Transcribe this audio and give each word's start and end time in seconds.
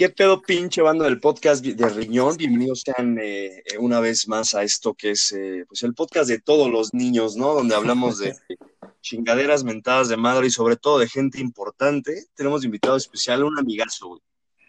¿Qué 0.00 0.08
pedo 0.08 0.40
pinche 0.40 0.80
banda 0.80 1.04
del 1.04 1.20
podcast 1.20 1.62
de 1.62 1.88
Riñón? 1.90 2.38
Bienvenidos 2.38 2.84
sean 2.86 3.18
eh, 3.22 3.62
una 3.78 4.00
vez 4.00 4.28
más 4.28 4.54
a 4.54 4.62
esto 4.62 4.94
que 4.94 5.10
es 5.10 5.30
eh, 5.32 5.66
pues 5.68 5.82
el 5.82 5.92
podcast 5.92 6.26
de 6.30 6.40
todos 6.40 6.70
los 6.70 6.94
niños, 6.94 7.36
¿no? 7.36 7.52
Donde 7.52 7.74
hablamos 7.74 8.18
de 8.18 8.34
chingaderas 9.02 9.62
mentadas 9.62 10.08
de 10.08 10.16
madre 10.16 10.46
y 10.46 10.50
sobre 10.50 10.76
todo 10.76 10.98
de 11.00 11.06
gente 11.06 11.38
importante. 11.38 12.24
Tenemos 12.34 12.62
de 12.62 12.68
invitado 12.68 12.96
especial 12.96 13.44
un 13.44 13.58
amigazo, 13.58 14.08
güey. 14.08 14.22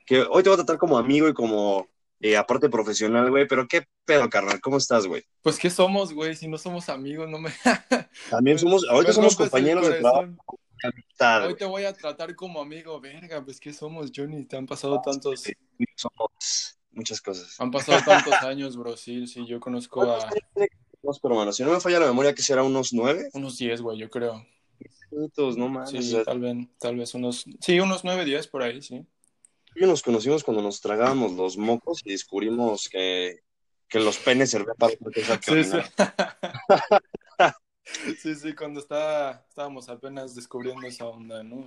Que 0.06 0.20
hoy 0.30 0.44
te 0.44 0.50
voy 0.50 0.56
a 0.56 0.66
tratar 0.66 0.78
como 0.78 0.98
amigo 0.98 1.30
y 1.30 1.34
como 1.34 1.88
eh, 2.20 2.36
aparte 2.36 2.68
profesional, 2.68 3.30
güey. 3.30 3.48
Pero 3.48 3.70
qué 3.70 3.86
pedo, 4.04 4.30
carnal. 4.30 4.60
¿Cómo 4.60 4.76
estás, 4.76 5.08
güey? 5.08 5.24
Pues 5.42 5.58
qué 5.58 5.70
somos, 5.70 6.12
güey. 6.12 6.36
Si 6.36 6.50
no 6.50 6.58
somos 6.58 6.90
amigos, 6.90 7.30
no 7.30 7.40
me. 7.40 7.52
También 8.30 8.60
somos, 8.60 8.86
ahorita 8.90 9.14
somos 9.14 9.38
compañeros 9.38 9.88
de 9.88 9.94
trabajo. 9.94 10.60
Hoy 11.46 11.56
te 11.56 11.66
voy 11.66 11.84
a 11.86 11.94
tratar 11.94 12.36
como 12.36 12.62
amigo, 12.62 13.00
verga, 13.00 13.44
pues 13.44 13.60
¿qué 13.60 13.74
somos, 13.74 14.12
Johnny? 14.16 14.46
Te 14.46 14.58
han 14.58 14.66
pasado 14.66 15.02
tantos... 15.02 15.44
Somos 15.96 16.80
muchas 16.92 17.22
cosas. 17.22 17.60
Han 17.60 17.72
pasado 17.72 18.00
tantos 18.04 18.34
años, 18.44 18.76
bro, 18.78 18.98
sí, 18.98 19.28
sí, 19.28 19.46
yo 19.46 19.60
conozco 19.60 20.02
a... 20.02 20.30
pero 20.54 21.34
hermano, 21.34 21.54
si 21.54 21.64
no 21.64 21.72
me 21.72 21.80
falla 21.80 22.00
la 22.00 22.08
memoria, 22.08 22.34
que 22.34 22.42
será 22.42 22.64
unos 22.64 22.94
nueve. 22.94 23.30
Unos 23.34 23.58
diez, 23.58 23.82
güey, 23.82 23.98
yo 23.98 24.10
creo. 24.10 24.46
Minutos, 25.12 25.58
no 25.58 25.68
más. 25.68 25.92
Sí, 25.92 26.18
tal 26.26 26.40
vez, 26.40 26.56
tal 26.80 26.96
vez 26.96 27.14
unos... 27.14 27.46
Sí, 27.60 27.80
unos 27.80 28.04
nueve, 28.04 28.26
diez 28.26 28.48
por 28.48 28.64
ahí, 28.64 28.82
sí. 28.82 29.06
Y 29.76 29.86
nos 29.86 30.02
conocimos 30.02 30.44
cuando 30.44 30.62
nos 30.62 30.82
tragábamos 30.82 31.34
los 31.34 31.58
mocos 31.58 32.02
y 32.04 32.12
descubrimos 32.12 32.90
que, 32.90 33.44
que 33.88 34.00
los 34.00 34.18
penes 34.18 34.52
servían 34.52 34.76
para 34.78 34.94
sí, 35.42 35.64
sí. 35.64 35.78
Sí, 38.20 38.36
sí, 38.36 38.54
cuando 38.56 38.80
estaba, 38.80 39.46
estábamos 39.48 39.90
apenas 39.90 40.36
descubriendo 40.36 40.86
esa 40.88 41.06
onda, 41.06 41.44
¿no? 41.44 41.66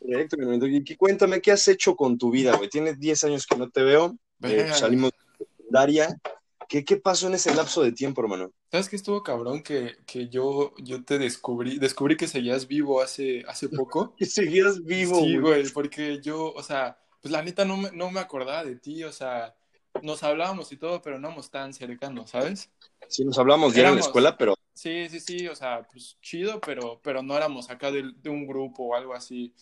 Directo, 0.00 0.36
y 0.38 0.96
cuéntame, 0.96 1.40
¿qué 1.40 1.52
has 1.52 1.66
hecho 1.68 1.96
con 1.96 2.18
tu 2.18 2.30
vida, 2.30 2.56
güey? 2.56 2.68
Tienes 2.68 2.98
10 2.98 3.24
años 3.24 3.46
que 3.46 3.56
no 3.56 3.70
te 3.70 3.82
veo, 3.82 4.16
eh, 4.42 4.70
salimos 4.72 5.12
de 5.38 5.46
secundaria. 5.46 6.20
¿Qué, 6.68 6.84
¿Qué 6.84 6.96
pasó 6.96 7.28
en 7.28 7.34
ese 7.34 7.54
lapso 7.54 7.82
de 7.82 7.92
tiempo, 7.92 8.20
hermano? 8.22 8.50
¿Sabes 8.70 8.88
qué 8.88 8.96
estuvo 8.96 9.22
cabrón? 9.22 9.62
Que, 9.62 9.96
que 10.04 10.28
yo, 10.28 10.74
yo 10.78 11.04
te 11.04 11.18
descubrí, 11.18 11.78
descubrí 11.78 12.16
que 12.16 12.26
seguías 12.26 12.66
vivo 12.66 13.00
hace, 13.00 13.44
hace 13.46 13.68
poco. 13.68 14.14
que 14.18 14.26
seguías 14.26 14.82
vivo, 14.82 15.20
Sí, 15.20 15.38
güey, 15.38 15.68
porque 15.70 16.20
yo, 16.20 16.52
o 16.52 16.62
sea, 16.62 16.98
pues 17.22 17.30
la 17.30 17.42
neta 17.42 17.64
no 17.64 17.76
me, 17.76 17.92
no 17.92 18.10
me 18.10 18.20
acordaba 18.20 18.64
de 18.64 18.76
ti, 18.76 19.04
o 19.04 19.12
sea, 19.12 19.54
nos 20.02 20.22
hablábamos 20.24 20.72
y 20.72 20.76
todo, 20.76 21.00
pero 21.02 21.18
no 21.18 21.28
éramos 21.28 21.50
tan 21.50 21.72
cercanos, 21.72 22.30
¿sabes? 22.30 22.70
Sí, 23.08 23.24
nos 23.24 23.38
hablábamos 23.38 23.74
ya 23.74 23.88
en 23.88 23.94
la 23.94 24.00
escuela, 24.00 24.36
pero 24.36 24.55
Sí, 24.76 25.08
sí, 25.08 25.20
sí, 25.20 25.48
o 25.48 25.56
sea, 25.56 25.88
pues 25.90 26.18
chido, 26.20 26.60
pero, 26.60 27.00
pero 27.02 27.22
no 27.22 27.34
éramos 27.34 27.70
acá 27.70 27.90
de, 27.90 28.02
un 28.28 28.46
grupo 28.46 28.82
o 28.82 28.94
algo 28.94 29.14
así. 29.14 29.54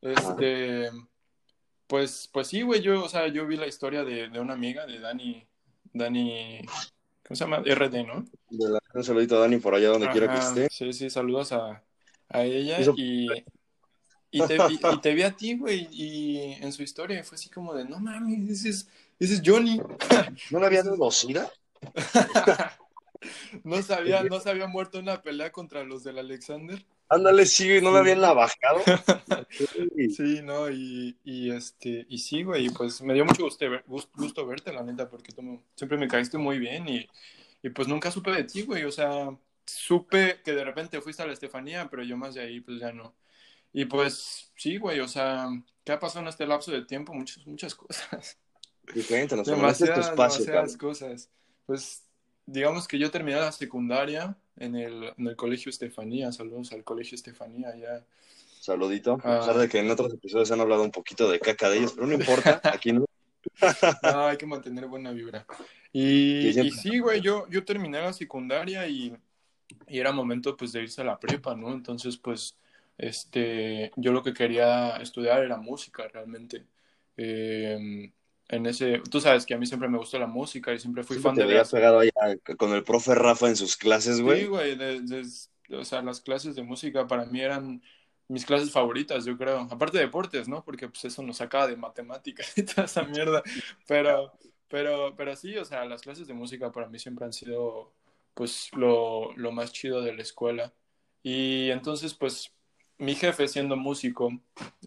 Este, 0.00 0.88
pues, 1.88 2.30
pues 2.32 2.46
sí, 2.46 2.62
güey, 2.62 2.80
yo, 2.80 3.02
o 3.02 3.08
sea, 3.08 3.26
yo 3.26 3.48
vi 3.48 3.56
la 3.56 3.66
historia 3.66 4.04
de, 4.04 4.28
una 4.38 4.52
amiga, 4.52 4.86
de 4.86 5.00
Dani, 5.00 5.44
Dani, 5.92 6.60
¿cómo 7.26 7.34
se 7.34 7.44
llama? 7.44 7.64
RD, 7.66 8.06
¿no? 8.06 8.24
un 8.94 9.02
saludito 9.04 9.38
a 9.38 9.40
Dani 9.40 9.56
por 9.56 9.74
allá 9.74 9.88
donde 9.88 10.08
quiera 10.10 10.32
que 10.32 10.38
esté. 10.38 10.68
Sí, 10.70 10.92
sí, 10.92 11.10
saludos 11.10 11.50
a, 11.50 11.82
ella 12.32 12.78
y, 12.94 13.26
y, 14.30 14.40
te, 14.46 14.56
te 15.02 15.14
vi 15.14 15.22
a 15.22 15.32
ti, 15.32 15.58
güey, 15.58 15.88
y 15.90 16.52
en 16.60 16.72
su 16.72 16.84
historia 16.84 17.24
fue 17.24 17.34
así 17.34 17.50
como 17.50 17.74
de, 17.74 17.86
no 17.86 17.98
mames, 17.98 18.64
ese 18.64 18.86
es, 19.18 19.42
Johnny. 19.44 19.80
¿No 20.52 20.60
le 20.60 20.66
había 20.66 20.84
dado 20.84 21.10
No 23.64 23.82
sabía, 23.82 24.22
no 24.22 24.40
se 24.40 24.50
había 24.50 24.66
muerto 24.66 24.98
una 24.98 25.22
pelea 25.22 25.52
contra 25.52 25.84
los 25.84 26.04
del 26.04 26.18
Alexander. 26.18 26.84
Ándale, 27.08 27.44
sí, 27.44 27.80
no 27.82 27.90
me 27.90 27.98
habían 27.98 28.20
navajado. 28.20 28.80
sí, 30.16 30.40
no, 30.42 30.70
y, 30.70 31.18
y, 31.24 31.50
este, 31.50 32.06
y 32.08 32.18
sí, 32.18 32.44
güey, 32.44 32.70
pues 32.70 33.02
me 33.02 33.14
dio 33.14 33.24
mucho 33.24 33.42
gusto, 33.42 33.66
gusto, 34.14 34.46
verte, 34.46 34.72
la 34.72 34.82
neta, 34.82 35.08
porque 35.08 35.32
tú 35.32 35.60
siempre 35.74 35.98
me 35.98 36.08
caíste 36.08 36.38
muy 36.38 36.58
bien 36.58 36.88
y, 36.88 37.08
y 37.62 37.70
pues 37.70 37.88
nunca 37.88 38.10
supe 38.10 38.30
de 38.30 38.44
ti, 38.44 38.62
güey, 38.62 38.84
o 38.84 38.92
sea, 38.92 39.28
supe 39.66 40.40
que 40.44 40.52
de 40.52 40.64
repente 40.64 41.00
fuiste 41.00 41.22
a 41.22 41.26
la 41.26 41.32
Estefanía, 41.32 41.88
pero 41.90 42.02
yo 42.04 42.16
más 42.16 42.34
de 42.34 42.42
ahí, 42.42 42.60
pues 42.60 42.80
ya 42.80 42.92
no. 42.92 43.14
Y 43.72 43.84
pues 43.84 44.52
sí, 44.56 44.78
güey, 44.78 45.00
o 45.00 45.08
sea, 45.08 45.48
¿qué 45.84 45.92
ha 45.92 45.98
pasado 45.98 46.22
en 46.22 46.28
este 46.28 46.46
lapso 46.46 46.70
de 46.70 46.84
tiempo? 46.84 47.12
Muchas, 47.12 47.46
muchas 47.46 47.74
cosas. 47.74 48.38
Y 48.94 49.02
cuéntanos, 49.02 49.46
demasiadas, 49.46 50.08
espacio, 50.08 50.44
demasiadas 50.44 50.76
cosas. 50.76 51.30
Pues 51.66 52.04
digamos 52.50 52.88
que 52.88 52.98
yo 52.98 53.10
terminé 53.10 53.38
la 53.38 53.52
secundaria 53.52 54.36
en 54.56 54.74
el, 54.74 55.12
en 55.16 55.26
el 55.26 55.36
colegio 55.36 55.70
Estefanía. 55.70 56.32
Saludos 56.32 56.72
al 56.72 56.84
colegio 56.84 57.14
Estefanía. 57.14 57.74
Ya. 57.76 58.04
Saludito. 58.60 59.14
A 59.24 59.38
pesar 59.38 59.56
de 59.56 59.68
que 59.68 59.78
en 59.78 59.90
otros 59.90 60.12
episodios 60.12 60.50
han 60.50 60.60
hablado 60.60 60.82
un 60.82 60.90
poquito 60.90 61.30
de 61.30 61.38
caca 61.38 61.70
de 61.70 61.78
ellos, 61.78 61.92
pero 61.94 62.06
no 62.06 62.14
importa, 62.14 62.60
aquí 62.64 62.92
no. 62.92 63.06
no, 64.02 64.26
hay 64.26 64.36
que 64.36 64.46
mantener 64.46 64.86
buena 64.86 65.12
vibra. 65.12 65.46
Y, 65.92 66.48
y 66.48 66.70
sí, 66.70 66.98
güey, 66.98 67.20
yo, 67.20 67.48
yo 67.48 67.64
terminé 67.64 68.00
la 68.00 68.12
secundaria 68.12 68.86
y, 68.86 69.16
y, 69.88 69.98
era 69.98 70.12
momento 70.12 70.56
pues 70.56 70.72
de 70.72 70.82
irse 70.82 71.00
a 71.00 71.04
la 71.04 71.18
prepa, 71.18 71.56
¿no? 71.56 71.72
Entonces, 71.72 72.16
pues, 72.16 72.56
este, 72.98 73.92
yo 73.96 74.12
lo 74.12 74.22
que 74.22 74.34
quería 74.34 74.96
estudiar 74.96 75.42
era 75.42 75.56
música 75.56 76.06
realmente. 76.08 76.64
Eh, 77.16 78.12
en 78.50 78.66
ese, 78.66 79.00
tú 79.10 79.20
sabes 79.20 79.46
que 79.46 79.54
a 79.54 79.58
mí 79.58 79.64
siempre 79.64 79.88
me 79.88 79.96
gustó 79.96 80.18
la 80.18 80.26
música 80.26 80.72
y 80.72 80.80
siempre 80.80 81.04
fui 81.04 81.18
fan 81.18 81.36
te 81.36 81.46
de... 81.46 81.62
Te 81.62 81.70
pegado 81.70 82.00
allá 82.00 82.36
con 82.58 82.72
el 82.72 82.82
profe 82.82 83.14
Rafa 83.14 83.48
en 83.48 83.54
sus 83.54 83.76
clases, 83.76 84.20
güey. 84.20 84.40
Sí, 84.40 84.46
güey, 84.46 84.76
o 85.72 85.84
sea, 85.84 86.02
las 86.02 86.20
clases 86.20 86.56
de 86.56 86.64
música 86.64 87.06
para 87.06 87.26
mí 87.26 87.40
eran 87.40 87.80
mis 88.26 88.44
clases 88.44 88.72
favoritas, 88.72 89.24
yo 89.24 89.38
creo. 89.38 89.68
Aparte 89.70 89.98
de 89.98 90.04
deportes, 90.04 90.48
¿no? 90.48 90.64
Porque 90.64 90.88
pues 90.88 91.04
eso 91.04 91.22
nos 91.22 91.36
sacaba 91.36 91.68
de 91.68 91.76
matemáticas 91.76 92.52
y 92.58 92.64
toda 92.64 92.86
esa 92.86 93.04
mierda. 93.04 93.42
Pero, 93.86 94.32
pero, 94.68 95.14
pero 95.16 95.36
sí, 95.36 95.56
o 95.56 95.64
sea, 95.64 95.84
las 95.84 96.02
clases 96.02 96.26
de 96.26 96.34
música 96.34 96.72
para 96.72 96.88
mí 96.88 96.98
siempre 96.98 97.26
han 97.26 97.32
sido, 97.32 97.92
pues, 98.34 98.70
lo, 98.72 99.32
lo 99.36 99.52
más 99.52 99.72
chido 99.72 100.02
de 100.02 100.12
la 100.12 100.22
escuela. 100.22 100.72
Y 101.22 101.70
entonces, 101.70 102.14
pues, 102.14 102.52
mi 102.98 103.14
jefe 103.14 103.46
siendo 103.46 103.76
músico, 103.76 104.30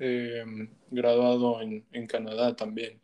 eh, 0.01 0.43
graduado 0.91 1.61
en, 1.61 1.85
en 1.93 2.07
Canadá 2.07 2.55
también, 2.57 2.99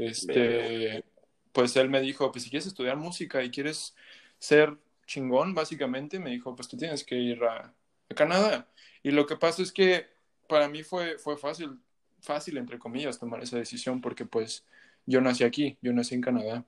este, 0.00 1.04
pues 1.52 1.76
él 1.76 1.88
me 1.88 2.00
dijo, 2.00 2.30
pues 2.32 2.44
si 2.44 2.50
quieres 2.50 2.66
estudiar 2.66 2.96
música 2.96 3.42
y 3.42 3.50
quieres 3.50 3.94
ser 4.38 4.76
chingón, 5.06 5.54
básicamente, 5.54 6.18
me 6.18 6.30
dijo, 6.30 6.54
pues 6.54 6.68
tú 6.68 6.76
tienes 6.76 7.04
que 7.04 7.16
ir 7.16 7.42
a, 7.44 7.72
Canadá. 8.14 8.66
Y 9.04 9.12
lo 9.12 9.24
que 9.24 9.36
pasa 9.36 9.62
es 9.62 9.70
que 9.70 10.06
para 10.48 10.68
mí 10.68 10.82
fue, 10.82 11.16
fue 11.18 11.36
fácil, 11.36 11.78
fácil, 12.20 12.56
entre 12.56 12.78
comillas, 12.78 13.20
tomar 13.20 13.40
esa 13.40 13.56
decisión 13.56 14.00
porque 14.00 14.26
pues 14.26 14.64
yo 15.06 15.20
nací 15.20 15.44
aquí, 15.44 15.78
yo 15.80 15.92
nací 15.92 16.16
en 16.16 16.20
Canadá. 16.20 16.64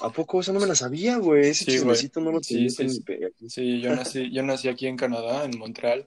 ¿A 0.00 0.10
poco 0.10 0.40
eso 0.40 0.52
no 0.52 0.60
me 0.60 0.66
la 0.66 0.74
sabía, 0.74 1.16
güey? 1.18 1.50
Ese 1.50 1.70
sí, 1.70 1.84
no 2.16 2.32
lo 2.32 2.40
sí, 2.40 2.68
sí, 2.70 3.02
sí, 3.48 3.80
yo 3.80 3.94
nací, 3.94 4.30
yo 4.30 4.42
nací 4.42 4.68
aquí 4.68 4.86
en 4.86 4.96
Canadá, 4.96 5.44
en 5.44 5.58
Montreal. 5.58 6.06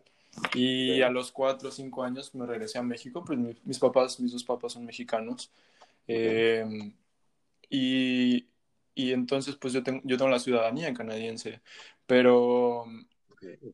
Y 0.53 1.01
a 1.01 1.09
los 1.09 1.31
cuatro 1.31 1.69
o 1.69 1.71
cinco 1.71 2.03
años 2.03 2.33
me 2.35 2.45
regresé 2.45 2.77
a 2.77 2.83
México, 2.83 3.23
pues 3.25 3.39
mis 3.63 3.79
papás, 3.79 4.19
mis 4.19 4.31
dos 4.31 4.43
papás 4.43 4.73
son 4.73 4.85
mexicanos. 4.85 5.49
Em, 6.07 6.93
y, 7.69 8.49
y, 8.95 9.13
entonces, 9.13 9.55
pues 9.57 9.73
yo 9.73 9.83
tengo, 9.83 10.01
yo 10.05 10.17
tengo 10.17 10.29
la 10.31 10.39
ciudadanía 10.39 10.93
canadiense, 10.93 11.61
pero 12.05 12.85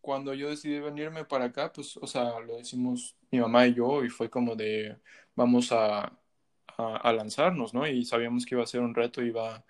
cuando 0.02 0.34
yo 0.34 0.50
decidí 0.50 0.80
venirme 0.80 1.26
para 1.26 1.46
acá, 1.46 1.72
pues, 1.72 1.98
o 1.98 2.08
sea, 2.08 2.40
lo 2.40 2.58
decimos 2.58 3.16
mi 3.32 3.40
mamá 3.40 3.68
y 3.68 3.76
yo, 3.76 4.04
y 4.04 4.10
fue 4.10 4.30
como 4.30 4.56
de, 4.56 4.98
vamos 5.36 5.72
a, 5.72 6.18
a, 6.78 7.14
lanzarnos, 7.14 7.74
¿no? 7.74 7.88
Y 7.88 8.06
sabíamos 8.06 8.46
que 8.46 8.56
iba 8.56 8.64
a 8.64 8.68
ser 8.68 8.82
un 8.82 8.96
reto, 8.96 9.22
iba, 9.24 9.66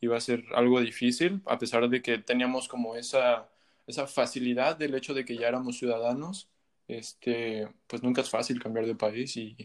iba 0.00 0.16
a 0.16 0.20
ser 0.20 0.44
algo 0.54 0.80
difícil, 0.80 1.42
a 1.46 1.58
pesar 1.58 1.88
de 1.88 2.02
que 2.02 2.18
teníamos 2.18 2.68
como 2.68 2.96
esa, 2.96 3.50
esa 3.86 4.06
facilidad 4.06 4.76
del 4.76 4.94
hecho 4.94 5.14
de 5.14 5.24
que 5.24 5.36
ya 5.36 5.48
éramos 5.48 5.78
ciudadanos, 5.78 6.50
este, 6.88 7.68
pues 7.86 8.02
nunca 8.02 8.22
es 8.22 8.30
fácil 8.30 8.62
cambiar 8.62 8.86
de 8.86 8.94
país 8.94 9.36
y, 9.36 9.56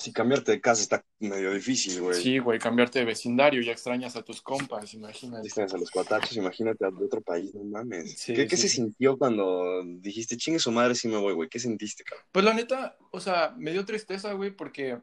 si 0.00 0.14
cambiarte 0.14 0.52
de 0.52 0.60
casa 0.62 0.80
está 0.80 1.04
medio 1.18 1.52
difícil, 1.52 2.00
güey. 2.00 2.22
Sí, 2.22 2.38
güey, 2.38 2.58
cambiarte 2.58 3.00
de 3.00 3.04
vecindario, 3.04 3.60
ya 3.60 3.72
extrañas 3.72 4.16
a 4.16 4.22
tus 4.22 4.40
compas, 4.40 4.94
imagínate. 4.94 5.46
Extrañas 5.46 5.74
a 5.74 5.76
los 5.76 5.90
cuatachos, 5.90 6.34
imagínate 6.38 6.86
a 6.86 6.88
otro 6.88 7.20
país, 7.20 7.54
no 7.54 7.64
mames. 7.64 8.24
¿Qué, 8.24 8.48
se 8.48 8.68
sintió 8.70 9.18
cuando 9.18 9.82
dijiste, 9.84 10.38
chingue 10.38 10.58
su 10.58 10.72
madre 10.72 10.94
si 10.94 11.06
me 11.06 11.18
voy, 11.18 11.34
güey? 11.34 11.50
¿Qué 11.50 11.58
sentiste, 11.58 12.02
cabrón? 12.02 12.26
Pues 12.32 12.44
la 12.46 12.54
neta, 12.54 12.96
o 13.10 13.20
sea, 13.20 13.54
me 13.58 13.72
dio 13.72 13.84
tristeza, 13.84 14.32
güey, 14.32 14.52
porque, 14.52 14.98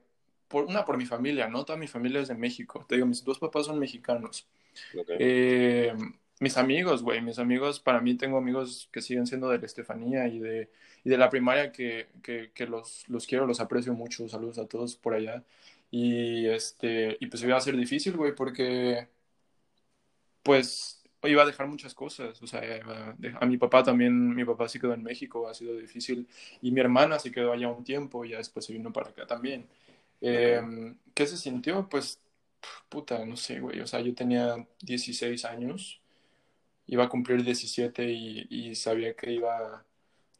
por, 0.48 0.66
una, 0.66 0.84
por 0.84 0.98
mi 0.98 1.06
familia, 1.06 1.48
¿no? 1.48 1.64
Toda 1.64 1.78
mi 1.78 1.88
familia 1.88 2.22
es 2.22 2.30
de 2.30 2.36
México. 2.36 2.84
Te 2.90 2.96
digo, 2.96 3.06
mis 3.06 3.24
dos 3.24 3.38
papás 3.38 3.68
son 3.68 3.78
mexicanos. 3.78 4.48
Eh, 5.20 5.94
mis 6.39 6.57
amigos, 6.57 7.04
güey, 7.04 7.22
mis 7.22 7.39
amigos, 7.39 7.80
para 7.80 8.01
mí 8.01 8.16
tengo 8.16 8.38
amigos 8.38 8.89
que 8.92 9.01
siguen 9.01 9.28
siendo 9.28 9.50
de 9.50 9.60
la 9.60 9.66
Estefanía 9.66 10.28
y 10.28 10.39
de 10.39 10.69
y 11.07 11.10
de 11.10 11.18
la 11.18 11.30
primaria 11.30 11.72
que, 11.72 12.10
que, 12.22 12.68
los, 12.68 13.07
los, 13.07 13.25
quiero, 13.28 13.45
los 13.45 13.62
aprecio 13.62 13.94
mucho. 13.94 14.28
Saludos 14.28 14.57
a 14.57 14.68
todos 14.68 14.98
por 14.98 15.13
allá. 15.13 15.42
Y, 15.89 16.48
este, 16.48 17.16
y 17.22 17.28
pues 17.28 17.42
iba 17.44 17.56
a 17.56 17.62
ser 17.62 17.78
difícil, 17.78 18.18
güey, 18.18 18.36
porque 18.36 19.07
pues 20.44 21.01
iba 21.24 21.44
a 21.44 21.45
dejar 21.45 21.68
muchas 21.68 21.94
cosas. 21.94 22.42
O 22.42 22.48
sea, 22.48 22.62
a, 23.40 23.45
mi 23.45 23.57
papá 23.57 23.83
también, 23.83 24.36
mi 24.36 24.44
papá 24.44 24.68
sí 24.68 24.80
quedó 24.80 24.94
en 24.94 25.04
México, 25.04 25.48
ha 25.48 25.54
sido 25.54 25.78
difícil. 25.78 26.28
Y 26.62 26.72
mi 26.72 26.81
hermana 26.81 27.19
se 27.19 27.31
quedó 27.31 27.54
allá 27.54 27.69
un 27.69 27.86
tiempo 27.86 28.25
y 28.25 28.31
ya 28.31 28.38
después 28.40 28.66
se 28.66 28.74
vino 28.74 28.92
para 28.92 29.10
acá 29.12 29.25
también. 29.25 29.66
Eh, 30.19 30.62
¿Qué 31.13 31.25
se 31.25 31.38
sintió? 31.38 31.88
Pues, 31.88 32.19
puta, 32.90 33.25
no 33.25 33.38
sé, 33.38 33.62
güey. 33.62 33.80
O 33.80 33.88
sea, 33.88 34.01
yo 34.01 34.13
tenía 34.13 34.56
16 34.81 35.45
años, 35.45 36.01
iba 36.88 37.06
a 37.06 37.10
cumplir 37.10 37.44
17 37.44 38.10
y, 38.12 38.48
y 38.50 38.75
sabía 38.75 39.16
que 39.16 39.31
iba, 39.34 39.86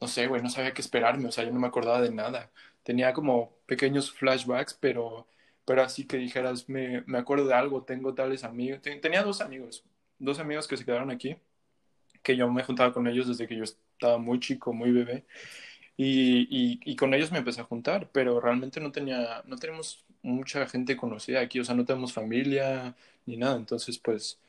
no 0.02 0.08
sé, 0.08 0.28
güey, 0.28 0.42
no 0.42 0.50
sabía 0.50 0.74
qué 0.74 0.82
esperarme. 0.82 1.28
O 1.30 1.32
sea, 1.32 1.44
yo 1.44 1.52
no 1.52 1.60
me 1.60 1.68
acordaba 1.68 2.02
de 2.02 2.12
nada. 2.12 2.52
Tenía 2.84 3.14
como 3.14 3.54
pequeños 3.66 4.12
flashbacks, 4.12 4.74
pero, 4.76 5.28
pero 5.66 5.84
así 5.84 6.06
que 6.08 6.18
dijeras, 6.18 6.70
me, 6.70 7.04
me 7.08 7.18
acuerdo 7.20 7.48
de 7.48 7.54
algo, 7.56 7.84
tengo 7.84 8.14
tales 8.16 8.44
amigos. 8.44 8.82
Tenía 8.82 9.24
dos 9.24 9.42
amigos, 9.42 9.84
dos 10.20 10.40
amigos 10.40 10.68
que 10.68 10.78
se 10.78 10.86
quedaron 10.86 11.12
aquí, 11.12 11.38
que 12.24 12.36
yo 12.38 12.52
me 12.52 12.64
juntaba 12.64 12.94
con 12.94 13.08
ellos 13.08 13.28
desde 13.28 13.48
que 13.48 13.58
yo 13.58 13.64
estaba 13.64 14.18
muy 14.18 14.40
chico, 14.40 14.74
muy 14.74 14.92
bebé. 14.92 15.26
Y, 15.98 16.48
y, 16.50 16.80
y, 16.86 16.96
con 16.96 17.14
ellos 17.14 17.32
me 17.32 17.40
empecé 17.40 17.62
a 17.62 17.64
juntar, 17.66 18.10
pero 18.12 18.40
realmente 18.40 18.80
no 18.80 18.92
tenía, 18.92 19.42
no 19.46 19.58
tenemos 19.58 20.06
mucha 20.22 20.68
gente 20.68 20.96
conocida 20.98 21.42
aquí, 21.42 21.60
o 21.60 21.66
sea, 21.66 21.76
no 21.76 21.86
tenemos 21.86 22.14
familia 22.14 22.96
ni 23.26 23.38
nada, 23.38 23.58
entonces 23.58 23.98
pues, 24.00 24.40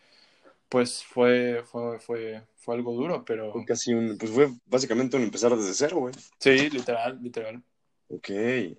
pues 0.68 1.04
fue, 1.04 1.62
fue, 1.64 1.98
fue, 1.98 2.42
fue 2.56 2.74
algo 2.74 2.92
duro, 2.92 3.24
pero... 3.24 3.52
Fue 3.52 3.64
casi 3.64 3.92
un, 3.92 4.18
pues 4.18 4.30
fue 4.30 4.50
básicamente 4.66 5.16
un 5.16 5.22
empezar 5.22 5.56
desde 5.56 5.74
cero, 5.74 5.98
güey. 5.98 6.14
Sí, 6.38 6.70
literal, 6.70 7.18
literal. 7.22 7.62
Ok. 8.10 8.28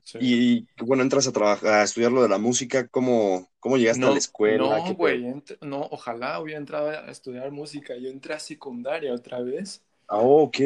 Sí. 0.04 0.18
Y, 0.20 0.68
bueno, 0.84 1.04
entras 1.04 1.28
a 1.28 1.32
trabajar, 1.32 1.74
a 1.74 1.84
estudiar 1.84 2.12
lo 2.12 2.24
de 2.24 2.30
la 2.30 2.38
música, 2.38 2.88
¿cómo, 2.88 3.48
cómo 3.60 3.78
llegaste 3.78 4.02
no, 4.02 4.08
a 4.10 4.12
la 4.12 4.18
escuela? 4.18 4.58
No, 4.58 4.96
güey, 4.96 5.24
no, 5.62 5.82
ojalá 5.92 6.40
hubiera 6.40 6.60
entrado 6.60 6.90
a 6.90 7.12
estudiar 7.12 7.52
música, 7.52 7.96
yo 7.96 8.10
entré 8.10 8.34
a 8.34 8.40
secundaria 8.40 9.14
otra 9.14 9.42
vez. 9.42 9.84
Ah, 10.08 10.20
ok. 10.20 10.58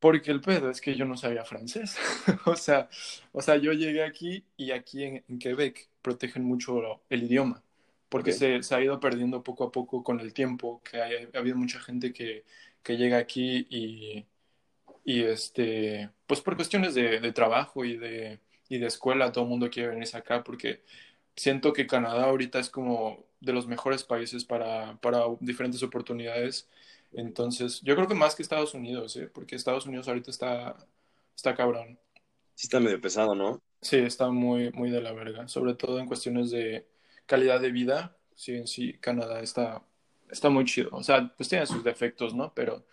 Porque 0.00 0.30
el 0.30 0.40
pedo 0.40 0.70
es 0.70 0.80
que 0.80 0.96
yo 0.96 1.04
no 1.04 1.16
sabía 1.16 1.44
francés. 1.44 1.96
o, 2.46 2.56
sea, 2.56 2.88
o 3.32 3.40
sea, 3.40 3.56
yo 3.56 3.72
llegué 3.72 4.02
aquí 4.02 4.44
y 4.56 4.72
aquí 4.72 5.04
en, 5.04 5.24
en 5.28 5.38
Quebec 5.38 5.88
protegen 6.00 6.44
mucho 6.44 7.00
el 7.08 7.22
idioma, 7.22 7.62
porque 8.12 8.30
okay. 8.30 8.60
se, 8.60 8.62
se, 8.62 8.74
ha 8.74 8.80
ido 8.80 9.00
perdiendo 9.00 9.42
poco 9.42 9.64
a 9.64 9.72
poco 9.72 10.04
con 10.04 10.20
el 10.20 10.32
tiempo, 10.32 10.82
que 10.84 11.00
hay, 11.00 11.28
ha 11.34 11.38
habido 11.38 11.56
mucha 11.56 11.80
gente 11.80 12.12
que, 12.12 12.44
que 12.82 12.96
llega 12.96 13.18
aquí 13.18 13.66
y, 13.70 14.26
y, 15.04 15.22
este, 15.22 16.10
pues 16.26 16.40
por 16.40 16.56
cuestiones 16.56 16.94
de, 16.94 17.20
de 17.20 17.32
trabajo 17.32 17.84
y 17.84 17.96
de, 17.96 18.40
y 18.68 18.78
de 18.78 18.86
escuela, 18.86 19.32
todo 19.32 19.44
el 19.44 19.50
mundo 19.50 19.70
quiere 19.70 19.90
venirse 19.90 20.16
acá 20.16 20.44
porque 20.44 20.82
siento 21.36 21.72
que 21.72 21.86
Canadá 21.86 22.24
ahorita 22.24 22.58
es 22.60 22.70
como 22.70 23.24
de 23.40 23.52
los 23.52 23.66
mejores 23.66 24.04
países 24.04 24.44
para, 24.44 24.96
para 25.00 25.24
diferentes 25.40 25.82
oportunidades 25.82 26.68
entonces, 27.12 27.80
yo 27.82 27.94
creo 27.94 28.08
que 28.08 28.14
más 28.14 28.34
que 28.34 28.42
Estados 28.42 28.74
Unidos, 28.74 29.16
¿eh? 29.16 29.28
porque 29.32 29.56
Estados 29.56 29.86
Unidos 29.86 30.08
ahorita 30.08 30.30
está, 30.30 30.76
está 31.36 31.54
cabrón. 31.54 31.98
Sí, 32.54 32.66
está 32.66 32.80
medio 32.80 33.00
pesado, 33.00 33.34
¿no? 33.34 33.62
Sí, 33.80 33.96
está 33.96 34.30
muy, 34.30 34.70
muy 34.72 34.90
de 34.90 35.02
la 35.02 35.12
verga, 35.12 35.48
sobre 35.48 35.74
todo 35.74 35.98
en 35.98 36.06
cuestiones 36.06 36.50
de 36.50 36.86
calidad 37.26 37.60
de 37.60 37.70
vida. 37.70 38.16
Sí, 38.34 38.54
en 38.56 38.66
sí, 38.66 38.94
Canadá 38.94 39.40
está, 39.40 39.82
está 40.30 40.48
muy 40.48 40.64
chido. 40.64 40.90
O 40.92 41.02
sea, 41.02 41.32
pues 41.36 41.48
tiene 41.48 41.66
sus 41.66 41.84
defectos, 41.84 42.34
¿no? 42.34 42.52
Pero, 42.54 42.84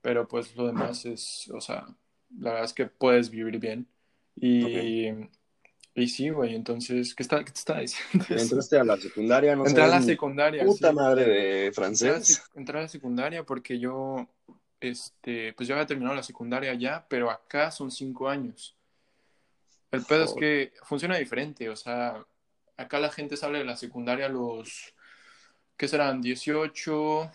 pero 0.00 0.28
pues 0.28 0.54
lo 0.56 0.66
demás 0.66 1.04
es, 1.04 1.50
o 1.52 1.60
sea, 1.60 1.86
la 2.38 2.50
verdad 2.50 2.64
es 2.64 2.72
que 2.72 2.86
puedes 2.86 3.30
vivir 3.30 3.58
bien. 3.58 3.86
Y, 4.36 4.64
okay. 4.64 5.28
Y 5.98 6.06
sí, 6.06 6.30
güey, 6.30 6.54
entonces, 6.54 7.12
¿qué, 7.12 7.24
está, 7.24 7.38
qué 7.38 7.50
te 7.50 7.58
estaba 7.58 7.80
diciendo? 7.80 8.24
Entraste 8.28 8.78
a 8.78 8.84
la 8.84 8.96
secundaria, 8.96 9.56
no 9.56 9.66
Entré 9.66 9.82
a 9.82 9.88
la 9.88 10.00
secundaria. 10.00 10.64
Puta 10.64 10.90
sí. 10.90 10.94
madre 10.94 11.24
de 11.26 11.72
francés. 11.72 12.42
Entré 12.54 12.78
a 12.78 12.82
la 12.82 12.88
secundaria 12.88 13.42
porque 13.42 13.80
yo, 13.80 14.28
este, 14.80 15.52
pues 15.54 15.68
yo 15.68 15.74
había 15.74 15.86
terminado 15.86 16.14
la 16.14 16.22
secundaria 16.22 16.72
ya, 16.74 17.04
pero 17.08 17.30
acá 17.32 17.72
son 17.72 17.90
cinco 17.90 18.28
años. 18.28 18.76
El 19.90 20.04
pedo 20.04 20.24
es 20.24 20.34
que 20.34 20.72
funciona 20.84 21.16
diferente, 21.16 21.68
o 21.68 21.74
sea, 21.74 22.24
acá 22.78 22.98
la 22.98 23.10
gente 23.10 23.36
sale 23.36 23.58
de 23.58 23.64
la 23.64 23.76
secundaria 23.76 24.26
a 24.26 24.30
los, 24.30 24.94
¿qué 25.76 25.86
serán? 25.86 26.22
18, 26.22 27.30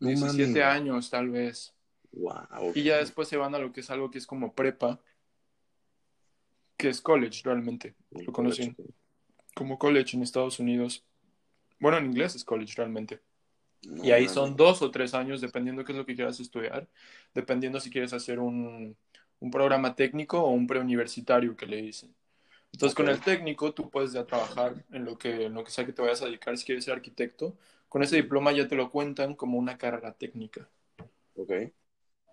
no 0.00 0.08
17 0.08 0.48
mami. 0.48 0.60
años 0.60 1.10
tal 1.10 1.30
vez. 1.30 1.74
Wow. 2.12 2.72
Y 2.74 2.82
ya 2.82 2.96
después 2.96 3.28
se 3.28 3.36
van 3.36 3.54
a 3.54 3.58
lo 3.58 3.72
que 3.72 3.80
es 3.80 3.90
algo 3.90 4.10
que 4.10 4.18
es 4.18 4.26
como 4.26 4.54
prepa 4.54 5.00
que 6.76 6.88
es 6.88 7.00
college 7.00 7.42
realmente, 7.44 7.94
lo 8.10 8.32
conocen 8.32 8.74
college. 8.74 8.94
como 9.54 9.78
college 9.78 10.16
en 10.16 10.22
Estados 10.22 10.58
Unidos. 10.58 11.04
Bueno, 11.78 11.98
en 11.98 12.06
inglés 12.06 12.34
es 12.34 12.44
college 12.44 12.74
realmente. 12.76 13.20
No, 13.82 14.04
y 14.04 14.10
ahí 14.10 14.28
son 14.28 14.56
dos 14.56 14.82
o 14.82 14.90
tres 14.90 15.14
años, 15.14 15.40
dependiendo 15.40 15.84
qué 15.84 15.92
es 15.92 15.98
lo 15.98 16.06
que 16.06 16.14
quieras 16.14 16.40
estudiar, 16.40 16.88
dependiendo 17.34 17.80
si 17.80 17.90
quieres 17.90 18.12
hacer 18.12 18.40
un, 18.40 18.96
un 19.40 19.50
programa 19.50 19.94
técnico 19.94 20.40
o 20.40 20.50
un 20.50 20.66
preuniversitario 20.66 21.56
que 21.56 21.66
le 21.66 21.82
dicen. 21.82 22.14
Entonces, 22.76 22.92
okay. 22.92 23.06
con 23.06 23.14
el 23.14 23.22
técnico 23.22 23.72
tú 23.72 23.88
puedes 23.88 24.12
ya 24.12 24.26
trabajar 24.26 24.74
en 24.90 25.06
lo, 25.06 25.16
que, 25.16 25.46
en 25.46 25.54
lo 25.54 25.64
que 25.64 25.70
sea 25.70 25.86
que 25.86 25.94
te 25.94 26.02
vayas 26.02 26.20
a 26.20 26.26
dedicar, 26.26 26.58
si 26.58 26.66
quieres 26.66 26.84
ser 26.84 26.92
arquitecto. 26.92 27.56
Con 27.88 28.02
ese 28.02 28.16
diploma 28.16 28.52
ya 28.52 28.68
te 28.68 28.76
lo 28.76 28.90
cuentan 28.90 29.34
como 29.34 29.56
una 29.56 29.78
carrera 29.78 30.12
técnica. 30.12 30.68
Ok. 31.36 31.52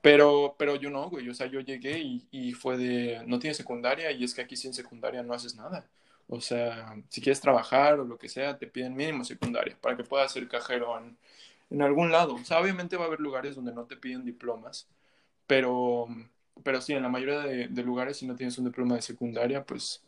Pero, 0.01 0.55
pero 0.59 0.75
yo 0.75 0.89
no, 0.89 1.09
güey. 1.09 1.29
O 1.29 1.33
sea, 1.33 1.47
yo 1.47 1.61
llegué 1.61 1.97
y, 1.99 2.27
y, 2.29 2.51
fue 2.51 2.77
de, 2.77 3.23
no 3.25 3.39
tienes 3.39 3.55
secundaria 3.55 4.11
y 4.11 4.25
es 4.25 4.33
que 4.33 4.41
aquí 4.41 4.57
sin 4.57 4.73
secundaria 4.73 5.23
no 5.23 5.33
haces 5.33 5.55
nada. 5.55 5.87
O 6.27 6.41
sea, 6.41 6.93
si 7.07 7.21
quieres 7.21 7.39
trabajar 7.39 8.01
o 8.01 8.03
lo 8.03 8.17
que 8.17 8.27
sea, 8.27 8.57
te 8.57 8.67
piden 8.67 8.97
mínimo 8.97 9.23
secundaria 9.23 9.77
para 9.79 9.95
que 9.95 10.03
puedas 10.03 10.29
ser 10.33 10.49
cajero 10.49 10.97
en, 10.99 11.17
en 11.69 11.81
algún 11.81 12.11
lado. 12.11 12.35
O 12.35 12.43
sea, 12.43 12.59
obviamente 12.59 12.97
va 12.97 13.05
a 13.05 13.07
haber 13.07 13.21
lugares 13.21 13.55
donde 13.55 13.73
no 13.73 13.85
te 13.85 13.95
piden 13.95 14.25
diplomas, 14.25 14.89
pero, 15.47 16.07
pero 16.63 16.81
sí, 16.81 16.91
en 16.91 17.03
la 17.03 17.09
mayoría 17.09 17.39
de, 17.39 17.69
de 17.69 17.83
lugares, 17.83 18.17
si 18.17 18.27
no 18.27 18.35
tienes 18.35 18.57
un 18.57 18.65
diploma 18.65 18.95
de 18.95 19.01
secundaria, 19.01 19.65
pues, 19.65 20.03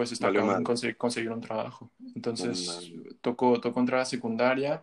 pues 0.00 0.12
está 0.12 0.30
vale, 0.30 0.64
conseguir, 0.64 0.96
conseguir, 0.96 1.30
un 1.30 1.42
trabajo. 1.42 1.90
Entonces, 2.14 2.66
vale. 2.66 3.16
tocó, 3.20 3.60
tocó 3.60 3.80
entrar 3.80 4.00
a 4.00 4.06
secundaria 4.06 4.82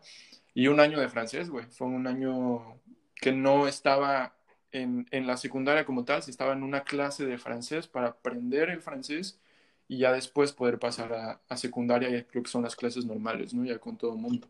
y 0.53 0.67
un 0.67 0.79
año 0.79 0.99
de 0.99 1.09
francés, 1.09 1.49
güey. 1.49 1.65
Fue 1.71 1.87
un 1.87 2.05
año 2.05 2.79
que 3.15 3.31
no 3.31 3.67
estaba 3.67 4.37
en, 4.71 5.07
en, 5.09 5.25
la 5.25 5.35
secundaria 5.35 5.85
como 5.85 6.05
tal, 6.05 6.21
si 6.21 6.29
estaba 6.29 6.53
en 6.53 6.61
una 6.61 6.83
clase 6.83 7.25
de 7.25 7.39
francés 7.39 7.87
para 7.87 8.09
aprender 8.09 8.69
el 8.69 8.79
francés 8.79 9.39
y 9.87 9.97
ya 9.97 10.11
después 10.11 10.53
poder 10.53 10.77
pasar 10.77 11.11
a, 11.13 11.41
a 11.49 11.57
secundaria, 11.57 12.11
ya 12.11 12.27
creo 12.27 12.43
que 12.43 12.51
son 12.51 12.61
las 12.61 12.75
clases 12.75 13.03
normales, 13.03 13.55
¿no? 13.55 13.65
Ya 13.65 13.79
con 13.79 13.97
todo 13.97 14.13
el 14.13 14.19
mundo. 14.19 14.47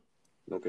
Ok. 0.51 0.67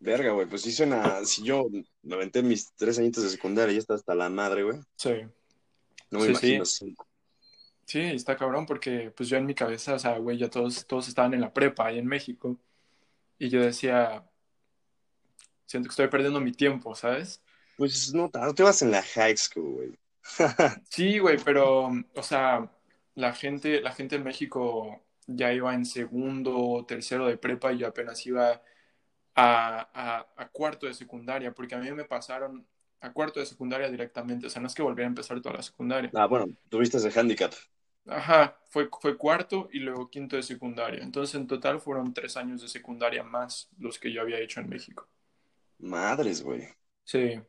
Verga, 0.00 0.32
güey, 0.32 0.48
pues 0.48 0.62
sí 0.62 0.72
suena, 0.72 1.24
si 1.24 1.44
yo 1.44 1.68
me 2.02 2.16
aventé 2.16 2.42
mis 2.42 2.72
tres 2.72 2.98
añitos 2.98 3.22
de 3.22 3.30
secundaria 3.30 3.72
y 3.72 3.78
está 3.78 3.94
hasta 3.94 4.16
la 4.16 4.28
madre, 4.28 4.64
güey. 4.64 4.80
Sí. 4.96 5.12
No 6.10 6.18
me 6.18 6.24
sí, 6.24 6.30
imagino 6.30 6.64
sí. 6.64 6.86
cinco. 6.86 7.07
Sí, 7.88 8.00
está 8.00 8.36
cabrón 8.36 8.66
porque 8.66 9.10
pues 9.16 9.30
yo 9.30 9.38
en 9.38 9.46
mi 9.46 9.54
cabeza, 9.54 9.94
o 9.94 9.98
sea, 9.98 10.18
güey, 10.18 10.36
ya 10.36 10.50
todos, 10.50 10.86
todos 10.86 11.08
estaban 11.08 11.32
en 11.32 11.40
la 11.40 11.54
prepa 11.54 11.86
ahí 11.86 11.98
en 11.98 12.06
México 12.06 12.58
y 13.38 13.48
yo 13.48 13.62
decía, 13.62 14.28
siento 15.64 15.88
que 15.88 15.92
estoy 15.92 16.08
perdiendo 16.08 16.38
mi 16.38 16.52
tiempo, 16.52 16.94
¿sabes? 16.94 17.42
Pues 17.78 18.12
no, 18.12 18.30
no 18.30 18.54
te 18.54 18.62
vas 18.62 18.82
en 18.82 18.90
la 18.90 19.02
high 19.02 19.38
school, 19.38 19.72
güey. 19.72 19.98
sí, 20.90 21.18
güey, 21.18 21.38
pero, 21.42 21.90
o 22.14 22.22
sea, 22.22 22.70
la 23.14 23.32
gente, 23.32 23.80
la 23.80 23.92
gente 23.92 24.16
en 24.16 24.24
México 24.24 25.02
ya 25.26 25.50
iba 25.54 25.72
en 25.72 25.86
segundo, 25.86 26.84
tercero 26.86 27.26
de 27.26 27.38
prepa 27.38 27.72
y 27.72 27.78
yo 27.78 27.86
apenas 27.86 28.26
iba 28.26 28.60
a, 29.34 29.88
a, 29.94 30.26
a, 30.36 30.48
cuarto 30.50 30.86
de 30.86 30.92
secundaria, 30.92 31.54
porque 31.54 31.74
a 31.74 31.78
mí 31.78 31.90
me 31.92 32.04
pasaron 32.04 32.66
a 33.00 33.12
cuarto 33.14 33.40
de 33.40 33.46
secundaria 33.46 33.90
directamente, 33.90 34.46
o 34.46 34.50
sea, 34.50 34.60
no 34.60 34.68
es 34.68 34.74
que 34.74 34.82
volviera 34.82 35.06
a 35.06 35.08
empezar 35.08 35.40
toda 35.40 35.54
la 35.54 35.62
secundaria. 35.62 36.10
Ah, 36.14 36.26
bueno, 36.26 36.48
tuviste 36.68 36.98
ese 36.98 37.18
handicap. 37.18 37.54
Ajá, 38.08 38.58
fue, 38.70 38.88
fue 39.00 39.16
cuarto 39.16 39.68
y 39.72 39.78
luego 39.80 40.10
quinto 40.10 40.36
de 40.36 40.42
secundaria. 40.42 41.02
Entonces, 41.02 41.34
en 41.34 41.46
total 41.46 41.80
fueron 41.80 42.14
tres 42.14 42.36
años 42.36 42.62
de 42.62 42.68
secundaria 42.68 43.22
más 43.22 43.68
los 43.78 43.98
que 43.98 44.12
yo 44.12 44.22
había 44.22 44.40
hecho 44.40 44.60
en 44.60 44.68
México. 44.68 45.08
Madres, 45.78 46.42
güey. 46.42 46.68
Sí, 47.04 47.40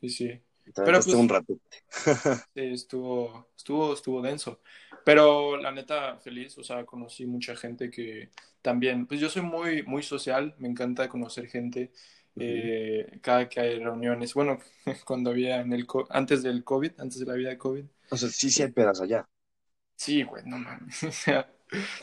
sí, 0.00 0.08
sí. 0.08 0.40
Pero 0.74 1.00
pues, 1.00 1.06
un 1.08 1.28
rato. 1.28 1.58
sí, 2.54 2.60
estuvo, 2.60 3.48
estuvo, 3.56 3.94
estuvo 3.94 4.22
denso. 4.22 4.60
Pero 5.04 5.56
la 5.56 5.72
neta, 5.72 6.18
feliz, 6.18 6.58
o 6.58 6.62
sea, 6.62 6.84
conocí 6.84 7.26
mucha 7.26 7.56
gente 7.56 7.90
que 7.90 8.30
también, 8.60 9.06
pues 9.06 9.20
yo 9.20 9.30
soy 9.30 9.42
muy, 9.42 9.82
muy 9.82 10.02
social, 10.02 10.54
me 10.58 10.68
encanta 10.68 11.08
conocer 11.08 11.48
gente. 11.48 11.92
Uh 12.34 12.40
-huh. 12.40 12.44
eh, 12.44 13.18
cada 13.22 13.48
que 13.48 13.60
hay 13.60 13.78
reuniones, 13.78 14.34
bueno, 14.34 14.58
cuando 15.06 15.30
había 15.30 15.60
en 15.60 15.72
el, 15.72 15.86
antes 16.10 16.42
del 16.42 16.64
COVID, 16.64 16.92
antes 16.98 17.20
de 17.20 17.26
la 17.26 17.34
vida 17.34 17.48
de 17.50 17.58
COVID. 17.58 17.84
O 18.10 18.16
sea, 18.16 18.28
sí, 18.28 18.50
sí 18.50 18.62
hay 18.62 18.70
pedas 18.70 19.00
allá. 19.00 19.28
Sí, 19.98 20.22
güey, 20.22 20.44
no 20.46 20.58
mames. 20.58 21.02
O 21.04 21.12
sea, 21.12 21.50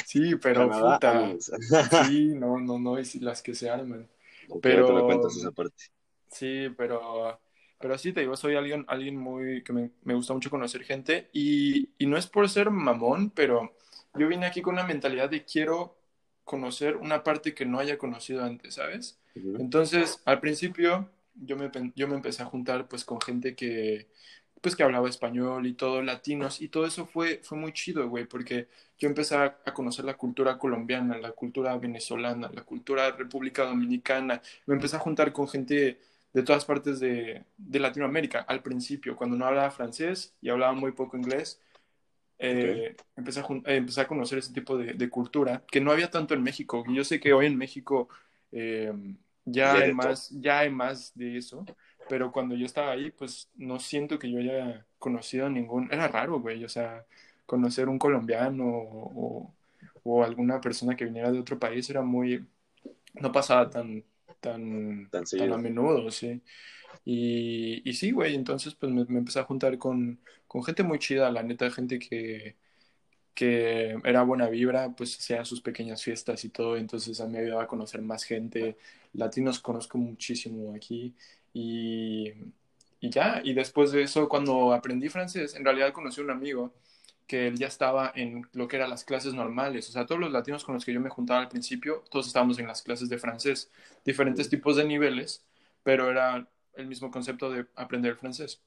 sí, 0.06 0.36
pero 0.36 0.70
Canadá, 0.70 1.32
puta. 1.32 2.06
sí, 2.06 2.34
no, 2.36 2.60
no, 2.60 2.78
no, 2.78 3.00
y 3.00 3.06
las 3.22 3.42
que 3.42 3.56
se 3.56 3.70
arman. 3.70 4.08
Okay, 4.50 4.60
pero 4.62 4.96
te 4.96 5.02
cuentas 5.02 5.38
esa 5.38 5.52
parte. 5.52 5.86
Sí, 6.30 6.68
pero 6.78 7.40
pero 7.80 7.98
sí 7.98 8.12
te 8.14 8.22
digo, 8.22 8.36
soy 8.36 8.56
alguien, 8.56 8.86
alguien 8.88 9.16
muy 9.18 9.64
que 9.64 9.72
me, 9.74 9.92
me 10.04 10.14
gusta 10.14 10.34
mucho 10.34 10.50
conocer 10.50 10.84
gente 10.84 11.30
y, 11.34 11.90
y, 11.98 12.06
no 12.06 12.18
es 12.18 12.28
por 12.28 12.50
ser 12.50 12.70
mamón, 12.70 13.30
pero 13.30 13.74
yo 14.16 14.28
vine 14.28 14.46
aquí 14.46 14.62
con 14.62 14.74
una 14.74 14.86
mentalidad 14.86 15.30
de 15.30 15.46
quiero 15.46 15.98
conocer 16.44 16.98
una 16.98 17.24
parte 17.24 17.54
que 17.54 17.66
no 17.66 17.80
haya 17.80 17.98
conocido 17.98 18.44
antes, 18.44 18.76
¿sabes? 18.76 19.20
Uh 19.36 19.40
-huh. 19.40 19.62
Entonces, 19.62 20.22
al 20.26 20.40
principio 20.40 21.10
yo 21.36 21.58
me, 21.58 21.70
yo 21.96 22.08
me 22.08 22.16
empecé 22.16 22.44
a 22.44 22.48
juntar 22.48 22.88
pues 22.88 23.06
con 23.06 23.22
gente 23.22 23.56
que 23.56 24.08
pues 24.66 24.76
que 24.76 24.82
hablaba 24.82 25.08
español 25.08 25.68
y 25.68 25.74
todo, 25.76 26.02
latinos, 26.02 26.60
y 26.60 26.70
todo 26.70 26.88
eso 26.88 27.06
fue, 27.06 27.40
fue 27.44 27.56
muy 27.56 27.72
chido, 27.72 28.10
güey, 28.10 28.26
porque 28.26 28.68
yo 28.98 29.08
empecé 29.08 29.36
a, 29.36 29.58
conocer 29.76 30.06
la 30.06 30.18
cultura 30.18 30.58
colombiana, 30.58 31.20
la 31.20 31.34
cultura 31.34 31.78
venezolana, 31.78 32.50
la 32.52 32.64
cultura 32.64 33.12
república 33.12 33.64
dominicana, 33.64 34.42
me 34.66 34.74
empecé 34.74 34.96
a 34.96 35.00
juntar 35.00 35.32
con 35.34 35.48
gente 35.48 36.00
de 36.34 36.42
todas 36.42 36.66
partes 36.66 37.00
de, 37.00 37.46
de 37.58 37.80
Latinoamérica 37.80 38.40
al 38.40 38.64
principio, 38.64 39.16
cuando 39.16 39.38
no 39.38 39.46
hablaba 39.46 39.70
francés 39.70 40.34
y 40.42 40.50
hablaba 40.50 40.74
muy 40.74 40.94
poco 40.94 41.16
inglés, 41.16 41.62
eh, 42.40 42.96
empecé, 43.16 43.42
a, 43.42 43.44
eh, 43.44 43.78
empecé, 43.78 44.02
a, 44.02 44.08
conocer 44.08 44.40
ese 44.40 44.52
tipo 44.52 44.80
de, 44.80 44.94
de, 44.94 45.10
cultura 45.12 45.62
que 45.70 45.80
no 45.80 45.92
había 45.92 46.10
tanto 46.10 46.34
en 46.34 46.42
México. 46.42 46.84
Yo 46.90 47.04
sé 47.04 47.20
que 47.20 47.34
hoy 47.34 47.46
en 47.46 47.56
México 47.56 48.10
eh, 48.52 48.92
ya, 49.46 49.76
hay 49.76 49.94
más, 49.94 50.32
ya 50.32 50.60
hay 50.60 50.72
más 50.72 51.16
de 51.16 51.38
eso, 51.38 51.64
pero 52.08 52.32
cuando 52.32 52.56
yo 52.56 52.66
estaba 52.66 52.92
ahí, 52.92 53.12
pues 53.12 53.50
no 53.56 53.80
siento 53.80 54.20
que 54.20 54.32
yo 54.32 54.40
haya 54.40 54.86
conocido 55.00 55.50
ningún... 55.50 55.92
Era 55.92 56.08
raro, 56.08 56.40
güey, 56.40 56.64
o 56.64 56.70
sea, 56.70 57.06
conocer 57.46 57.90
un 57.90 58.00
colombiano 58.00 58.66
o, 58.68 59.54
o, 60.04 60.24
alguna 60.24 60.62
persona 60.62 60.96
que 60.96 61.06
viniera 61.06 61.32
de 61.32 61.40
otro 61.40 61.60
país 61.60 61.90
era 61.90 62.02
muy... 62.02 62.46
No 63.14 63.32
pasaba 63.32 63.70
tan, 63.70 64.04
tan, 64.40 65.10
tan, 65.10 65.24
a 65.54 65.58
menudo, 65.58 66.12
sí. 66.12 66.42
Y, 67.06 67.82
y 67.90 67.94
sí, 67.94 68.12
güey, 68.12 68.36
entonces 68.36 68.76
pues 68.76 68.92
me, 68.92 69.06
me, 69.06 69.20
empecé 69.20 69.40
a 69.40 69.44
juntar 69.44 69.78
con, 69.78 70.20
con 70.48 70.64
gente 70.64 70.84
muy 70.84 71.00
chida, 71.00 71.32
la 71.32 71.44
neta, 71.44 71.70
gente 71.72 72.00
que, 72.00 72.56
que 73.34 73.98
era 74.04 74.24
buena 74.24 74.50
vibra, 74.50 74.92
pues 74.96 75.18
hacía 75.20 75.46
sus 75.46 75.62
pequeñas 75.62 76.04
fiestas 76.04 76.44
y 76.46 76.50
todo, 76.50 76.78
entonces 76.78 77.20
a 77.22 77.28
mí 77.28 77.34
me 77.34 77.40
ayudaba 77.40 77.64
a 77.64 77.68
conocer 77.68 78.02
más 78.02 78.24
gente, 78.24 78.78
latinos 79.14 79.60
conozco 79.60 79.98
muchísimo 79.98 80.74
aquí 80.76 81.16
y, 81.56 82.34
y 83.00 83.10
ya, 83.10 83.40
y 83.42 83.54
después 83.54 83.94
de 83.94 84.02
eso 84.02 84.28
cuando 84.28 84.74
aprendí 84.74 85.08
francés, 85.08 85.56
en 85.56 85.64
realidad 85.64 85.94
conocí 85.94 86.20
a 86.20 86.26
un 86.26 86.32
amigo 86.32 86.74
que 87.28 87.48
él 87.48 87.58
ya 87.58 87.68
estaba 87.68 88.12
en 88.14 88.46
lo 88.52 88.68
que 88.68 88.76
eran 88.76 88.90
las 88.90 89.06
clases 89.06 89.34
normales, 89.34 89.88
o 89.88 89.94
sea, 89.94 90.06
todos 90.06 90.20
los 90.20 90.34
latinos 90.34 90.66
con 90.66 90.76
los 90.76 90.84
que 90.84 90.92
yo 90.92 91.00
me 91.00 91.10
juntaba 91.10 91.40
al 91.40 91.48
principio, 91.48 92.04
todos 92.12 92.28
estábamos 92.28 92.60
en 92.60 92.68
las 92.68 92.82
clases 92.82 93.08
de 93.08 93.18
francés, 93.18 93.72
diferentes 94.04 94.50
tipos 94.50 94.76
de 94.76 94.84
niveles, 94.84 95.46
pero 95.82 96.12
era 96.12 96.46
el 96.74 96.88
mismo 96.88 97.10
concepto 97.10 97.50
de 97.50 97.66
aprender 97.76 98.18
francés. 98.18 98.62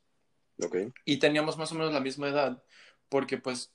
Okay. 0.59 0.90
Y 1.04 1.18
teníamos 1.18 1.59
más 1.59 1.71
o 1.73 1.75
menos 1.75 1.92
la 1.92 2.00
misma 2.00 2.28
edad, 2.28 2.62
porque 3.11 3.37
pues 3.37 3.71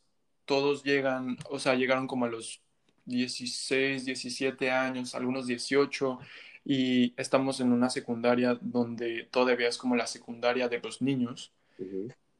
todos 0.46 0.84
llegan, 0.84 1.38
o 1.52 1.60
sea, 1.60 1.76
llegaron 1.76 2.08
como 2.08 2.26
a 2.26 2.30
los 2.30 2.64
16, 3.06 4.06
17 4.06 4.72
años, 4.72 5.14
algunos 5.14 5.46
18, 5.46 6.20
y 6.66 7.14
estamos 7.18 7.60
en 7.60 7.72
una 7.72 7.90
secundaria 7.90 8.58
donde 8.62 9.28
todavía 9.32 9.68
es 9.68 9.78
como 9.78 9.96
la 9.96 10.08
secundaria 10.08 10.70
de 10.70 10.80
los 10.80 11.02
niños, 11.02 11.54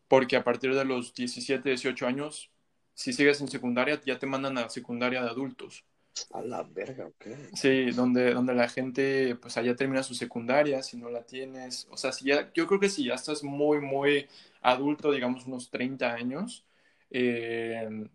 porque 0.08 0.36
a 0.36 0.44
partir 0.44 0.74
de 0.74 0.86
los 0.86 1.14
17, 1.14 1.70
18 1.70 2.08
años, 2.08 2.52
si 2.94 3.12
sigues 3.14 3.42
en 3.42 3.48
secundaria, 3.48 4.00
ya 4.06 4.20
te 4.20 4.28
mandan 4.28 4.58
a 4.58 4.62
la 4.62 4.70
secundaria 4.70 5.22
de 5.22 5.30
adultos. 5.30 5.84
A 6.32 6.42
la 6.42 6.64
verga, 6.64 7.08
ok. 7.08 7.26
Sí, 7.54 7.90
donde, 7.92 8.34
donde 8.34 8.54
la 8.54 8.70
gente, 8.70 9.36
pues 9.36 9.58
allá 9.58 9.76
termina 9.76 10.04
su 10.04 10.14
secundaria, 10.14 10.84
si 10.84 10.96
no 10.96 11.10
la 11.10 11.24
tienes, 11.24 11.88
o 11.90 11.98
sea, 11.98 12.12
si 12.12 12.26
ya, 12.26 12.52
yo 12.54 12.68
creo 12.68 12.80
que 12.80 12.90
si 12.90 13.06
ya 13.06 13.16
estás 13.16 13.44
muy, 13.44 13.82
muy 13.82 14.28
adulto, 14.62 15.12
digamos 15.12 15.48
unos 15.48 15.72
30 15.72 16.14
años, 16.14 16.66
eh, 17.10 18.08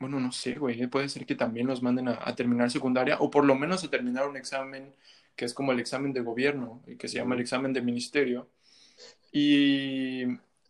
bueno, 0.00 0.18
no 0.18 0.32
sé, 0.32 0.54
güey, 0.54 0.86
puede 0.86 1.10
ser 1.10 1.26
que 1.26 1.34
también 1.34 1.66
los 1.66 1.82
manden 1.82 2.08
a, 2.08 2.34
terminar 2.34 2.70
secundaria 2.70 3.18
o 3.20 3.30
por 3.30 3.44
lo 3.44 3.54
menos 3.54 3.84
a 3.84 3.90
terminar 3.90 4.26
un 4.26 4.36
examen 4.36 4.94
que 5.36 5.44
es 5.44 5.52
como 5.52 5.72
el 5.72 5.80
examen 5.80 6.12
de 6.14 6.22
gobierno, 6.22 6.82
que 6.98 7.06
se 7.06 7.18
llama 7.18 7.34
el 7.34 7.42
examen 7.42 7.72
de 7.72 7.82
ministerio. 7.82 8.48
Y, 9.30 10.24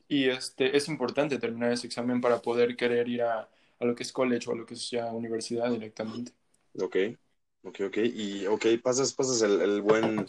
y 0.09 0.29
este, 0.29 0.77
es 0.77 0.89
importante 0.89 1.39
terminar 1.39 1.73
ese 1.73 1.87
examen 1.87 2.21
para 2.21 2.43
poder 2.43 2.77
querer 2.77 3.09
ir 3.09 3.23
a, 3.23 3.49
a 3.79 3.85
lo 3.85 3.95
que 3.95 4.03
es 4.03 4.13
college 4.13 4.49
o 4.51 4.53
a 4.53 4.57
lo 4.57 4.67
que 4.67 4.77
sea 4.77 5.13
universidad 5.13 5.71
directamente. 5.71 6.33
Ok, 6.81 6.97
ok, 7.63 7.81
ok. 7.87 7.97
Y 7.99 8.47
ok, 8.47 8.67
pasas, 8.83 9.13
pasas 9.13 9.43
el, 9.43 9.61
el 9.61 9.81
buen, 9.81 10.27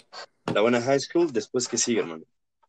la 0.53 0.62
buena 0.62 0.81
high 0.81 1.00
school, 1.00 1.31
después 1.34 1.67
que 1.67 1.77
sigue, 1.77 2.01
hermano. 2.01 2.24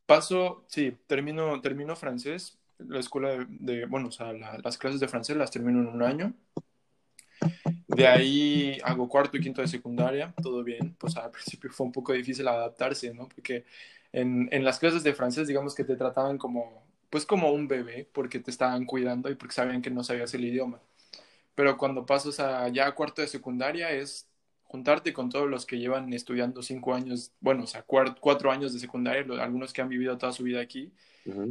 Paso, 0.06 0.64
sí, 0.68 0.96
termino, 1.06 1.60
termino 1.60 1.94
francés 1.94 2.58
la 2.88 3.00
escuela 3.00 3.46
de, 3.48 3.86
bueno, 3.86 4.08
o 4.08 4.12
sea, 4.12 4.32
las 4.32 4.78
clases 4.78 5.00
de 5.00 5.08
francés 5.08 5.36
las 5.36 5.50
termino 5.50 5.80
en 5.80 5.88
un 5.88 6.02
año. 6.02 6.34
De 7.88 8.06
ahí 8.06 8.78
hago 8.84 9.08
cuarto 9.08 9.36
y 9.36 9.40
quinto 9.40 9.60
de 9.60 9.68
secundaria, 9.68 10.34
todo 10.42 10.62
bien. 10.62 10.94
Pues 10.98 11.16
al 11.16 11.30
principio 11.30 11.70
fue 11.70 11.86
un 11.86 11.92
poco 11.92 12.12
difícil 12.12 12.46
adaptarse, 12.48 13.12
¿no? 13.12 13.28
Porque 13.28 13.64
en, 14.12 14.48
en 14.52 14.64
las 14.64 14.78
clases 14.78 15.02
de 15.02 15.14
francés, 15.14 15.48
digamos 15.48 15.74
que 15.74 15.84
te 15.84 15.96
trataban 15.96 16.38
como, 16.38 16.84
pues 17.10 17.26
como 17.26 17.52
un 17.52 17.68
bebé, 17.68 18.08
porque 18.12 18.38
te 18.38 18.50
estaban 18.50 18.86
cuidando 18.86 19.30
y 19.30 19.34
porque 19.34 19.54
sabían 19.54 19.82
que 19.82 19.90
no 19.90 20.04
sabías 20.04 20.32
el 20.34 20.44
idioma. 20.44 20.80
Pero 21.54 21.76
cuando 21.76 22.06
pasas 22.06 22.40
a 22.40 22.68
ya 22.68 22.92
cuarto 22.92 23.20
de 23.22 23.28
secundaria 23.28 23.90
es 23.90 24.28
juntarte 24.64 25.12
con 25.12 25.28
todos 25.28 25.50
los 25.50 25.66
que 25.66 25.78
llevan 25.78 26.10
estudiando 26.14 26.62
cinco 26.62 26.94
años, 26.94 27.32
bueno, 27.40 27.64
o 27.64 27.66
sea, 27.66 27.82
cuatro, 27.82 28.50
años 28.50 28.72
de 28.72 28.78
secundaria, 28.78 29.22
algunos 29.42 29.70
que 29.72 29.82
han 29.82 29.90
vivido 29.90 30.16
toda 30.16 30.32
su 30.32 30.44
vida 30.44 30.62
aquí. 30.62 30.90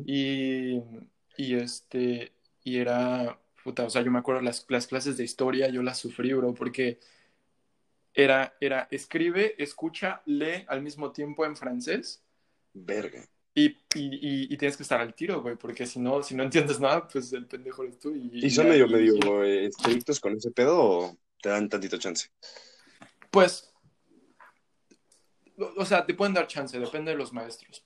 Y 0.05 0.81
y 1.41 1.55
este, 1.55 2.33
y 2.63 2.77
era, 2.77 3.39
puta, 3.63 3.85
o 3.85 3.89
sea, 3.89 4.03
yo 4.03 4.11
me 4.11 4.19
acuerdo 4.19 4.41
las, 4.41 4.63
las 4.69 4.85
clases 4.85 5.17
de 5.17 5.23
historia, 5.23 5.69
yo 5.69 5.81
las 5.81 5.97
sufrí, 5.97 6.33
bro, 6.33 6.53
porque 6.53 6.99
era, 8.13 8.55
era, 8.61 8.87
escribe, 8.91 9.55
escucha, 9.57 10.21
lee 10.25 10.65
al 10.67 10.83
mismo 10.83 11.11
tiempo 11.11 11.43
en 11.43 11.55
francés. 11.55 12.23
Verga. 12.73 13.27
Y, 13.55 13.69
y, 13.95 14.53
y, 14.53 14.57
tienes 14.57 14.77
que 14.77 14.83
estar 14.83 15.01
al 15.01 15.15
tiro, 15.15 15.41
güey, 15.41 15.55
porque 15.55 15.87
si 15.87 15.99
no, 15.99 16.21
si 16.21 16.35
no 16.35 16.43
entiendes 16.43 16.79
nada, 16.79 17.07
pues 17.07 17.33
el 17.33 17.47
pendejo 17.47 17.83
eres 17.83 17.97
tú. 17.97 18.15
¿Y, 18.15 18.45
¿Y 18.45 18.49
son 18.51 18.69
medio, 18.69 18.87
medio 18.87 19.43
estrictos 19.43 20.19
con 20.19 20.37
ese 20.37 20.51
pedo 20.51 20.79
o 20.79 21.17
te 21.41 21.49
dan 21.49 21.67
tantito 21.67 21.97
chance? 21.97 22.29
Pues, 23.31 23.73
o 25.57 25.85
sea, 25.85 26.05
te 26.05 26.13
pueden 26.13 26.35
dar 26.35 26.45
chance, 26.45 26.79
depende 26.79 27.11
de 27.11 27.17
los 27.17 27.33
maestros. 27.33 27.83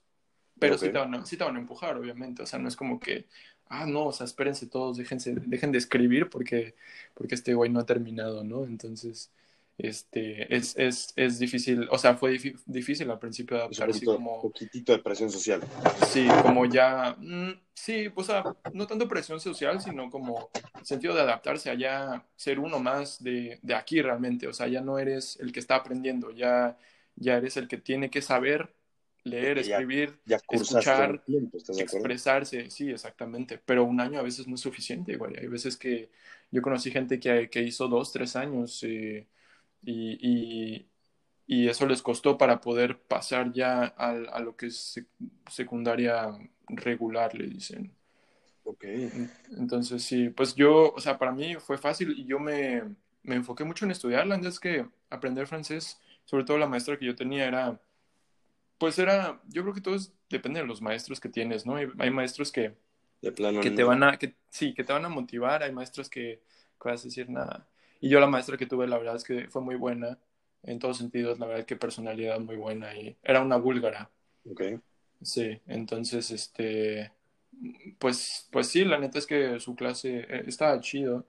Pero 0.60 0.78
sí, 0.78 0.90
te 0.90 0.98
van 0.98 1.14
a, 1.16 1.26
sí 1.26 1.38
te 1.38 1.44
van 1.44 1.56
a 1.56 1.60
empujar, 1.60 1.98
obviamente. 1.98 2.44
O 2.44 2.46
sea, 2.46 2.60
no 2.60 2.68
es 2.68 2.76
como 2.76 3.00
que, 3.00 3.26
ah, 3.68 3.86
no, 3.86 4.06
o 4.06 4.12
sea, 4.12 4.26
espérense 4.26 4.68
todos, 4.68 4.98
déjense, 4.98 5.36
dejen 5.36 5.72
de 5.72 5.78
escribir 5.78 6.30
porque, 6.30 6.76
porque 7.14 7.36
este 7.36 7.54
güey 7.54 7.70
no 7.70 7.80
ha 7.80 7.86
terminado, 7.86 8.44
¿no? 8.44 8.66
Entonces, 8.66 9.32
este, 9.78 10.56
es, 10.56 10.78
es, 10.78 11.12
es 11.18 11.38
difícil, 11.38 11.88
o 11.92 11.98
sea, 11.98 12.16
fue 12.16 12.40
difícil 12.66 13.12
al 13.12 13.20
principio 13.20 13.58
adaptarse 13.58 14.08
un 14.08 14.16
como... 14.16 14.42
poquitito 14.42 14.94
de 14.94 15.00
presión 15.00 15.30
social. 15.30 15.62
Sí, 16.08 16.28
como 16.44 16.66
ya, 16.66 17.16
mm, 17.20 17.52
sí, 17.74 18.08
pues, 18.10 18.30
o 18.30 18.32
sea, 18.32 18.44
no 18.74 18.88
tanto 18.88 19.08
presión 19.08 19.40
social, 19.42 19.82
sino 19.82 20.10
como 20.10 20.50
sentido 20.82 21.14
de 21.14 21.22
adaptarse 21.22 21.70
a 21.70 21.74
ya 21.74 22.26
ser 22.38 22.60
uno 22.60 22.80
más 22.80 23.22
de, 23.22 23.60
de 23.62 23.76
aquí 23.76 24.02
realmente, 24.02 24.48
o 24.48 24.54
sea, 24.54 24.68
ya 24.68 24.80
no 24.80 24.98
eres 24.98 25.38
el 25.42 25.52
que 25.52 25.60
está 25.60 25.76
aprendiendo, 25.76 26.32
ya, 26.32 26.78
ya 27.18 27.36
eres 27.36 27.58
el 27.58 27.68
que 27.68 27.78
tiene 27.78 28.10
que 28.10 28.22
saber 28.22 28.74
leer, 29.26 29.58
escribir, 29.58 30.18
escuchar, 30.50 31.22
expresarse, 31.78 32.70
sí, 32.70 32.92
exactamente. 32.92 33.60
Pero 33.66 33.84
un 33.84 34.00
año 34.00 34.20
a 34.20 34.24
veces 34.24 34.48
no 34.48 34.56
es 34.56 34.62
suficiente, 34.62 35.18
güey. 35.18 35.36
Hay 35.38 35.48
veces 35.48 35.76
que 35.76 36.10
yo 36.52 36.62
conocí 36.62 36.92
gente 36.92 37.20
que, 37.20 37.50
que 37.50 37.64
hizo 37.64 37.88
dos, 37.88 38.12
tres 38.12 38.36
años 38.36 38.82
eh, 38.84 39.26
y, 39.84 40.86
y, 41.48 41.68
eso 41.68 41.88
les 41.88 42.02
costó 42.02 42.38
para 42.38 42.62
poder 42.62 43.00
pasar 43.00 43.52
ya 43.52 43.94
a, 43.98 44.12
a 44.12 44.40
lo 44.40 44.56
que 44.56 44.68
es 44.68 45.04
secundaria 45.50 46.28
regular, 46.68 47.34
le 47.34 47.48
dicen. 47.48 47.92
Ok. 48.64 48.86
Entonces, 49.58 50.04
sí, 50.04 50.30
pues 50.30 50.56
yo, 50.56 50.94
o 50.94 51.00
sea, 51.00 51.18
para 51.18 51.32
mí 51.32 51.56
fue 51.56 51.78
fácil 51.80 52.14
y 52.18 52.26
yo 52.26 52.40
me, 52.40 52.84
me 53.24 53.36
enfoqué 53.36 53.64
mucho 53.64 53.86
en 53.86 53.92
estudiarla, 53.92 54.36
antes 54.36 54.60
que 54.60 54.86
aprender 55.10 55.48
francés, 55.48 56.00
sobre 56.26 56.44
todo 56.44 56.58
la 56.58 56.68
maestra 56.68 56.98
que 56.98 57.06
yo 57.06 57.16
tenía 57.16 57.48
era 57.48 57.80
pues 58.78 59.00
era, 59.00 59.42
yo 59.48 59.62
creo 59.62 59.74
que 59.74 59.82
todo 59.82 59.98
depende 60.30 60.60
de 60.60 60.68
los 60.68 60.82
maestros 60.82 61.20
que 61.20 61.30
tienes, 61.30 61.66
¿no? 61.66 61.76
Hay, 61.76 62.12
maestros 62.12 62.52
que, 62.52 62.76
de 63.22 63.32
plano 63.32 63.62
que 63.62 63.72
te 63.72 63.84
van 63.84 64.04
a, 64.04 64.18
que, 64.18 64.36
sí, 64.50 64.74
que 64.74 64.84
te 64.84 64.94
van 64.94 65.06
a 65.06 65.10
motivar, 65.10 65.64
hay 65.64 65.72
maestros 65.72 66.10
que, 66.10 66.42
que 66.82 66.90
vas 66.90 67.02
a 67.02 67.06
decir 67.06 67.30
nada. 67.30 67.68
Y 68.02 68.10
yo 68.10 68.20
la 68.20 68.28
maestra 68.28 68.58
que 68.58 68.66
tuve, 68.66 68.88
la 68.88 68.98
verdad 68.98 69.16
es 69.16 69.24
que 69.24 69.48
fue 69.48 69.62
muy 69.62 69.76
buena, 69.76 70.18
en 70.64 70.80
todos 70.80 70.98
sentidos, 70.98 71.40
la 71.40 71.46
verdad 71.46 71.66
que 71.66 71.76
personalidad 71.76 72.40
muy 72.40 72.56
buena 72.56 72.96
y 72.96 73.16
era 73.24 73.42
una 73.42 73.58
búlgara. 73.58 74.10
Ok. 74.50 74.62
Sí, 75.22 75.60
entonces, 75.68 76.32
este, 76.32 77.12
pues, 78.00 78.48
pues 78.52 78.68
sí, 78.68 78.84
la 78.84 79.00
neta 79.00 79.20
es 79.20 79.26
que 79.26 79.60
su 79.60 79.76
clase 79.76 80.26
eh, 80.28 80.44
estaba 80.48 80.80
chido. 80.82 81.26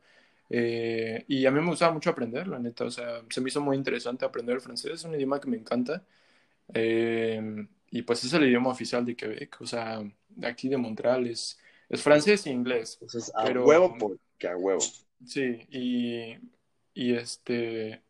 Eh, 0.49 1.25
y 1.29 1.45
a 1.47 1.51
mí 1.51 1.61
me 1.61 1.69
gustaba 1.69 1.93
mucho 1.93 2.11
aprender, 2.11 2.47
la 2.47 2.59
neta, 2.59 2.85
o 2.85 2.91
sea, 2.91 3.23
se 3.29 3.41
me 3.41 3.49
hizo 3.49 3.61
muy 3.61 3.77
interesante 3.77 4.25
aprender 4.25 4.55
el 4.57 4.61
francés, 4.61 4.93
es 4.93 5.05
un 5.05 5.15
idioma 5.15 5.41
que 5.41 5.49
me 5.49 5.57
encanta. 5.57 6.05
Eh, 6.75 7.67
y 7.91 8.03
pues 8.03 8.25
es 8.25 8.33
el 8.33 8.45
idioma 8.45 8.71
oficial 8.71 9.05
de 9.05 9.17
Quebec, 9.17 9.61
o 9.61 9.67
sea, 9.67 10.03
de 10.29 10.47
aquí 10.47 10.69
de 10.69 10.77
Montreal 10.77 11.27
es, 11.27 11.59
es 11.89 12.03
francés 12.03 12.47
e 12.47 12.51
inglés. 12.51 12.99
Entonces, 13.01 13.33
a 13.35 13.45
huevo 13.53 13.97
porque 13.99 14.49
a 14.49 14.57
huevo. 14.57 14.81
Sí, 15.25 15.67
y, 15.71 16.39
y 16.95 17.15
este, 17.15 18.03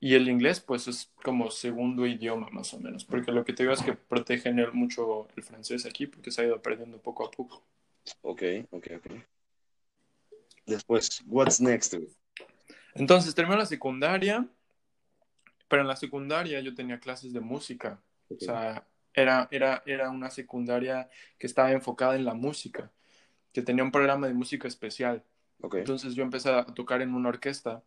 Y 0.00 0.14
el 0.14 0.28
inglés, 0.28 0.60
pues 0.60 0.88
es 0.88 1.12
como 1.22 1.50
segundo 1.50 2.06
idioma 2.06 2.48
más 2.50 2.72
o 2.74 2.80
menos, 2.80 3.04
porque 3.04 3.32
lo 3.32 3.44
que 3.44 3.52
te 3.52 3.64
digo 3.64 3.74
es 3.74 3.82
que 3.82 3.92
protegen 3.94 4.56
mucho 4.72 5.28
el 5.36 5.42
francés 5.42 5.84
aquí, 5.86 6.06
porque 6.06 6.30
se 6.30 6.42
ha 6.42 6.46
ido 6.46 6.62
perdiendo 6.62 6.98
poco 7.02 7.26
a 7.26 7.30
poco. 7.30 7.62
Ok, 8.22 8.42
ok, 8.70 8.86
ok. 8.96 9.06
Después, 10.66 11.22
what's 11.26 11.60
next? 11.60 11.94
Entonces, 12.94 13.34
terminó 13.34 13.58
la 13.58 13.66
secundaria, 13.66 14.48
pero 15.70 15.82
en 15.82 15.88
la 15.88 15.96
secundaria 15.96 16.60
yo 16.60 16.74
tenía 16.74 16.98
clases 16.98 17.32
de 17.32 17.38
música. 17.38 18.02
O 18.28 18.40
sea, 18.40 18.84
era, 19.14 19.46
era, 19.52 19.82
era 19.86 20.10
una 20.10 20.28
secundaria 20.28 21.08
que 21.38 21.46
estaba 21.46 21.70
enfocada 21.70 22.16
en 22.16 22.24
la 22.24 22.34
música, 22.34 22.90
que 23.52 23.62
tenía 23.62 23.84
un 23.84 23.92
programa 23.92 24.26
de 24.26 24.34
música 24.34 24.66
especial. 24.66 25.22
Entonces 25.72 26.14
yo 26.16 26.24
empecé 26.24 26.50
a 26.50 26.66
tocar 26.66 27.02
en 27.02 27.14
una 27.14 27.28
orquesta 27.28 27.84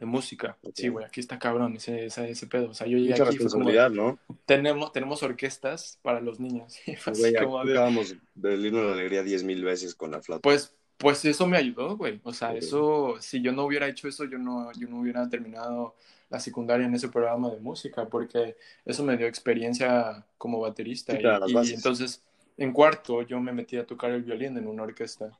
de 0.00 0.06
música. 0.06 0.56
Sí, 0.72 0.88
güey, 0.88 1.04
aquí 1.04 1.20
está 1.20 1.38
cabrón 1.38 1.76
ese, 1.76 2.06
ese, 2.06 2.30
ese, 2.30 2.46
pedo. 2.46 2.70
O 2.70 2.74
sea, 2.74 2.86
yo 2.86 2.96
llegué 2.96 3.10
Mucha 3.10 3.24
aquí 3.24 3.38
responsabilidad, 3.38 3.90
¿no? 3.90 4.18
Tenemos, 4.46 4.90
tenemos 4.92 5.22
orquestas 5.22 5.98
para 6.00 6.22
los 6.22 6.40
niños. 6.40 6.78
Güey, 7.18 7.32
de... 7.32 8.18
del 8.34 8.66
himno 8.66 8.80
de 8.80 8.86
la 8.86 8.92
alegría 8.92 9.22
diez 9.22 9.44
mil 9.44 9.62
veces 9.62 9.94
con 9.94 10.12
la 10.12 10.22
flauta. 10.22 10.40
Pues, 10.40 10.74
pues 10.96 11.22
eso 11.26 11.46
me 11.46 11.58
ayudó, 11.58 11.98
güey. 11.98 12.20
O 12.24 12.32
sea, 12.32 12.54
eso, 12.54 13.16
si 13.20 13.42
yo 13.42 13.52
no 13.52 13.64
hubiera 13.64 13.86
hecho 13.86 14.08
eso, 14.08 14.24
yo 14.24 14.38
no, 14.38 14.72
yo 14.72 14.88
no 14.88 15.00
hubiera 15.00 15.28
terminado 15.28 15.94
la 16.28 16.40
secundaria 16.40 16.86
en 16.86 16.94
ese 16.94 17.08
programa 17.08 17.50
de 17.50 17.60
música, 17.60 18.06
porque 18.08 18.56
eso 18.84 19.04
me 19.04 19.16
dio 19.16 19.26
experiencia 19.26 20.26
como 20.38 20.60
baterista. 20.60 21.14
y, 21.14 21.72
entonces, 21.72 22.22
en 22.56 22.72
cuarto, 22.72 23.22
yo 23.22 23.40
me 23.40 23.52
metí 23.52 23.76
a 23.76 23.86
tocar 23.86 24.10
el 24.10 24.22
violín 24.22 24.56
en 24.56 24.66
una 24.66 24.82
orquesta. 24.82 25.36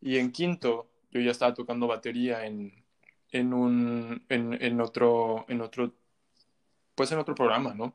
Y 0.00 0.18
en 0.18 0.32
quinto, 0.32 0.88
yo 1.10 1.20
ya 1.20 1.30
estaba 1.30 1.54
tocando 1.54 1.86
batería 1.86 2.46
en, 2.46 2.72
en 3.30 3.52
un, 3.52 4.24
en, 4.28 4.54
en, 4.62 4.80
otro, 4.80 5.44
en 5.48 5.60
otro, 5.60 5.92
pues 6.94 7.12
en 7.12 7.18
otro 7.18 7.34
programa, 7.34 7.74
¿no? 7.74 7.94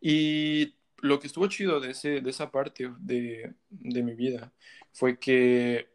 Y 0.00 0.74
lo 1.00 1.18
que 1.18 1.26
estuvo 1.26 1.46
chido 1.48 1.80
de, 1.80 1.92
ese, 1.92 2.20
de 2.20 2.30
esa 2.30 2.50
parte 2.50 2.90
de, 2.98 3.54
de 3.70 4.02
mi 4.02 4.14
vida 4.14 4.52
fue 4.92 5.18
que 5.18 5.88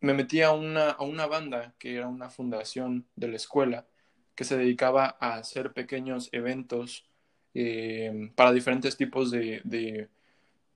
me 0.00 0.14
metí 0.14 0.42
a 0.42 0.52
una, 0.52 0.90
a 0.90 1.02
una 1.02 1.26
banda 1.26 1.74
que 1.78 1.96
era 1.96 2.08
una 2.08 2.30
fundación 2.30 3.06
de 3.16 3.28
la 3.28 3.36
escuela 3.36 3.86
que 4.34 4.44
se 4.44 4.56
dedicaba 4.56 5.16
a 5.20 5.36
hacer 5.36 5.72
pequeños 5.72 6.28
eventos 6.32 7.04
eh, 7.54 8.30
para 8.36 8.52
diferentes 8.52 8.96
tipos 8.96 9.30
de, 9.30 9.60
de, 9.64 10.08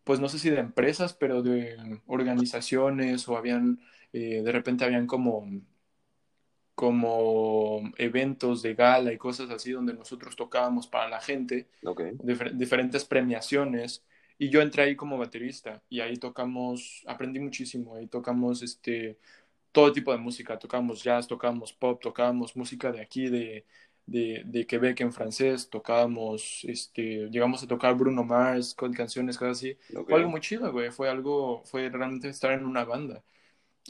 pues 0.04 0.20
no 0.20 0.28
sé 0.28 0.38
si 0.38 0.50
de 0.50 0.60
empresas, 0.60 1.14
pero 1.14 1.42
de 1.42 2.00
organizaciones 2.06 3.28
o 3.28 3.36
habían, 3.36 3.80
eh, 4.12 4.42
de 4.42 4.52
repente 4.52 4.84
habían 4.84 5.06
como 5.06 5.48
como 6.74 7.92
eventos 7.98 8.62
de 8.62 8.74
gala 8.74 9.12
y 9.12 9.18
cosas 9.18 9.50
así 9.50 9.72
donde 9.72 9.94
nosotros 9.94 10.36
tocábamos 10.36 10.86
para 10.88 11.08
la 11.08 11.20
gente, 11.20 11.68
diferentes 12.54 13.04
premiaciones, 13.04 14.04
y 14.38 14.50
yo 14.50 14.60
entré 14.60 14.82
ahí 14.82 14.96
como 14.96 15.18
baterista 15.18 15.82
y 15.88 16.00
ahí 16.00 16.16
tocamos, 16.16 17.02
aprendí 17.06 17.40
muchísimo, 17.40 17.94
ahí 17.96 18.06
tocamos 18.06 18.62
este, 18.62 19.18
todo 19.72 19.92
tipo 19.92 20.12
de 20.12 20.18
música, 20.18 20.58
tocamos 20.58 21.02
jazz, 21.02 21.26
tocamos 21.26 21.72
pop, 21.72 22.00
tocábamos 22.02 22.56
música 22.56 22.92
de 22.92 23.00
aquí, 23.00 23.28
de, 23.28 23.64
de, 24.06 24.42
de 24.44 24.66
Quebec 24.66 25.00
en 25.00 25.12
francés, 25.12 25.68
tocábamos, 25.70 26.64
este, 26.64 27.28
llegamos 27.30 27.62
a 27.62 27.68
tocar 27.68 27.94
Bruno 27.94 28.24
Mars 28.24 28.74
con 28.74 28.92
canciones, 28.92 29.38
cosas 29.38 29.58
así. 29.58 29.76
Fue 30.06 30.14
algo 30.14 30.30
muy 30.30 30.40
chido, 30.40 30.70
güey, 30.72 30.90
fue 30.90 31.08
algo, 31.08 31.62
fue 31.64 31.88
realmente 31.88 32.28
estar 32.28 32.52
en 32.52 32.66
una 32.66 32.84
banda. 32.84 33.22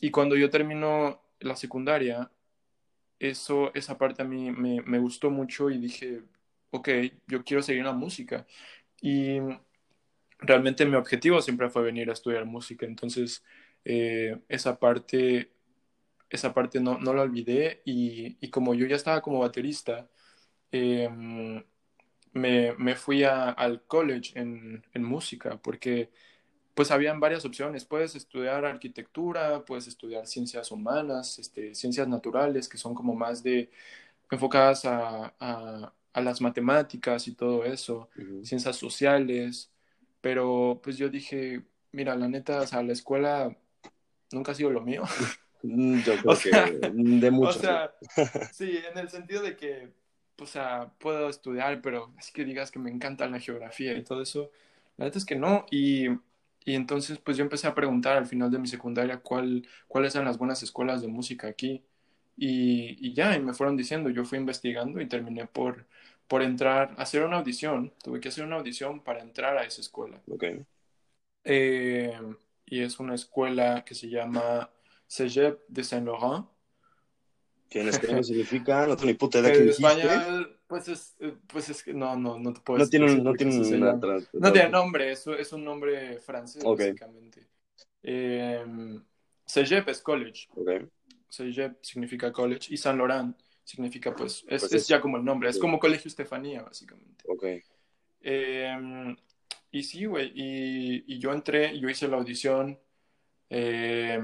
Y 0.01 0.11
cuando 0.11 0.37
yo 0.37 0.51
termino 0.51 1.21
la 1.41 1.57
secundaria, 1.57 2.31
eso, 3.19 3.73
esa 3.75 3.97
parte 3.99 4.23
a 4.23 4.27
mí 4.27 4.51
me, 4.51 4.83
me, 4.83 4.99
gustó 4.99 5.31
mucho 5.31 5.71
y 5.71 5.79
dije, 5.79 6.23
ok, 6.71 6.89
yo 7.27 7.45
quiero 7.45 7.63
seguir 7.63 7.81
en 7.81 7.87
la 7.87 7.93
música. 7.93 8.47
Y 9.01 9.39
realmente 10.47 10.87
mi 10.87 10.97
objetivo 10.97 11.41
siempre 11.43 11.71
fue 11.71 11.83
venir 11.83 12.11
a 12.11 12.13
estudiar 12.15 12.45
música, 12.47 12.87
entonces 12.87 13.45
eh, 13.85 14.39
esa 14.49 14.79
parte, 14.79 15.53
esa 16.31 16.55
parte 16.55 16.81
no, 16.81 16.99
no 16.99 17.15
la 17.15 17.23
olvidé 17.23 17.83
y, 17.85 18.37
y, 18.41 18.51
como 18.51 18.75
yo 18.75 18.87
ya 18.87 18.97
estaba 18.97 19.23
como 19.23 19.41
baterista, 19.41 20.09
em, 20.73 21.63
me, 22.33 22.75
me, 22.79 22.97
fui 22.97 23.25
a, 23.25 23.51
al 23.51 23.83
college 23.87 24.39
en, 24.39 24.85
en 24.93 25.05
música 25.05 25.59
porque 25.63 26.11
pues 26.75 26.91
habían 26.91 27.21
varias 27.21 27.45
opciones. 27.45 27.85
Puedes 27.85 28.15
estudiar 28.17 28.65
arquitectura, 28.65 29.65
puedes 29.65 29.87
estudiar 29.87 30.27
ciencias 30.27 30.71
humanas, 30.71 31.39
este, 31.39 31.75
ciencias 31.75 32.09
naturales, 32.09 32.69
que 32.69 32.79
son 32.79 32.95
como 32.95 33.15
más 33.15 33.43
de 33.43 33.71
enfocadas 34.31 34.85
a, 34.85 35.35
a, 35.41 36.21
las 36.21 36.41
matemáticas 36.41 37.29
y 37.29 37.35
todo 37.35 37.65
eso, 37.65 38.09
ciencias 38.43 38.77
sociales. 38.77 39.71
Pero 40.25 40.81
pues 40.83 40.97
yo 40.97 41.11
dije, 41.11 41.61
mira, 41.93 42.17
la 42.17 42.29
neta, 42.29 42.63
o 42.63 42.67
sea, 42.67 42.83
la 42.83 42.95
escuela 42.95 43.55
nunca 44.33 44.53
ha 44.53 44.55
sido 44.55 44.71
lo 44.71 44.81
mío. 44.81 45.05
Mm, 45.67 46.01
yo 46.01 46.13
creo 46.23 46.37
que 46.39 46.91
de 46.93 47.31
mucho. 47.31 47.49
O 47.49 47.53
sea, 47.55 47.95
sí, 48.53 48.81
en 48.93 48.99
el 48.99 49.09
sentido 49.09 49.41
de 49.41 49.57
que, 49.57 49.89
o 50.39 50.45
sea, 50.45 50.91
puedo 50.99 51.31
estudiar, 51.31 51.81
pero 51.81 52.13
así 52.19 52.35
que 52.35 52.45
digas 52.45 52.71
que 52.71 52.79
me 52.79 52.91
encanta 52.91 53.27
la 53.31 53.41
geografía 53.41 53.97
y 53.97 54.05
todo 54.05 54.21
eso, 54.21 54.51
la 54.99 55.07
neta 55.07 55.17
es 55.17 55.25
que 55.25 55.37
no. 55.37 55.65
Y 55.71 56.09
y 56.65 56.75
entonces, 56.75 57.19
pues 57.19 57.37
yo 57.37 57.45
empecé 57.45 57.67
a 57.67 57.75
preguntar 57.75 58.17
al 58.17 58.27
final 58.27 58.51
de 58.51 58.59
mi 58.59 58.67
secundaria 58.69 59.19
cuál, 59.19 59.67
cuáles 59.87 60.15
eran 60.15 60.27
las 60.27 60.39
buenas 60.39 60.63
escuelas 60.63 61.03
de 61.03 61.09
música 61.09 61.47
aquí. 61.49 61.83
Y, 62.37 62.97
y, 63.07 63.13
ya, 63.15 63.37
y 63.37 63.41
me 63.41 63.53
fueron 63.53 63.77
diciendo, 63.77 64.11
yo 64.11 64.25
fui 64.25 64.39
investigando 64.39 65.01
y 65.01 65.07
terminé 65.07 65.47
por, 65.47 65.87
por 66.29 66.43
entrar, 66.43 66.95
hacer 66.99 67.23
una 67.25 67.39
audición. 67.39 67.93
Tuve 68.03 68.21
que 68.21 68.29
hacer 68.29 68.45
una 68.45 68.57
audición 68.57 69.01
para 69.01 69.21
entrar 69.21 69.57
a 69.57 69.65
esa 69.65 69.81
escuela. 69.81 70.21
Okay. 70.29 70.65
Eh, 71.45 72.19
y 72.67 72.81
es 72.81 72.99
una 72.99 73.15
escuela 73.15 73.85
que 73.85 73.95
se 73.95 74.09
llama 74.09 74.71
Cégep 75.07 75.61
de 75.69 75.85
Saint-Laurent. 75.85 76.47
¿Qué 77.69 77.81
en 77.81 77.89
español 77.89 78.25
significa? 78.25 78.87
No 78.87 78.97
tengo 78.97 79.09
ni 79.09 79.15
puta 79.15 79.41
idea 79.41 79.53
que 79.53 79.63
dijiste. 79.63 80.55
Pues 80.67 80.89
es, 80.89 81.17
pues 81.47 81.69
es 81.69 81.83
que 81.83 81.93
no, 81.93 82.17
no, 82.17 82.39
no 82.39 82.53
te 82.53 82.61
puedo 82.61 82.79
no 82.79 82.89
Tiene 82.89 83.15
no 83.17 83.33
tiene 83.35 83.59
No 84.33 84.53
tiene 84.53 84.69
nombre, 84.71 85.13
es, 85.13 85.27
es 85.27 85.53
un 85.53 85.65
nombre 85.65 86.19
francés, 86.19 86.65
básicamente. 86.65 87.47
Eh, 88.03 88.65
Cégep 89.47 89.89
es 89.89 90.01
college. 90.01 90.49
Okay. 90.57 90.87
Cégep 91.29 91.83
significa 91.83 92.33
college 92.33 92.73
y 92.73 92.77
Saint 92.77 92.99
Laurent 92.99 93.37
significa, 93.65 94.15
pues, 94.15 94.45
es, 94.49 94.63
pues 94.63 94.73
es, 94.73 94.89
ya 94.89 95.01
como 95.01 95.17
el 95.17 95.25
nombre, 95.25 95.49
es 95.49 95.59
como 95.59 95.79
Colegio 95.79 96.09
Estefanía, 96.09 96.63
básicamente. 96.63 97.25
Ok. 97.27 97.45
Eh, 98.21 99.17
y 99.71 99.83
sí, 99.83 100.05
güey, 100.05 100.33
y, 100.35 101.05
y, 101.07 101.19
yo 101.19 101.33
entré, 101.33 101.79
yo 101.79 101.89
hice 101.89 102.07
la 102.07 102.17
audición, 102.17 102.79
eh, 103.51 104.21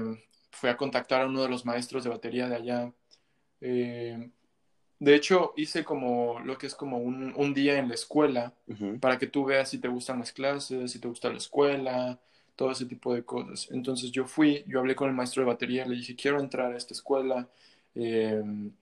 fui 0.51 0.69
a 0.69 0.77
contactar 0.77 1.21
a 1.21 1.27
uno 1.27 1.43
de 1.43 1.49
los 1.49 1.65
maestros 1.65 2.03
de 2.03 2.09
batería 2.09 2.47
de 2.47 2.55
allá. 2.55 2.93
Eh, 3.59 4.29
de 4.99 5.15
hecho, 5.15 5.53
hice 5.57 5.83
como 5.83 6.39
lo 6.41 6.57
que 6.57 6.67
es 6.67 6.75
como 6.75 6.99
un, 6.99 7.33
un 7.35 7.53
día 7.53 7.79
en 7.79 7.87
la 7.89 7.95
escuela 7.95 8.53
para 8.99 9.17
que 9.17 9.27
tú 9.27 9.45
veas 9.45 9.69
si 9.69 9.79
te 9.79 9.87
gustan 9.87 10.19
las 10.19 10.31
clases, 10.31 10.91
si 10.91 10.99
te 10.99 11.07
gusta 11.07 11.29
la 11.29 11.37
escuela, 11.37 12.19
todo 12.55 12.71
ese 12.71 12.85
tipo 12.85 13.13
de 13.13 13.25
cosas. 13.25 13.69
Entonces 13.71 14.11
yo 14.11 14.25
fui, 14.25 14.63
yo 14.67 14.79
hablé 14.79 14.95
con 14.95 15.09
el 15.09 15.15
maestro 15.15 15.41
de 15.41 15.47
batería, 15.47 15.85
le 15.85 15.95
dije, 15.95 16.15
quiero 16.15 16.39
entrar 16.39 16.71
a 16.71 16.77
esta 16.77 16.93
escuela, 16.93 17.49
eh, 17.95 18.41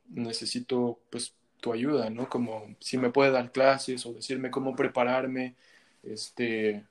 necesito 0.09 0.99
pues 1.09 1.33
tu 1.59 1.73
ayuda, 1.73 2.09
¿no? 2.09 2.29
Como 2.29 2.75
si 2.79 2.97
me 2.97 3.09
puede 3.09 3.31
dar 3.31 3.51
clases 3.51 4.05
o 4.05 4.13
decirme 4.13 4.51
cómo 4.51 4.75
prepararme, 4.75 5.55
este, 6.03 6.85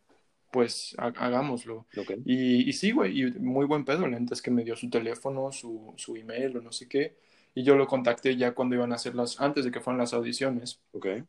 pues 0.50 0.94
hagámoslo. 0.98 1.86
Y, 2.24 2.68
y 2.68 2.72
sí, 2.72 2.90
güey, 2.92 3.22
y 3.22 3.30
muy 3.32 3.66
buen 3.66 3.84
pedo, 3.84 4.04
antes 4.04 4.42
que 4.42 4.50
me 4.50 4.64
dio 4.64 4.76
su 4.76 4.90
teléfono, 4.90 5.52
su, 5.52 5.94
su 5.96 6.16
email 6.16 6.56
o 6.58 6.60
no 6.60 6.72
sé 6.72 6.88
qué 6.88 7.16
y 7.58 7.64
yo 7.64 7.74
lo 7.74 7.88
contacté 7.88 8.36
ya 8.36 8.54
cuando 8.54 8.76
iban 8.76 8.92
a 8.92 8.94
hacer 8.94 9.16
las, 9.16 9.40
antes 9.40 9.64
de 9.64 9.72
que 9.72 9.80
fueran 9.80 9.98
las 9.98 10.14
audiciones, 10.14 10.80
okay. 10.92 11.24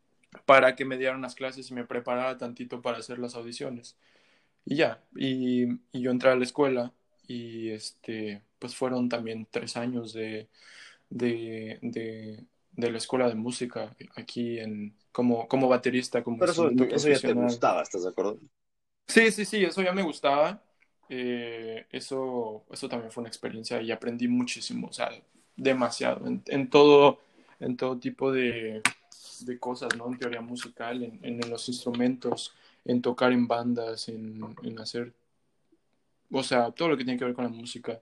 para 0.45 0.75
que 0.75 0.85
me 0.85 0.95
dieran 0.95 1.23
las 1.23 1.33
clases 1.33 1.71
y 1.71 1.73
me 1.73 1.85
preparara 1.85 2.37
tantito 2.37 2.83
para 2.83 2.99
hacer 2.99 3.17
las 3.17 3.33
audiciones. 3.33 3.97
Y 4.63 4.75
ya, 4.75 5.01
y, 5.15 5.63
y 5.91 6.01
yo 6.01 6.11
entré 6.11 6.29
a 6.29 6.35
la 6.35 6.43
escuela 6.43 6.93
y 7.27 7.69
este, 7.69 8.43
pues 8.59 8.75
fueron 8.75 9.09
también 9.09 9.47
tres 9.49 9.77
años 9.77 10.13
de, 10.13 10.49
de, 11.09 11.79
de, 11.81 12.43
de 12.73 12.91
la 12.91 12.97
escuela 12.97 13.27
de 13.27 13.35
música 13.35 13.95
aquí 14.15 14.59
en, 14.59 14.95
como, 15.11 15.47
como 15.47 15.67
baterista, 15.67 16.23
como 16.23 16.37
Pero 16.37 16.51
eso, 16.51 16.69
eso 16.69 17.09
ya 17.09 17.19
te 17.19 17.33
gustaba, 17.33 17.81
¿estás 17.81 18.03
de 18.03 18.09
acuerdo? 18.09 18.39
Sí, 19.07 19.31
sí, 19.31 19.45
sí, 19.45 19.63
eso 19.63 19.81
ya 19.81 19.91
me 19.91 20.03
gustaba. 20.03 20.61
Eh, 21.09 21.87
eso, 21.89 22.63
eso 22.71 22.87
también 22.87 23.11
fue 23.11 23.21
una 23.21 23.29
experiencia 23.29 23.81
y 23.81 23.91
aprendí 23.91 24.27
muchísimo. 24.27 24.87
O 24.87 24.93
sea, 24.93 25.09
demasiado 25.55 26.25
en, 26.27 26.69
todo, 26.69 27.19
en 27.59 27.75
todo 27.75 27.97
tipo 27.97 28.31
de, 28.31 28.81
de, 29.41 29.59
cosas, 29.59 29.89
¿no? 29.97 30.07
En 30.07 30.19
teoría 30.19 30.41
musical, 30.41 31.03
en, 31.03 31.19
en, 31.23 31.49
los 31.49 31.67
instrumentos, 31.67 32.53
en 32.85 33.01
tocar 33.01 33.31
en 33.31 33.47
bandas, 33.47 34.07
en, 34.09 34.55
en, 34.63 34.79
hacer, 34.79 35.13
o 36.31 36.43
sea, 36.43 36.71
todo 36.71 36.89
lo 36.89 36.97
que 36.97 37.03
tiene 37.03 37.19
que 37.19 37.25
ver 37.25 37.33
con 37.33 37.45
la 37.45 37.49
música, 37.49 37.99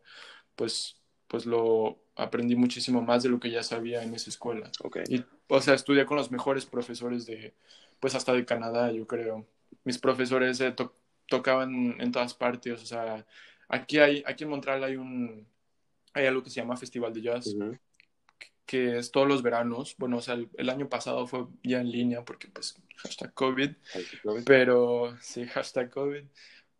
pues, 0.57 0.97
pues 1.29 1.45
lo, 1.45 1.97
aprendí 2.17 2.55
muchísimo 2.55 3.01
más 3.01 3.23
de 3.23 3.29
lo 3.29 3.39
que 3.39 3.51
ya 3.51 3.63
sabía 3.63 4.03
en 4.03 4.13
esa 4.13 4.29
escuela. 4.29 4.69
Y, 5.07 5.23
o 5.47 5.61
sea, 5.61 5.75
estudié 5.75 6.05
con 6.05 6.17
los 6.17 6.31
mejores 6.31 6.65
profesores 6.65 7.25
de, 7.25 7.53
pues 7.99 8.15
hasta 8.15 8.33
de 8.33 8.43
Canadá, 8.43 8.91
yo 8.91 9.05
creo. 9.07 9.45
Mis 9.83 9.99
profesores 9.99 10.59
eh, 10.59 10.71
to- 10.71 10.95
tocaban 11.27 11.95
en 12.01 12.11
todas 12.11 12.33
partes, 12.33 12.81
o 12.81 12.85
sea, 12.85 13.25
aquí 13.69 13.99
hay, 13.99 14.23
aquí 14.25 14.43
en 14.43 14.49
Montreal 14.49 14.83
hay 14.83 14.95
un, 14.95 15.45
hay 16.13 16.25
algo 16.25 16.41
que 16.41 16.49
se 16.49 16.59
llama 16.59 16.75
Festival 16.75 17.13
de 17.13 17.21
Jazz, 17.21 17.55
que 18.65 18.97
es 18.97 19.11
todos 19.11 19.27
los 19.27 19.43
veranos. 19.43 19.95
Bueno, 19.97 20.17
o 20.17 20.21
sea, 20.21 20.33
el, 20.33 20.49
el 20.57 20.69
año 20.69 20.89
pasado 20.89 21.27
fue 21.27 21.45
ya 21.63 21.79
en 21.79 21.91
línea 21.91 22.25
porque 22.25 22.47
pues 22.47 22.75
hashtag 22.97 23.33
COVID, 23.33 23.71
lo 24.23 24.33
ves. 24.33 24.43
pero 24.45 25.15
sí, 25.21 25.45
hashtag 25.45 25.89
COVID. 25.91 26.23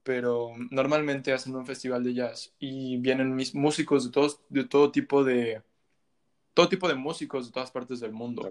Pero 0.07 0.53
normalmente 0.71 1.33
hacen 1.33 1.53
un 1.53 1.65
festival 1.65 2.01
de 2.01 2.13
jazz 2.13 2.55
y 2.59 2.95
vienen 2.95 3.35
mis 3.35 3.53
músicos 3.53 4.05
de 4.05 4.11
todos, 4.11 4.39
de 4.47 4.63
todo 4.63 4.89
tipo 4.89 5.21
de, 5.25 5.61
todo 6.53 6.69
tipo 6.69 6.87
de 6.87 6.95
músicos 6.95 7.47
de 7.47 7.51
todas 7.51 7.71
partes 7.71 7.99
del 7.99 8.13
mundo. 8.13 8.49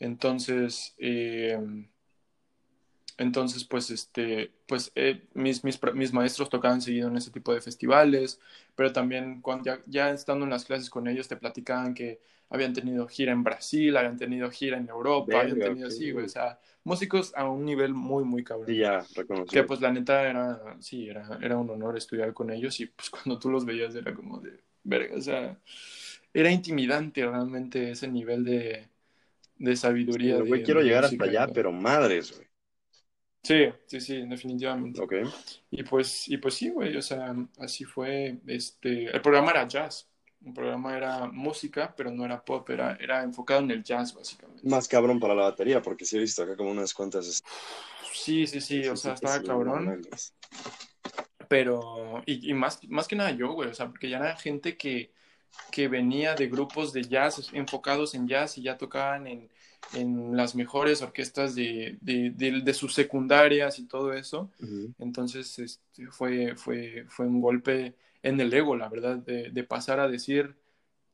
Entonces, 0.00 0.92
eh, 0.98 1.86
entonces 3.20 3.64
pues, 3.64 3.90
este, 3.90 4.50
pues 4.66 4.92
eh, 4.94 5.24
mis, 5.34 5.62
mis, 5.62 5.78
mis 5.92 6.12
maestros 6.14 6.48
tocaban 6.48 6.80
seguido 6.80 7.08
en 7.08 7.18
ese 7.18 7.30
tipo 7.30 7.52
de 7.52 7.60
festivales, 7.60 8.40
pero 8.74 8.92
también 8.92 9.42
cuando 9.42 9.64
ya, 9.64 9.80
ya 9.86 10.10
estando 10.10 10.44
en 10.44 10.50
las 10.50 10.64
clases 10.64 10.88
con 10.88 11.06
ellos 11.06 11.28
te 11.28 11.36
platicaban 11.36 11.92
que 11.92 12.18
habían 12.48 12.72
tenido 12.72 13.06
gira 13.06 13.32
en 13.32 13.44
Brasil, 13.44 13.94
habían 13.98 14.16
tenido 14.16 14.50
gira 14.50 14.78
en 14.78 14.88
Europa, 14.88 15.40
habían 15.40 15.58
tenido 15.58 15.88
así, 15.88 16.12
güey, 16.12 16.24
o 16.24 16.28
sea, 16.30 16.58
músicos 16.82 17.34
a 17.36 17.46
un 17.46 17.66
nivel 17.66 17.92
muy, 17.92 18.24
muy 18.24 18.42
cabrón. 18.42 18.68
Sí, 18.68 18.78
ya. 18.78 19.04
Que 19.50 19.64
pues 19.64 19.82
la 19.82 19.92
neta 19.92 20.22
era, 20.22 20.76
sí, 20.80 21.06
era, 21.06 21.38
era 21.42 21.58
un 21.58 21.68
honor 21.68 21.98
estudiar 21.98 22.32
con 22.32 22.50
ellos 22.50 22.80
y 22.80 22.86
pues 22.86 23.10
cuando 23.10 23.38
tú 23.38 23.50
los 23.50 23.66
veías 23.66 23.94
era 23.94 24.14
como 24.14 24.40
de, 24.40 24.60
verga, 24.82 25.14
o 25.16 25.20
sea, 25.20 25.58
era 26.32 26.50
intimidante 26.50 27.26
realmente 27.26 27.90
ese 27.90 28.08
nivel 28.08 28.44
de, 28.44 28.88
de 29.58 29.76
sabiduría. 29.76 30.36
Pero, 30.36 30.46
güey, 30.46 30.62
quiero 30.62 30.80
de 30.80 30.86
llegar 30.86 31.02
música, 31.02 31.24
hasta 31.24 31.38
allá, 31.38 31.46
¿no? 31.48 31.52
pero 31.52 31.70
madres, 31.70 32.34
güey. 32.34 32.49
Sí, 33.42 33.72
sí, 33.86 34.00
sí, 34.00 34.26
definitivamente. 34.26 35.00
Ok. 35.00 35.14
Y 35.70 35.82
pues, 35.82 36.28
y 36.28 36.36
pues 36.36 36.54
sí, 36.54 36.68
güey, 36.70 36.96
o 36.96 37.02
sea, 37.02 37.34
así 37.58 37.84
fue, 37.84 38.38
este, 38.46 39.06
el 39.06 39.20
programa 39.22 39.50
era 39.52 39.66
jazz, 39.66 40.08
el 40.44 40.52
programa 40.52 40.96
era 40.96 41.26
música, 41.26 41.94
pero 41.96 42.10
no 42.10 42.24
era 42.24 42.44
pop, 42.44 42.68
era, 42.68 42.96
era 43.00 43.22
enfocado 43.22 43.60
en 43.60 43.70
el 43.70 43.82
jazz, 43.82 44.14
básicamente. 44.14 44.68
Más 44.68 44.86
cabrón 44.88 45.18
para 45.18 45.34
la 45.34 45.44
batería, 45.44 45.80
porque 45.80 46.04
sí 46.04 46.16
he 46.16 46.20
visto 46.20 46.42
acá 46.42 46.56
como 46.56 46.70
unas 46.70 46.92
cuantas. 46.92 47.42
Sí, 48.12 48.46
sí, 48.46 48.60
sí, 48.60 48.86
o 48.88 48.96
sea, 48.96 49.14
estaba 49.14 49.38
sí, 49.38 49.46
cabrón. 49.46 50.02
Pero, 51.48 52.22
y, 52.26 52.50
y 52.50 52.54
más, 52.54 52.80
más 52.88 53.08
que 53.08 53.16
nada 53.16 53.30
yo, 53.32 53.52
güey, 53.52 53.70
o 53.70 53.74
sea, 53.74 53.88
porque 53.88 54.10
ya 54.10 54.18
era 54.18 54.36
gente 54.36 54.76
que, 54.76 55.12
que 55.72 55.88
venía 55.88 56.34
de 56.34 56.46
grupos 56.48 56.92
de 56.92 57.02
jazz 57.02 57.50
enfocados 57.52 58.14
en 58.14 58.28
jazz 58.28 58.58
y 58.58 58.62
ya 58.62 58.76
tocaban 58.76 59.26
en, 59.26 59.50
en 59.94 60.36
las 60.36 60.54
mejores 60.54 61.02
orquestas 61.02 61.54
de, 61.54 61.98
de, 62.00 62.30
de, 62.30 62.60
de 62.60 62.74
sus 62.74 62.94
secundarias 62.94 63.78
y 63.78 63.86
todo 63.86 64.12
eso. 64.12 64.50
Entonces, 64.98 65.58
este, 65.58 66.06
fue, 66.08 66.54
fue, 66.56 67.04
fue 67.08 67.26
un 67.26 67.40
golpe 67.40 67.94
en 68.22 68.40
el 68.40 68.52
ego, 68.52 68.76
la 68.76 68.88
verdad, 68.88 69.16
de, 69.16 69.50
de 69.50 69.64
pasar 69.64 70.00
a 70.00 70.08
decir, 70.08 70.56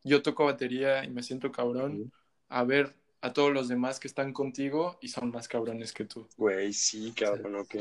yo 0.03 0.23
toco 0.23 0.45
batería 0.45 1.05
y 1.05 1.11
me 1.11 1.23
siento 1.23 1.53
cabrón, 1.53 2.13
a 2.49 2.65
ver 2.65 2.95
a 3.21 3.33
todos 3.33 3.53
los 3.53 3.69
demás 3.69 3.99
que 3.99 4.09
están 4.09 4.33
contigo 4.33 4.99
y 5.01 5.09
son 5.09 5.31
más 5.31 5.49
cabrones 5.49 5.93
que 5.93 6.05
tú. 6.05 6.29
Güey, 6.37 6.73
sí, 6.73 7.13
cabrón, 7.17 7.57
ok. 7.57 7.77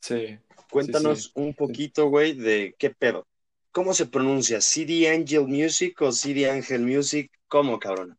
Sí. 0.00 0.38
Cuéntanos 0.70 1.24
sí. 1.24 1.30
un 1.34 1.54
poquito, 1.54 2.08
güey, 2.08 2.34
de 2.34 2.74
qué 2.78 2.90
pedo. 2.90 3.26
¿Cómo 3.70 3.94
se 3.94 4.06
pronuncia? 4.06 4.60
¿CD 4.60 5.08
Angel 5.08 5.46
Music 5.46 6.00
o 6.02 6.10
CD 6.10 6.50
Angel 6.50 6.80
Music? 6.80 7.30
¿Cómo, 7.46 7.78
cabrón? 7.78 8.18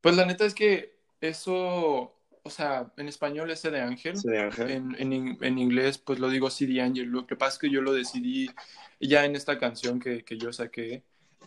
Pues 0.00 0.16
la 0.16 0.26
neta 0.26 0.44
es 0.44 0.54
que 0.54 0.93
eso, 1.24 2.14
o 2.42 2.50
sea, 2.50 2.92
en 2.96 3.08
español 3.08 3.50
es 3.50 3.62
de 3.62 3.80
Ángel, 3.80 4.16
en, 4.68 4.94
en, 4.98 5.38
en 5.42 5.58
inglés 5.58 5.98
pues 5.98 6.18
lo 6.18 6.28
digo 6.28 6.50
CD 6.50 6.80
Angel, 6.80 7.08
lo 7.08 7.26
que 7.26 7.36
pasa 7.36 7.54
es 7.54 7.58
que 7.58 7.70
yo 7.70 7.80
lo 7.82 7.92
decidí 7.92 8.48
ya 9.00 9.24
en 9.24 9.36
esta 9.36 9.58
canción 9.58 10.00
que, 10.00 10.24
que 10.24 10.38
yo 10.38 10.52
saqué, 10.52 11.02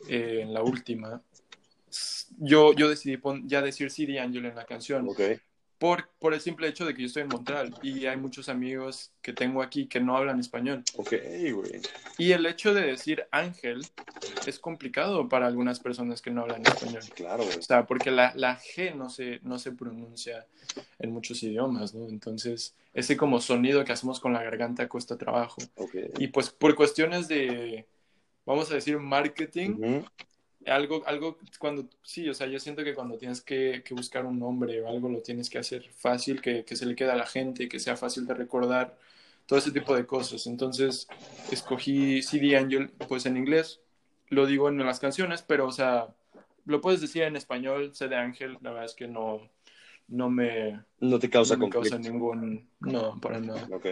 eh, 0.09 0.39
en 0.43 0.53
la 0.53 0.61
última, 0.63 1.21
yo, 2.37 2.73
yo 2.73 2.89
decidí 2.89 3.17
pon- 3.17 3.47
ya 3.47 3.61
decir 3.61 3.89
CD 3.91 4.19
Angel 4.19 4.45
en 4.45 4.55
la 4.55 4.65
canción, 4.65 5.07
Ok. 5.07 5.21
Por, 5.77 6.09
por 6.19 6.33
el 6.33 6.41
simple 6.41 6.67
hecho 6.67 6.85
de 6.85 6.93
que 6.93 7.01
yo 7.01 7.07
estoy 7.07 7.23
en 7.23 7.29
Montreal 7.29 7.73
y 7.81 8.05
hay 8.05 8.17
muchos 8.17 8.49
amigos 8.49 9.11
que 9.21 9.33
tengo 9.33 9.61
aquí 9.61 9.87
que 9.87 9.99
no 9.99 10.17
hablan 10.17 10.39
español. 10.39 10.83
Ok, 10.95 11.13
güey. 11.53 11.81
Y 12.17 12.31
el 12.31 12.45
hecho 12.45 12.73
de 12.73 12.81
decir 12.81 13.25
Ángel 13.31 13.85
es 14.45 14.59
complicado 14.59 15.29
para 15.29 15.47
algunas 15.47 15.79
personas 15.79 16.21
que 16.21 16.31
no 16.31 16.41
hablan 16.41 16.63
español. 16.65 17.03
Claro, 17.15 17.43
güey. 17.43 17.57
O 17.57 17.61
sea, 17.61 17.85
porque 17.85 18.11
la, 18.11 18.33
la 18.35 18.59
G 18.59 18.95
no 18.95 19.09
se, 19.09 19.39
no 19.43 19.59
se 19.59 19.71
pronuncia 19.71 20.47
en 20.99 21.11
muchos 21.11 21.41
idiomas, 21.43 21.93
¿no? 21.93 22.07
Entonces, 22.09 22.73
ese 22.93 23.15
como 23.15 23.39
sonido 23.39 23.83
que 23.85 23.91
hacemos 23.91 24.19
con 24.19 24.33
la 24.33 24.43
garganta 24.43 24.87
cuesta 24.89 25.17
trabajo. 25.17 25.61
Ok. 25.75 25.95
Y 26.17 26.27
pues 26.27 26.49
por 26.49 26.75
cuestiones 26.75 27.27
de, 27.27 27.85
vamos 28.45 28.71
a 28.71 28.75
decir, 28.75 28.97
marketing, 28.97 29.71
Ujú. 29.71 30.05
Algo, 30.67 31.03
algo 31.07 31.37
cuando, 31.59 31.89
sí, 32.03 32.27
o 32.29 32.33
sea, 32.33 32.47
yo 32.47 32.59
siento 32.59 32.83
que 32.83 32.95
cuando 32.95 33.17
tienes 33.17 33.41
que, 33.41 33.83
que 33.85 33.93
buscar 33.93 34.25
un 34.25 34.39
nombre 34.39 34.81
o 34.81 34.87
algo, 34.89 35.09
lo 35.09 35.21
tienes 35.21 35.49
que 35.49 35.57
hacer 35.59 35.89
fácil, 35.91 36.41
que, 36.41 36.65
que 36.65 36.75
se 36.75 36.85
le 36.85 36.95
quede 36.95 37.11
a 37.11 37.15
la 37.15 37.25
gente, 37.27 37.69
que 37.69 37.79
sea 37.79 37.97
fácil 37.97 38.25
de 38.27 38.33
recordar, 38.33 38.97
todo 39.45 39.59
ese 39.59 39.71
tipo 39.71 39.95
de 39.95 40.05
cosas. 40.05 40.47
Entonces, 40.47 41.07
escogí 41.51 42.21
CD 42.21 42.57
Angel, 42.57 42.89
pues 43.07 43.25
en 43.25 43.37
inglés, 43.37 43.81
lo 44.29 44.45
digo 44.45 44.69
en 44.69 44.77
las 44.85 44.99
canciones, 44.99 45.41
pero, 45.41 45.67
o 45.67 45.71
sea, 45.71 46.07
lo 46.65 46.81
puedes 46.81 47.01
decir 47.01 47.23
en 47.23 47.35
español, 47.37 47.93
CD 47.95 48.15
Ángel, 48.15 48.57
la 48.61 48.71
verdad 48.71 48.85
es 48.85 48.95
que 48.95 49.07
no, 49.07 49.49
no 50.07 50.29
me, 50.29 50.83
No 50.99 51.17
te 51.19 51.29
causa 51.29 51.55
no 51.55 51.59
me 51.59 51.69
conflicto. 51.69 51.97
causa 51.97 51.99
ningún, 51.99 52.69
no, 52.79 53.19
para 53.21 53.39
nada. 53.39 53.71
Ok. 53.71 53.85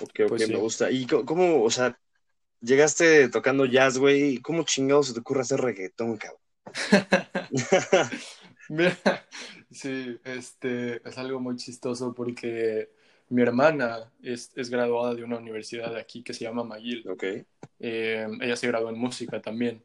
Ok, 0.00 0.20
ok, 0.26 0.26
Pues 0.26 0.42
sí. 0.42 0.52
me 0.52 0.58
gusta. 0.58 0.90
¿Y 0.90 1.06
cómo, 1.06 1.62
o 1.64 1.70
sea, 1.70 1.98
llegaste 2.60 3.28
tocando 3.28 3.66
jazz, 3.66 3.98
güey? 3.98 4.38
¿Cómo 4.38 4.64
chingados 4.64 5.08
se 5.08 5.14
te 5.14 5.20
ocurre 5.20 5.42
hacer 5.42 5.60
reggaetón, 5.60 6.16
cabrón? 6.16 6.40
Mira, 8.68 8.98
sí, 9.70 10.18
este 10.24 11.08
es 11.08 11.18
algo 11.18 11.40
muy 11.40 11.56
chistoso 11.56 12.12
porque 12.14 12.90
mi 13.30 13.42
hermana 13.42 14.12
es, 14.22 14.52
es 14.56 14.70
graduada 14.70 15.14
de 15.14 15.24
una 15.24 15.38
universidad 15.38 15.92
de 15.92 16.00
aquí 16.00 16.22
que 16.22 16.34
se 16.34 16.44
llama 16.44 16.64
McGill. 16.64 17.08
Ok. 17.08 17.24
Eh, 17.78 18.26
ella 18.40 18.56
se 18.56 18.66
graduó 18.66 18.90
en 18.90 18.98
música 18.98 19.40
también. 19.40 19.82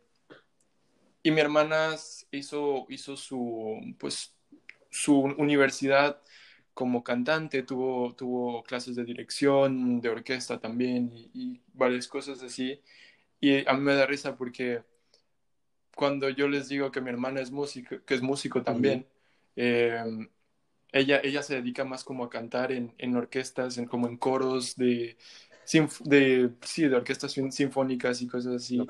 Y 1.21 1.31
mi 1.31 1.39
hermana 1.39 1.95
hizo, 2.31 2.85
hizo 2.89 3.15
su, 3.15 3.79
pues, 3.97 4.35
su 4.89 5.19
universidad 5.21 6.21
como 6.73 7.03
cantante, 7.03 7.63
tuvo, 7.63 8.15
tuvo 8.15 8.63
clases 8.63 8.95
de 8.95 9.03
dirección, 9.05 10.01
de 10.01 10.09
orquesta 10.09 10.59
también 10.59 11.11
y, 11.13 11.31
y 11.33 11.61
varias 11.73 12.07
cosas 12.07 12.41
así. 12.43 12.81
Y 13.41 13.67
a 13.69 13.73
mí 13.73 13.81
me 13.81 13.95
da 13.95 14.05
risa 14.07 14.37
porque 14.37 14.83
cuando 15.95 16.29
yo 16.29 16.47
les 16.47 16.69
digo 16.69 16.91
que 16.91 17.01
mi 17.01 17.09
hermana 17.09 17.41
es 17.41 17.51
músico, 17.51 17.97
que 18.05 18.13
es 18.15 18.21
músico 18.21 18.63
también, 18.63 19.07
eh, 19.55 20.03
ella, 20.91 21.19
ella 21.23 21.43
se 21.43 21.55
dedica 21.55 21.85
más 21.85 22.03
como 22.03 22.25
a 22.25 22.29
cantar 22.29 22.71
en, 22.71 22.93
en 22.97 23.15
orquestas, 23.15 23.77
en, 23.77 23.85
como 23.87 24.07
en 24.07 24.17
coros 24.17 24.75
de, 24.77 25.17
sí, 26.63 26.83
de 26.87 26.95
orquestas 26.95 27.31
sin- 27.33 27.51
sinfónicas 27.51 28.21
y 28.21 28.27
cosas 28.27 28.55
así. 28.55 28.89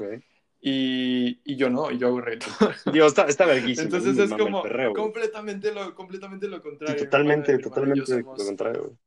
Y, 0.65 1.39
y 1.43 1.57
yo 1.57 1.69
no, 1.69 1.91
y 1.91 1.97
yo 1.97 2.07
hago 2.07 2.21
reto. 2.21 2.45
Digo, 2.93 3.05
está, 3.05 3.25
está 3.25 3.45
verguísimo. 3.45 3.83
Entonces 3.85 4.17
es 4.17 4.29
como 4.31 4.63
perreo, 4.63 4.93
completamente, 4.93 5.73
lo, 5.73 5.93
completamente 5.93 6.47
lo 6.47 6.61
contrario. 6.61 6.95
totalmente, 6.97 7.57
totalmente 7.59 8.05
somos- 8.05 8.39
lo 8.39 8.45
contrario, 8.45 8.97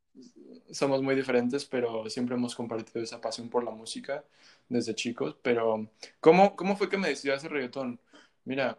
somos 0.71 1.03
muy 1.03 1.15
diferentes, 1.15 1.65
pero 1.65 2.11
siempre 2.11 2.35
hemos 2.37 2.55
compartido 2.55 3.03
esa 3.03 3.21
pasión 3.23 3.49
por 3.49 3.65
la 3.65 3.71
música 3.71 4.23
desde 4.69 4.95
chicos. 4.95 5.37
Pero, 5.43 5.89
¿cómo, 6.21 6.55
cómo 6.57 6.77
fue 6.77 6.91
que 6.91 6.99
me 6.99 7.09
decidí 7.09 7.31
a 7.33 7.37
hacer 7.37 7.51
reggaetón? 7.53 7.99
Mira, 8.45 8.79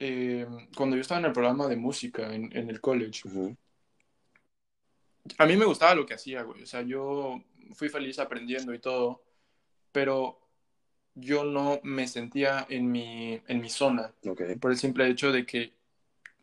eh, 0.00 0.46
cuando 0.76 0.96
yo 0.96 1.02
estaba 1.02 1.20
en 1.20 1.26
el 1.26 1.32
programa 1.32 1.68
de 1.68 1.76
música 1.76 2.34
en, 2.34 2.50
en 2.56 2.70
el 2.70 2.80
college, 2.80 3.28
Ujú. 3.28 3.56
a 5.38 5.46
mí 5.46 5.56
me 5.56 5.64
gustaba 5.64 5.94
lo 5.94 6.06
que 6.06 6.14
hacía, 6.14 6.42
güey. 6.42 6.62
O 6.62 6.66
sea, 6.66 6.82
yo 6.82 7.40
fui 7.74 7.88
feliz 7.88 8.18
aprendiendo 8.18 8.74
y 8.74 8.78
todo, 8.78 9.22
pero 9.92 10.39
yo 11.14 11.44
no 11.44 11.80
me 11.82 12.06
sentía 12.08 12.66
en 12.68 12.90
mi, 12.90 13.40
en 13.46 13.60
mi 13.60 13.68
zona 13.68 14.12
por 14.60 14.70
el 14.70 14.76
simple 14.78 15.08
hecho 15.08 15.32
de 15.32 15.44
que 15.46 15.72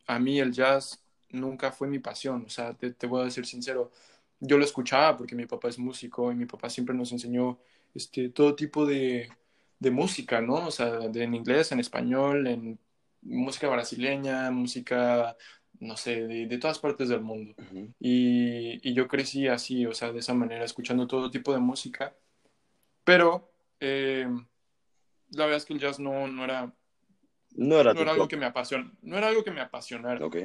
a 0.08 0.20
mí 0.20 0.40
el 0.40 0.52
jazz 0.54 1.04
nunca 1.30 1.72
fue 1.72 1.88
mi 1.88 2.00
pasión. 2.00 2.46
O 2.46 2.50
sea, 2.50 2.74
te, 2.74 2.92
te 2.92 3.08
voy 3.08 3.22
a 3.22 3.26
decir 3.26 3.46
sincero, 3.46 3.92
yo 4.40 4.58
lo 4.58 4.66
escuchaba 4.66 5.18
porque 5.18 5.36
mi 5.36 5.46
papá 5.46 5.70
es 5.70 5.80
músico 5.80 6.32
y 6.32 6.36
mi 6.36 6.46
papá 6.46 6.70
siempre 6.70 6.96
nos 6.96 7.12
enseñó 7.12 7.60
este, 7.94 8.30
todo 8.30 8.56
tipo 8.56 8.86
de, 8.86 9.30
de 9.80 9.92
música, 9.92 10.42
¿no? 10.42 10.68
O 10.68 10.72
sea, 10.72 11.00
de, 11.10 11.24
en 11.24 11.36
inglés, 11.36 11.72
en 11.72 11.80
español, 11.80 12.48
en 12.48 12.80
música 13.22 13.68
brasileña, 13.70 14.52
música, 14.52 15.36
no 15.80 15.98
sé, 15.98 16.28
de, 16.28 16.48
de 16.48 16.58
todas 16.58 16.80
partes 16.80 17.10
del 17.10 17.22
mundo. 17.22 17.56
Y, 18.00 18.88
y 18.88 18.94
yo 18.94 19.08
crecí 19.08 19.48
así, 19.48 19.86
o 19.86 19.94
sea, 19.94 20.12
de 20.12 20.20
esa 20.20 20.34
manera, 20.34 20.66
escuchando 20.66 21.08
todo 21.08 21.32
tipo 21.32 21.54
de 21.54 21.60
música. 21.60 22.16
Pero 23.04 23.52
eh, 23.80 24.28
la 25.32 25.46
verdad 25.46 25.58
es 25.58 25.66
que 25.66 25.74
el 25.74 25.80
jazz 25.80 26.00
no, 26.00 26.28
no 26.28 26.44
era 26.44 26.74
No 27.58 27.80
era, 27.80 27.94
no 27.94 28.02
era 28.02 28.12
algo 28.12 28.28
que 28.28 28.38
me 28.38 28.46
apasiona, 28.46 28.92
no 29.02 29.18
era 29.18 29.28
algo 29.28 29.44
que 29.44 29.52
me 29.52 29.62
apasionara. 29.62 30.26
Ok. 30.26 30.38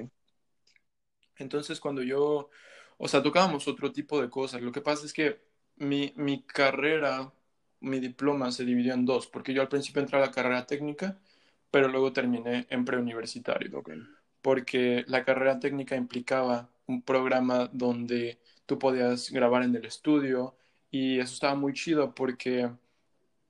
Entonces, 1.36 1.80
cuando 1.80 2.02
yo, 2.02 2.50
o 2.98 3.08
sea, 3.08 3.22
tocábamos 3.22 3.66
otro 3.68 3.92
tipo 3.92 4.20
de 4.20 4.30
cosas. 4.30 4.62
Lo 4.62 4.72
que 4.72 4.80
pasa 4.80 5.06
es 5.06 5.12
que 5.12 5.42
mi, 5.76 6.12
mi 6.16 6.42
carrera, 6.44 7.32
mi 7.80 8.00
diploma 8.00 8.52
se 8.52 8.64
dividió 8.64 8.94
en 8.94 9.04
dos, 9.06 9.26
porque 9.26 9.54
yo 9.54 9.62
al 9.62 9.68
principio 9.68 10.02
entré 10.02 10.18
a 10.18 10.20
la 10.20 10.30
carrera 10.30 10.66
técnica, 10.66 11.18
pero 11.70 11.88
luego 11.88 12.12
terminé 12.12 12.66
en 12.70 12.84
preuniversitario. 12.84 13.72
Ok. 13.72 13.90
Porque 14.42 15.04
la 15.08 15.24
carrera 15.24 15.58
técnica 15.60 15.96
implicaba 15.96 16.70
un 16.86 17.02
programa 17.02 17.68
donde 17.72 18.40
tú 18.66 18.78
podías 18.78 19.30
grabar 19.30 19.62
en 19.62 19.74
el 19.76 19.84
estudio 19.86 20.56
y 20.90 21.20
eso 21.20 21.34
estaba 21.34 21.54
muy 21.54 21.72
chido 21.74 22.14
porque 22.14 22.70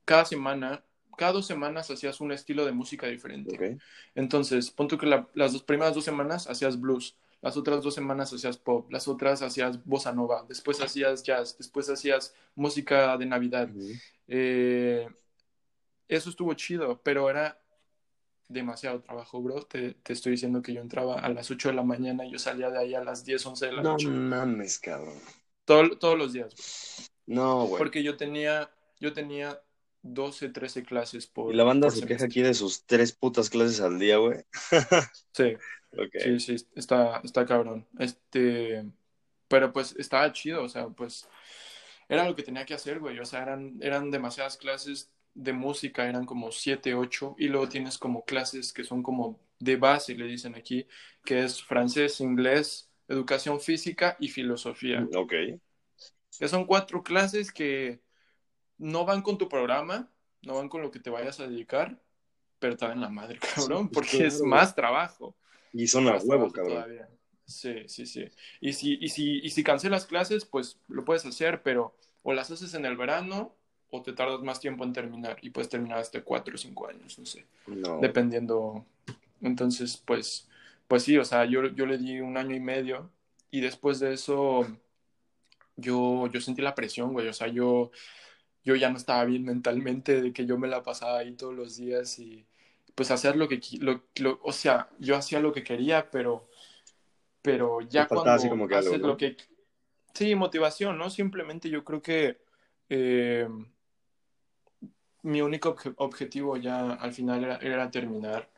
cada 0.05 0.25
semana, 0.25 0.83
cada 1.15 1.33
dos 1.33 1.45
semanas 1.47 1.89
hacías 1.91 2.19
un 2.21 2.31
estilo 2.31 2.65
de 2.65 2.71
música 2.71 3.07
diferente. 3.07 3.77
Entonces, 4.15 4.71
pon 4.71 4.87
que 4.87 5.05
la- 5.05 5.27
las 5.33 5.53
dos 5.53 5.63
primeras 5.63 5.93
dos 5.95 6.03
semanas 6.05 6.47
hacías 6.47 6.79
blues, 6.79 7.15
las 7.41 7.57
otras 7.57 7.81
dos 7.83 7.93
semanas 7.93 8.31
hacías 8.33 8.57
pop, 8.57 8.89
las 8.91 9.07
otras 9.07 9.41
hacías 9.41 9.83
bossa 9.85 10.11
nova, 10.13 10.45
después 10.47 10.79
hacías 10.81 11.23
jazz, 11.23 11.57
después 11.57 11.89
hacías 11.89 12.33
música 12.55 13.17
de 13.17 13.25
Navidad. 13.25 13.69
Eh, 14.27 15.07
eso 16.07 16.29
estuvo 16.29 16.53
chido, 16.53 17.01
pero 17.03 17.29
era 17.29 17.59
demasiado 18.47 19.01
trabajo, 19.01 19.41
bro. 19.41 19.63
Te, 19.63 19.93
te 19.95 20.13
estoy 20.13 20.33
diciendo 20.33 20.61
que 20.61 20.73
yo 20.73 20.81
entraba 20.81 21.19
a 21.19 21.29
las 21.29 21.49
8 21.49 21.69
de 21.69 21.75
la 21.75 21.83
mañana 21.83 22.25
y 22.25 22.31
yo 22.31 22.39
salía 22.39 22.69
de 22.69 22.77
ahí 22.77 22.93
a 22.93 23.03
las 23.03 23.25
10, 23.25 23.45
11 23.45 23.65
de 23.67 23.71
la 23.73 23.81
No 23.81 23.91
noche. 23.93 24.07
mames, 24.07 24.79
cabrón. 24.79 25.17
Todo- 25.65 25.97
todos 25.97 26.17
los 26.17 26.33
días. 26.33 27.09
No, 27.25 27.65
güey. 27.65 27.77
Porque 27.79 28.03
yo 28.03 28.15
tenía, 28.17 28.69
yo 28.99 29.13
tenía 29.13 29.59
12, 30.03 30.49
13 30.49 30.83
clases 30.83 31.27
por 31.27 31.53
Y 31.53 31.57
la 31.57 31.63
banda 31.63 31.89
se 31.89 32.05
queja 32.05 32.25
aquí 32.25 32.41
de 32.41 32.53
sus 32.53 32.85
tres 32.85 33.13
putas 33.13 33.49
clases 33.49 33.81
al 33.81 33.97
día, 33.99 34.17
güey. 34.17 34.43
Sí. 35.31 35.55
Sí, 36.19 36.39
sí, 36.39 36.55
está, 36.73 37.21
está 37.23 37.45
cabrón. 37.45 37.87
Este, 37.99 38.83
pero 39.47 39.71
pues 39.71 39.95
estaba 39.99 40.31
chido, 40.33 40.63
o 40.63 40.67
sea, 40.69 40.87
pues 40.87 41.27
era 42.09 42.27
lo 42.27 42.35
que 42.35 42.41
tenía 42.41 42.65
que 42.65 42.73
hacer, 42.73 42.99
güey. 42.99 43.19
O 43.19 43.25
sea, 43.25 43.43
eran, 43.43 43.77
eran 43.79 44.09
demasiadas 44.09 44.57
clases 44.57 45.11
de 45.35 45.53
música, 45.53 46.07
eran 46.07 46.25
como 46.25 46.51
siete, 46.51 46.93
ocho, 46.95 47.35
y 47.37 47.47
luego 47.47 47.69
tienes 47.69 47.97
como 47.97 48.25
clases 48.25 48.73
que 48.73 48.83
son 48.83 49.03
como 49.03 49.39
de 49.59 49.77
base, 49.77 50.15
le 50.15 50.25
dicen 50.25 50.55
aquí, 50.55 50.87
que 51.23 51.43
es 51.43 51.63
francés, 51.63 52.19
inglés, 52.19 52.89
educación 53.07 53.59
física 53.59 54.17
y 54.19 54.29
filosofía. 54.29 55.07
Ok. 55.15 55.33
Que 56.39 56.47
son 56.47 56.65
cuatro 56.65 57.03
clases 57.03 57.51
que 57.51 58.01
no 58.83 59.05
van 59.05 59.21
con 59.21 59.37
tu 59.37 59.47
programa, 59.47 60.09
no 60.41 60.55
van 60.55 60.67
con 60.69 60.81
lo 60.81 60.91
que 60.91 60.99
te 60.99 61.09
vayas 61.09 61.39
a 61.39 61.47
dedicar, 61.47 61.99
pero 62.59 62.75
te 62.75 62.85
dan 62.85 62.99
la 63.01 63.09
madre, 63.09 63.39
cabrón, 63.55 63.89
porque 63.89 64.25
es 64.27 64.41
más 64.41 64.75
trabajo. 64.75 65.35
Y 65.71 65.87
son 65.87 66.07
a 66.07 66.17
huevo, 66.17 66.51
cabrón. 66.51 66.73
todavía. 66.75 67.09
Sí, 67.45 67.87
sí, 67.87 68.05
sí. 68.05 68.25
Y 68.61 68.73
si, 68.73 68.97
y, 69.01 69.09
si, 69.09 69.39
y 69.39 69.49
si 69.49 69.63
cancelas 69.63 70.05
clases, 70.05 70.45
pues 70.45 70.79
lo 70.87 71.03
puedes 71.03 71.25
hacer, 71.25 71.61
pero 71.63 71.95
o 72.23 72.33
las 72.33 72.51
haces 72.51 72.73
en 72.73 72.85
el 72.85 72.95
verano 72.95 73.55
o 73.89 74.01
te 74.01 74.13
tardas 74.13 74.41
más 74.41 74.59
tiempo 74.59 74.83
en 74.83 74.93
terminar 74.93 75.37
y 75.41 75.49
puedes 75.49 75.69
terminar 75.69 75.99
hasta 75.99 76.21
cuatro 76.21 76.55
o 76.55 76.57
cinco 76.57 76.87
años, 76.87 77.17
no 77.19 77.25
sé, 77.25 77.45
No. 77.67 77.99
dependiendo. 77.99 78.85
Entonces, 79.41 79.97
pues, 80.05 80.47
pues 80.87 81.03
sí, 81.03 81.17
o 81.17 81.25
sea, 81.25 81.45
yo, 81.45 81.67
yo 81.67 81.85
le 81.85 81.97
di 81.97 82.19
un 82.19 82.37
año 82.37 82.55
y 82.55 82.59
medio 82.59 83.11
y 83.51 83.59
después 83.61 83.99
de 83.99 84.13
eso 84.13 84.65
yo, 85.75 86.27
yo 86.27 86.41
sentí 86.41 86.61
la 86.61 86.75
presión, 86.75 87.13
güey, 87.13 87.27
o 87.27 87.33
sea, 87.33 87.47
yo, 87.47 87.91
yo 88.63 88.75
ya 88.75 88.89
no 88.89 88.97
estaba 88.97 89.25
bien 89.25 89.43
mentalmente 89.43 90.21
de 90.21 90.33
que 90.33 90.45
yo 90.45 90.57
me 90.57 90.67
la 90.67 90.83
pasaba 90.83 91.19
ahí 91.19 91.33
todos 91.33 91.53
los 91.53 91.75
días 91.77 92.17
y 92.19 92.45
pues 92.95 93.11
hacer 93.11 93.35
lo 93.35 93.47
que, 93.47 93.59
lo, 93.79 94.03
lo- 94.17 94.39
o 94.43 94.51
sea, 94.51 94.89
yo 94.99 95.15
hacía 95.15 95.39
lo 95.39 95.51
que 95.51 95.63
quería, 95.63 96.09
pero, 96.11 96.47
pero 97.41 97.81
ya 97.81 98.07
cuando 98.07 98.31
así 98.31 98.49
como 98.49 98.67
que 98.67 98.75
haces 98.75 98.93
algo, 98.93 99.07
¿no? 99.07 99.07
lo 99.13 99.17
que, 99.17 99.35
sí, 100.13 100.35
motivación, 100.35 100.97
¿no? 100.97 101.09
Simplemente 101.09 101.69
yo 101.69 101.83
creo 101.83 102.01
que 102.01 102.37
eh, 102.89 103.47
mi 105.23 105.41
único 105.41 105.75
obje- 105.75 105.93
objetivo 105.97 106.57
ya 106.57 106.91
al 106.93 107.13
final 107.13 107.43
era, 107.43 107.57
era 107.57 107.91
terminar, 107.91 108.49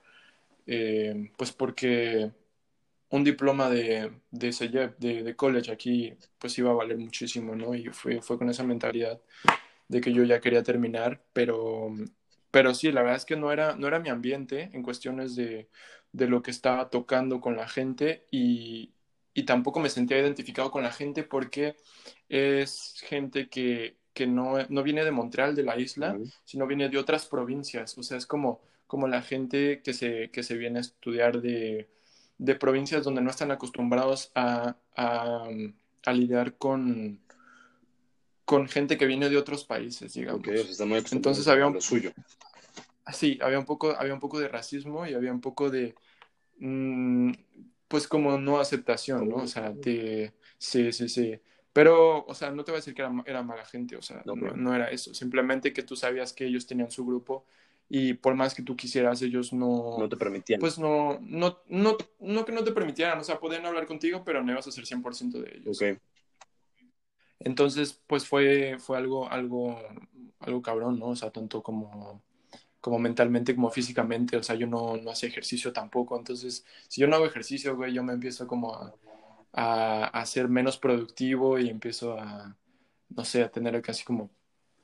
eh, 0.67 1.31
pues 1.37 1.51
porque 1.51 2.31
un 3.09 3.23
diploma 3.23 3.69
de, 3.69 4.11
de 4.31 4.51
CEGEP, 4.51 4.97
de, 4.99 5.23
de 5.23 5.35
college 5.35 5.71
aquí, 5.71 6.13
pues 6.39 6.57
iba 6.57 6.71
a 6.71 6.73
valer 6.73 6.97
muchísimo, 6.97 7.55
¿no? 7.55 7.75
Y 7.75 7.85
fue, 7.89 8.21
fue 8.21 8.37
con 8.37 8.49
esa 8.49 8.63
mentalidad 8.63 9.21
de 9.87 10.01
que 10.01 10.13
yo 10.13 10.23
ya 10.23 10.39
quería 10.41 10.63
terminar, 10.63 11.23
pero, 11.33 11.89
pero 12.51 12.73
sí, 12.73 12.91
la 12.91 13.01
verdad 13.01 13.17
es 13.17 13.25
que 13.25 13.35
no 13.35 13.51
era, 13.51 13.75
no 13.75 13.87
era 13.87 13.99
mi 13.99 14.09
ambiente 14.09 14.69
en 14.73 14.83
cuestiones 14.83 15.35
de, 15.35 15.69
de 16.11 16.27
lo 16.27 16.41
que 16.41 16.51
estaba 16.51 16.89
tocando 16.89 17.41
con 17.41 17.57
la 17.57 17.67
gente 17.67 18.27
y, 18.31 18.93
y 19.33 19.43
tampoco 19.45 19.79
me 19.79 19.89
sentía 19.89 20.19
identificado 20.19 20.71
con 20.71 20.83
la 20.83 20.91
gente 20.91 21.23
porque 21.23 21.75
es 22.29 22.95
gente 23.03 23.49
que, 23.49 23.97
que 24.13 24.27
no, 24.27 24.57
no 24.69 24.83
viene 24.83 25.03
de 25.03 25.11
Montreal, 25.11 25.55
de 25.55 25.63
la 25.63 25.77
isla, 25.77 26.21
sino 26.43 26.67
viene 26.67 26.89
de 26.89 26.97
otras 26.97 27.25
provincias. 27.27 27.97
O 27.97 28.03
sea, 28.03 28.17
es 28.17 28.25
como, 28.27 28.61
como 28.87 29.07
la 29.07 29.21
gente 29.21 29.81
que 29.83 29.93
se, 29.93 30.31
que 30.31 30.43
se 30.43 30.57
viene 30.57 30.79
a 30.79 30.81
estudiar 30.81 31.41
de, 31.41 31.89
de 32.37 32.55
provincias 32.55 33.03
donde 33.03 33.21
no 33.21 33.29
están 33.29 33.51
acostumbrados 33.51 34.31
a, 34.35 34.77
a, 34.95 35.47
a 36.05 36.13
lidiar 36.13 36.57
con, 36.57 37.21
con 38.45 38.67
gente 38.67 38.97
que 38.97 39.05
viene 39.05 39.29
de 39.29 39.37
otros 39.37 39.65
países, 39.65 40.13
digamos. 40.13 40.41
Ok, 40.41 40.47
o 40.49 40.53
sea, 40.57 40.61
está 40.71 40.85
muy 40.85 41.03
Entonces 41.11 41.47
había 41.47 41.67
un- 41.67 41.73
lo 41.73 41.81
suyo. 41.81 42.11
Sí, 43.13 43.37
había 43.41 43.59
un 43.59 43.65
poco, 43.65 43.95
había 43.97 44.13
un 44.13 44.19
poco 44.19 44.39
de 44.39 44.47
racismo 44.47 45.05
y 45.05 45.13
había 45.13 45.31
un 45.31 45.41
poco 45.41 45.69
de, 45.69 45.95
mm, 46.59 47.31
pues 47.87 48.07
como 48.07 48.37
no 48.39 48.59
aceptación, 48.59 49.29
¿no? 49.29 49.37
O 49.37 49.47
sea, 49.47 49.71
de, 49.71 50.33
sí, 50.57 50.91
sí, 50.91 51.07
sí. 51.09 51.39
Pero, 51.73 52.25
o 52.25 52.33
sea, 52.33 52.51
no 52.51 52.63
te 52.63 52.71
voy 52.71 52.77
a 52.77 52.79
decir 52.81 52.93
que 52.95 53.01
era, 53.01 53.11
era 53.25 53.43
mala 53.43 53.65
gente, 53.65 53.95
o 53.97 54.01
sea, 54.01 54.21
no, 54.25 54.35
no 54.35 54.73
era 54.73 54.89
eso. 54.91 55.13
Simplemente 55.13 55.73
que 55.73 55.83
tú 55.83 55.95
sabías 55.95 56.33
que 56.33 56.45
ellos 56.45 56.65
tenían 56.65 56.89
su 56.89 57.05
grupo 57.05 57.45
y 57.89 58.13
por 58.13 58.33
más 58.33 58.55
que 58.55 58.63
tú 58.63 58.75
quisieras, 58.75 59.21
ellos 59.21 59.53
no, 59.53 59.97
No 59.99 60.09
te 60.09 60.15
permitían. 60.17 60.59
pues 60.59 60.79
no, 60.79 61.19
no, 61.21 61.59
no, 61.67 61.97
no 62.19 62.45
que 62.45 62.51
no 62.53 62.63
te 62.63 62.71
permitieran, 62.71 63.19
o 63.19 63.23
sea, 63.23 63.39
podían 63.39 63.65
hablar 63.65 63.85
contigo, 63.85 64.23
pero 64.25 64.41
no 64.41 64.51
ibas 64.51 64.65
a 64.67 64.71
ser 64.71 64.85
100% 64.85 65.41
de 65.41 65.57
ellos. 65.57 65.81
ok. 65.81 65.99
Entonces, 67.39 68.01
pues 68.07 68.27
fue, 68.27 68.77
fue 68.79 68.97
algo, 68.97 69.29
algo, 69.29 69.79
algo 70.39 70.61
cabrón, 70.61 70.99
¿no? 70.99 71.07
O 71.07 71.15
sea, 71.15 71.31
tanto 71.31 71.61
como, 71.61 72.21
como 72.81 72.99
mentalmente 72.99 73.55
como 73.55 73.69
físicamente, 73.71 74.37
o 74.37 74.43
sea, 74.43 74.55
yo 74.55 74.67
no, 74.67 74.97
no 74.97 75.11
hacía 75.11 75.29
ejercicio 75.29 75.73
tampoco, 75.73 76.17
entonces, 76.17 76.65
si 76.87 77.01
yo 77.01 77.07
no 77.07 77.15
hago 77.15 77.25
ejercicio, 77.25 77.75
güey, 77.75 77.93
yo 77.93 78.03
me 78.03 78.13
empiezo 78.13 78.47
como 78.47 78.73
a, 78.75 78.93
a, 79.53 80.05
a 80.05 80.25
ser 80.25 80.47
menos 80.49 80.77
productivo 80.77 81.59
y 81.59 81.69
empiezo 81.69 82.19
a, 82.19 82.55
no 83.09 83.25
sé, 83.25 83.43
a 83.43 83.51
tener 83.51 83.81
casi 83.81 84.03
como 84.03 84.29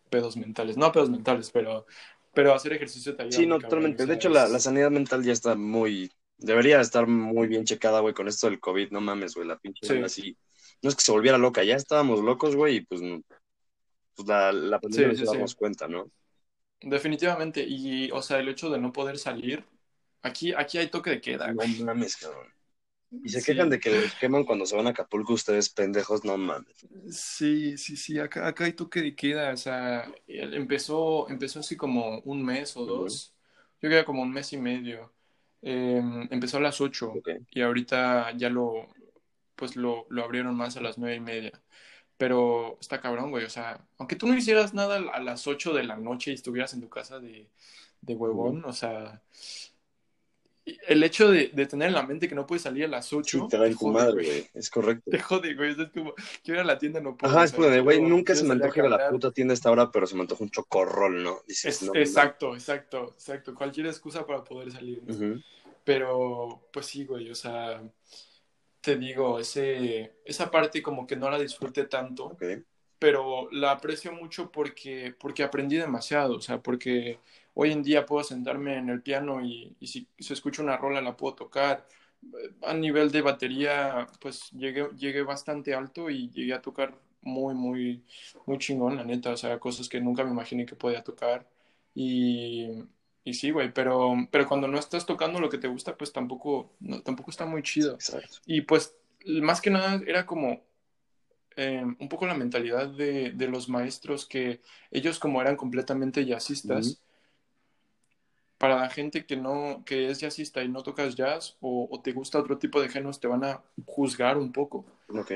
pedos 0.10 0.38
mentales, 0.38 0.78
no 0.78 0.92
pedos 0.92 1.10
mentales, 1.10 1.50
pero, 1.52 1.86
pero 2.34 2.54
hacer 2.54 2.74
ejercicio 2.74 3.16
te 3.16 3.24
ayuda 3.24 3.38
Sí, 3.38 3.48
no, 3.48 3.56
cabrón, 3.56 3.70
totalmente. 3.70 4.04
o 4.04 4.08
De 4.08 4.14
hecho, 4.16 4.30
la, 4.30 4.48
sanidad 4.60 4.92
mental 4.92 5.24
ya 5.24 5.34
está 5.34 5.56
muy. 5.56 6.12
Debería 6.38 6.82
estar 6.82 7.08
muy 7.08 7.48
bien 7.48 7.66
checada, 7.66 8.00
güey, 8.00 8.14
con 8.14 8.28
esto 8.28 8.48
del 8.48 8.60
COVID. 8.60 8.92
No 8.92 9.02
mames, 9.02 9.36
güey, 9.36 9.48
la 9.48 9.58
pinche 9.58 9.86
Sí. 9.86 10.02
así. 10.04 10.38
No 10.84 10.90
es 10.90 10.96
que 10.96 11.02
se 11.04 11.12
volviera 11.12 11.38
loca, 11.40 11.64
ya 11.64 11.76
estábamos 11.76 12.22
locos, 12.22 12.56
güey, 12.56 12.78
y 12.78 12.82
pues, 12.86 13.02
pues 14.16 14.28
la, 14.28 14.52
la 14.54 14.80
pandemia 14.80 15.08
Sí, 15.08 15.16
nos 15.18 15.18
sí, 15.18 15.28
sí. 15.28 15.38
damos 15.38 15.56
cuenta, 15.56 15.88
¿no? 15.88 16.10
Definitivamente, 16.82 17.64
y, 17.68 18.10
o 18.12 18.22
sea, 18.24 18.40
el 18.40 18.50
hecho 18.50 18.70
de 18.72 18.80
no 18.80 18.92
poder 18.92 19.18
salir, 19.20 19.66
aquí, 20.24 20.54
aquí 20.54 20.78
hay 20.80 20.90
toque 20.90 21.12
de 21.12 21.22
queda, 21.22 21.56
No 21.58 21.68
mames, 21.68 22.16
cabrón. 22.18 22.48
Y 23.24 23.30
se 23.30 23.44
quejan 23.44 23.70
de 23.70 23.80
que 23.80 23.92
les 23.92 24.16
queman 24.16 24.46
cuando 24.46 24.66
se 24.66 24.76
van 24.78 24.88
a 24.88 24.92
Acapulco 24.92 25.34
ustedes, 25.34 25.70
pendejos, 25.70 26.26
no 26.26 26.38
mames. 26.38 26.88
Sí, 27.12 27.78
sí, 27.78 27.96
sí, 27.96 28.20
acá, 28.20 28.48
acá 28.48 28.66
hay 28.66 28.74
toque 28.74 29.02
de 29.02 29.16
queda, 29.16 29.54
o 29.54 29.58
sea, 29.58 30.12
empezó, 30.28 31.30
empezó 31.30 31.60
así 31.60 31.78
como 31.78 32.20
un 32.22 32.44
mes 32.44 32.76
o 32.76 32.86
dos, 32.86 33.36
yo 33.82 33.88
creo 33.90 34.02
que 34.02 34.06
como 34.06 34.22
un 34.24 34.32
mes 34.32 34.52
y 34.54 34.58
medio, 34.58 35.14
Eh, 35.64 36.02
empezó 36.32 36.58
a 36.58 36.60
las 36.62 36.82
ocho 36.82 37.20
Ok. 37.20 37.30
y 37.52 37.62
ahorita 37.62 38.32
ya 38.36 38.50
lo, 38.50 38.88
pues 39.62 39.76
lo, 39.76 40.08
lo 40.10 40.24
abrieron 40.24 40.56
más 40.56 40.76
a 40.76 40.82
las 40.82 40.98
nueve 40.98 41.18
y 41.18 41.20
media, 41.20 41.52
pero 42.18 42.80
está 42.82 43.00
cabrón, 43.00 43.30
güey, 43.30 43.46
o 43.46 43.50
sea, 43.52 43.80
aunque 44.00 44.16
tú 44.16 44.26
no 44.26 44.36
hicieras 44.36 44.74
nada 44.74 44.96
a 45.14 45.20
las 45.20 45.46
ocho 45.46 45.72
de 45.72 45.84
la 45.84 45.98
noche 45.98 46.32
y 46.32 46.34
estuvieras 46.34 46.74
en 46.74 46.82
tu 46.82 46.90
casa 46.90 47.20
de, 47.20 47.48
de 48.02 48.16
huevón, 48.16 48.66
o 48.66 48.74
sea, 48.74 49.22
el 50.88 51.04
hecho 51.04 51.30
de, 51.30 51.50
de 51.50 51.66
tener 51.68 51.90
en 51.90 51.94
la 51.94 52.04
mente 52.04 52.28
que 52.28 52.34
no 52.34 52.48
puedes 52.48 52.64
salir 52.64 52.86
a 52.86 52.88
las 52.88 53.08
Sí, 53.08 53.18
ocho, 53.18 53.48
te 53.50 53.58
tu 53.70 53.78
jode, 53.78 53.94
madre, 53.94 54.26
güey. 54.26 54.48
Es 54.56 54.70
correcto. 54.70 55.12
Te 55.12 55.20
jode, 55.20 55.54
güey. 55.56 55.72
Es 55.72 55.90
como, 55.92 56.14
quiero 56.44 56.60
ir 56.60 56.64
a 56.64 56.64
la 56.64 56.78
tienda, 56.78 57.02
no 57.02 57.16
puedo. 57.18 57.32
Ajá, 57.34 57.46
es 57.46 57.56
de, 57.56 57.82
güey, 57.82 58.02
nunca 58.02 58.34
se 58.36 58.44
me 58.44 58.52
a 58.52 58.54
antoja 58.54 58.80
ir 58.80 58.86
a 58.86 58.90
la 58.90 59.10
puta 59.10 59.32
tienda 59.32 59.54
a 59.54 59.56
esta 59.56 59.72
hora, 59.72 59.92
pero 59.92 60.08
se 60.08 60.16
me 60.16 60.22
antoja 60.22 60.44
un 60.44 60.50
chocorrol, 60.50 61.24
¿no? 61.24 61.38
Dices, 61.48 61.82
Es- 61.82 61.88
no, 61.88 62.00
exacto, 62.00 62.56
exacto, 62.56 63.14
exacto. 63.16 63.54
Cualquier 63.56 63.88
excusa 63.88 64.26
para 64.26 64.44
poder 64.44 64.72
salir, 64.72 65.04
¿no? 65.04 65.14
Ujú. 65.14 65.42
Pero, 65.84 66.62
pues 66.72 66.86
sí, 66.86 67.06
güey, 67.06 67.32
o 67.32 67.36
sea, 67.36 67.82
te 68.82 68.98
digo, 68.98 69.40
ese, 69.40 70.18
esa 70.26 70.52
parte 70.52 70.82
como 70.82 71.08
que 71.08 71.16
no 71.16 71.30
la 71.30 71.40
disfruté 71.40 71.86
tanto, 71.86 72.34
Ok. 72.34 72.44
pero 73.00 73.50
la 73.52 73.72
aprecio 73.72 74.12
mucho 74.14 74.52
porque, 74.52 75.16
porque 75.20 75.44
aprendí 75.44 75.78
demasiado, 75.78 76.38
o 76.38 76.42
sea, 76.42 76.62
porque 76.62 77.20
hoy 77.54 77.72
en 77.72 77.84
día 77.84 78.06
puedo 78.06 78.24
sentarme 78.24 78.78
en 78.78 78.90
el 78.90 79.02
piano 79.02 79.44
y, 79.46 79.76
y 79.80 79.88
si 79.88 80.08
se 80.20 80.34
escucha 80.34 80.64
una 80.64 80.78
rola 80.78 81.02
la 81.02 81.18
puedo 81.18 81.36
tocar. 81.36 81.88
A 82.64 82.74
nivel 82.74 83.12
de 83.12 83.22
batería, 83.22 84.08
pues 84.20 84.52
llegué, 84.52 84.88
llegué 84.98 85.24
bastante 85.24 85.74
alto 85.74 86.10
y 86.10 86.30
llegué 86.30 86.54
a 86.54 86.62
tocar 86.62 86.96
muy, 87.22 87.56
muy, 87.56 88.04
muy 88.46 88.58
chingón, 88.60 88.96
la 88.98 89.04
neta. 89.04 89.32
O 89.32 89.38
sea, 89.38 89.60
cosas 89.60 89.90
que 89.90 90.00
nunca 90.02 90.24
me 90.24 90.32
imaginé 90.32 90.66
que 90.66 90.76
podía 90.76 91.04
tocar. 91.04 91.48
Y, 91.96 92.68
y 93.24 93.34
sí, 93.34 93.52
güey, 93.52 93.72
pero, 93.74 94.16
pero 94.32 94.48
cuando 94.48 94.68
no 94.68 94.80
estás 94.80 95.06
tocando 95.06 95.40
lo 95.40 95.50
que 95.50 95.60
te 95.60 95.68
gusta, 95.68 95.96
pues 95.96 96.12
tampoco, 96.12 96.72
no, 96.80 97.02
tampoco 97.02 97.30
está 97.30 97.46
muy 97.46 97.62
chido. 97.62 97.94
Exacto. 97.94 98.38
Y 98.46 98.62
pues, 98.62 98.96
más 99.26 99.62
que 99.62 99.70
nada, 99.70 100.02
era 100.08 100.26
como 100.26 100.64
eh, 101.56 101.84
un 101.84 102.10
poco 102.10 102.26
la 102.26 102.34
mentalidad 102.34 102.88
de, 102.88 103.32
de, 103.32 103.48
los 103.48 103.70
maestros 103.70 104.26
que 104.26 104.62
ellos 104.90 105.20
como 105.20 105.40
eran 105.40 105.56
completamente 105.56 106.26
jazzistas, 106.26 106.88
uh 106.88 106.92
-huh. 106.92 107.00
para 108.58 108.78
la 108.78 108.90
gente 108.90 109.26
que 109.26 109.36
no, 109.36 109.84
que 109.86 110.10
es 110.10 110.20
jazzista 110.20 110.64
y 110.64 110.70
no 110.70 110.82
tocas 110.82 111.16
jazz 111.16 111.58
o, 111.62 111.88
o, 111.92 112.02
te 112.02 112.14
gusta 112.14 112.40
otro 112.40 112.58
tipo 112.58 112.82
de 112.82 112.90
géneros, 112.90 113.20
te 113.20 113.28
van 113.28 113.44
a 113.44 113.62
juzgar 113.86 114.38
un 114.38 114.52
poco. 114.52 114.86
Ok. 115.10 115.32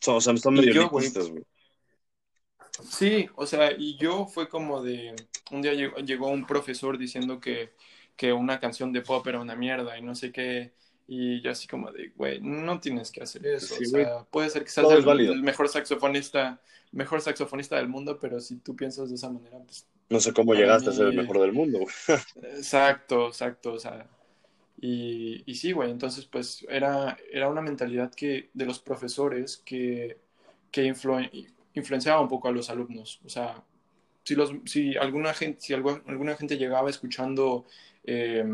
So, 0.00 0.16
o 0.16 0.20
sea, 0.20 0.34
están 0.34 0.54
medio 0.54 0.72
yo, 0.72 0.88
güey. 0.88 1.12
Sí, 2.82 3.28
o 3.34 3.46
sea, 3.46 3.72
y 3.76 3.96
yo 3.96 4.26
fue 4.26 4.48
como 4.48 4.82
de, 4.82 5.14
un 5.50 5.62
día 5.62 5.74
llegó, 5.74 5.96
llegó 5.98 6.28
un 6.28 6.46
profesor 6.46 6.98
diciendo 6.98 7.40
que, 7.40 7.72
que 8.16 8.32
una 8.32 8.60
canción 8.60 8.92
de 8.92 9.02
pop 9.02 9.26
era 9.26 9.40
una 9.40 9.56
mierda 9.56 9.98
y 9.98 10.02
no 10.02 10.14
sé 10.14 10.32
qué, 10.32 10.72
y 11.08 11.40
yo 11.40 11.50
así 11.52 11.68
como 11.68 11.92
de, 11.92 12.12
güey, 12.16 12.40
no 12.40 12.80
tienes 12.80 13.10
que 13.12 13.22
hacer 13.22 13.46
eso. 13.46 13.76
Sí, 13.76 13.84
o 13.84 13.88
sea, 13.88 14.24
puede 14.24 14.50
ser 14.50 14.64
que 14.64 14.70
seas 14.70 14.90
el, 14.90 15.08
el, 15.08 15.42
mejor 15.42 15.68
saxofonista, 15.68 16.60
mejor 16.92 17.20
saxofonista 17.20 17.76
del 17.76 17.88
mundo, 17.88 18.18
pero 18.20 18.40
si 18.40 18.56
tú 18.56 18.74
piensas 18.74 19.08
de 19.08 19.14
esa 19.14 19.30
manera, 19.30 19.58
pues... 19.58 19.86
No 20.08 20.20
sé 20.20 20.32
cómo 20.32 20.54
llegaste 20.54 20.88
mí... 20.90 20.94
a 20.94 20.98
ser 20.98 21.06
el 21.08 21.16
mejor 21.16 21.40
del 21.40 21.52
mundo. 21.52 21.78
exacto, 22.42 23.28
exacto, 23.28 23.74
o 23.74 23.78
sea... 23.78 24.08
Y, 24.78 25.42
y 25.46 25.54
sí, 25.54 25.72
güey, 25.72 25.90
entonces 25.90 26.26
pues 26.26 26.66
era, 26.68 27.16
era 27.32 27.48
una 27.48 27.62
mentalidad 27.62 28.12
que, 28.12 28.50
de 28.52 28.66
los 28.66 28.78
profesores 28.78 29.56
que, 29.56 30.18
que 30.70 30.84
influ, 30.84 31.18
influenciaba 31.80 32.20
un 32.20 32.28
poco 32.28 32.48
a 32.48 32.52
los 32.52 32.70
alumnos. 32.70 33.20
O 33.24 33.28
sea, 33.28 33.62
si, 34.24 34.34
los, 34.34 34.52
si, 34.64 34.96
alguna, 34.96 35.34
gente, 35.34 35.60
si 35.60 35.74
alguna, 35.74 36.02
alguna 36.06 36.36
gente 36.36 36.56
llegaba 36.56 36.90
escuchando... 36.90 37.64
Eh, 38.04 38.44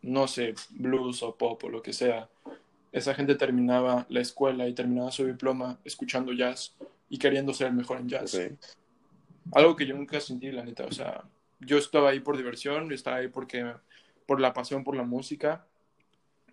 no 0.00 0.26
sé, 0.26 0.54
blues 0.70 1.22
o 1.22 1.36
pop 1.36 1.62
o 1.64 1.68
lo 1.68 1.82
que 1.82 1.92
sea, 1.92 2.28
esa 2.90 3.14
gente 3.14 3.34
terminaba 3.34 4.06
la 4.08 4.20
escuela 4.20 4.66
y 4.66 4.74
terminaba 4.74 5.10
su 5.10 5.26
diploma 5.26 5.78
escuchando 5.84 6.32
jazz 6.32 6.74
y 7.08 7.18
queriendo 7.18 7.52
ser 7.52 7.68
el 7.68 7.74
mejor 7.74 7.98
en 7.98 8.08
jazz. 8.08 8.34
Okay. 8.34 8.56
Algo 9.52 9.76
que 9.76 9.86
yo 9.86 9.96
nunca 9.96 10.20
sentí, 10.20 10.50
la 10.50 10.64
neta. 10.64 10.84
O 10.86 10.92
sea, 10.92 11.24
yo 11.60 11.78
estaba 11.78 12.10
ahí 12.10 12.20
por 12.20 12.36
diversión, 12.36 12.90
estaba 12.92 13.16
ahí 13.16 13.28
porque, 13.28 13.74
por 14.26 14.40
la 14.40 14.52
pasión 14.52 14.84
por 14.84 14.96
la 14.96 15.04
música, 15.04 15.66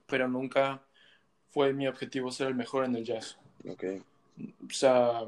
pero 0.06 0.28
nunca 0.28 0.82
fue 1.52 1.74
mi 1.74 1.88
objetivo 1.88 2.32
ser 2.32 2.48
el 2.48 2.56
mejor 2.56 2.86
en 2.86 2.96
el 2.96 3.04
jazz. 3.04 3.38
Okay. 3.68 4.02
O 4.38 4.74
sea, 4.74 5.26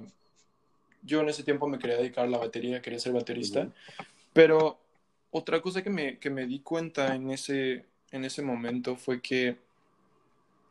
yo 1.01 1.21
en 1.21 1.29
ese 1.29 1.43
tiempo 1.43 1.67
me 1.67 1.79
quería 1.79 1.97
dedicar 1.97 2.25
a 2.25 2.29
la 2.29 2.37
batería, 2.37 2.81
quería 2.81 2.99
ser 2.99 3.13
baterista, 3.13 3.61
uh 3.61 3.63
-huh. 3.63 4.05
pero 4.33 4.79
otra 5.31 5.61
cosa 5.61 5.81
que 5.81 5.89
me, 5.89 6.19
que 6.19 6.29
me 6.29 6.45
di 6.45 6.59
cuenta 6.59 7.15
en 7.15 7.31
ese, 7.31 7.85
en 8.11 8.25
ese 8.25 8.41
momento 8.41 8.95
fue 8.95 9.21
que 9.21 9.57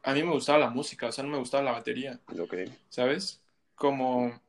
a 0.03 0.15
mí 0.15 0.23
me 0.23 0.33
gustaba 0.33 0.59
la 0.59 0.71
música, 0.71 1.09
o 1.09 1.13
sea, 1.13 1.25
no 1.25 1.31
me 1.31 1.39
gustaba 1.39 1.63
la 1.63 1.73
batería. 1.73 2.19
Okay. 2.39 2.73
¿Sabes? 2.89 3.41
Como 3.75 4.41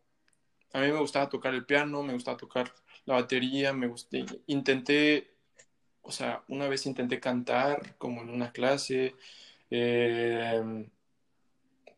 a 0.74 0.80
mí 0.80 0.88
me 0.88 1.00
gustaba 1.00 1.30
tocar 1.30 1.54
el 1.54 1.66
piano, 1.66 2.04
me 2.04 2.14
gustaba 2.14 2.38
tocar 2.38 2.74
la 3.06 3.16
batería, 3.16 3.74
me 3.74 3.88
gusté, 3.88 4.26
intenté, 4.48 5.32
o 6.02 6.12
sea, 6.12 6.44
una 6.48 6.68
vez 6.68 6.86
intenté 6.86 7.20
cantar 7.20 7.96
como 7.98 8.22
en 8.22 8.30
una 8.30 8.52
clase, 8.52 9.16
eh, 9.70 10.86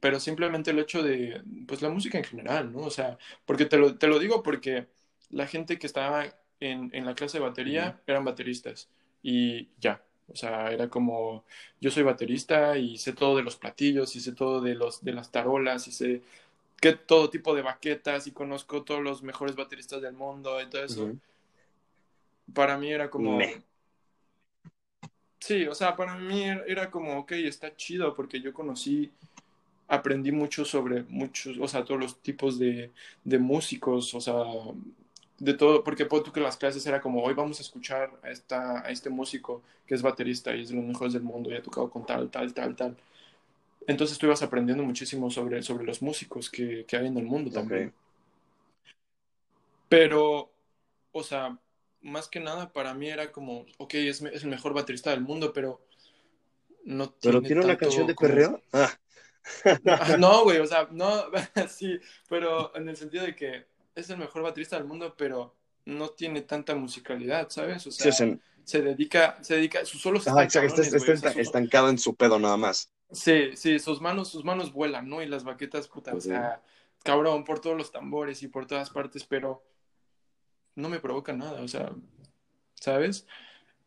pero 0.04 0.20
simplemente 0.20 0.72
el 0.72 0.80
hecho 0.80 1.02
de, 1.02 1.42
pues 1.66 1.82
la 1.82 1.88
música 1.88 2.18
en 2.18 2.26
general, 2.26 2.74
¿no? 2.74 2.80
O 2.80 2.90
sea, 2.90 3.18
porque 3.46 3.64
te 3.64 3.78
lo, 3.78 3.96
te 3.96 4.08
lo 4.08 4.20
digo 4.20 4.44
porque 4.44 4.88
la 5.30 5.48
gente 5.48 5.80
que 5.80 5.88
estaba 5.88 6.26
en, 6.60 6.90
en 6.92 7.06
la 7.06 7.16
clase 7.16 7.38
de 7.38 7.46
batería 7.46 7.84
uh 7.84 7.92
-huh. 7.94 8.02
eran 8.08 8.26
bateristas 8.26 8.90
y 9.24 9.70
ya, 9.80 10.04
o 10.28 10.36
sea, 10.36 10.74
era 10.74 10.90
como, 10.90 11.46
yo 11.80 11.90
soy 11.90 12.04
baterista 12.04 12.78
y 12.78 12.98
sé 12.98 13.14
todo 13.14 13.38
de 13.38 13.44
los 13.44 13.56
platillos 13.56 14.14
y 14.18 14.20
sé 14.20 14.34
todo 14.34 14.60
de, 14.60 14.76
los, 14.76 15.02
de 15.06 15.14
las 15.14 15.32
tarolas 15.32 15.88
y 15.88 15.94
sé 15.94 16.22
que 16.82 16.92
todo 16.92 17.30
tipo 17.30 17.56
de 17.56 17.62
baquetas 17.62 18.28
y 18.28 18.32
conozco 18.34 18.84
todos 18.84 19.02
los 19.02 19.24
mejores 19.24 19.56
bateristas 19.56 20.02
del 20.02 20.16
mundo 20.16 20.60
y 20.62 20.70
todo 20.70 20.84
eso. 20.84 21.04
Uh 21.06 21.10
-huh. 21.12 21.20
Para 22.54 22.78
mí 22.78 22.92
era 22.92 23.10
como... 23.10 23.38
Me. 23.38 23.62
Sí, 25.40 25.66
o 25.66 25.74
sea, 25.76 25.96
para 25.96 26.16
mí 26.18 26.44
era 26.68 26.92
como, 26.92 27.20
ok, 27.20 27.32
está 27.32 27.74
chido 27.76 28.14
porque 28.14 28.42
yo 28.42 28.52
conocí, 28.54 29.12
aprendí 29.88 30.32
mucho 30.32 30.66
sobre 30.66 31.04
muchos, 31.04 31.58
o 31.60 31.68
sea, 31.68 31.84
todos 31.84 32.00
los 32.00 32.20
tipos 32.20 32.58
de, 32.60 32.92
de 33.24 33.40
músicos, 33.40 34.14
o 34.14 34.22
sea, 34.22 34.36
de 35.40 35.54
todo, 35.54 35.84
porque 35.84 36.06
tú 36.06 36.32
que 36.32 36.40
las 36.40 36.58
clases 36.58 36.86
era 36.86 37.02
como, 37.02 37.24
hoy 37.24 37.34
vamos 37.34 37.60
a 37.60 37.64
escuchar 37.64 38.12
a, 38.24 38.30
esta, 38.30 38.86
a 38.86 38.90
este 38.92 39.10
músico 39.10 39.62
que 39.86 39.96
es 39.96 40.02
baterista 40.02 40.56
y 40.56 40.62
es 40.62 40.70
de 40.70 40.76
los 40.76 40.86
mejores 40.86 41.14
del 41.14 41.24
mundo 41.24 41.52
y 41.52 41.56
ha 41.56 41.62
tocado 41.62 41.90
con 41.90 42.06
tal, 42.06 42.30
tal, 42.30 42.54
tal, 42.54 42.76
tal. 42.76 42.98
Entonces 43.86 44.18
tú 44.18 44.28
ibas 44.28 44.42
aprendiendo 44.42 44.84
muchísimo 44.84 45.30
sobre, 45.30 45.62
sobre 45.62 45.86
los 45.86 46.02
músicos 46.02 46.50
que, 46.50 46.86
que 46.86 46.98
hay 46.98 47.08
en 47.08 47.18
el 47.18 47.26
mundo 47.26 47.52
también. 47.52 47.90
Okay. 47.90 47.94
Pero, 49.90 50.50
o 51.12 51.24
sea, 51.24 51.58
más 52.02 52.28
que 52.28 52.40
nada 52.40 52.72
para 52.72 52.94
mí 52.94 53.10
era 53.10 53.32
como, 53.32 53.66
ok, 53.78 53.94
es, 53.96 54.22
es 54.22 54.44
el 54.44 54.50
mejor 54.50 54.74
baterista 54.74 55.12
del 55.12 55.22
mundo, 55.22 55.52
pero 55.52 55.82
no 56.86 57.10
tiene. 57.10 57.38
¿Pero 57.38 57.48
tiene 57.48 57.66
una 57.66 57.78
canción 57.78 58.08
de 58.08 58.16
perreo? 58.16 58.52
Como... 58.52 58.64
Ah. 58.72 58.98
no, 60.20 60.44
güey, 60.44 60.60
o 60.60 60.66
sea, 60.66 60.88
no, 60.92 61.26
sí, 61.70 62.00
pero 62.30 62.76
en 62.76 62.90
el 62.90 62.96
sentido 62.96 63.26
de 63.26 63.36
que 63.36 63.66
es 63.96 64.10
el 64.10 64.18
mejor 64.18 64.42
baterista 64.44 64.78
del 64.78 64.86
mundo, 64.86 65.16
pero 65.18 65.56
no 65.86 66.10
tiene 66.10 66.42
tanta 66.42 66.76
musicalidad, 66.76 67.50
¿sabes? 67.50 67.86
O 67.88 67.92
sea, 67.92 68.12
sí, 68.12 68.18
sea 68.18 68.38
se 68.64 68.82
dedica, 68.82 69.38
se 69.42 69.56
dedica, 69.56 69.86
sus 69.86 70.02
solos 70.02 70.26
están 70.26 70.46
está, 70.46 70.64
está, 70.64 71.32
estancado 71.32 71.90
en 71.90 71.98
su 71.98 72.16
pedo 72.16 72.40
nada 72.40 72.58
más. 72.58 72.90
Sí, 73.12 73.56
sí, 73.56 73.78
sus 73.80 74.02
manos, 74.02 74.30
sus 74.30 74.44
manos 74.44 74.72
vuelan, 74.72 75.08
¿no? 75.08 75.22
Y 75.22 75.28
las 75.28 75.44
baquetas, 75.44 75.88
puta, 75.88 76.12
pues 76.12 76.26
o 76.26 76.30
sea, 76.30 76.62
sí. 76.64 77.02
cabrón, 77.04 77.44
por 77.44 77.60
todos 77.60 77.78
los 77.78 77.92
tambores 77.92 78.42
y 78.42 78.48
por 78.48 78.66
todas 78.66 78.90
partes, 78.90 79.26
pero 79.26 79.64
no 80.76 80.90
me 80.90 81.00
provoca 81.00 81.34
nada, 81.34 81.62
o 81.62 81.68
sea, 81.68 81.92
¿sabes? 82.76 83.28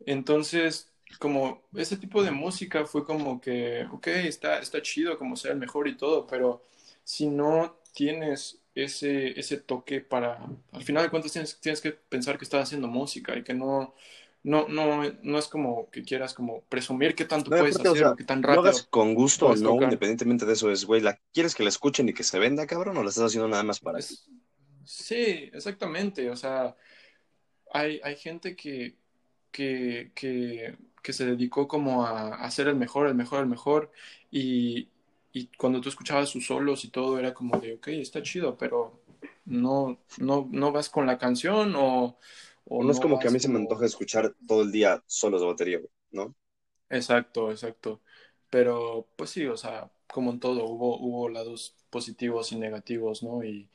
Entonces, 0.05 0.93
como 1.19 1.63
ese 1.75 1.97
tipo 1.97 2.23
de 2.23 2.31
música 2.31 2.85
fue 2.85 3.05
como 3.05 3.41
que, 3.41 3.87
ok, 3.93 4.07
está, 4.09 4.59
está 4.59 4.83
chido 4.83 5.19
como 5.19 5.37
sea 5.37 5.53
el 5.53 5.59
mejor 5.59 5.89
y 5.89 5.97
todo, 5.97 6.27
pero 6.27 6.63
si 7.05 7.27
no 7.29 7.77
tienes 7.95 8.59
ese, 8.75 9.39
ese 9.39 9.57
toque 9.57 10.01
para, 10.01 10.45
al 10.73 10.83
final 10.83 11.03
de 11.03 11.11
cuentas 11.11 11.33
tienes, 11.33 11.59
tienes 11.61 11.81
que 11.81 11.93
pensar 11.93 12.37
que 12.37 12.45
estás 12.45 12.65
haciendo 12.65 12.89
música 12.89 13.37
y 13.37 13.43
que 13.43 13.55
no, 13.55 13.95
no, 14.43 14.69
no, 14.69 15.03
no 15.23 15.39
es 15.39 15.49
como 15.49 15.91
que 15.91 16.03
quieras 16.03 16.35
como 16.35 16.61
presumir 16.69 17.15
qué 17.15 17.25
tanto 17.25 17.51
no, 17.51 17.57
puedes 17.57 17.77
hacer, 17.77 17.89
o 17.89 17.97
sea, 17.97 18.15
qué 18.17 18.25
tan 18.25 18.43
rápido. 18.43 18.63
Lo 18.63 18.69
hagas 18.69 18.87
con 18.91 19.15
gusto 19.15 19.47
o 19.47 19.57
no, 19.57 19.71
tocar. 19.71 19.85
independientemente 19.85 20.45
de 20.45 20.53
eso, 20.53 20.71
es, 20.71 20.85
güey, 20.85 21.01
¿la, 21.01 21.19
¿quieres 21.33 21.55
que 21.55 21.63
la 21.63 21.69
escuchen 21.71 22.09
y 22.09 22.15
que 22.15 22.23
se 22.23 22.39
venda, 22.39 22.67
cabrón, 22.67 22.97
o 22.97 23.03
la 23.03 23.09
estás 23.09 23.25
haciendo 23.25 23.49
nada 23.49 23.63
más 23.63 23.81
para 23.81 23.99
eso? 23.99 24.15
Sí, 24.85 25.51
exactamente, 25.53 26.31
o 26.31 26.37
sea, 26.37 26.77
hay, 27.73 28.01
hay 28.05 28.17
gente 28.17 28.55
que, 28.55 28.95
que, 29.51 30.13
que, 30.15 30.77
que 31.07 31.13
se 31.15 31.27
dedicó 31.27 31.69
como 31.69 32.05
a, 32.07 32.35
a 32.37 32.51
ser 32.51 32.69
el 32.69 32.77
mejor, 32.77 33.07
el 33.09 33.15
mejor, 33.15 33.41
el 33.41 33.47
mejor, 33.49 33.93
y, 34.31 34.91
y 35.33 35.49
cuando 35.59 35.81
tú 35.81 35.89
escuchabas 35.91 36.29
sus 36.31 36.47
solos 36.47 36.85
y 36.85 36.91
todo 36.91 37.19
era 37.19 37.35
como 37.35 37.61
de, 37.61 37.75
ok, 37.75 37.89
está 37.89 38.23
chido, 38.23 38.57
pero 38.59 39.03
no, 39.47 40.01
no, 40.19 40.49
no 40.53 40.73
vas 40.73 40.91
con 40.91 41.07
la 41.07 41.19
canción 41.19 41.75
o... 41.77 42.19
o 42.67 42.85
no, 42.85 42.91
no 42.91 42.93
es 42.93 43.01
como 43.01 43.19
que 43.19 43.29
a 43.29 43.31
mí 43.31 43.41
se 43.41 43.49
me 43.49 43.59
antoja 43.59 43.87
escuchar 43.87 44.35
todo 44.47 44.63
el 44.63 44.73
día 44.73 45.03
solos 45.07 45.41
de 45.43 45.47
batería, 45.47 45.81
¿no? 46.11 46.35
Exacto, 46.89 47.51
exacto. 47.51 48.03
Pero 48.51 49.09
pues 49.17 49.31
sí, 49.31 49.47
o 49.47 49.57
sea, 49.57 49.91
como 50.07 50.31
en 50.31 50.41
todo, 50.41 50.65
hubo, 50.67 50.99
hubo 51.01 51.29
lados 51.29 51.77
positivos 51.91 52.53
y 52.53 52.57
negativos, 52.59 53.23
¿no? 53.23 53.45
Y, 53.45 53.71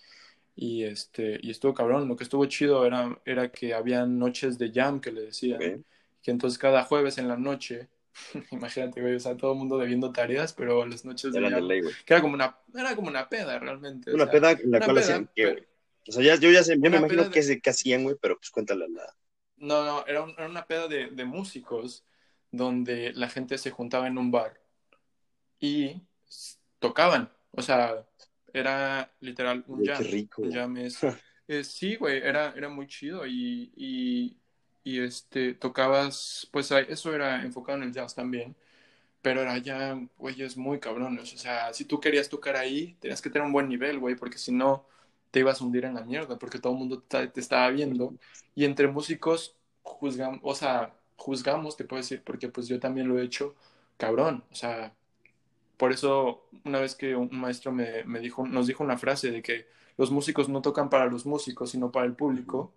y, 0.56 0.84
este, 0.86 1.40
y 1.42 1.52
estuvo 1.52 1.74
cabrón. 1.74 2.08
Lo 2.08 2.16
que 2.18 2.24
estuvo 2.26 2.46
chido 2.48 2.86
era, 2.86 3.22
era 3.26 3.52
que 3.52 3.74
había 3.76 4.06
noches 4.06 4.58
de 4.58 4.72
jam 4.74 5.02
que 5.02 5.12
le 5.12 5.22
decían. 5.24 5.62
Okay. 5.62 5.84
Que 6.22 6.32
entonces 6.32 6.60
cada 6.60 6.84
jueves 6.84 7.18
en 7.18 7.28
la 7.28 7.38
noche 7.38 7.90
Imagínate, 8.52 9.02
güey, 9.02 9.16
o 9.16 9.20
sea, 9.20 9.38
todo 9.38 9.54
el 9.54 9.58
mundo 9.58 9.78
debiendo 9.78 10.12
tareas, 10.12 10.54
pero 10.54 10.86
las 10.86 11.06
noches 11.06 11.32
de, 11.32 11.40
de 11.40 11.62
ley, 11.62 11.82
que 12.06 12.14
era 12.14 12.22
como 12.22 12.34
una, 12.34 12.58
era 12.74 12.96
como 12.96 13.08
una 13.08 13.28
peda 13.30 13.58
realmente. 13.60 14.14
Una 14.14 14.24
o 14.24 14.28
sea, 14.28 14.32
peda 14.32 14.52
en 14.52 14.72
la 14.72 14.80
cual 14.80 14.96
peda, 14.96 15.06
hacían 15.06 15.30
que, 15.36 15.44
pero... 15.44 15.66
O 16.08 16.12
sea, 16.12 16.24
ya, 16.24 16.36
yo 16.36 16.52
ya 16.52 16.64
sé, 16.64 16.76
yo 16.80 16.90
me 16.90 16.98
imagino 16.98 17.26
de... 17.26 17.30
que, 17.30 17.62
que 17.62 17.70
hacían, 17.70 18.04
güey, 18.04 18.16
pero 18.20 18.38
pues 18.38 18.50
cuéntale 18.50 18.88
la. 18.90 19.16
No, 19.58 19.86
no, 19.86 20.06
era, 20.08 20.24
un, 20.24 20.32
era 20.32 20.48
una 20.48 20.66
peda 20.66 20.88
de, 20.88 21.08
de, 21.12 21.26
músicos 21.26 22.04
donde 22.50 23.14
la 23.14 23.30
gente 23.30 23.60
se 23.60 23.70
juntaba 23.70 24.08
en 24.08 24.18
un 24.18 24.32
bar 24.32 24.60
y 25.60 26.02
tocaban. 26.80 27.32
O 27.52 27.62
sea, 27.62 28.08
era 28.52 29.14
literal 29.20 29.64
un 29.68 29.86
jam. 29.86 30.02
Qué 30.02 30.10
rico. 30.10 30.42
Un 30.42 30.52
jam 30.52 30.78
es, 30.78 30.98
es, 31.48 31.68
sí, 31.68 31.96
güey, 31.96 32.18
era, 32.18 32.54
era 32.58 32.70
muy 32.70 32.88
chido 32.88 33.28
y, 33.28 33.72
y 33.76 34.41
y 34.84 35.00
este, 35.02 35.54
tocabas, 35.54 36.48
pues 36.52 36.72
eso 36.72 37.14
era 37.14 37.44
enfocado 37.44 37.78
en 37.80 37.86
el 37.86 37.94
jazz 37.94 38.16
también, 38.16 38.56
pero 39.22 39.42
era 39.42 39.58
ya, 39.60 40.00
güeyes 40.18 40.58
muy 40.58 40.80
cabrones, 40.80 41.34
o 41.34 41.38
sea, 41.38 41.74
si 41.74 41.86
tú 41.86 42.00
querías 42.00 42.30
tocar 42.30 42.56
ahí, 42.58 42.96
tenías 43.00 43.22
que 43.22 43.30
tener 43.30 43.46
un 43.46 43.54
buen 43.54 43.70
nivel, 43.70 44.00
güey, 44.00 44.16
porque 44.16 44.38
si 44.38 44.52
no, 44.52 44.88
te 45.32 45.40
ibas 45.42 45.62
a 45.62 45.66
hundir 45.66 45.86
en 45.86 45.96
la 45.96 46.04
mierda, 46.04 46.38
porque 46.40 46.60
todo 46.60 46.74
el 46.74 46.80
mundo 46.80 47.02
te, 47.02 47.32
estaba 47.36 47.70
viendo, 47.70 48.16
y 48.56 48.66
entre 48.66 48.88
músicos 48.88 49.56
juzgamos, 49.84 50.40
o 50.44 50.56
sea, 50.56 50.96
juzgamos, 51.18 51.78
te 51.78 51.86
puedo 51.86 52.02
decir, 52.02 52.24
porque 52.24 52.50
pues 52.50 52.68
yo 52.68 52.80
también 52.80 53.08
lo 53.08 53.20
he 53.20 53.24
hecho, 53.26 53.56
cabrón, 53.98 54.44
o 54.52 54.56
sea, 54.56 54.94
por 55.78 55.92
eso 55.92 56.48
una 56.66 56.80
vez 56.80 56.96
que 56.96 57.16
un 57.16 57.30
maestro 57.40 57.72
me, 57.72 58.04
me 58.06 58.20
dijo, 58.20 58.48
nos 58.48 58.68
dijo 58.68 58.84
una 58.84 58.98
frase 58.98 59.32
de 59.32 59.42
que 59.42 59.68
los 59.98 60.12
músicos 60.12 60.50
no 60.50 60.62
tocan 60.62 60.90
para 60.90 61.08
los 61.08 61.26
músicos, 61.26 61.72
sino 61.72 61.92
para 61.92 62.06
el 62.06 62.16
público, 62.16 62.74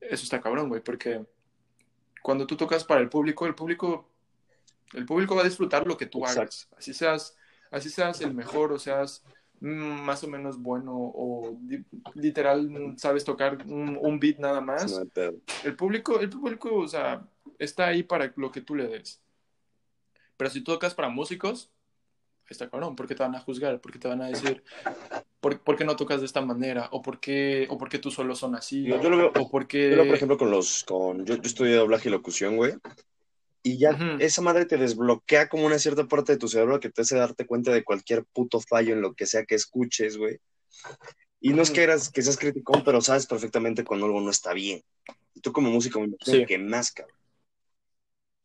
eso 0.00 0.24
está 0.24 0.40
cabrón, 0.40 0.68
güey, 0.68 0.82
porque 0.82 1.24
cuando 2.22 2.46
tú 2.46 2.56
tocas 2.56 2.84
para 2.84 3.00
el 3.00 3.08
público, 3.08 3.46
el 3.46 3.54
público, 3.54 4.08
el 4.94 5.06
público 5.06 5.34
va 5.34 5.42
a 5.42 5.44
disfrutar 5.44 5.86
lo 5.86 5.96
que 5.96 6.06
tú 6.06 6.24
hagas. 6.24 6.68
Así 6.76 6.92
seas, 6.92 7.36
así 7.70 7.90
seas 7.90 8.20
el 8.20 8.34
mejor 8.34 8.72
o 8.72 8.78
seas 8.78 9.24
más 9.60 10.22
o 10.22 10.28
menos 10.28 10.60
bueno 10.60 10.92
o 10.94 11.58
literal 12.14 12.94
sabes 12.98 13.24
tocar 13.24 13.64
un, 13.66 14.20
beat 14.20 14.38
nada 14.38 14.60
más. 14.60 15.00
el 15.64 15.76
público, 15.76 16.20
el 16.20 16.28
público, 16.28 16.74
o 16.74 16.88
sea, 16.88 17.26
está 17.58 17.86
ahí 17.86 18.02
para 18.02 18.32
lo 18.36 18.50
que 18.50 18.60
tú 18.60 18.74
le 18.74 18.86
des. 18.86 19.22
Pero 20.36 20.50
si 20.50 20.60
tú 20.60 20.72
tocas 20.72 20.94
para 20.94 21.08
músicos, 21.08 21.70
está 22.52 22.68
cabrón, 22.68 22.96
porque 22.96 23.14
te 23.14 23.22
van 23.22 23.34
a 23.34 23.40
juzgar, 23.40 23.80
porque 23.80 23.98
te 23.98 24.08
van 24.08 24.22
a 24.22 24.28
decir, 24.28 24.62
¿por, 25.40 25.76
qué 25.76 25.84
no 25.84 25.96
tocas 25.96 26.20
de 26.20 26.26
esta 26.26 26.40
manera? 26.40 26.88
¿O 26.92 27.02
por 27.02 27.20
qué, 27.20 27.66
o 27.70 27.78
por 27.78 27.88
qué 27.88 27.98
tú 27.98 28.10
solo 28.10 28.34
son 28.34 28.54
así? 28.54 28.84
yo 28.84 29.10
lo 29.10 29.16
veo, 29.16 29.32
o 29.38 29.50
por 29.50 29.66
qué... 29.66 29.94
por 29.96 30.14
ejemplo, 30.14 30.38
con 30.38 30.50
los, 30.50 30.84
con, 30.84 31.24
yo, 31.24 31.36
yo 31.36 31.42
estudié 31.42 31.74
doblaje 31.74 32.08
y 32.08 32.12
locución, 32.12 32.56
güey, 32.56 32.74
y 33.66 33.78
ya 33.78 33.98
esa 34.20 34.42
madre 34.42 34.64
te 34.64 34.76
desbloquea 34.76 35.48
como 35.48 35.66
una 35.66 35.80
cierta 35.80 36.06
parte 36.06 36.30
de 36.30 36.38
tu 36.38 36.46
cerebro 36.46 36.78
que 36.78 36.88
te 36.88 37.02
hace 37.02 37.16
darte 37.16 37.46
cuenta 37.46 37.72
de 37.72 37.82
cualquier 37.82 38.24
puto 38.24 38.60
fallo 38.60 38.92
en 38.92 39.00
lo 39.00 39.14
que 39.14 39.26
sea 39.26 39.44
que 39.44 39.56
escuches, 39.56 40.16
güey. 40.16 40.38
Y 41.40 41.52
no 41.52 41.62
es 41.62 41.72
que, 41.72 41.82
eras, 41.82 42.10
que 42.10 42.22
seas 42.22 42.36
criticón, 42.36 42.84
pero 42.84 43.00
sabes 43.00 43.26
perfectamente 43.26 43.82
cuando 43.82 44.06
algo 44.06 44.20
no 44.20 44.30
está 44.30 44.52
bien. 44.52 44.84
Y 45.34 45.40
tú 45.40 45.50
como 45.50 45.68
músico 45.68 45.98
me 45.98 46.06
imagino 46.06 46.46
que 46.46 46.58
más, 46.58 46.92
cabrón. 46.92 47.16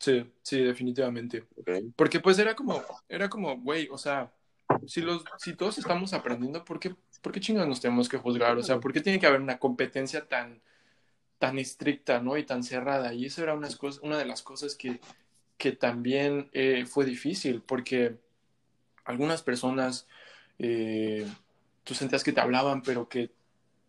Sí, 0.01 0.25
sí, 0.41 0.63
definitivamente. 0.63 1.45
Porque 1.95 2.19
pues 2.19 2.39
era 2.39 2.55
como, 2.55 2.81
era 3.07 3.29
como, 3.29 3.55
güey, 3.57 3.87
o 3.91 3.99
sea, 3.99 4.33
si, 4.87 4.99
los, 4.99 5.23
si 5.37 5.53
todos 5.53 5.77
estamos 5.77 6.11
aprendiendo, 6.13 6.65
¿por 6.65 6.79
qué, 6.79 6.95
¿por 7.21 7.31
qué 7.31 7.39
chingados 7.39 7.69
nos 7.69 7.81
tenemos 7.81 8.09
que 8.09 8.17
juzgar? 8.17 8.57
O 8.57 8.63
sea, 8.63 8.79
¿por 8.79 8.93
qué 8.93 9.01
tiene 9.01 9.19
que 9.19 9.27
haber 9.27 9.41
una 9.41 9.59
competencia 9.59 10.27
tan, 10.27 10.59
tan 11.37 11.59
estricta, 11.59 12.19
¿no? 12.19 12.35
Y 12.35 12.43
tan 12.43 12.63
cerrada. 12.63 13.13
Y 13.13 13.27
eso 13.27 13.43
era 13.43 13.53
unas 13.53 13.75
cosas, 13.75 14.01
una 14.01 14.17
de 14.17 14.25
las 14.25 14.41
cosas 14.41 14.73
que, 14.73 14.99
que 15.59 15.71
también 15.71 16.49
eh, 16.51 16.87
fue 16.87 17.05
difícil, 17.05 17.61
porque 17.61 18.17
algunas 19.05 19.43
personas, 19.43 20.07
eh, 20.57 21.27
tú 21.83 21.93
sentías 21.93 22.23
que 22.23 22.33
te 22.33 22.41
hablaban, 22.41 22.81
pero 22.81 23.07
que 23.07 23.29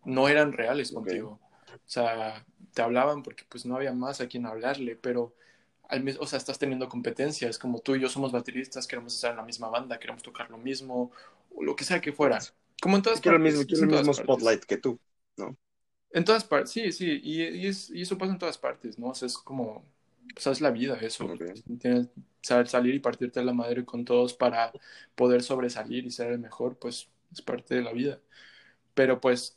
no 0.04 0.28
eran 0.28 0.52
reales 0.52 0.92
contigo. 0.92 1.40
O 1.72 1.78
sea, 1.86 2.44
te 2.74 2.82
hablaban 2.82 3.22
porque 3.22 3.44
pues 3.48 3.64
no 3.64 3.76
había 3.76 3.94
más 3.94 4.20
a 4.20 4.28
quien 4.28 4.44
hablarle, 4.44 4.94
pero 4.94 5.34
o 6.18 6.26
sea, 6.26 6.38
estás 6.38 6.58
teniendo 6.58 6.88
competencia, 6.88 7.48
es 7.48 7.58
como 7.58 7.80
tú 7.80 7.94
y 7.94 8.00
yo 8.00 8.08
somos 8.08 8.32
bateristas, 8.32 8.86
queremos 8.86 9.14
estar 9.14 9.30
en 9.30 9.36
la 9.36 9.42
misma 9.42 9.68
banda, 9.68 9.98
queremos 9.98 10.22
tocar 10.22 10.50
lo 10.50 10.58
mismo, 10.58 11.10
o 11.54 11.62
lo 11.62 11.76
que 11.76 11.84
sea 11.84 12.00
que 12.00 12.12
fuera. 12.12 12.38
Como 12.80 12.96
en 12.96 13.02
todas 13.02 13.20
quiero 13.20 13.38
partes. 13.38 13.52
El 13.52 13.58
mismo, 13.58 13.68
quiero 13.68 13.84
el 13.84 13.98
mismo 13.98 14.14
spotlight 14.14 14.64
que 14.64 14.78
tú, 14.78 14.98
¿no? 15.36 15.56
En 16.12 16.24
todas 16.24 16.44
partes, 16.44 16.70
sí, 16.70 16.92
sí, 16.92 17.20
y, 17.22 17.42
y, 17.42 17.66
es, 17.66 17.90
y, 17.90 18.02
eso 18.02 18.18
pasa 18.18 18.32
en 18.32 18.38
todas 18.38 18.58
partes, 18.58 18.98
¿no? 18.98 19.08
O 19.08 19.14
sea, 19.14 19.26
es 19.26 19.38
como, 19.38 19.84
pues 20.34 20.46
es 20.46 20.60
la 20.60 20.70
vida 20.70 20.98
eso. 21.00 21.28
Tienes 21.80 22.08
saber 22.42 22.68
salir 22.68 22.94
y 22.94 23.00
partirte 23.00 23.42
la 23.42 23.52
madre 23.52 23.84
con 23.84 24.04
todos 24.04 24.34
para 24.34 24.72
poder 25.14 25.42
sobresalir 25.42 26.04
y 26.04 26.10
ser 26.10 26.32
el 26.32 26.38
mejor, 26.38 26.76
pues 26.76 27.08
es 27.32 27.40
parte 27.42 27.74
de 27.74 27.82
la 27.82 27.92
vida. 27.92 28.20
Pero 28.94 29.20
pues 29.20 29.56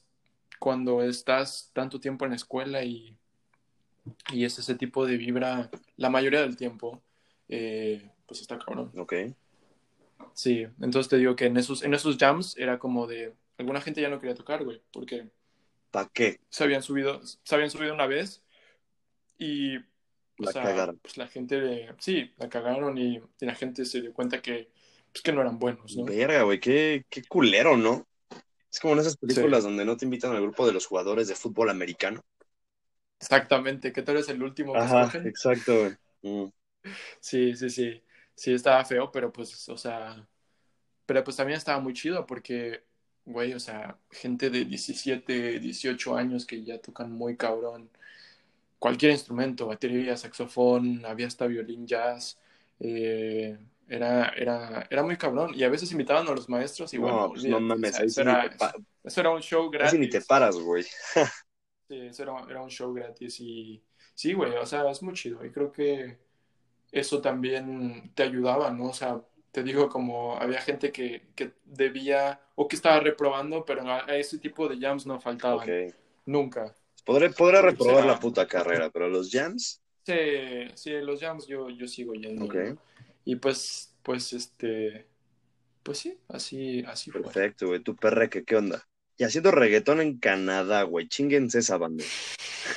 cuando 0.60 1.02
estás 1.02 1.72
tanto 1.74 2.00
tiempo 2.00 2.26
en 2.26 2.32
la 2.32 2.38
escuela 2.38 2.84
y 2.84 3.18
y 4.32 4.46
es 4.46 4.60
ese 4.60 4.76
tipo 4.76 5.06
de 5.06 5.18
vibra 5.18 5.70
la 5.98 6.10
mayoría 6.10 6.42
del 6.42 6.58
tiempo, 6.58 7.02
eh, 7.48 8.12
pues 8.26 8.42
está 8.42 8.58
cabrón. 8.58 8.92
Ok. 8.98 9.14
Sí, 10.34 10.66
entonces 10.82 11.10
te 11.10 11.18
digo 11.18 11.36
que 11.36 11.46
en 11.46 11.58
esos, 11.58 11.84
en 11.84 11.94
esos 11.94 12.18
jams 12.18 12.58
era 12.58 12.80
como 12.80 13.08
de, 13.08 13.34
alguna 13.58 13.82
gente 13.82 14.02
ya 14.02 14.10
no 14.10 14.20
quería 14.20 14.36
tocar, 14.36 14.64
güey, 14.64 14.82
porque... 14.92 15.30
¿Para 15.92 16.10
qué? 16.14 16.40
Se 16.50 16.64
habían 16.64 16.82
subido, 16.82 17.22
se 17.24 17.56
habían 17.56 17.70
subido 17.70 17.94
una 17.94 18.08
vez 18.08 18.44
y... 19.38 19.78
La 20.38 20.52
cagaron. 20.52 21.00
Pues 21.02 21.16
la 21.16 21.28
gente, 21.28 21.88
sí, 22.00 22.34
la 22.38 22.50
cagaron 22.50 22.98
y, 22.98 23.22
la 23.40 23.56
gente 23.56 23.86
se 23.86 24.02
dio 24.02 24.14
cuenta 24.14 24.42
que, 24.42 24.70
pues, 25.12 25.22
que 25.22 25.32
no 25.32 25.40
eran 25.40 25.58
buenos, 25.58 25.96
¿no? 25.96 26.04
Verga, 26.04 26.44
güey, 26.44 26.60
qué, 26.60 27.06
qué 27.10 27.24
culero, 27.24 27.78
¿no? 27.78 28.06
Es 28.70 28.82
como 28.82 28.96
en 28.96 29.00
esas 29.00 29.16
películas 29.16 29.64
donde 29.64 29.86
no 29.86 29.96
te 29.96 30.04
invitan 30.04 30.34
al 30.34 30.42
grupo 30.42 30.68
de 30.68 30.74
los 30.74 30.86
jugadores 30.86 31.30
de 31.30 31.36
fútbol 31.36 31.70
americano. 31.70 32.22
Exactamente, 33.20 33.92
que 33.92 34.02
tú 34.02 34.12
eres 34.12 34.30
el 34.30 34.44
último 34.44 34.74
que 34.74 34.80
Ajá, 34.80 35.12
exacto, 35.24 35.92
mm. 36.22 36.46
Sí, 37.20 37.56
sí, 37.56 37.70
sí. 37.70 38.04
Sí, 38.36 38.54
estaba 38.54 38.84
feo, 38.84 39.12
pero 39.12 39.32
pues, 39.32 39.70
o 39.70 39.78
sea, 39.78 40.28
pero 41.06 41.24
pues 41.24 41.38
también 41.38 41.58
estaba 41.58 41.80
muy 41.80 41.94
chido 41.94 42.26
porque, 42.26 42.84
güey, 43.24 43.54
o 43.54 43.60
sea, 43.60 43.98
gente 44.12 44.50
de 44.50 44.66
17, 44.66 45.60
18 45.60 46.16
años 46.16 46.46
que 46.46 46.64
ya 46.64 46.80
tocan 46.80 47.12
muy 47.12 47.38
cabrón 47.38 47.90
cualquier 48.80 49.12
instrumento, 49.14 49.66
batería, 49.66 50.16
saxofón, 50.16 51.04
había 51.06 51.26
hasta 51.26 51.48
violín, 51.48 51.88
jazz, 51.88 52.38
eh, 52.80 53.58
era, 53.88 54.30
era, 54.30 54.88
era 54.90 55.04
muy 55.04 55.18
cabrón. 55.18 55.54
Y 55.56 55.64
a 55.64 55.70
veces 55.70 55.92
invitaban 55.92 56.28
a 56.28 56.32
los 56.32 56.50
maestros 56.50 56.94
y 56.94 56.98
bueno, 56.98 57.30
pues 57.30 57.46
no 57.46 57.60
mames, 57.60 58.00
eso, 58.00 58.22
era, 58.22 58.46
eso, 59.04 59.20
era, 59.22 59.32
un 59.32 59.42
show 59.42 59.70
gratis. 59.70 59.94
Casi 59.94 60.00
ni 60.00 60.10
te 60.10 60.22
paras, 60.22 60.56
güey. 60.56 60.86
Sí, 61.88 62.00
eso 62.00 62.24
era, 62.24 62.62
un 62.62 62.70
show 62.70 62.94
gratis 62.94 63.40
y 63.40 63.82
sí, 64.14 64.34
güey, 64.34 64.54
o 64.54 64.66
sea, 64.66 64.90
es 64.90 65.04
muy 65.04 65.14
chido 65.14 65.46
y 65.46 65.52
creo 65.52 65.72
que 65.72 66.18
eso 66.92 67.22
también 67.22 68.12
te 68.16 68.24
ayudaba, 68.24 68.72
¿no? 68.72 68.86
O 68.86 68.94
sea, 68.94 69.22
te 69.52 69.64
digo, 69.64 69.88
como 69.90 70.36
había 70.38 70.62
gente 70.62 70.92
que, 70.92 71.28
que 71.36 71.52
debía 71.64 72.42
o 72.56 72.68
que 72.68 72.76
estaba 72.76 73.00
reprobando, 73.00 73.66
pero 73.66 73.90
a, 73.90 74.00
ese 74.18 74.40
tipo 74.40 74.68
de 74.68 74.80
jams 74.80 75.06
no 75.06 75.20
faltaban. 75.20 75.94
Nunca. 76.26 76.74
Podré, 77.06 77.30
podré 77.30 77.62
reprobar 77.62 78.06
la 78.06 78.20
puta 78.20 78.48
carrera, 78.48 78.90
pero 78.90 79.08
los 79.08 79.30
jams. 79.32 79.82
Sí, 80.04 80.70
sí, 80.74 80.92
los 81.02 81.20
jams 81.20 81.46
yo, 81.48 81.70
yo 81.70 81.88
sigo 81.88 82.14
yendo. 82.14 82.48
Y 83.24 83.36
pues, 83.36 83.96
pues, 84.02 84.34
este, 84.34 85.06
pues 85.84 86.00
sí, 86.00 86.18
así, 86.28 86.84
así 86.88 87.12
fue. 87.12 87.22
Perfecto, 87.22 87.68
güey. 87.68 87.80
¿Tu 87.80 87.96
perreque 87.96 88.44
qué 88.44 88.56
onda? 88.56 88.88
Y 89.18 89.24
haciendo 89.24 89.52
reggaetón 89.52 90.02
en 90.02 90.18
Canadá, 90.18 90.84
güey. 90.84 91.08
Chinguense 91.08 91.60
esa 91.60 91.78
banda. 91.78 92.04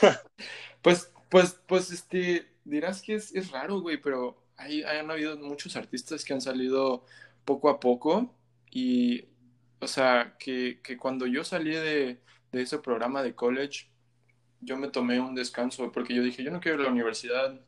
pues, 0.82 1.12
pues, 1.28 1.60
pues, 1.66 1.90
este, 1.90 2.46
dirás 2.64 3.02
que 3.02 3.14
es, 3.14 3.34
es 3.34 3.50
raro, 3.50 3.80
güey, 3.80 4.00
pero 4.00 4.42
hay, 4.56 4.82
han 4.82 5.10
habido 5.10 5.36
muchos 5.38 5.76
artistas 5.76 6.24
que 6.24 6.34
han 6.34 6.40
salido 6.40 7.04
poco 7.44 7.70
a 7.70 7.80
poco 7.80 8.34
y, 8.70 9.24
o 9.80 9.86
sea, 9.86 10.36
que, 10.38 10.80
que 10.82 10.96
cuando 10.96 11.26
yo 11.26 11.44
salí 11.44 11.70
de, 11.70 12.20
de, 12.52 12.62
ese 12.62 12.78
programa 12.78 13.22
de 13.22 13.34
college, 13.34 13.88
yo 14.60 14.76
me 14.76 14.88
tomé 14.88 15.20
un 15.20 15.34
descanso 15.34 15.90
porque 15.92 16.14
yo 16.14 16.22
dije, 16.22 16.42
yo 16.42 16.50
no 16.50 16.60
quiero 16.60 16.76
ir 16.76 16.82
a 16.82 16.84
la 16.84 16.92
universidad 16.92 17.60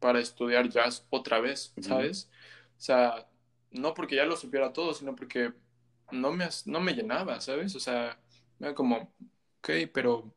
para 0.00 0.20
estudiar 0.20 0.68
jazz 0.68 1.06
otra 1.10 1.40
vez, 1.40 1.74
¿sabes? 1.80 2.30
O 2.78 2.80
sea, 2.80 3.28
no 3.70 3.94
porque 3.94 4.16
ya 4.16 4.24
lo 4.24 4.36
supiera 4.36 4.72
todo, 4.72 4.94
sino 4.94 5.14
porque 5.14 5.52
no 6.10 6.32
me, 6.32 6.48
no 6.66 6.80
me 6.80 6.92
llenaba, 6.94 7.40
¿sabes? 7.40 7.74
O 7.74 7.80
sea, 7.80 8.18
era 8.60 8.74
como, 8.74 9.14
ok, 9.58 9.70
pero 9.92 10.34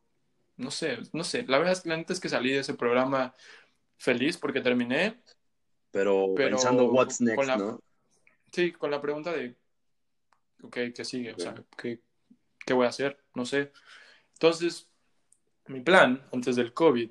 no 0.58 0.72
sé, 0.72 1.00
no 1.14 1.24
sé. 1.24 1.44
La 1.48 1.58
verdad, 1.58 1.78
la 1.86 1.98
neta 1.98 2.14
es 2.14 2.20
que 2.20 2.30
salí 2.30 2.52
de 2.52 2.60
ese 2.60 2.74
programa 2.74 3.34
feliz 3.98 4.38
porque 4.38 4.62
terminé. 4.62 5.22
Pero, 5.92 6.34
pensando, 6.36 6.86
what's 6.86 7.22
next, 7.22 7.58
¿no? 7.58 7.82
Sí, 8.52 8.72
con 8.72 8.92
la 8.92 9.02
pregunta 9.02 9.32
de, 9.32 9.56
ok, 10.62 10.78
¿qué 10.96 11.06
sigue? 11.06 11.34
O 11.34 11.40
sea, 11.40 11.56
¿qué, 11.78 12.02
¿qué 12.66 12.74
voy 12.74 12.86
a 12.86 12.90
hacer? 12.90 13.24
No 13.34 13.46
sé. 13.46 13.72
Entonces, 14.34 14.90
mi 15.68 15.82
plan 15.82 16.28
antes 16.32 16.56
del 16.56 16.74
COVID 16.74 17.10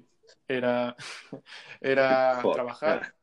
era, 0.48 0.96
era 1.80 2.42
trabajar 2.52 3.14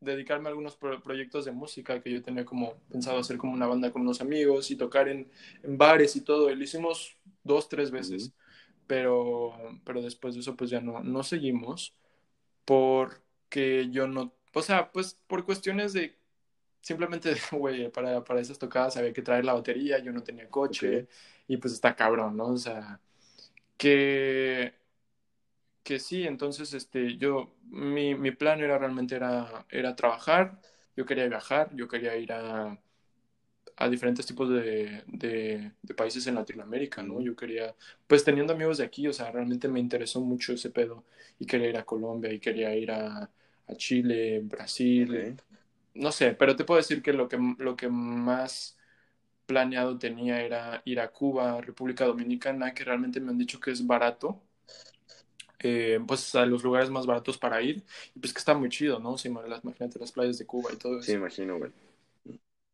dedicarme 0.00 0.48
a 0.48 0.50
algunos 0.50 0.76
proyectos 0.76 1.44
de 1.44 1.52
música 1.52 2.00
que 2.00 2.12
yo 2.12 2.22
tenía 2.22 2.44
como 2.44 2.74
pensado 2.90 3.18
hacer 3.18 3.38
como 3.38 3.52
una 3.52 3.66
banda 3.66 3.90
con 3.92 4.02
unos 4.02 4.20
amigos 4.20 4.70
y 4.70 4.76
tocar 4.76 5.08
en, 5.08 5.30
bares 5.64 6.16
y 6.16 6.22
todo. 6.22 6.50
Y 6.50 6.56
lo 6.56 6.64
hicimos 6.64 7.16
dos, 7.44 7.68
tres 7.68 7.90
veces, 7.90 8.32
pero, 8.86 9.52
pero 9.84 10.02
después 10.02 10.34
de 10.34 10.40
eso 10.40 10.56
pues 10.56 10.70
ya 10.70 10.80
no, 10.80 11.02
no 11.02 11.22
seguimos 11.22 11.94
porque 12.64 13.88
yo 13.90 14.06
no, 14.08 14.34
o 14.54 14.62
sea, 14.62 14.92
pues 14.92 15.18
por 15.26 15.44
cuestiones 15.44 15.92
de 15.94 16.16
simplemente, 16.80 17.34
güey, 17.52 17.90
para, 17.90 18.24
para 18.24 18.40
esas 18.40 18.58
tocadas 18.58 18.96
había 18.96 19.12
que 19.12 19.22
traer 19.22 19.44
la 19.44 19.54
batería, 19.54 19.98
yo 19.98 20.12
no 20.12 20.22
tenía 20.22 20.48
coche 20.50 21.08
y 21.48 21.56
pues 21.58 21.74
está 21.74 21.96
cabrón, 21.96 22.36
¿no? 22.36 22.48
O 22.48 22.56
sea, 22.58 23.00
que 23.76 24.74
que 25.88 26.00
sí, 26.00 26.24
entonces 26.26 26.74
este, 26.74 27.16
yo, 27.18 27.54
mi, 27.64 28.14
mi 28.14 28.32
plan 28.32 28.60
era 28.60 28.78
realmente 28.78 29.16
era, 29.16 29.66
era 29.70 29.96
trabajar, 29.96 30.60
yo 30.96 31.06
quería 31.06 31.28
viajar, 31.28 31.70
yo 31.76 31.88
quería 31.88 32.16
ir 32.16 32.32
a, 32.32 32.78
a 33.76 33.88
diferentes 33.88 34.26
tipos 34.26 34.48
de, 34.50 35.04
de, 35.06 35.72
de 35.82 35.94
países 35.94 36.26
en 36.26 36.34
Latinoamérica, 36.36 37.02
¿no? 37.02 37.20
Yo 37.20 37.36
quería, 37.36 37.74
pues 38.08 38.24
teniendo 38.24 38.52
amigos 38.54 38.78
de 38.78 38.84
aquí, 38.84 39.06
o 39.08 39.12
sea, 39.12 39.30
realmente 39.32 39.68
me 39.68 39.80
interesó 39.80 40.20
mucho 40.20 40.52
ese 40.54 40.70
pedo 40.70 41.04
y 41.38 41.46
quería 41.46 41.68
ir 41.70 41.76
a 41.78 41.84
Colombia 41.84 42.32
y 42.32 42.40
quería 42.40 42.74
ir 42.76 42.90
a, 42.90 43.30
a 43.68 43.74
Chile, 43.76 44.40
Brasil, 44.44 45.36
no 45.94 46.12
sé, 46.12 46.34
pero 46.34 46.56
te 46.56 46.64
puedo 46.64 46.78
decir 46.78 47.02
que 47.02 47.12
lo 47.12 47.28
que, 47.28 47.38
lo 47.58 47.76
que 47.76 47.88
más 47.88 48.78
planeado 49.46 49.98
tenía 49.98 50.42
era 50.42 50.82
ir 50.84 51.00
a 51.00 51.10
Cuba, 51.12 51.60
República 51.60 52.04
Dominicana, 52.06 52.74
que 52.74 52.84
realmente 52.84 53.20
me 53.20 53.30
han 53.32 53.38
dicho 53.38 53.60
que 53.60 53.70
es 53.72 53.86
barato, 53.86 54.42
eh, 55.60 55.98
pues 56.06 56.34
a 56.34 56.46
los 56.46 56.62
lugares 56.62 56.90
más 56.90 57.06
baratos 57.06 57.38
para 57.38 57.60
ir, 57.62 57.82
y 58.14 58.18
pues 58.20 58.32
que 58.32 58.38
está 58.38 58.54
muy 58.54 58.68
chido, 58.68 58.98
¿no? 58.98 59.18
Sí, 59.18 59.28
imagínate 59.28 59.98
las 59.98 60.12
playas 60.12 60.38
de 60.38 60.46
Cuba 60.46 60.70
y 60.72 60.76
todo 60.76 61.02
Sí, 61.02 61.10
eso. 61.12 61.18
imagino, 61.18 61.58
güey. 61.58 61.70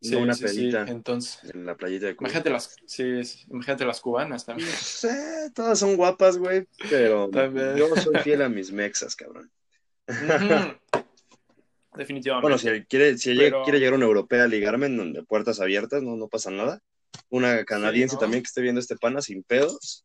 Sí, 0.03 0.13
No 0.17 0.19
una 0.21 0.35
sí, 0.35 0.47
sí, 0.49 0.71
entonces, 0.87 1.55
en 1.55 1.65
la 1.65 1.77
playita 1.77 2.07
de 2.07 2.15
Cuba. 2.17 2.29
imagínate 2.29 2.51
las, 2.51 2.77
sí, 2.85 3.25
sí, 3.25 3.47
imagínate 3.51 3.87
las 3.87 4.01
cubanas 4.03 4.45
también. 4.45 4.69
Sí, 4.69 5.09
todas 5.55 5.79
son 5.79 5.97
guapas, 5.97 6.37
güey, 6.37 6.67
pero 6.91 7.31
También. 7.31 7.75
yo 7.77 7.95
soy 7.97 8.17
fiel 8.19 8.43
a 8.43 8.49
mis 8.51 8.71
mexas, 8.71 9.17
cabrón. 9.17 9.51
Ujú. 10.09 10.15
Bueno, 11.95 12.07
Definitivamente. 12.09 12.59
si 12.59 12.85
quiere, 12.87 13.19
si 13.19 13.37
Pero- 13.37 13.63
quiere 13.63 13.79
llegar 13.79 13.95
una 13.95 14.05
europea 14.07 14.43
a 14.45 14.47
ligarme 14.49 14.87
en 14.87 14.97
donde 14.97 15.23
puertas 15.23 15.61
abiertas, 15.61 16.03
no, 16.03 16.17
no 16.17 16.27
pasa 16.27 16.51
nada. 16.51 16.81
Una 17.31 17.65
canadiense 17.65 18.17
¿no? 18.17 18.21
también 18.21 18.43
que 18.43 18.49
esté 18.49 18.61
viendo 18.63 18.81
este 18.81 18.97
pana 18.97 19.23
sin 19.23 19.45
pedos. 19.45 20.05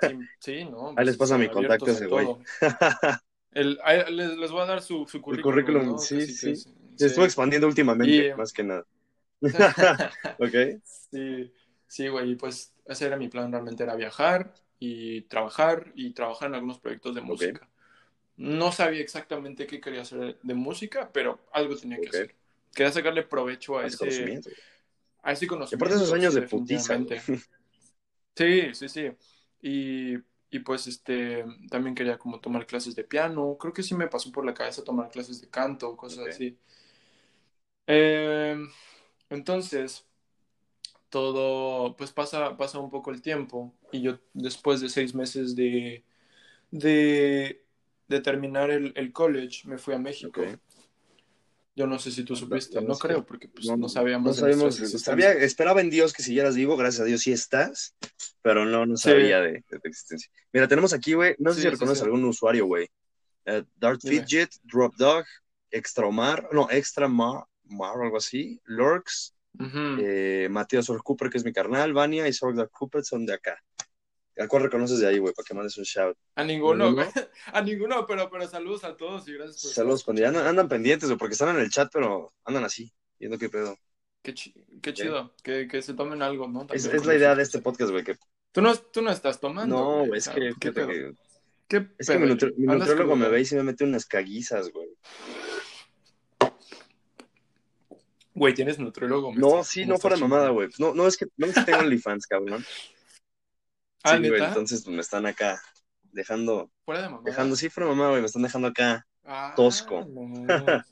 Sí, 0.00 0.16
sí, 0.38 0.64
¿no? 0.64 0.90
Ahí 0.96 1.06
les 1.06 1.16
pasa 1.16 1.38
mi 1.38 1.48
contacto 1.48 1.90
a 1.90 1.92
ese 1.94 2.04
a 2.04 2.08
güey. 2.08 2.26
El, 3.52 3.78
les, 4.10 4.36
les 4.36 4.50
voy 4.50 4.60
a 4.62 4.66
dar 4.66 4.82
su, 4.82 5.06
su 5.06 5.20
currículum. 5.20 5.42
currículum, 5.42 5.84
¿no? 5.84 5.98
sí, 5.98 6.26
sí. 6.26 6.54
que 6.54 6.54
Se 6.96 7.06
sí. 7.06 7.12
estuvo 7.12 7.24
expandiendo 7.24 7.66
últimamente, 7.66 8.26
Y- 8.28 8.32
más 8.34 8.52
que 8.52 8.64
nada. 8.64 8.84
¿Ok? 10.38 10.54
Sí, 10.82 11.52
sí, 11.86 12.08
güey, 12.08 12.36
pues 12.36 12.74
ese 12.86 13.06
era 13.06 13.16
mi 13.16 13.28
plan, 13.28 13.50
realmente 13.50 13.82
era 13.82 13.94
viajar 13.96 14.54
y 14.78 15.22
trabajar 15.22 15.92
y 15.94 16.12
trabajar 16.12 16.48
en 16.48 16.54
algunos 16.56 16.78
proyectos 16.78 17.14
de 17.14 17.20
música. 17.22 17.68
No 18.36 18.72
sabía 18.72 19.00
exactamente 19.02 19.66
qué 19.66 19.80
quería 19.80 20.02
hacer 20.02 20.38
de 20.42 20.54
música, 20.54 21.10
pero 21.12 21.40
algo 21.52 21.76
tenía 21.76 22.00
que 22.00 22.10
hacer. 22.10 22.34
Quería 22.74 22.92
sacarle 22.92 23.22
provecho 23.24 23.78
a 23.78 23.84
Más 23.84 23.94
ese, 23.94 23.98
conocimiento. 23.98 24.50
a 25.22 25.32
ese 25.32 25.46
Y 25.46 25.48
conocimiento. 25.48 25.76
aparte 25.76 25.94
esos 25.96 26.12
años 26.12 26.34
sí, 26.34 26.40
de 26.40 26.42
putiza. 26.42 26.98
Sí, 28.36 28.74
sí, 28.74 28.88
sí. 28.88 29.10
Y, 29.68 30.16
y 30.50 30.60
pues 30.60 30.86
este 30.86 31.44
también 31.70 31.94
quería 31.96 32.18
como 32.18 32.40
tomar 32.40 32.66
clases 32.66 32.94
de 32.94 33.04
piano. 33.04 33.56
Creo 33.58 33.72
que 33.72 33.82
sí 33.82 33.94
me 33.96 34.06
pasó 34.08 34.30
por 34.32 34.44
la 34.46 34.54
cabeza 34.54 34.84
tomar 34.84 35.10
clases 35.10 35.40
de 35.40 35.50
canto, 35.50 35.96
cosas 35.96 36.28
así. 36.28 36.58
Eh, 37.86 38.56
entonces, 39.30 40.06
todo, 41.08 41.96
pues 41.96 42.12
pasa, 42.12 42.56
pasa 42.56 42.78
un 42.78 42.90
poco 42.90 43.10
el 43.10 43.22
tiempo. 43.22 43.74
Y 43.92 44.02
yo 44.02 44.18
después 44.32 44.80
de 44.80 44.88
seis 44.88 45.14
meses 45.14 45.56
de, 45.56 46.04
de, 46.70 47.64
de 48.08 48.20
terminar 48.20 48.70
el, 48.70 48.94
el 48.96 49.12
college, 49.12 49.68
me 49.68 49.78
fui 49.78 49.94
a 49.94 49.98
México. 49.98 50.42
Yo 51.76 51.86
no 51.86 51.98
sé 51.98 52.10
si 52.10 52.24
tú 52.24 52.34
supiste, 52.34 52.80
no 52.80 52.88
no 52.88 52.98
creo, 52.98 53.26
porque 53.26 53.48
pues, 53.48 53.66
No, 53.66 53.76
no, 53.76 53.88
sabíamos 53.90 54.40
No 54.40 54.98
sabía, 54.98 55.32
esperaba 55.32 55.82
en 55.82 55.90
Dios 55.90 56.14
que 56.14 56.22
siguieras 56.22 56.56
vivo, 56.56 56.74
gracias 56.76 57.02
a 57.02 57.04
Dios 57.04 57.20
sí 57.20 57.32
estás, 57.32 57.94
pero 58.40 58.64
no, 58.64 58.86
no 58.86 58.96
Sí. 58.96 59.10
sabía 59.10 59.42
de, 59.42 59.62
de 59.68 59.78
tu 59.78 59.86
existencia. 59.88 60.30
Mira, 60.54 60.66
tenemos 60.68 60.94
aquí, 60.94 61.12
güey, 61.12 61.36
no 61.38 61.50
sé 61.50 61.56
Sí, 61.56 61.60
si 61.62 61.66
sí, 61.68 61.70
reconoces 61.72 61.98
sí. 61.98 62.04
algún 62.06 62.24
usuario, 62.24 62.64
güey. 62.64 62.88
Eh, 63.44 63.62
Dart 63.76 64.00
Dime. 64.02 64.22
Fidget, 64.22 64.50
Drop 64.62 64.94
Dog, 64.96 65.26
Extra 65.70 66.06
Omar, 66.06 66.48
no, 66.50 66.66
Extra 66.70 67.08
Mar, 67.08 67.44
Mar 67.64 67.94
algo 68.02 68.16
así, 68.16 68.58
Lurks, 68.64 69.34
Ujú. 69.58 69.98
eh, 70.00 70.48
Mateo 70.50 70.82
Sor 70.82 71.02
Cooper, 71.02 71.28
que 71.28 71.36
es 71.36 71.44
mi 71.44 71.52
carnal, 71.52 71.92
Vania 71.92 72.26
y 72.26 72.32
Sorg 72.32 72.70
Cooper 72.70 73.04
son 73.04 73.26
de 73.26 73.34
acá. 73.34 73.62
¿A 74.38 74.46
cuál 74.48 74.64
reconoces 74.64 74.98
de 75.00 75.06
ahí, 75.08 75.18
güey? 75.18 75.32
Para 75.34 75.44
que 75.46 75.54
mandes 75.54 75.78
un 75.78 75.84
shout. 75.84 76.16
A 76.34 76.44
ninguno, 76.44 76.92
güey. 76.92 77.06
A 77.52 77.62
ninguno, 77.62 78.04
pero, 78.06 78.28
pero 78.30 78.46
saludos 78.46 78.84
a 78.84 78.96
todos 78.96 79.26
y 79.28 79.32
gracias 79.32 79.62
por 79.62 79.70
Saludos, 79.72 80.04
cuando 80.04 80.20
andan, 80.20 80.34
escuchando. 80.34 80.50
andan 80.50 80.68
pendientes, 80.68 81.08
güey, 81.08 81.18
porque 81.18 81.32
están 81.32 81.56
en 81.56 81.62
el 81.62 81.70
chat, 81.70 81.90
pero 81.92 82.32
andan 82.44 82.64
así, 82.64 82.92
viendo 83.18 83.38
qué 83.38 83.48
pedo. 83.48 83.76
Qué, 84.22 84.34
chi- 84.34 84.54
qué 84.82 84.92
chido, 84.92 85.34
que, 85.42 85.66
que 85.68 85.80
se 85.80 85.94
tomen 85.94 86.20
algo, 86.20 86.48
¿no? 86.48 86.62
Es, 86.62 86.82
También 86.82 86.96
es 86.96 87.02
con 87.02 87.08
la 87.08 87.14
idea 87.14 87.34
de 87.34 87.42
este 87.42 87.60
podcast, 87.60 87.90
güey, 87.92 88.04
que 88.04 88.16
Tú 88.52 88.60
no, 88.62 88.74
tú 88.74 89.02
no 89.02 89.10
estás 89.10 89.38
tomando. 89.40 89.74
No, 89.76 90.06
güey, 90.06 90.18
es 90.18 90.28
que, 90.28 90.40
¿qué 90.60 90.72
fíjate 90.72 90.72
pedo? 90.72 90.88
que 90.88 91.12
¿Qué 91.68 91.88
Es 91.98 92.08
que 92.08 92.18
mi, 92.18 92.26
nutri- 92.28 92.54
mi 92.56 93.16
me 93.16 93.28
ve 93.28 93.40
y 93.40 93.44
se 93.44 93.56
me 93.56 93.62
mete 93.62 93.84
unas 93.84 94.06
caguizas, 94.06 94.70
güey. 94.70 94.88
Güey, 98.34 98.52
tienes 98.54 98.78
nutriólogo. 98.78 99.32
No, 99.34 99.64
sí, 99.64 99.86
no 99.86 99.96
fuera 99.98 100.16
mamada, 100.18 100.50
güey. 100.50 100.68
No, 100.78 100.94
no 100.94 101.06
es 101.06 101.16
que 101.16 101.26
no 101.38 101.46
es 101.46 101.54
que 101.54 101.62
tengo 101.62 101.78
OnlyFans, 101.78 102.26
cabrón. 102.28 102.64
Ah, 104.06 104.16
Sí, 104.16 104.28
güey, 104.28 104.42
entonces 104.44 104.82
pues, 104.84 104.94
me 104.94 105.02
están 105.02 105.26
acá 105.26 105.60
dejando, 106.12 106.70
Fuera 106.84 107.02
de 107.02 107.08
mamá. 107.08 107.22
dejando, 107.24 107.56
sí, 107.56 107.68
fuera 107.68 107.88
de 107.88 107.94
mamada, 107.94 108.10
güey, 108.10 108.22
me 108.22 108.26
están 108.26 108.42
dejando 108.42 108.68
acá. 108.68 109.06
Ah, 109.24 109.52
tosco. 109.56 110.06
no. 110.06 110.66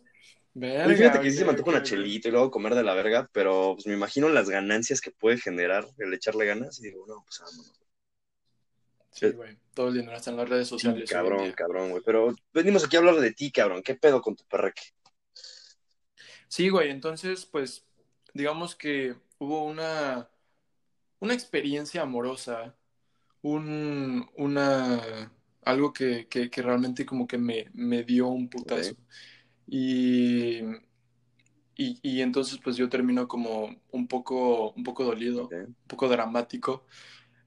Verga, 0.57 0.97
fíjate 0.97 1.21
que 1.21 1.31
sí 1.31 1.39
se 1.39 1.45
me 1.45 1.51
antoja 1.51 1.71
una 1.71 1.83
chelita 1.83 2.29
y 2.29 2.31
luego 2.31 2.51
comer 2.51 2.75
de 2.75 2.85
la 2.85 2.95
verga, 2.95 3.29
pero 3.33 3.75
pues 3.75 3.87
me 3.87 3.95
imagino 3.95 4.29
las 4.29 4.49
ganancias 4.49 5.01
que 5.01 5.11
puede 5.11 5.39
generar 5.39 5.85
el 5.99 6.15
echarle 6.15 6.47
ganas 6.47 6.79
y 6.79 6.85
digo, 6.85 7.05
no, 7.09 7.25
pues 7.25 7.41
vámonos. 7.41 7.81
Sí, 9.11 9.31
güey. 9.31 9.57
Todo 9.75 9.89
el 9.89 9.95
dinero 9.95 10.17
está 10.17 10.31
en 10.31 10.37
las 10.37 10.49
redes 10.49 10.69
Sí, 10.69 10.69
sociales. 10.69 11.11
en 11.11 11.17
cabrón, 11.17 11.53
cabrón, 11.53 11.91
güey. 11.91 12.03
Pero 12.05 12.35
venimos 12.53 12.85
aquí 12.85 12.97
a 12.97 13.01
hablar 13.01 13.17
de 13.17 13.33
ti, 13.33 13.51
cabrón. 13.51 13.83
¿Qué 13.83 13.95
pedo 13.95 14.21
con 14.21 14.37
tu 14.37 14.45
perreque? 14.47 14.83
Sí, 16.49 16.69
güey, 16.69 16.91
entonces, 16.91 17.47
pues, 17.47 17.85
digamos 18.33 18.75
que 18.77 19.17
hubo 19.39 19.65
una, 19.65 20.29
una 21.21 21.35
experiencia 21.35 22.03
amorosa, 22.03 22.77
un, 23.45 24.27
una, 24.37 25.31
algo 25.63 25.93
que, 25.93 26.27
que, 26.29 26.51
que 26.51 26.63
realmente 26.63 27.05
como 27.05 27.27
que 27.27 27.37
me, 27.37 27.67
me 27.75 28.03
dio 28.03 28.29
un 28.29 28.49
putazo. 28.49 28.97
Y, 29.67 30.61
y, 31.77 31.99
y 32.03 32.23
entonces, 32.23 32.59
pues, 32.65 32.77
yo 32.77 32.89
termino 32.89 33.29
como 33.29 33.83
un 33.91 34.09
poco, 34.09 34.73
un 34.73 34.83
poco 34.83 35.05
dolido, 35.05 35.49
un 35.49 35.77
poco 35.87 36.09
dramático. 36.09 36.87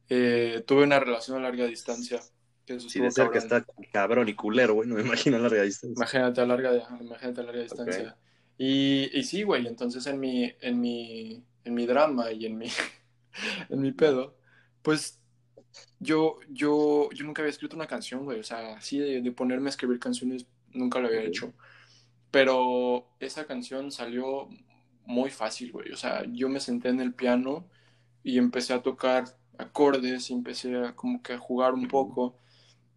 Eh, 0.07 0.63
tuve 0.67 0.83
una 0.83 0.99
relación 0.99 1.37
a 1.37 1.41
larga 1.41 1.65
distancia, 1.65 2.21
que 2.65 2.75
estuvo 2.75 3.05
de 3.05 3.11
cerca 3.11 3.39
cabrón. 3.39 3.61
está 3.61 3.65
cabrón 3.91 4.29
y 4.29 4.35
culero, 4.35 4.75
güey, 4.75 4.87
no 4.87 4.95
me 4.95 5.01
imagino 5.01 5.37
a 5.37 5.39
larga 5.39 5.63
distancia. 5.63 5.95
Imagínate 5.95 6.41
a 6.41 6.45
larga, 6.45 6.97
imagínate 7.01 7.41
a 7.41 7.43
larga 7.43 7.61
distancia. 7.63 8.17
Y, 8.55 9.09
y 9.17 9.23
sí, 9.23 9.41
güey, 9.41 9.65
entonces 9.65 10.05
en 10.05 10.19
mi, 10.19 10.53
en 10.61 10.79
mi, 10.79 11.43
en 11.63 11.73
mi 11.73 11.87
drama 11.87 12.31
y 12.31 12.45
en 12.45 12.57
mi, 12.57 12.67
en 13.69 13.81
mi 13.81 13.91
pedo, 13.93 14.37
pues 14.83 15.19
yo, 15.99 16.39
yo, 16.49 17.09
yo 17.11 17.25
nunca 17.25 17.41
había 17.41 17.51
escrito 17.51 17.75
una 17.75 17.87
canción, 17.87 18.23
güey, 18.25 18.39
o 18.39 18.43
sea, 18.43 18.75
así 18.75 18.99
de, 18.99 19.21
de 19.21 19.31
ponerme 19.31 19.67
a 19.67 19.69
escribir 19.69 19.99
canciones 19.99 20.45
nunca 20.73 20.99
lo 20.99 21.07
había 21.07 21.23
hecho. 21.23 21.53
Pero 22.31 23.07
esa 23.19 23.45
canción 23.45 23.91
salió 23.91 24.49
muy 25.05 25.29
fácil, 25.29 25.71
güey, 25.71 25.91
o 25.91 25.97
sea, 25.97 26.25
yo 26.31 26.49
me 26.49 26.59
senté 26.59 26.89
en 26.89 26.99
el 26.99 27.13
piano 27.13 27.67
y 28.23 28.37
empecé 28.37 28.73
a 28.73 28.81
tocar 28.81 29.25
acordes 29.57 30.29
y 30.29 30.33
empecé 30.33 30.75
a 30.75 30.95
como 30.95 31.21
que 31.21 31.33
a 31.33 31.39
jugar 31.39 31.73
un 31.73 31.87
poco. 31.87 32.37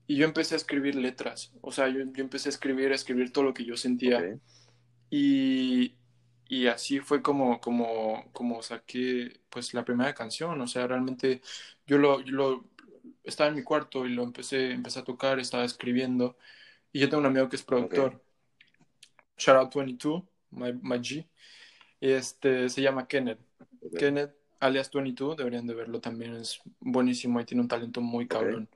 Y 0.07 0.17
yo 0.17 0.27
empecé 0.27 0.55
a 0.55 0.59
escribir 0.59 0.97
letras, 0.97 1.53
o 1.61 1.73
sea, 1.73 1.89
yo, 1.89 2.01
yo 2.13 2.23
empecé 2.25 2.49
a 2.49 2.53
escribir, 2.53 2.93
a 2.93 2.97
escribir 2.97 3.33
todo 3.33 3.45
lo 3.45 3.55
que 3.55 3.65
yo 3.65 3.77
sentía. 3.77 4.19
Ok. 4.19 4.41
Y, 5.11 5.97
y 6.49 6.67
así 6.69 7.01
fue 7.01 7.23
como, 7.23 7.61
como, 7.61 8.25
como 8.33 8.63
saqué 8.63 9.41
pues 9.51 9.75
la 9.75 9.85
primera 9.85 10.15
canción. 10.15 10.61
O 10.61 10.67
sea, 10.67 10.87
realmente 10.87 11.43
yo 11.91 11.99
lo, 11.99 12.21
yo 12.21 12.33
lo 12.33 12.65
estaba 13.25 13.51
en 13.51 13.57
mi 13.57 13.65
cuarto 13.65 14.07
y 14.07 14.11
lo 14.11 14.23
empecé, 14.23 14.71
empecé 14.71 15.01
a 15.01 15.05
tocar, 15.05 15.41
estaba 15.41 15.65
escribiendo. 15.65 16.37
Y 16.93 17.01
yo 17.01 17.09
tengo 17.09 17.21
un 17.21 17.27
amigo 17.27 17.49
que 17.49 17.57
es 17.57 17.65
productor. 17.65 18.23
Shout 19.37 19.57
out 19.57 19.75
22, 19.75 20.23
my, 20.51 20.73
my 20.75 20.99
G. 20.99 21.27
Este 22.01 22.69
se 22.69 22.81
llama 22.81 23.09
Kenneth. 23.09 23.41
Ok. 23.83 23.99
Kenneth, 23.99 24.33
alias 24.61 24.89
22, 24.93 25.37
deberían 25.37 25.67
de 25.67 25.75
verlo 25.75 26.01
también, 26.01 26.37
es 26.37 26.61
buenísimo 26.79 27.41
y 27.41 27.45
tiene 27.45 27.63
un 27.63 27.69
talento 27.69 28.01
muy 28.01 28.29
cabrón. 28.29 28.69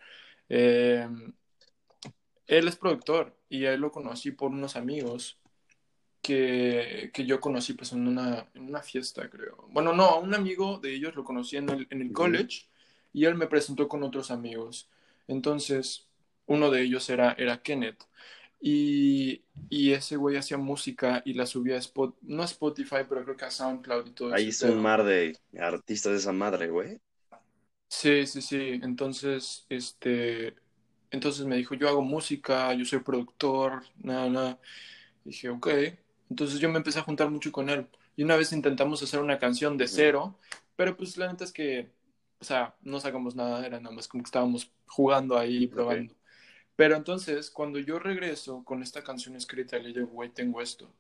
Eh, 0.49 1.09
él 2.49 2.67
es 2.67 2.75
productor 2.75 3.39
y 3.49 3.67
a 3.67 3.75
él 3.75 3.81
lo 3.81 3.93
conocí 3.93 4.33
por 4.33 4.51
unos 4.51 4.75
amigos 4.75 5.39
que, 6.21 7.13
que 7.15 7.25
yo 7.27 7.41
conocí 7.41 7.75
pues 7.75 7.93
en 7.93 8.09
una, 8.09 8.49
en 8.55 8.65
una 8.65 8.83
fiesta, 8.83 9.31
creo. 9.31 9.69
Bueno, 9.71 9.93
no, 9.93 10.19
un 10.19 10.35
amigo 10.35 10.81
de 10.81 10.95
ellos 10.97 11.15
lo 11.15 11.23
conocí 11.23 11.57
en 11.57 11.69
el, 11.69 11.87
en 11.91 12.03
el 12.03 12.13
college 12.13 12.67
y 13.15 13.25
él 13.25 13.37
me 13.37 13.47
presentó 13.47 13.89
con 13.89 14.03
otros 14.03 14.31
amigos. 14.31 14.91
Entonces, 15.27 16.07
uno 16.47 16.71
de 16.71 16.83
ellos 16.83 17.09
era, 17.09 17.33
era 17.39 17.63
Kenneth. 17.63 18.05
Y, 18.61 19.43
y 19.71 19.93
ese 19.93 20.17
güey 20.17 20.37
hacía 20.37 20.59
música 20.59 21.23
y 21.25 21.35
la 21.35 21.47
subía 21.47 21.77
a 21.77 21.79
Spot, 21.79 22.17
no 22.23 22.43
a 22.43 22.47
Spotify, 22.47 22.99
pero 23.09 23.23
creo 23.25 23.37
que 23.37 23.45
a 23.45 23.51
SoundCloud 23.51 24.07
y 24.07 24.11
todo 24.11 24.35
Ahí 24.35 24.49
ese 24.49 24.67
está 24.67 24.71
un 24.71 24.83
mar 24.83 25.05
de 25.05 25.39
artistas 25.59 26.13
de 26.13 26.19
esa 26.19 26.33
madre, 26.33 26.69
güey. 26.69 27.01
Sí, 27.89 28.27
sí, 28.27 28.43
sí. 28.43 28.81
Entonces, 28.83 29.67
este, 29.69 30.55
entonces 31.11 31.47
me 31.47 31.57
dijo, 31.57 31.75
yo 31.75 31.89
hago 31.89 32.03
música, 32.03 32.75
yo 32.75 32.85
soy 32.85 32.99
productor, 33.01 33.85
nada, 34.03 34.29
nada. 34.29 34.61
Dije, 35.25 35.51
ok. 35.51 35.69
Entonces 36.31 36.59
yo 36.59 36.69
me 36.69 36.79
empecé 36.79 36.99
a 36.99 37.03
juntar 37.03 37.31
mucho 37.31 37.53
con 37.53 37.71
él. 37.71 37.87
Y 38.17 38.25
una 38.25 38.37
vez 38.37 38.53
intentamos 38.53 39.03
hacer 39.03 39.21
una 39.21 39.39
canción 39.39 39.77
de 39.77 39.87
cero, 39.89 40.39
pero 40.77 40.97
pues 40.97 41.17
la 41.17 41.31
neta 41.31 41.45
es 41.45 41.53
que, 41.53 41.91
o 42.45 42.47
sea, 42.47 42.75
no 42.83 43.01
sacamos 43.01 43.35
nada, 43.35 43.67
era 43.67 43.81
nada 43.81 43.95
más 43.95 44.07
como 44.07 44.23
que 44.23 44.29
estábamos 44.29 44.71
jugando 44.87 45.39
ahí, 45.39 45.67
probando. 45.67 46.15
Pero 46.77 46.95
entonces, 46.95 47.51
cuando 47.51 47.79
yo 47.79 47.99
regreso 47.99 48.63
con 48.65 48.83
esta 48.83 49.03
canción 49.03 49.35
escrita, 49.35 49.79
le 49.79 49.95
digo, 49.95 50.09
güey, 50.09 50.29
tengo 50.31 50.61
esto. 50.61 50.93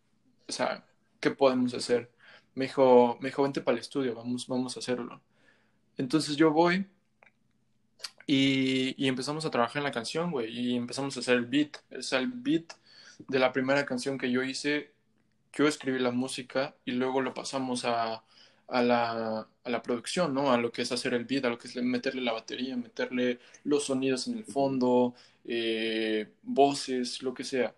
O 0.48 0.52
sea, 0.52 0.86
¿qué 1.20 1.30
podemos 1.30 1.74
hacer? 1.74 2.10
Me 2.54 2.64
dijo, 2.66 3.18
me 3.20 3.28
dijo, 3.28 3.42
vente 3.42 3.60
para 3.60 3.74
el 3.76 3.82
estudio, 3.82 4.14
vamos, 4.14 4.46
vamos 4.46 4.74
a 4.76 4.80
hacerlo. 4.80 5.20
Entonces 5.98 6.36
yo 6.36 6.50
voy 6.50 6.86
y, 8.26 8.94
y 8.96 9.08
empezamos 9.08 9.44
a 9.44 9.50
trabajar 9.50 9.78
en 9.78 9.84
la 9.84 9.92
canción, 9.92 10.30
güey, 10.30 10.48
y 10.50 10.76
empezamos 10.76 11.14
a 11.16 11.20
hacer 11.20 11.36
el 11.36 11.44
beat. 11.46 11.76
Es 11.90 12.12
el 12.14 12.28
beat 12.28 12.72
de 13.28 13.38
la 13.38 13.52
primera 13.52 13.84
canción 13.84 14.16
que 14.16 14.30
yo 14.30 14.42
hice. 14.42 14.94
Yo 15.52 15.68
escribí 15.68 15.98
la 15.98 16.10
música 16.10 16.74
y 16.86 16.92
luego 16.92 17.20
lo 17.20 17.34
pasamos 17.34 17.84
a, 17.84 18.24
a 18.68 18.82
la, 18.82 19.48
a 19.64 19.70
la 19.70 19.82
producción, 19.82 20.34
¿no? 20.34 20.52
A 20.52 20.58
lo 20.58 20.72
que 20.72 20.82
es 20.82 20.92
hacer 20.92 21.14
el 21.14 21.24
beat, 21.24 21.44
a 21.44 21.50
lo 21.50 21.58
que 21.58 21.68
es 21.68 21.76
meterle 21.76 22.22
la 22.22 22.32
batería, 22.32 22.76
meterle 22.76 23.40
los 23.64 23.84
sonidos 23.86 24.26
en 24.28 24.38
el 24.38 24.44
fondo, 24.44 25.14
eh, 25.44 26.32
voces, 26.42 27.22
lo 27.22 27.34
que 27.34 27.44
sea. 27.44 27.74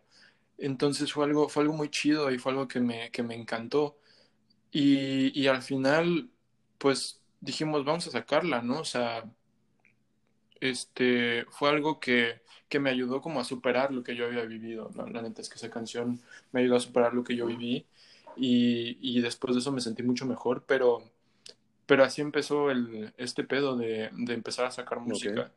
Entonces 0.58 1.12
fue 1.12 1.24
algo, 1.26 1.48
fue 1.48 1.62
algo 1.64 1.74
muy 1.74 1.90
chido 1.90 2.30
y 2.30 2.38
fue 2.38 2.52
algo 2.52 2.68
que 2.68 2.80
me, 2.80 3.10
que 3.10 3.22
me 3.22 3.34
encantó. 3.34 3.98
Y, 4.72 5.38
y 5.40 5.46
al 5.48 5.62
final, 5.62 6.30
pues 6.78 7.22
dijimos, 7.40 7.84
vamos 7.84 8.06
a 8.08 8.10
sacarla, 8.12 8.62
¿no? 8.62 8.80
O 8.80 8.84
sea, 8.84 9.24
este, 10.60 11.44
fue 11.50 11.68
algo 11.70 12.00
que, 12.00 12.40
que 12.68 12.80
me 12.80 12.90
ayudó 12.90 13.20
como 13.20 13.40
a 13.40 13.44
superar 13.44 13.92
lo 13.92 14.02
que 14.02 14.16
yo 14.16 14.26
había 14.26 14.44
vivido. 14.44 14.90
¿no? 14.94 15.06
La 15.06 15.22
neta 15.22 15.42
es 15.42 15.48
que 15.48 15.56
esa 15.56 15.70
canción 15.70 16.20
me 16.52 16.60
ayudó 16.60 16.76
a 16.76 16.80
superar 16.80 17.14
lo 17.14 17.24
que 17.24 17.36
yo 17.36 17.46
viví 17.46 17.86
y, 18.36 18.98
y 19.00 19.20
después 19.20 19.54
de 19.54 19.60
eso 19.60 19.72
me 19.72 19.80
sentí 19.80 20.02
mucho 20.02 20.26
mejor, 20.26 20.64
pero, 20.66 21.02
pero 21.86 22.04
así 22.04 22.20
empezó 22.20 22.70
el, 22.70 23.12
este 23.16 23.44
pedo 23.44 23.76
de, 23.76 24.10
de 24.12 24.34
empezar 24.34 24.66
a 24.66 24.70
sacar 24.70 25.00
música. 25.00 25.52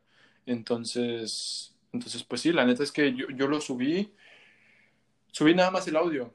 Entonces, 0.46 1.74
entonces, 1.92 2.24
pues 2.24 2.40
sí, 2.40 2.52
la 2.52 2.64
neta 2.64 2.82
es 2.82 2.92
que 2.92 3.14
yo, 3.14 3.26
yo 3.30 3.48
lo 3.48 3.60
subí, 3.60 4.12
subí 5.32 5.54
nada 5.54 5.70
más 5.70 5.86
el 5.88 5.96
audio, 5.96 6.34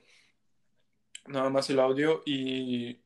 nada 1.27 1.49
más 1.49 1.69
el 1.69 1.79
audio 1.79 2.21
y, 2.25 2.97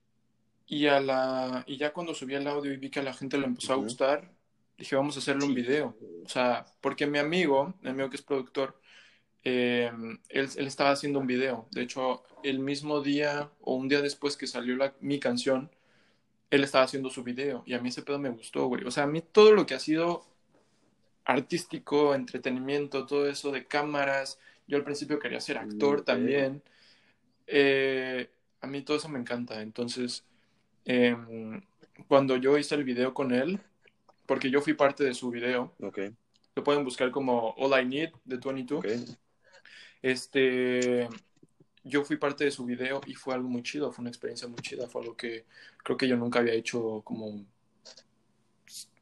y, 0.68 0.88
a 0.88 1.00
la, 1.00 1.64
y 1.68 1.78
ya 1.78 1.94
cuando 1.94 2.14
subí 2.14 2.36
el 2.36 2.48
audio 2.48 2.74
y 2.74 2.78
vi 2.78 2.90
que 2.90 3.00
a 3.00 3.04
la 3.04 3.14
gente 3.14 3.38
le 3.38 3.46
empezó 3.46 3.74
a 3.74 3.78
gustar, 3.78 4.32
dije, 4.78 4.96
vamos 4.96 5.16
a 5.16 5.20
hacerle 5.20 5.46
un 5.46 5.54
video. 5.54 5.96
O 6.26 6.30
sea, 6.30 6.66
porque 6.82 7.06
mi 7.06 7.20
amigo, 7.20 7.76
mi 7.82 7.90
amigo 7.90 8.10
que 8.10 8.16
es 8.16 8.22
productor, 8.22 8.80
eh, 9.44 9.92
él, 10.30 10.50
él, 10.56 10.68
estaba 10.68 10.92
haciendo 10.92 11.20
un 11.20 11.28
video. 11.28 11.68
De 11.72 11.82
hecho, 11.82 12.24
el 12.44 12.60
mismo 12.60 13.02
día 13.02 13.50
o 13.62 13.76
un 13.76 13.88
día 13.88 14.02
después 14.02 14.38
que 14.38 14.48
salió 14.48 14.76
la, 14.76 14.94
mi 15.00 15.20
canción, 15.20 15.70
él 16.52 16.64
estaba 16.64 16.86
haciendo 16.86 17.10
su 17.10 17.24
video 17.24 17.64
y 17.66 17.74
a 17.74 17.80
mí 17.80 17.90
ese 17.90 18.02
pedo 18.02 18.20
me 18.20 18.30
gustó, 18.30 18.68
güey. 18.68 18.84
O 18.86 18.92
sea, 18.92 19.04
a 19.04 19.08
mí 19.08 19.22
todo 19.22 19.52
lo 19.54 19.66
que 19.66 19.76
ha 19.76 19.80
sido 19.80 20.26
artístico, 21.26 22.16
entretenimiento, 22.16 23.06
todo 23.06 23.30
eso 23.30 23.52
de 23.52 23.66
cámaras, 23.66 24.40
yo 24.68 24.78
al 24.78 24.84
principio 24.84 25.20
quería 25.20 25.40
ser 25.40 25.58
actor 25.58 26.02
también. 26.02 26.64
Eh, 27.46 28.30
a 28.62 28.68
mí 28.68 28.82
todo 28.82 28.98
eso 28.98 29.10
me 29.10 29.20
encanta. 29.20 29.62
Entonces, 29.62 30.26
eh, 30.86 31.16
cuando 32.08 32.36
yo 32.38 32.58
hice 32.58 32.76
el 32.76 32.84
video 32.84 33.14
con 33.14 33.32
él, 33.32 33.60
porque 34.26 34.50
yo 34.50 34.62
fui 34.62 34.74
parte 34.74 35.04
de 35.04 35.14
su 35.14 35.30
video, 35.30 35.74
okay. 35.82 36.16
lo 36.56 36.64
pueden 36.64 36.84
buscar 36.84 37.12
como 37.12 37.56
All 37.58 37.80
I 37.80 37.86
Need 37.86 38.12
de 38.26 38.38
22. 38.38 38.80
Okay. 38.80 39.06
Este, 40.02 41.08
yo 41.84 42.04
fui 42.04 42.18
parte 42.18 42.46
de 42.46 42.52
su 42.52 42.66
video 42.66 43.02
y 43.06 43.16
fue 43.16 43.34
algo 43.34 43.50
muy 43.50 43.64
chido, 43.64 43.92
fue 43.92 44.04
una 44.04 44.10
experiencia 44.10 44.48
muy 44.48 44.60
chida, 44.62 44.88
fue 44.88 45.02
algo 45.02 45.16
que 45.16 45.46
creo 45.84 45.98
que 45.98 46.08
yo 46.08 46.16
nunca 46.18 46.40
había 46.40 46.54
hecho 46.54 47.02
como, 47.04 47.46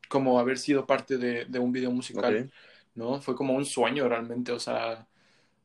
como 0.09 0.39
haber 0.39 0.57
sido 0.57 0.85
parte 0.85 1.17
de, 1.17 1.45
de 1.45 1.59
un 1.59 1.71
video 1.71 1.91
musical, 1.91 2.35
Okay. 2.35 2.51
¿no? 2.95 3.21
Fue 3.21 3.35
como 3.35 3.53
un 3.53 3.65
sueño 3.65 4.09
realmente, 4.09 4.51
o 4.51 4.59
sea, 4.59 5.07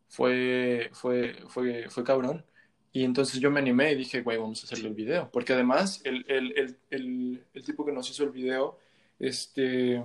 fue, 0.09 0.91
fue, 0.93 1.37
fue, 1.49 1.89
fue 1.89 2.05
cabrón. 2.05 2.45
Y 2.93 3.05
entonces 3.05 3.41
yo 3.41 3.51
me 3.51 3.61
animé 3.61 3.93
y 3.93 3.97
dije, 3.97 4.21
güey, 4.21 4.37
vamos 4.37 4.63
a 4.63 4.67
hacerle 4.67 4.89
el 4.89 4.95
video. 4.95 5.31
Porque 5.33 5.55
además, 5.55 6.03
el, 6.05 6.27
el, 6.29 6.77
el, 6.91 7.43
el, 7.55 7.65
tipo 7.65 7.87
que 7.87 7.93
nos 7.93 8.11
hizo 8.11 8.25
el 8.25 8.31
video, 8.31 8.79
este, 9.19 10.05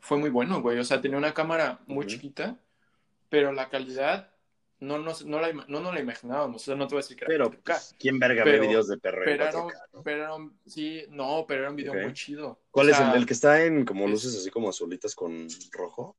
fue 0.00 0.18
muy 0.18 0.30
bueno, 0.30 0.60
güey. 0.60 0.80
O 0.80 0.84
sea, 0.84 1.00
tenía 1.00 1.16
una 1.16 1.32
cámara 1.32 1.78
muy 1.86 2.06
chiquita, 2.06 2.58
pero 3.28 3.52
la 3.52 3.68
calidad 3.68 4.32
no, 4.80 4.98
no, 4.98 5.12
no, 5.26 5.40
la, 5.40 5.52
no, 5.52 5.80
no 5.80 5.92
la 5.92 6.00
imaginábamos. 6.00 6.62
O 6.62 6.64
sea, 6.64 6.74
no 6.76 6.86
te 6.86 6.94
voy 6.94 7.00
a 7.00 7.02
decir 7.04 7.16
que 7.16 7.24
era 7.24 7.32
Pero, 7.34 7.50
4K. 7.50 7.62
pues, 7.64 7.96
¿quién 7.98 8.18
verga 8.18 8.44
Pero- 8.44 8.60
ve 8.60 8.66
videos 8.66 8.88
de 8.88 8.98
perreo? 8.98 9.24
en 9.24 9.38
Pero 9.38 9.42
era, 9.44 9.52
4K, 9.52 9.88
no? 9.92 10.02
pero 10.02 10.22
era 10.22 10.34
un- 10.34 10.58
sí, 10.66 11.02
no, 11.10 11.44
pero 11.48 11.60
era 11.62 11.70
un 11.70 11.76
video 11.76 11.94
muy 11.94 12.12
chido. 12.12 12.60
¿Cuál 12.70 12.88
O 12.88 12.90
es 12.92 13.00
el, 13.00 13.12
el 13.16 13.26
que 13.26 13.32
está 13.34 13.64
en 13.64 13.84
como 13.84 14.04
es- 14.06 14.10
luces 14.10 14.36
así 14.36 14.50
como 14.50 14.68
azulitas 14.68 15.14
con 15.14 15.46
rojo? 15.72 16.16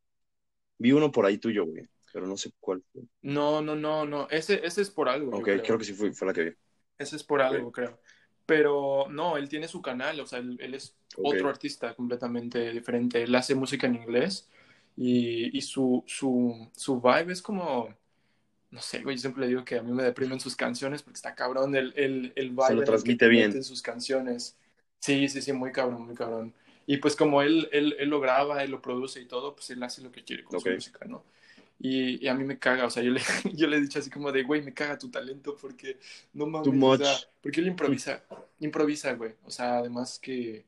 Vi 0.78 0.91
uno 0.91 1.12
por 1.12 1.26
ahí 1.26 1.38
tuyo, 1.38 1.66
güey, 1.66 1.88
pero 2.14 2.26
no 2.26 2.38
sé 2.38 2.51
cuál 2.60 2.82
fue. 2.91 3.01
No, 3.22 3.62
no, 3.62 3.76
no, 3.76 4.05
no. 4.05 4.28
Ese, 4.30 4.66
ese 4.66 4.82
es 4.82 4.89
por 4.89 5.10
algo. 5.10 5.36
Ok, 5.38 5.43
creo. 5.43 5.62
creo 5.64 5.78
que 5.78 5.84
sí 5.86 5.93
fue, 5.93 6.12
fue 6.14 6.28
la 6.28 6.34
que 6.34 6.43
vi. 6.43 6.51
Ese 6.97 7.16
es 7.18 7.24
por 7.24 7.41
algo, 7.41 7.72
creo. 7.72 7.99
Pero 8.45 9.05
no, 9.10 9.38
él 9.38 9.47
tiene 9.47 9.68
su 9.68 9.82
canal, 9.82 10.20
o 10.22 10.26
sea, 10.26 10.39
él, 10.39 10.57
él 10.60 10.74
es 10.74 10.97
otro 11.18 11.49
artista 11.49 11.93
completamente 11.95 12.72
diferente. 12.72 13.22
Él 13.22 13.36
hace 13.36 13.53
música 13.55 13.86
en 13.88 13.95
inglés 13.95 14.49
y, 14.97 15.55
y 15.55 15.62
su, 15.62 16.03
su, 16.07 16.70
su 16.76 16.99
vibe 16.99 17.32
es 17.34 17.41
como, 17.43 17.93
no 18.72 18.82
sé, 18.82 19.02
güey, 19.02 19.16
yo 19.16 19.22
siempre 19.22 19.42
le 19.42 19.48
digo 19.50 19.66
que 19.66 19.78
a 19.80 19.84
mí 19.84 19.92
me 19.92 20.04
deprimen 20.04 20.40
sus 20.40 20.56
canciones 20.56 21.02
porque 21.04 21.18
está 21.18 21.36
cabrón 21.36 21.76
el, 21.76 21.94
el, 21.96 22.34
el 22.36 22.50
vibe 22.52 22.64
Se 22.68 22.74
lo 22.76 22.84
transmite 22.84 23.26
te 23.26 23.30
bien. 23.30 23.52
en 23.52 23.64
sus 23.64 23.82
canciones. 23.82 24.56
Sí, 25.00 25.28
sí, 25.30 25.42
sí, 25.42 25.54
muy 25.54 25.72
cabrón, 25.72 26.06
muy 26.06 26.16
cabrón. 26.16 26.54
Y 26.86 26.98
pues 26.98 27.16
como 27.16 27.42
él, 27.42 27.70
él, 27.72 27.96
él 28.00 28.10
lo 28.10 28.20
graba, 28.20 28.64
él 28.64 28.72
lo 28.72 28.82
produce 28.82 29.22
y 29.22 29.26
todo, 29.28 29.56
pues 29.56 29.70
él 29.70 29.82
hace 29.84 30.02
lo 30.02 30.12
que 30.12 30.24
quiere 30.24 30.44
con 30.44 30.58
su 30.60 30.70
música, 30.70 31.06
¿no? 31.06 31.24
Y, 31.80 32.24
y 32.24 32.28
a 32.28 32.34
mí 32.36 32.44
me 32.44 32.60
caga, 32.60 32.86
o 32.86 32.90
sea, 32.90 33.02
yo 33.04 33.12
le, 33.12 33.22
yo 33.56 33.68
le 33.68 33.78
he 33.78 33.82
dicho 33.82 34.00
así 34.00 34.10
como 34.10 34.32
de, 34.32 34.44
güey, 34.44 34.62
me 34.62 34.74
caga 34.74 34.98
tu 34.98 35.10
talento 35.10 35.56
porque 35.56 35.98
no 36.34 36.46
mames, 36.48 36.66
Too 36.66 36.72
o 36.72 36.74
much. 36.74 37.00
sea, 37.04 37.24
porque 37.42 37.62
él 37.62 37.68
improvisa, 37.68 38.24
improvisa, 38.60 39.14
güey. 39.14 39.34
O 39.46 39.52
sea, 39.52 39.78
además 39.80 40.20
que, 40.20 40.66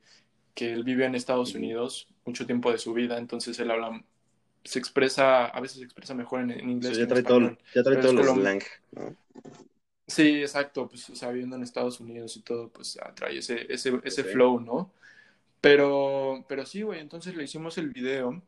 que 0.54 0.74
él 0.74 0.84
vive 0.84 1.06
en 1.06 1.16
Estados. 1.16 1.56
Unidos 1.56 2.08
mucho 2.26 2.46
tiempo 2.46 2.72
de 2.72 2.78
su 2.78 2.94
vida, 2.94 3.18
entonces 3.18 3.60
él 3.60 3.72
habla, 3.72 4.04
se 4.64 4.80
expresa, 4.80 5.46
a 5.48 5.60
veces 5.60 5.80
se 5.80 5.84
expresa 5.86 6.14
mejor 6.14 6.42
en, 6.42 6.70
inglés 6.70 6.98
sea, 6.98 6.98
ya 6.98 7.04
en 7.04 7.10
trae 7.10 7.24
todo, 7.24 7.58
ya 7.74 7.84
trae 7.84 7.98
todo 7.98 8.24
slang, 8.24 8.62
¿no? 8.92 9.16
Sí, 10.08 10.42
exacto, 10.42 10.90
pues, 10.90 11.10
o 11.10 11.16
sea, 11.16 11.32
viviendo 11.32 11.56
en 11.56 11.64
Estados 11.64 12.00
Unidos 12.00 12.36
y 12.36 12.42
todo, 12.42 12.70
pues 12.70 13.00
ah, 13.02 13.14
trae 13.16 13.38
ese, 13.38 13.66
ese, 13.74 14.00
ese 14.04 14.24
flow, 14.24 14.60
¿no? 14.60 14.92
Pero, 15.62 16.46
pero 16.50 16.66
sí, 16.66 16.82
güey, 16.82 17.00
entonces 17.00 17.36
le 17.36 17.44
hicimos 17.44 17.78
el 17.78 17.90
video 17.92 18.42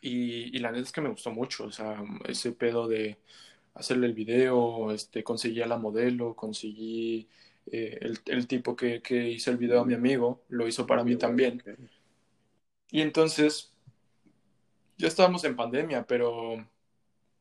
y, 0.00 0.56
y 0.56 0.58
la 0.60 0.70
neta 0.70 0.84
es 0.84 0.92
que 0.92 1.00
me 1.00 1.08
gustó 1.10 1.30
mucho, 1.30 1.64
o 1.64 1.72
sea, 1.72 2.02
ese 2.26 2.52
pedo 2.52 2.88
de 2.88 3.18
hacerle 3.74 4.06
el 4.06 4.14
video, 4.14 4.92
este, 4.92 5.22
conseguí 5.22 5.60
a 5.62 5.66
la 5.66 5.76
modelo, 5.78 6.34
conseguí 6.34 7.28
eh, 7.66 7.98
el, 8.00 8.18
el 8.26 8.46
tipo 8.46 8.76
que, 8.76 9.02
que 9.02 9.28
hizo 9.28 9.50
el 9.50 9.58
video 9.58 9.80
a 9.80 9.84
mi 9.84 9.94
amigo, 9.94 10.42
lo 10.48 10.66
hizo 10.68 10.86
para 10.86 11.04
mí 11.04 11.16
también. 11.16 11.62
Y 12.90 13.02
entonces, 13.02 13.72
ya 14.96 15.08
estábamos 15.08 15.44
en 15.44 15.56
pandemia, 15.56 16.06
pero, 16.06 16.66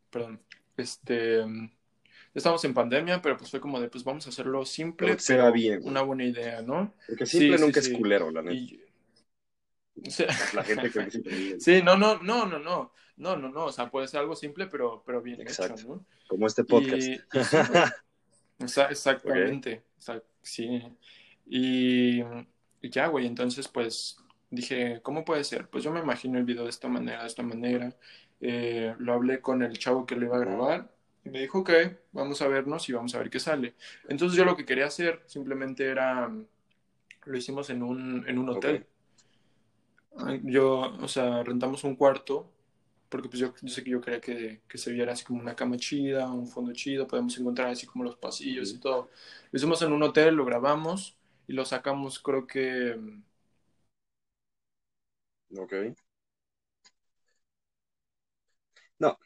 perdón, 0.10 0.42
este, 0.78 1.40
ya 1.40 2.40
estábamos 2.40 2.64
en 2.66 2.74
pandemia, 2.74 3.22
pero 3.22 3.38
pues 3.38 3.50
fue 3.50 3.62
como 3.62 3.80
de, 3.80 3.90
pues 3.90 4.04
vamos 4.04 4.26
a 4.28 4.30
hacerlo 4.30 4.66
simple, 4.66 5.08
Pero 5.08 5.24
pero 5.28 5.52
bien, 5.52 5.80
una 5.84 6.02
buena 6.02 6.26
idea, 6.26 6.62
¿no? 6.62 6.94
Porque 7.08 7.26
simple 7.26 7.58
sí, 7.58 7.64
nunca 7.64 7.82
sí. 7.82 7.92
es 7.92 7.98
culero, 7.98 8.32
la 8.32 8.42
neta. 8.42 8.56
Y, 8.56 8.82
o 10.06 10.10
sea, 10.10 10.28
La 10.54 10.64
gente 10.64 10.92
cree 10.92 11.06
que 11.06 11.12
simple 11.12 11.60
Sí, 11.60 11.82
no, 11.82 11.96
no, 11.96 12.22
no, 12.22 12.46
no, 12.46 12.60
no, 12.60 12.92
no, 13.18 13.38
no, 13.38 13.50
no, 13.50 13.66
o 13.66 13.72
sea, 13.72 13.90
puede 13.90 14.08
ser 14.08 14.20
algo 14.20 14.36
simple, 14.36 14.68
pero, 14.68 15.02
pero 15.06 15.22
bien 15.22 15.40
Exacto. 15.42 15.76
hecho, 15.76 15.88
¿no? 15.88 16.06
Como 16.28 16.48
este 16.48 16.64
podcast. 16.64 17.08
Y, 17.08 17.22
exactamente, 18.60 19.84
Exa- 20.00 20.24
sí. 20.42 20.82
Y, 21.46 22.20
y 22.82 22.90
ya, 22.90 23.08
güey, 23.08 23.28
entonces 23.28 23.68
pues 23.68 24.18
dije, 24.50 25.02
¿cómo 25.04 25.26
puede 25.26 25.44
ser? 25.44 25.68
Pues 25.70 25.84
yo 25.84 25.92
me 25.92 26.00
imagino 26.00 26.38
el 26.38 26.46
video 26.46 26.64
de 26.64 26.70
esta 26.70 26.88
manera, 26.88 27.22
de 27.22 27.28
esta 27.28 27.44
manera. 27.44 27.96
Eh, 28.42 28.96
lo 29.00 29.14
hablé 29.14 29.42
con 29.42 29.64
el 29.64 29.78
chavo 29.78 30.06
que 30.06 30.16
lo 30.16 30.26
iba 30.26 30.38
a 30.38 30.40
grabar 30.40 30.92
y 31.24 31.30
me 31.30 31.40
dijo, 31.42 31.60
ok, 31.60 31.72
vamos 32.12 32.42
a 32.42 32.48
vernos 32.48 32.88
y 32.90 32.94
vamos 32.94 33.16
a 33.16 33.20
ver 33.20 33.30
qué 33.30 33.40
sale. 33.40 33.76
Entonces 34.08 34.38
yo 34.38 34.46
lo 34.46 34.56
que 34.56 34.66
quería 34.66 34.86
hacer 34.86 35.24
simplemente 35.26 35.86
era, 35.86 36.32
lo 37.26 37.38
hicimos 37.38 37.70
en 37.70 37.84
un, 37.84 38.28
en 38.28 38.38
un 38.38 38.50
hotel. 38.50 38.86
Yo, 40.44 40.96
o 41.02 41.08
sea, 41.08 41.44
rentamos 41.44 41.84
un 41.84 41.96
cuarto, 41.96 42.50
porque 43.10 43.28
pues 43.28 43.40
yo, 43.40 43.54
yo 43.62 43.68
sé 43.68 43.84
que 43.84 43.92
yo 43.92 44.02
quería 44.02 44.22
que, 44.22 44.62
que 44.68 44.78
se 44.78 44.92
viera 44.92 45.14
así 45.14 45.26
como 45.26 45.42
una 45.42 45.56
cama 45.56 45.78
chida, 45.78 46.32
un 46.32 46.48
fondo 46.48 46.74
chido, 46.74 47.08
podemos 47.08 47.38
encontrar 47.38 47.70
así 47.70 47.86
como 47.86 48.04
los 48.04 48.16
pasillos 48.18 48.72
y 48.72 48.80
todo. 48.80 49.10
Lo 49.52 49.58
hicimos 49.58 49.82
en 49.82 49.92
un 49.94 50.04
hotel, 50.04 50.36
lo 50.36 50.46
grabamos 50.46 51.18
y 51.48 51.54
lo 51.54 51.66
sacamos 51.66 52.20
creo 52.20 52.48
que 52.48 53.00
Ok. 55.58 55.96
No, 59.00 59.18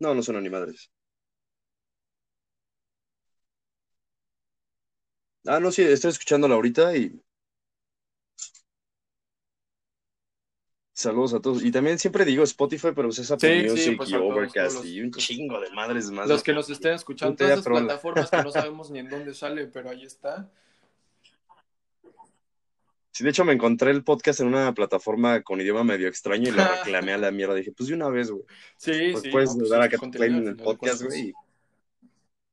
no, 0.00 0.14
no 0.14 0.22
son 0.22 0.42
ni 0.42 0.50
madres. 0.50 0.90
Ah, 5.46 5.60
no, 5.60 5.70
sí, 5.70 5.82
estoy 5.82 6.10
escuchándola 6.12 6.54
ahorita 6.54 6.96
y 6.96 7.20
saludos 10.92 11.34
a 11.34 11.40
todos. 11.40 11.64
Y 11.64 11.70
también 11.72 11.98
siempre 11.98 12.24
digo 12.24 12.44
Spotify, 12.44 12.88
pero 12.94 13.08
uses 13.08 13.30
Apple 13.30 13.48
Sí, 13.50 13.62
sí, 13.62 13.70
Music 13.70 13.96
pues 13.96 14.10
y 14.10 14.16
Overcast 14.16 14.76
los- 14.76 14.86
y 14.86 15.00
un 15.00 15.10
chingo 15.12 15.60
de 15.60 15.70
madres 15.70 16.10
más. 16.10 16.28
Los 16.28 16.42
que 16.42 16.52
nos 16.52 16.68
estén 16.70 16.94
escuchando, 16.94 17.36
todas 17.36 17.52
esas 17.54 17.66
plataformas 17.66 18.30
que 18.30 18.42
no 18.42 18.50
sabemos 18.50 18.90
ni 18.90 18.98
en 18.98 19.08
dónde 19.10 19.34
sale, 19.34 19.66
pero 19.66 19.90
ahí 19.90 20.04
está. 20.04 20.50
Sí, 23.20 23.24
de 23.24 23.30
hecho 23.30 23.44
me 23.44 23.52
encontré 23.52 23.90
el 23.90 24.02
podcast 24.02 24.40
en 24.40 24.46
una 24.48 24.72
plataforma 24.74 25.42
con 25.42 25.60
idioma 25.60 25.84
medio 25.84 26.08
extraño 26.08 26.48
y 26.48 26.52
lo 26.52 26.64
reclamé 26.84 27.12
a 27.12 27.18
la 27.18 27.30
mierda. 27.30 27.54
Dije, 27.54 27.72
pues 27.72 27.88
de 27.88 27.94
una 27.94 28.08
vez, 28.08 28.30
güey. 28.30 28.44
Sí, 28.76 28.92
Pues 29.12 29.22
sí. 29.24 29.30
puedes 29.30 29.50
no, 29.50 29.58
pues 29.58 29.70
dar 29.70 29.80
contenido 29.96 30.18
play 30.18 30.30
al 30.30 30.42
en 30.42 30.48
el 30.48 30.56
podcast, 30.56 31.02
güey. 31.02 31.28
y 31.28 31.32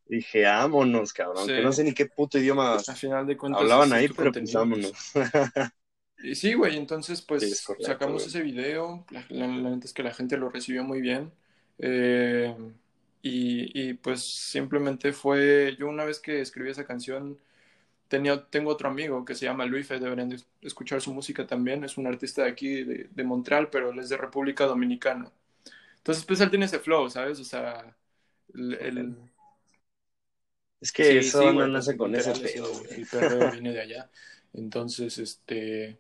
Dije, 0.06 0.44
vámonos, 0.44 1.14
cabrón. 1.14 1.46
Sí. 1.46 1.54
Que 1.54 1.62
no 1.62 1.72
sé 1.72 1.84
ni 1.84 1.94
qué 1.94 2.06
puto 2.06 2.38
idioma 2.38 2.76
A 2.76 2.80
final 2.96 3.26
de 3.28 3.38
cuentas. 3.38 3.62
hablaban 3.62 3.94
ahí, 3.94 4.08
pero 4.10 4.32
pues 4.32 4.54
vámonos. 4.54 4.94
Y 6.20 6.34
sí, 6.36 6.54
güey, 6.54 6.78
entonces 6.78 7.22
pues 7.22 7.44
Sí, 7.44 7.52
es 7.52 7.62
correcto, 7.62 7.86
sacamos 7.88 8.24
güey. 8.24 8.28
ese 8.28 8.42
video, 8.42 9.06
la, 9.12 9.26
la- 9.30 9.80
es 9.84 9.94
que 9.94 10.02
la 10.04 10.14
gente 10.14 10.36
lo 10.38 10.50
recibió 10.50 10.84
muy 10.84 11.00
bien, 11.00 11.32
eh, 11.78 12.56
y, 13.22 13.90
y, 13.90 13.94
pues 13.94 14.22
simplemente 14.24 15.14
fue, 15.14 15.76
yo 15.78 15.88
una 15.88 16.06
vez 16.06 16.20
que 16.20 16.42
escribí 16.42 16.72
esa 16.72 16.86
canción, 16.86 17.38
tenía, 18.08 18.46
tengo 18.50 18.72
otro 18.72 18.90
amigo 18.90 19.26
que 19.26 19.36
se 19.36 19.46
llama 19.46 19.66
Luife, 19.66 20.00
deberían 20.00 20.30
de 20.30 20.42
escuchar 20.62 21.02
su 21.02 21.14
música 21.14 21.48
también, 21.48 21.84
es 21.84 21.98
un 21.98 22.08
artista 22.08 22.44
de 22.44 22.50
aquí, 22.52 22.84
de, 22.84 23.10
de 23.12 23.24
Montreal, 23.24 23.70
pero 23.70 23.92
él 23.92 24.00
es 24.00 24.10
de 24.10 24.18
República 24.18 24.66
Dominicana. 24.66 25.32
Entonces 25.98 26.26
pues 26.26 26.42
él 26.42 26.50
tiene 26.52 26.66
ese 26.66 26.80
flow, 26.80 27.10
¿sabes? 27.10 27.40
O 27.40 27.46
sea, 27.46 27.96
el... 28.56 28.74
el- 28.76 29.18
Es 30.82 30.92
que 30.92 31.18
Sí, 31.18 31.18
eso 31.20 31.52
sí, 31.52 31.54
no 31.54 31.68
nace 31.68 31.96
con 31.98 32.16
ese 32.16 32.36
pedo, 32.36 32.84
el- 32.90 33.08
perreo 33.08 33.50
viene 33.50 33.72
de 33.72 33.82
allá. 33.82 34.10
Entonces, 34.54 35.18
este, 35.20 36.00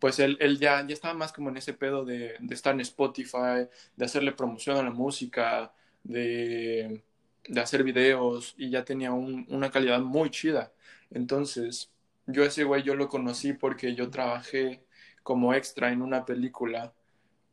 pues 0.00 0.18
él, 0.20 0.36
él 0.40 0.58
ya, 0.58 0.86
ya 0.86 0.94
estaba 0.94 1.14
más 1.14 1.32
como 1.32 1.50
en 1.50 1.58
ese 1.58 1.74
pedo 1.74 2.04
de, 2.04 2.36
de 2.40 2.54
estar 2.54 2.74
en 2.74 2.80
Spotify, 2.82 3.68
de 3.96 4.04
hacerle 4.04 4.32
promoción 4.32 4.76
a 4.78 4.82
la 4.84 4.90
música, 4.90 5.72
de, 6.04 7.02
de 7.48 7.60
hacer 7.60 7.84
videos, 7.84 8.54
y 8.58 8.70
ya 8.70 8.84
tenía 8.84 9.12
un- 9.12 9.46
una 9.50 9.70
calidad 9.70 10.00
muy 10.00 10.30
chida. 10.30 10.72
Entonces, 11.10 11.90
yo 12.26 12.44
ese 12.44 12.64
güey 12.64 12.82
yo 12.82 12.94
lo 12.94 13.08
conocí 13.08 13.52
porque 13.54 13.94
yo 13.94 14.10
trabajé 14.10 14.84
como 15.22 15.54
extra 15.54 15.92
en 15.92 16.02
una 16.02 16.24
película 16.24 16.94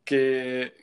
que, 0.04 0.74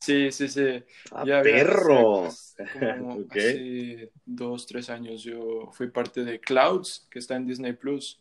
sí, 0.00 0.32
sí, 0.32 0.48
sí. 0.48 0.84
¡Ah, 1.12 1.26
Ya 1.26 1.40
perro! 1.42 2.28
hace 2.28 2.68
como 2.68 3.20
Ok. 3.26 3.36
hace 3.36 4.12
dos, 4.24 4.66
tres 4.66 4.90
años 4.90 5.22
yo 5.22 5.70
fui 5.72 5.88
parte 5.90 6.24
de 6.24 6.40
Clouds, 6.40 7.08
que 7.10 7.18
está 7.20 7.36
en 7.36 7.46
Disney 7.46 7.72
Plus. 7.74 8.20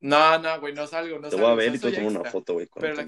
No, 0.00 0.38
no, 0.38 0.60
güey, 0.60 0.72
no 0.74 0.86
salgo, 0.86 1.18
no 1.18 1.30
Te 1.30 1.36
salgo. 1.36 1.46
voy 1.50 1.50
a 1.52 1.54
ver 1.54 1.74
y 1.74 1.78
te 1.78 1.92
tomo 1.92 2.08
una 2.08 2.24
foto, 2.24 2.54
güey. 2.54 2.68
Pero 2.78 2.94
la-. 2.94 3.04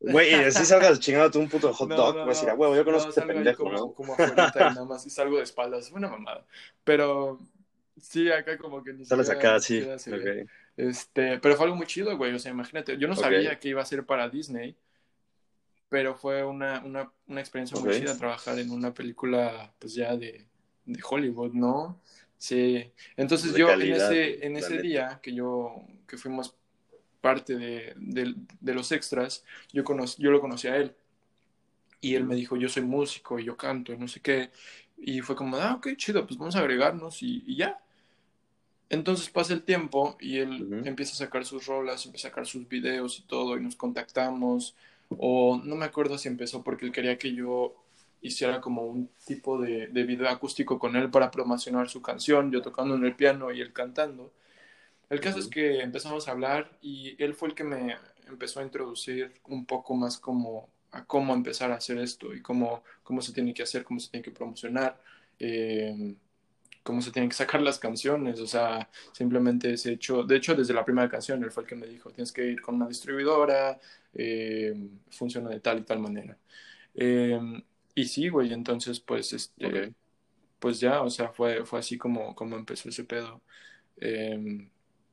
Güey, 0.00 0.30
y 0.30 0.34
así 0.34 0.64
salgas 0.64 1.00
chingado 1.00 1.30
tú 1.30 1.40
un 1.40 1.48
puto 1.48 1.72
hot 1.74 1.88
No, 1.88 1.96
dog, 1.96 2.16
no, 2.16 2.26
decir, 2.26 2.46
no. 2.46 2.52
a 2.52 2.54
huevo, 2.54 2.76
yo 2.76 2.84
conozco 2.84 3.08
este 3.08 3.22
pendejo, 3.22 3.64
como, 3.64 3.72
¿no? 3.76 3.92
como 3.94 4.12
afuera 4.14 4.50
y 4.54 4.58
nada 4.74 4.84
más, 4.84 5.06
y 5.06 5.10
salgo 5.10 5.38
de 5.38 5.42
espaldas, 5.42 5.90
fue 5.90 5.98
una 5.98 6.08
mamada. 6.08 6.46
Pero 6.84 7.40
sí, 8.00 8.30
acá 8.30 8.56
como 8.58 8.82
que 8.84 8.92
ni 8.92 9.04
Sales 9.04 9.28
acá, 9.28 9.58
sí. 9.58 9.74
siquiera 9.74 9.98
se 9.98 10.10
ve. 10.12 10.42
ok. 10.42 10.48
Este, 10.76 11.38
pero 11.38 11.56
fue 11.56 11.64
algo 11.64 11.76
muy 11.76 11.86
chido, 11.86 12.16
güey. 12.16 12.32
O 12.32 12.38
sea, 12.38 12.52
imagínate, 12.52 12.96
yo 12.96 13.08
no 13.08 13.14
Ok. 13.14 13.20
sabía 13.20 13.58
que 13.58 13.68
iba 13.70 13.82
a 13.82 13.86
ser 13.86 14.06
para 14.06 14.28
Disney, 14.28 14.76
pero 15.88 16.14
fue 16.14 16.44
una, 16.44 16.80
una, 16.84 17.10
una 17.26 17.40
experiencia 17.40 17.78
muy 17.80 17.88
Ok. 17.88 17.96
chida 17.96 18.16
trabajar 18.16 18.58
en 18.58 18.70
una 18.70 18.94
película, 18.94 19.72
pues 19.80 19.94
ya 19.94 20.16
de, 20.16 20.46
de 20.84 21.00
Hollywood, 21.08 21.52
¿no? 21.54 22.00
Sí. 22.36 22.92
Entonces 23.16 23.52
De 23.52 23.58
yo 23.58 23.66
calidad, 23.66 24.12
en 24.12 24.18
ese, 24.18 24.46
en 24.46 24.56
ese 24.56 24.78
día 24.78 25.18
que 25.20 25.34
yo, 25.34 25.84
que 26.06 26.16
fuimos 26.16 26.54
parte 27.20 27.56
de, 27.56 27.94
de, 27.96 28.34
de 28.60 28.74
los 28.74 28.92
extras, 28.92 29.44
yo, 29.72 29.84
conocí, 29.84 30.22
yo 30.22 30.30
lo 30.30 30.40
conocí 30.40 30.68
a 30.68 30.76
él. 30.76 30.94
Y 32.00 32.14
él 32.14 32.24
me 32.24 32.34
dijo, 32.36 32.56
yo 32.56 32.68
soy 32.68 32.82
músico 32.82 33.38
y 33.38 33.44
yo 33.44 33.56
canto 33.56 33.92
y 33.92 33.98
no 33.98 34.08
sé 34.08 34.20
qué. 34.20 34.50
Y 34.96 35.20
fue 35.20 35.36
como, 35.36 35.56
ah, 35.56 35.74
ok, 35.74 35.88
chido, 35.96 36.26
pues 36.26 36.38
vamos 36.38 36.56
a 36.56 36.60
agregarnos 36.60 37.22
y, 37.22 37.42
y 37.46 37.56
ya. 37.56 37.80
Entonces 38.90 39.28
pasa 39.28 39.52
el 39.52 39.62
tiempo 39.64 40.16
y 40.20 40.38
él 40.38 40.68
empieza 40.82 41.12
a 41.12 41.16
sacar 41.26 41.44
sus 41.44 41.66
rolas, 41.66 42.06
empieza 42.06 42.28
a 42.28 42.30
sacar 42.30 42.46
sus 42.46 42.66
videos 42.68 43.18
y 43.18 43.22
todo, 43.22 43.56
y 43.58 43.62
nos 43.62 43.76
contactamos. 43.76 44.76
O 45.10 45.60
no 45.62 45.76
me 45.76 45.84
acuerdo 45.84 46.16
si 46.18 46.28
empezó 46.28 46.62
porque 46.64 46.86
él 46.86 46.92
quería 46.92 47.18
que 47.18 47.34
yo 47.34 47.74
hiciera 48.22 48.60
como 48.60 48.82
un 48.86 49.10
tipo 49.26 49.60
de, 49.60 49.88
de 49.88 50.02
video 50.04 50.28
acústico 50.28 50.78
con 50.78 50.96
él 50.96 51.10
para 51.10 51.30
promocionar 51.30 51.88
su 51.88 52.02
canción, 52.02 52.50
yo 52.50 52.62
tocando 52.62 52.94
en 52.96 53.04
el 53.04 53.14
piano 53.14 53.52
y 53.52 53.60
él 53.60 53.72
cantando. 53.72 54.32
El 55.10 55.20
caso 55.20 55.38
es 55.38 55.48
que 55.48 55.80
empezamos 55.80 56.28
a 56.28 56.32
hablar 56.32 56.76
y 56.82 57.22
él 57.22 57.34
fue 57.34 57.48
el 57.48 57.54
que 57.54 57.64
me 57.64 57.96
empezó 58.26 58.60
a 58.60 58.62
introducir 58.64 59.40
un 59.44 59.64
poco 59.66 59.94
más 59.94 60.18
como 60.18 60.70
a 60.90 61.04
cómo 61.06 61.34
empezar 61.34 61.70
a 61.72 61.76
hacer 61.76 61.98
esto 61.98 62.34
y 62.34 62.42
cómo, 62.42 62.82
cómo 63.02 63.22
se 63.22 63.32
tiene 63.32 63.54
que 63.54 63.62
hacer, 63.62 63.84
cómo 63.84 64.00
se 64.00 64.10
tiene 64.10 64.24
que 64.24 64.30
promocionar. 64.32 65.00
eh, 65.38 66.14
cómo 66.82 67.02
se 67.02 67.12
tienen 67.12 67.28
que 67.30 67.36
sacar 67.36 67.60
las 67.62 67.78
canciones, 67.78 68.40
o 68.40 68.46
sea, 68.46 68.88
simplemente 69.12 69.72
ese 69.74 69.92
hecho, 69.92 70.22
de 70.24 70.36
hecho 70.36 70.54
desde 70.54 70.74
la 70.74 70.84
primera 70.84 71.08
canción 71.10 71.42
él 71.44 71.50
fue 71.52 71.64
el 71.64 71.68
que 71.68 71.76
me 71.76 71.86
dijo, 71.86 72.10
tienes 72.12 72.32
que 72.32 72.46
ir 72.46 72.60
con 72.62 72.76
una 72.76 72.88
distribuidora, 72.88 73.78
eh, 74.14 74.74
funciona 75.10 75.50
de 75.50 75.60
tal 75.60 75.80
y 75.80 75.82
tal 75.84 75.98
manera. 76.00 76.38
Eh, 76.94 77.40
y 77.94 78.04
sí, 78.06 78.28
güey, 78.28 78.52
entonces 78.54 79.00
pues, 79.00 79.32
este, 79.34 79.66
Ok. 79.66 79.94
pues 80.58 80.80
ya, 80.80 81.02
o 81.02 81.10
sea, 81.10 81.30
fue, 81.30 81.64
fue 81.66 81.80
así 81.80 81.98
como, 81.98 82.34
como 82.34 82.56
empezó 82.56 82.88
ese 82.88 83.04
pedo. 83.04 83.42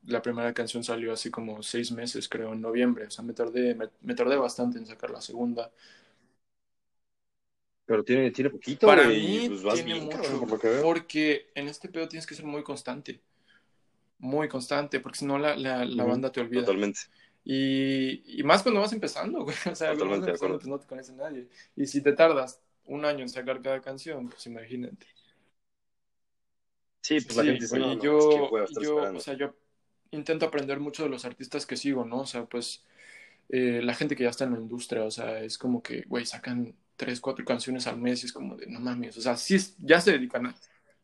La 0.08 0.22
primera 0.22 0.54
canción 0.54 0.84
salió 0.84 1.14
así 1.14 1.32
como 1.32 1.64
seis 1.64 1.92
meses, 1.92 2.30
creo, 2.30 2.54
en 2.54 2.62
noviembre, 2.62 3.08
o 3.08 3.12
sea, 3.12 3.24
me 3.26 3.34
tardé, 3.34 3.76
me, 3.76 3.90
me 4.02 4.16
tardé 4.16 4.38
bastante 4.38 4.78
en 4.80 4.86
sacar 4.86 5.10
la 5.12 5.22
segunda. 5.22 5.72
Pero 7.86 8.04
tiene, 8.04 8.32
tiene 8.32 8.50
poquito, 8.50 8.94
Para 8.94 9.10
mí 9.10 9.40
pues 9.46 9.64
vas 9.64 9.84
tiene 9.84 9.96
bien, 9.96 10.08
mucho, 10.08 10.08
cabrón, 10.08 10.40
por 10.40 10.50
lo 10.50 10.60
que 10.60 10.68
veo. 10.70 10.86
porque 10.86 11.52
en 11.56 11.68
este 11.68 11.90
pedo 11.90 12.08
tienes 12.08 12.26
que 12.28 12.36
ser 12.36 12.46
muy 12.46 12.64
constante, 12.64 13.22
muy 14.20 14.50
constante, 14.50 15.00
porque 15.00 15.20
si 15.20 15.26
no 15.26 15.40
la, 15.40 15.56
la, 15.58 15.86
la 15.86 16.06
banda 16.06 16.32
te 16.32 16.42
olvida. 16.42 16.74
Totalmente. 16.74 17.02
Y, 17.46 18.40
y 18.42 18.44
más 18.44 18.64
cuando 18.64 18.82
vas 18.82 18.94
empezando, 18.94 19.44
güey, 19.46 19.56
o 19.72 19.76
sea, 19.76 19.92
Totalmente 19.92 20.30
empezando 20.30 20.60
pues 20.60 20.68
no 20.70 20.80
te 20.80 20.88
conoce 20.88 21.14
nadie. 21.14 21.50
Y 21.76 21.88
si 21.88 22.02
te 22.04 22.14
tardas 22.14 22.62
un 22.86 23.06
año 23.06 23.22
en 23.22 23.30
sacar 23.30 23.62
cada 23.62 23.82
canción, 23.82 24.30
pues 24.30 24.46
imagínate. 24.48 25.08
Sí, 27.02 27.22
pues 27.22 27.38
la 27.38 27.44
Sí, 27.44 27.46
gente 27.46 27.64
dice, 27.66 27.78
oye, 27.78 27.80
no, 27.80 27.96
no, 27.96 28.10
yo, 28.10 28.12
es 28.18 28.28
que 28.28 28.42
voy 28.50 28.62
a 28.62 28.64
estar 28.66 28.84
yo, 28.84 29.12
o 29.14 29.20
sea, 29.20 29.34
yo 29.36 29.56
intento 30.12 30.46
aprender 30.46 30.80
mucho 30.80 31.04
de 31.04 31.10
los 31.10 31.26
artistas 31.26 31.66
que 31.66 31.78
sigo, 31.78 32.06
¿no? 32.06 32.22
O 32.22 32.26
sea, 32.26 32.46
pues 32.46 32.84
eh, 33.50 33.82
la 33.84 33.94
gente 33.96 34.16
que 34.16 34.24
ya 34.24 34.30
está 34.30 34.46
en 34.46 34.54
la 34.54 34.60
industria, 34.60 35.04
o 35.06 35.12
sea, 35.12 35.42
es 35.42 35.58
como 35.58 35.82
que, 35.84 36.04
güey, 36.04 36.26
sacan 36.26 36.76
tres, 36.98 37.22
cuatro 37.22 37.46
canciones 37.46 37.88
al 37.88 37.98
mes 38.00 38.24
y 38.24 38.28
es 38.28 38.34
como 38.34 38.56
de, 38.58 38.68
no 38.68 38.80
mames, 38.80 39.18
o 39.18 39.22
sea, 39.22 39.38
sí, 39.38 39.58
ya 39.80 40.02
se 40.02 40.14
dedican 40.14 40.48
a, 40.48 40.56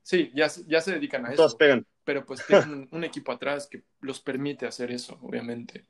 sí, 0.03 0.31
ya, 0.35 0.49
se- 0.49 0.65
ya 0.67 0.81
se 0.81 0.93
dedican 0.93 1.25
a 1.25 1.33
eso, 1.33 1.57
pegan. 1.57 1.85
pero 2.03 2.25
pues 2.25 2.45
tienen 2.45 2.71
un, 2.73 2.89
un 2.91 3.03
equipo 3.03 3.31
atrás 3.31 3.67
que 3.67 3.83
los 4.01 4.19
permite 4.21 4.67
hacer 4.67 4.91
eso, 4.91 5.19
obviamente. 5.21 5.85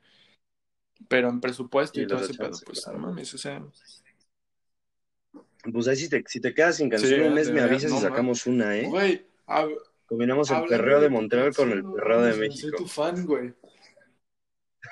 Pero 1.08 1.30
en 1.30 1.40
presupuesto 1.42 2.02
y 2.02 2.04
Y 2.04 2.08
todo 2.08 2.20
ese 2.20 2.34
pedo, 2.34 2.60
pues 2.64 2.88
claro. 2.88 2.92
no 2.92 2.98
mames, 3.00 3.34
o 3.36 3.38
sea, 3.38 3.64
Pues 5.72 5.88
ahí 5.88 5.96
si 5.96 6.10
te, 6.10 6.24
si 6.28 6.40
te 6.42 6.54
quedas 6.54 6.78
sin 6.78 6.90
canción 6.90 7.10
Sí, 7.10 7.22
un 7.22 7.34
mes, 7.34 7.52
me 7.52 7.62
avisas 7.62 7.92
no, 7.92 7.96
y 7.96 8.00
sacamos 8.00 8.46
una, 8.46 8.78
¿eh? 8.78 8.90
güey, 8.90 9.26
hab- 9.48 9.78
Combinamos 10.12 10.52
el 10.52 10.66
perreo 10.66 11.00
de 11.00 11.08
Montreal 11.08 11.56
con 11.56 11.72
el 11.72 11.86
perreo 11.86 12.22
de 12.22 12.36
güey, 12.36 12.50
México. 12.50 12.68
Soy 12.68 12.86
tu 12.86 12.86
fan, 12.86 13.26
güey. 13.26 13.54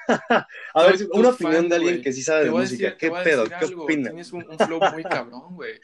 A 0.74 0.84
ver, 0.86 0.95
una 1.11 1.34
fan, 1.34 1.34
opinión 1.34 1.67
de 1.67 1.76
alguien 1.76 1.93
güey. 1.95 2.01
que 2.01 2.13
sí 2.13 2.24
sabe 2.24 2.45
de 2.45 2.51
música. 2.51 2.91
decir, 2.91 2.97
¿Qué 2.97 3.11
pedo? 3.11 3.43
¿Qué 3.43 3.65
opinas? 3.76 4.13
Tienes 4.13 4.32
un, 4.32 4.49
un 4.49 4.57
flow 4.57 4.80
muy 4.93 5.03
cabrón, 5.03 5.55
güey. 5.55 5.78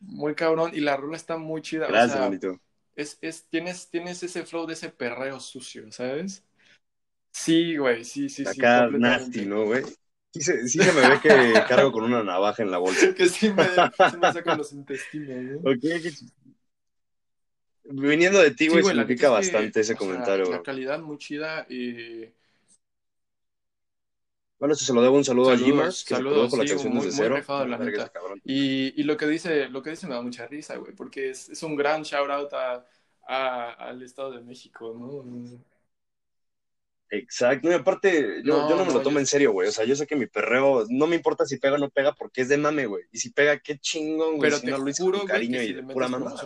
Muy 0.00 0.34
cabrón. 0.34 0.72
Y 0.74 0.80
la 0.80 0.96
rola 0.96 1.16
está 1.16 1.36
muy 1.36 1.62
chida. 1.62 1.86
Gracias, 1.86 2.10
o 2.10 2.18
sea, 2.18 2.26
bonito. 2.26 2.60
es, 2.96 3.18
es, 3.20 3.46
tienes, 3.48 3.88
tienes 3.88 4.20
ese 4.24 4.44
flow 4.44 4.66
de 4.66 4.72
ese 4.72 4.90
perreo 4.90 5.38
sucio, 5.38 5.92
¿sabes? 5.92 6.44
Sí, 7.32 7.76
güey, 7.76 8.02
sí, 8.04 8.28
sí, 8.28 8.44
sí. 8.44 8.60
Acá 8.60 8.82
completamente. 8.82 8.98
nasty, 8.98 9.46
¿no, 9.46 9.64
güey? 9.64 9.84
Sí 10.34 10.40
se, 10.42 10.68
sí 10.68 10.82
se 10.82 10.92
me 10.92 11.08
ve 11.08 11.20
que 11.20 11.64
cargo 11.68 11.92
con 11.92 12.02
una 12.02 12.24
navaja 12.24 12.64
en 12.64 12.72
la 12.72 12.78
bolsa. 12.78 13.06
Que 13.14 13.28
sí 13.28 13.52
me, 13.52 13.64
sí 14.10 14.16
me 14.20 14.32
sacan 14.32 14.58
los 14.58 14.72
intestinos, 14.72 15.36
¿no? 15.44 15.58
Ok, 15.70 15.80
qué 15.80 16.10
Viniendo 17.90 18.40
de 18.40 18.50
ti, 18.50 18.64
Sí, 18.64 18.68
güey, 18.68 18.82
la 18.84 18.90
significa 19.02 19.30
bastante 19.30 19.80
ese 19.80 19.88
sea, 19.88 19.96
comentario, 19.96 20.50
La 20.50 20.62
calidad 20.62 20.98
muy 21.00 21.18
chida. 21.18 21.66
Y... 21.68 22.24
Bueno, 24.58 24.72
eso 24.74 24.84
se 24.84 24.92
lo 24.94 25.02
debo 25.02 25.16
un 25.16 25.24
saludo 25.24 25.50
a 25.50 25.56
que 25.56 25.64
saludos, 25.64 26.50
se 26.50 26.56
la 26.56 26.62
sí, 26.64 26.68
canción 26.70 26.94
muy- 26.94 27.06
desde 27.06 27.28
muy 27.30 27.42
cero. 27.42 27.66
la 27.66 27.78
neta. 27.78 28.12
Y, 28.44 29.00
y 29.00 29.04
lo 29.04 29.16
que 29.16 29.26
dice, 29.26 29.68
lo 29.68 29.82
que 29.82 29.90
dice 29.90 30.06
me 30.06 30.14
da 30.14 30.22
mucha 30.22 30.46
risa, 30.46 30.76
güey, 30.76 30.94
porque 30.94 31.30
es, 31.30 31.48
es 31.50 31.62
un 31.62 31.76
gran 31.76 32.02
shout 32.02 32.30
out 32.30 32.52
a, 32.54 32.86
a- 33.28 33.72
al 33.72 34.02
Estado 34.02 34.32
de 34.32 34.40
México, 34.42 34.94
¿no? 34.98 35.58
Exacto, 37.08 37.70
y 37.70 37.72
aparte, 37.72 38.42
yo 38.44 38.62
no, 38.62 38.68
yo 38.68 38.76
no 38.76 38.84
me 38.84 38.92
lo 38.92 39.00
tomo 39.00 39.20
en 39.20 39.26
serio, 39.26 39.52
güey. 39.52 39.68
O 39.68 39.72
sea, 39.72 39.84
yo 39.84 39.94
sé 39.94 40.08
que 40.08 40.16
mi 40.16 40.26
perreo, 40.26 40.84
no 40.88 41.06
me 41.06 41.14
importa 41.14 41.46
si 41.46 41.56
pega 41.56 41.76
o 41.76 41.78
no 41.78 41.88
pega, 41.88 42.12
porque 42.12 42.40
es 42.40 42.48
de 42.48 42.56
mame, 42.56 42.86
güey. 42.86 43.04
Y 43.12 43.18
si 43.18 43.30
pega, 43.30 43.58
qué 43.60 43.78
chingón, 43.78 44.38
güey. 44.38 44.40
Pero 44.50 44.56
si 44.56 44.66
te 44.66 44.72
no 44.72 44.78
lo 44.78 44.88
hice 44.88 45.04
con 45.04 45.26
cariño 45.26 45.58
que 45.58 45.64
y 45.64 45.68
si 45.68 45.72
de 45.74 45.82
pura 45.84 46.08
mamada. 46.08 46.42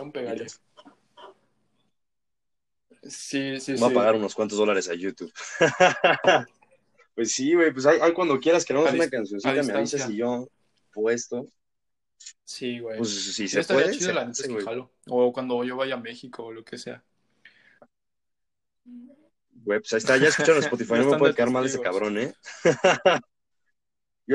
Sí, 3.03 3.59
sí, 3.59 3.73
Voy 3.73 3.85
a 3.85 3.89
sí. 3.89 3.95
pagar 3.95 4.15
unos 4.15 4.35
cuantos 4.35 4.57
dólares 4.57 4.89
a 4.89 4.93
YouTube. 4.93 5.31
Pues 7.13 7.33
sí, 7.33 7.53
güey, 7.53 7.73
pues 7.73 7.85
ahí 7.85 8.13
cuando 8.13 8.39
quieras 8.39 8.63
que 8.63 8.71
hagamos 8.71 8.93
A 8.93 8.95
una 8.95 9.09
cancioncita, 9.09 9.63
me 9.63 9.73
avisas 9.73 10.09
y 10.09 10.15
yo 10.15 10.47
puesto. 10.93 11.45
Sí, 12.45 12.79
güey. 12.79 12.97
Pues 12.97 13.09
si 13.09 13.33
Sí, 13.33 13.47
se 13.49 13.59
estaría 13.59 13.83
puede, 13.83 13.97
chido, 13.97 14.07
se 14.07 14.13
la 14.13 14.21
neta 14.21 14.31
hace, 14.31 14.41
es 14.43 14.47
que 14.47 14.53
güey. 14.53 14.65
jalo. 14.65 14.91
O 15.07 15.33
cuando 15.33 15.63
yo 15.65 15.75
vaya 15.75 15.95
a 15.95 15.99
México 15.99 16.45
o 16.45 16.51
lo 16.53 16.63
que 16.63 16.77
sea. 16.77 17.03
Güey, 18.85 19.79
pues 19.81 19.91
ahí 19.93 19.97
está, 19.97 20.17
ya 20.17 20.29
escucharon 20.29 20.63
Spotify, 20.63 20.93
no 20.99 21.09
me 21.11 21.17
puede 21.17 21.33
de 21.33 21.35
quedar 21.35 21.51
mal 21.51 21.65
ese 21.65 21.81
cabrón, 21.81 22.17
¿eh? 22.17 22.33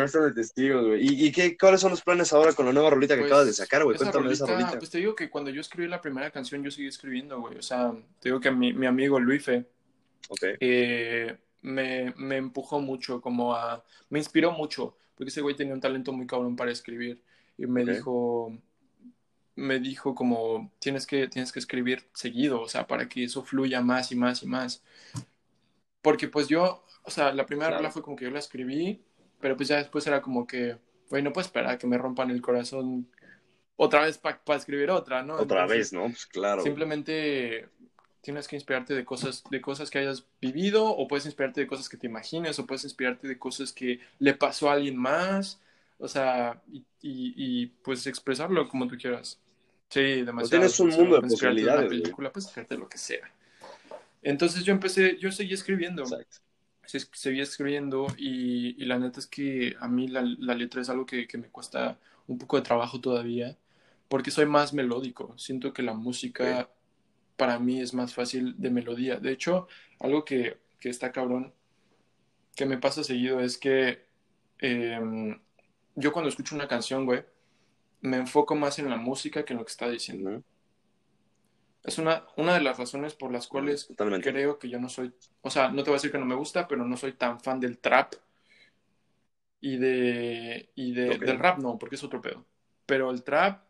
Están 0.04 0.24
de 0.24 0.32
testigos, 0.34 0.86
güey. 0.86 1.02
¿Y, 1.06 1.26
y 1.26 1.32
qué, 1.32 1.56
cuáles 1.56 1.80
son 1.80 1.90
los 1.90 2.02
planes 2.02 2.32
ahora 2.32 2.52
con 2.54 2.66
la 2.66 2.72
nueva 2.72 2.90
rolita 2.90 3.14
que 3.16 3.20
Pues, 3.20 3.30
acabas 3.30 3.46
de 3.46 3.52
sacar, 3.54 3.84
güey? 3.84 3.96
Cuéntame 3.96 4.28
de 4.28 4.34
esa 4.34 4.46
rolita, 4.46 4.52
rolita. 4.52 4.78
Pues 4.78 4.90
te 4.90 4.98
digo 4.98 5.14
que 5.14 5.30
cuando 5.30 5.50
yo 5.50 5.60
escribí 5.60 5.88
la 5.88 6.00
primera 6.00 6.30
canción, 6.30 6.62
yo 6.62 6.70
seguí 6.70 6.86
escribiendo, 6.88 7.40
güey. 7.40 7.56
O 7.58 7.62
sea, 7.62 7.92
te 8.20 8.28
digo 8.28 8.40
que 8.40 8.50
mi, 8.50 8.72
mi 8.72 8.86
amigo 8.86 9.18
Luife 9.20 9.66
Ok, 10.28 10.44
eh, 10.60 11.38
me, 11.62 12.14
me 12.16 12.36
empujó 12.38 12.80
mucho, 12.80 13.20
como 13.20 13.54
a... 13.54 13.84
Me 14.10 14.18
inspiró 14.20 14.52
mucho, 14.52 14.96
porque 15.16 15.30
ese 15.30 15.40
güey 15.42 15.56
tenía 15.56 15.74
un 15.74 15.80
talento 15.80 16.12
muy 16.12 16.26
cabrón 16.26 16.56
para 16.56 16.72
escribir. 16.72 17.22
Y 17.58 17.66
me 17.66 17.82
Ok. 17.82 17.88
dijo... 17.88 18.52
Me 19.56 19.80
dijo 19.80 20.14
como, 20.14 20.72
tienes 20.78 21.06
que, 21.06 21.28
tienes 21.28 21.50
que 21.52 21.58
escribir 21.60 22.10
seguido, 22.14 22.60
o 22.60 22.68
sea, 22.68 22.86
para 22.86 23.08
que 23.08 23.24
eso 23.24 23.42
fluya 23.42 23.80
más 23.80 24.12
y 24.12 24.16
más 24.16 24.42
y 24.42 24.46
más. 24.46 24.82
Porque 26.02 26.28
pues 26.28 26.48
yo, 26.48 26.84
o 27.02 27.10
sea, 27.10 27.32
la 27.32 27.46
primera 27.46 27.68
Claro. 27.68 27.78
rola 27.78 27.90
fue 27.90 28.02
como 28.02 28.16
que 28.16 28.24
yo 28.26 28.30
la 28.30 28.38
escribí, 28.38 29.04
pero 29.40 29.56
pues 29.56 29.68
ya 29.68 29.76
después 29.78 30.06
era 30.06 30.22
como 30.22 30.46
que, 30.46 30.76
güey, 31.10 31.22
no 31.22 31.32
puedo 31.32 31.44
esperar 31.46 31.72
a 31.72 31.78
que 31.78 31.86
me 31.86 31.98
rompan 31.98 32.30
el 32.30 32.40
corazón 32.42 33.08
otra 33.76 34.02
vez 34.02 34.18
para 34.18 34.40
escribir 34.56 34.90
otra, 34.90 35.22
¿no? 35.22 35.34
otra 35.34 35.62
Entonces, 35.62 35.78
vez, 35.78 35.92
¿no? 35.92 36.04
Pues 36.04 36.26
claro. 36.26 36.62
Simplemente 36.62 37.68
tienes 38.22 38.48
que 38.48 38.56
inspirarte 38.56 38.94
de 38.94 39.04
cosas, 39.04 39.44
de 39.50 39.60
cosas 39.60 39.90
que 39.90 39.98
hayas 39.98 40.26
vivido, 40.40 40.84
o 40.86 41.06
puedes 41.06 41.26
inspirarte 41.26 41.60
de 41.60 41.66
cosas 41.66 41.88
que 41.88 41.96
te 41.96 42.06
imagines, 42.06 42.58
o 42.58 42.66
puedes 42.66 42.84
inspirarte 42.84 43.28
de 43.28 43.38
cosas 43.38 43.72
que 43.72 44.00
le 44.18 44.34
pasó 44.34 44.68
a 44.68 44.72
alguien 44.74 44.96
más, 44.96 45.60
o 45.98 46.08
sea, 46.08 46.60
y, 46.72 46.78
y- 47.02 47.34
y, 47.36 47.66
pues 47.66 48.06
expresarlo 48.06 48.68
como 48.68 48.88
tú 48.88 48.96
quieras. 48.96 49.38
Sí, 49.88 50.22
demasiado. 50.22 50.48
tienes 50.48 50.80
un 50.80 50.88
mundo 50.88 51.02
de 51.04 51.18
una 51.20 51.28
posibilidades, 51.28 51.88
película, 51.88 52.32
puedes 52.32 52.46
inspirarte 52.46 52.74
de 52.74 52.80
lo 52.80 52.88
que 52.88 52.98
sea. 52.98 53.30
Entonces 54.22 54.64
yo 54.64 54.72
empecé, 54.72 55.16
yo 55.18 55.30
seguí 55.30 55.54
escribiendo, 55.54 56.02
Exacto. 56.02 56.38
Sí, 56.86 56.98
seguí 57.12 57.40
escribiendo 57.40 58.06
y, 58.18 58.80
y 58.82 58.86
la 58.86 58.98
neta 58.98 59.20
es 59.20 59.26
que 59.26 59.76
a 59.80 59.88
mí 59.88 60.08
la, 60.08 60.22
la 60.22 60.54
letra 60.54 60.80
es 60.82 60.88
algo 60.90 61.06
que, 61.06 61.26
que 61.26 61.38
me 61.38 61.48
cuesta 61.50 61.98
un 62.26 62.38
poco 62.38 62.56
de 62.56 62.62
trabajo 62.62 63.00
todavía, 63.00 63.56
porque 64.08 64.30
soy 64.30 64.46
más 64.46 64.72
melódico. 64.74 65.36
Siento 65.38 65.72
que 65.72 65.82
la 65.82 65.94
música 65.94 66.70
para 67.36 67.58
mí 67.58 67.80
es 67.80 67.94
más 67.94 68.14
fácil 68.14 68.54
de 68.58 68.70
melodía. 68.70 69.16
De 69.18 69.32
hecho, 69.32 69.68
algo 70.00 70.24
que, 70.24 70.58
que 70.80 70.90
está 70.90 71.12
cabrón, 71.12 71.54
que 72.54 72.66
me 72.66 72.78
pasa 72.78 73.04
seguido 73.04 73.40
es 73.40 73.58
que 73.58 74.06
eh, 74.60 75.00
yo 75.94 76.12
cuando 76.12 76.28
escucho 76.28 76.54
una 76.54 76.68
canción, 76.68 77.04
güey, 77.06 77.24
me 78.02 78.18
enfoco 78.18 78.54
más 78.56 78.78
en 78.78 78.90
la 78.90 78.96
música 78.96 79.44
que 79.44 79.52
en 79.54 79.58
lo 79.60 79.64
que 79.64 79.72
está 79.72 79.88
diciendo. 79.90 80.42
Es 81.86 81.98
una, 81.98 82.26
una 82.36 82.54
de 82.54 82.60
las 82.60 82.78
razones 82.78 83.14
por 83.14 83.30
las 83.30 83.46
cuales 83.46 83.86
Totalmente. 83.86 84.32
creo 84.32 84.58
que 84.58 84.68
yo 84.68 84.80
no 84.80 84.88
soy, 84.88 85.14
o 85.40 85.50
sea, 85.50 85.68
no 85.68 85.84
te 85.84 85.90
voy 85.90 85.94
a 85.94 85.98
decir 85.98 86.10
que 86.10 86.18
no 86.18 86.26
me 86.26 86.34
gusta, 86.34 86.66
pero 86.66 86.84
no 86.84 86.96
soy 86.96 87.12
tan 87.12 87.40
fan 87.40 87.60
del 87.60 87.78
trap 87.78 88.14
y 89.60 89.76
de, 89.76 90.70
y 90.74 90.92
de 90.92 91.16
del 91.18 91.38
rap 91.38 91.58
no, 91.58 91.78
porque 91.78 91.94
es 91.94 92.02
otro 92.02 92.20
pedo. 92.20 92.44
Pero 92.86 93.12
el 93.12 93.22
trap 93.22 93.62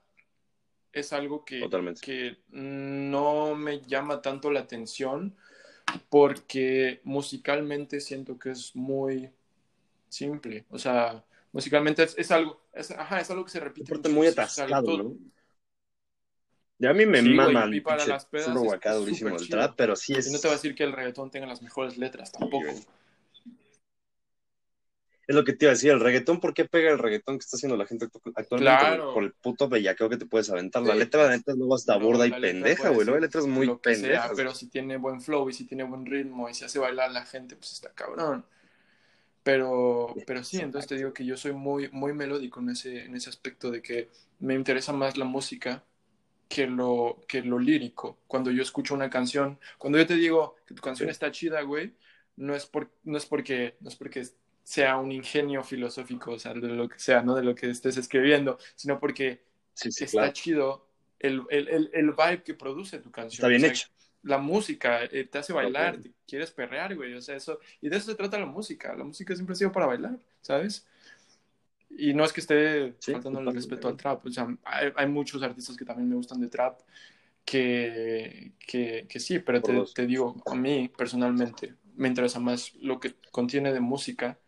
es 0.93 1.13
algo 1.13 1.45
que, 1.45 1.61
Totalmente. 1.61 2.01
que 2.01 2.39
no 2.49 3.55
me 3.55 3.83
llama 3.83 4.23
tanto 4.23 4.51
la 4.51 4.61
atención 4.61 5.37
porque 6.09 7.01
musicalmente 7.05 8.01
siento 8.01 8.39
que 8.39 8.51
es 8.51 8.75
muy 8.75 9.31
simple. 10.09 10.65
O 10.71 10.79
sea, 10.79 11.23
musicalmente 11.53 12.03
es, 12.03 12.17
es 12.17 12.31
algo, 12.31 12.63
es, 12.73 12.91
ajá, 12.91 13.21
es 13.21 13.31
algo 13.31 13.45
que 13.45 13.51
se 13.51 13.61
repite 13.61 14.09
muy 14.09 14.27
atascado. 14.27 15.15
Ya 16.79 16.91
a 16.91 16.95
mí 16.95 17.07
me 17.07 17.23
Sí, 17.23 17.31
mama 17.31 17.65
el 17.65 17.83
las 18.07 18.27
pedas 18.27 18.63
es- 18.63 18.73
acá 18.73 18.93
es 18.93 18.99
durísimo 18.99 19.31
el 19.31 19.43
chido. 19.43 19.59
trap, 19.59 19.75
pero 19.77 19.97
sí 19.97 20.13
es... 20.13 20.27
Y 20.29 20.33
no 20.33 20.39
te 20.39 20.49
voy 20.49 20.53
a 20.53 20.57
decir 20.57 20.75
que 20.75 20.85
el 20.85 20.93
reggaetón 20.93 21.31
tenga 21.31 21.47
las 21.47 21.63
mejores 21.63 21.97
letras, 21.97 22.33
tampoco. 22.33 22.67
Es 25.27 25.35
lo 25.35 25.43
que 25.43 25.55
te 25.55 25.65
iba 25.65 25.71
a 25.71 25.75
decir, 25.75 25.91
el 25.91 25.99
reggaetón, 26.01 26.39
¿por 26.39 26.55
qué 26.55 26.67
pega 26.67 26.91
el 26.91 26.99
reggaetón 26.99 27.39
que 27.39 27.45
está 27.45 27.57
haciendo 27.57 27.77
la 27.77 27.87
gente 27.87 28.07
actu- 28.07 28.33
actualmente? 28.37 28.79
Claro. 28.79 29.13
Por, 29.13 29.25
el 29.25 29.33
puto 29.33 29.69
bellaqueo 29.69 30.09
que 30.09 30.19
te 30.19 30.27
puedes 30.27 30.49
aventar. 30.51 30.83
La 30.83 30.95
letra, 30.95 31.25
la 31.25 31.31
neta, 31.31 31.51
es 31.53 31.59
luego 31.59 31.75
hasta 31.75 31.97
burda 31.97 32.27
y 32.27 32.31
la 32.31 32.39
letra 32.39 32.53
pendeja, 32.61 32.91
güey. 32.91 33.07
Luego 33.07 33.17
hay 33.17 33.23
ser 33.23 33.23
letras 33.23 33.47
muy 33.47 33.77
pendejas. 33.79 34.33
pero 34.37 34.55
si 34.55 34.69
tiene 34.69 34.99
buen 34.99 35.21
flow 35.21 35.49
y 35.49 35.53
si 35.53 35.65
tiene 35.65 35.83
buen 35.83 36.07
ritmo 36.07 36.49
y 36.49 36.55
si 36.55 36.65
hace 36.65 36.79
bailar 36.79 37.09
a 37.11 37.13
la 37.13 37.25
gente, 37.25 37.57
pues 37.57 37.73
está 37.73 37.91
cabrón. 37.91 38.45
Pero, 39.43 40.15
pero 40.27 40.45
sí, 40.45 40.59
entonces 40.59 40.89
te 40.89 40.97
digo 40.97 41.13
que 41.13 41.25
yo 41.25 41.37
soy 41.37 41.53
muy, 41.53 41.89
muy 41.91 42.13
melódico 42.13 42.61
en 42.61 42.71
ese, 42.71 43.05
en 43.05 43.15
ese 43.17 43.31
aspecto 43.31 43.71
de 43.71 43.81
que 43.81 44.09
me 44.41 44.55
interesa 44.55 44.93
más 44.93 45.17
la 45.17 45.25
música 45.25 45.83
que 46.49 46.67
lo, 46.67 47.25
que 47.29 47.43
lo 47.43 47.59
lírico. 47.59 48.19
Cuando 48.27 48.51
yo 48.51 48.63
escucho 48.63 48.95
una 48.95 49.11
canción, 49.11 49.59
cuando 49.79 49.99
yo 49.99 50.07
te 50.07 50.15
digo 50.17 50.57
que 50.67 50.75
tu 50.75 50.83
canción 50.83 51.09
está 51.11 51.31
chida, 51.31 51.63
güey, 51.63 51.95
no 52.37 52.55
es, 52.55 52.67
por, 52.67 52.91
no 53.05 53.17
es 53.19 53.27
porque, 53.27 53.77
no 53.81 53.89
es 53.89 53.97
porque 53.97 54.25
sea 54.63 54.97
un 54.99 55.13
ingenio 55.13 55.63
filosófico, 55.65 56.33
o 56.33 56.39
sea, 56.39 56.55
de 56.55 56.69
lo 56.69 56.89
que 56.89 56.99
sea, 56.99 57.23
no 57.23 57.35
de 57.35 57.43
lo 57.45 57.55
que 57.55 57.71
estés 57.71 57.97
escribiendo, 57.97 58.59
sino 58.75 58.99
porque 59.01 59.43
Sí, 59.75 59.93
sí, 59.93 60.07
está 60.07 60.07
claro. 60.07 60.33
chido 60.33 60.87
el, 61.19 61.43
el, 61.51 61.69
el, 61.69 61.91
el 61.93 62.11
vibe 62.13 62.43
que 62.43 62.55
produce 62.55 62.99
tu 62.99 63.11
canción. 63.11 63.45
Está 63.45 63.49
bien 63.49 63.65
O 63.65 63.65
sea, 63.65 63.73
hecho. 63.73 63.89
La 64.23 64.39
música 64.39 65.05
eh, 65.05 65.25
te 65.25 65.39
hace 65.39 65.53
bailar, 65.53 66.01
te 66.01 66.13
quieres 66.27 66.51
perrear, 66.51 66.95
güey. 66.97 67.15
O 67.15 67.21
sea, 67.23 67.37
eso. 67.37 67.61
Y 67.81 67.89
de 67.89 67.97
eso 67.97 68.11
se 68.11 68.17
trata 68.17 68.39
la 68.39 68.47
música. 68.47 68.95
La 68.97 69.05
música 69.05 69.35
siempre 69.35 69.53
ha 69.55 69.57
sido 69.57 69.73
para 69.73 69.87
bailar, 69.87 70.19
¿sabes? 70.41 70.87
Y 71.99 72.15
no 72.15 72.25
es 72.25 72.33
que 72.33 72.41
esté 72.41 72.95
Sí, 72.99 73.13
faltando 73.13 73.41
el 73.41 73.55
respeto 73.55 73.89
al 73.89 73.97
trap. 73.97 74.27
O 74.27 74.31
sea, 74.31 74.47
hay, 74.65 74.93
hay 74.95 75.07
muchos 75.09 75.43
artistas 75.43 75.77
que 75.77 75.85
también 75.85 76.09
me 76.09 76.17
gustan 76.17 76.41
de 76.41 76.49
trap 76.49 76.81
que, 77.45 78.53
que, 78.59 79.07
que 79.09 79.21
sí, 79.21 79.39
pero 79.39 79.63
te, 79.63 79.83
te 79.95 80.07
digo, 80.07 80.37
a 80.47 80.55
mí 80.55 80.91
personalmente 80.97 81.75
me 81.95 82.09
interesa 82.09 82.41
más 82.41 82.75
lo 82.77 83.01
que 83.01 83.15
contiene 83.31 83.73
de 83.73 83.81
música 83.81 84.39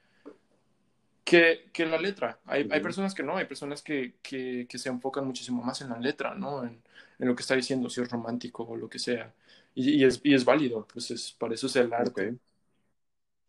que, 1.24 1.70
que 1.72 1.86
la 1.86 1.98
letra. 1.98 2.40
Hay, 2.46 2.68
hay 2.70 2.80
personas 2.80 3.14
que 3.14 3.22
no, 3.22 3.36
hay 3.36 3.44
personas 3.46 3.82
que, 3.82 4.14
que, 4.22 4.66
se 4.78 4.88
enfocan 4.88 5.26
muchísimo 5.26 5.62
más 5.62 5.80
en 5.80 5.90
la 5.90 5.98
letra, 5.98 6.34
¿no? 6.34 6.64
En, 6.64 6.82
en 7.18 7.28
lo 7.28 7.34
que 7.36 7.42
está 7.42 7.54
diciendo, 7.54 7.88
si 7.90 8.00
es 8.00 8.10
romántico 8.10 8.64
o 8.64 8.76
lo 8.76 8.88
que 8.88 8.98
sea. 8.98 9.32
Y, 9.74 9.90
y 9.90 10.04
es, 10.04 10.20
y 10.24 10.34
es 10.34 10.44
válido, 10.44 10.86
pues 10.92 11.10
es, 11.10 11.32
para 11.32 11.54
eso 11.54 11.66
es 11.66 11.76
el 11.76 11.92
arte. 11.92 12.30
Ok. 12.30 12.36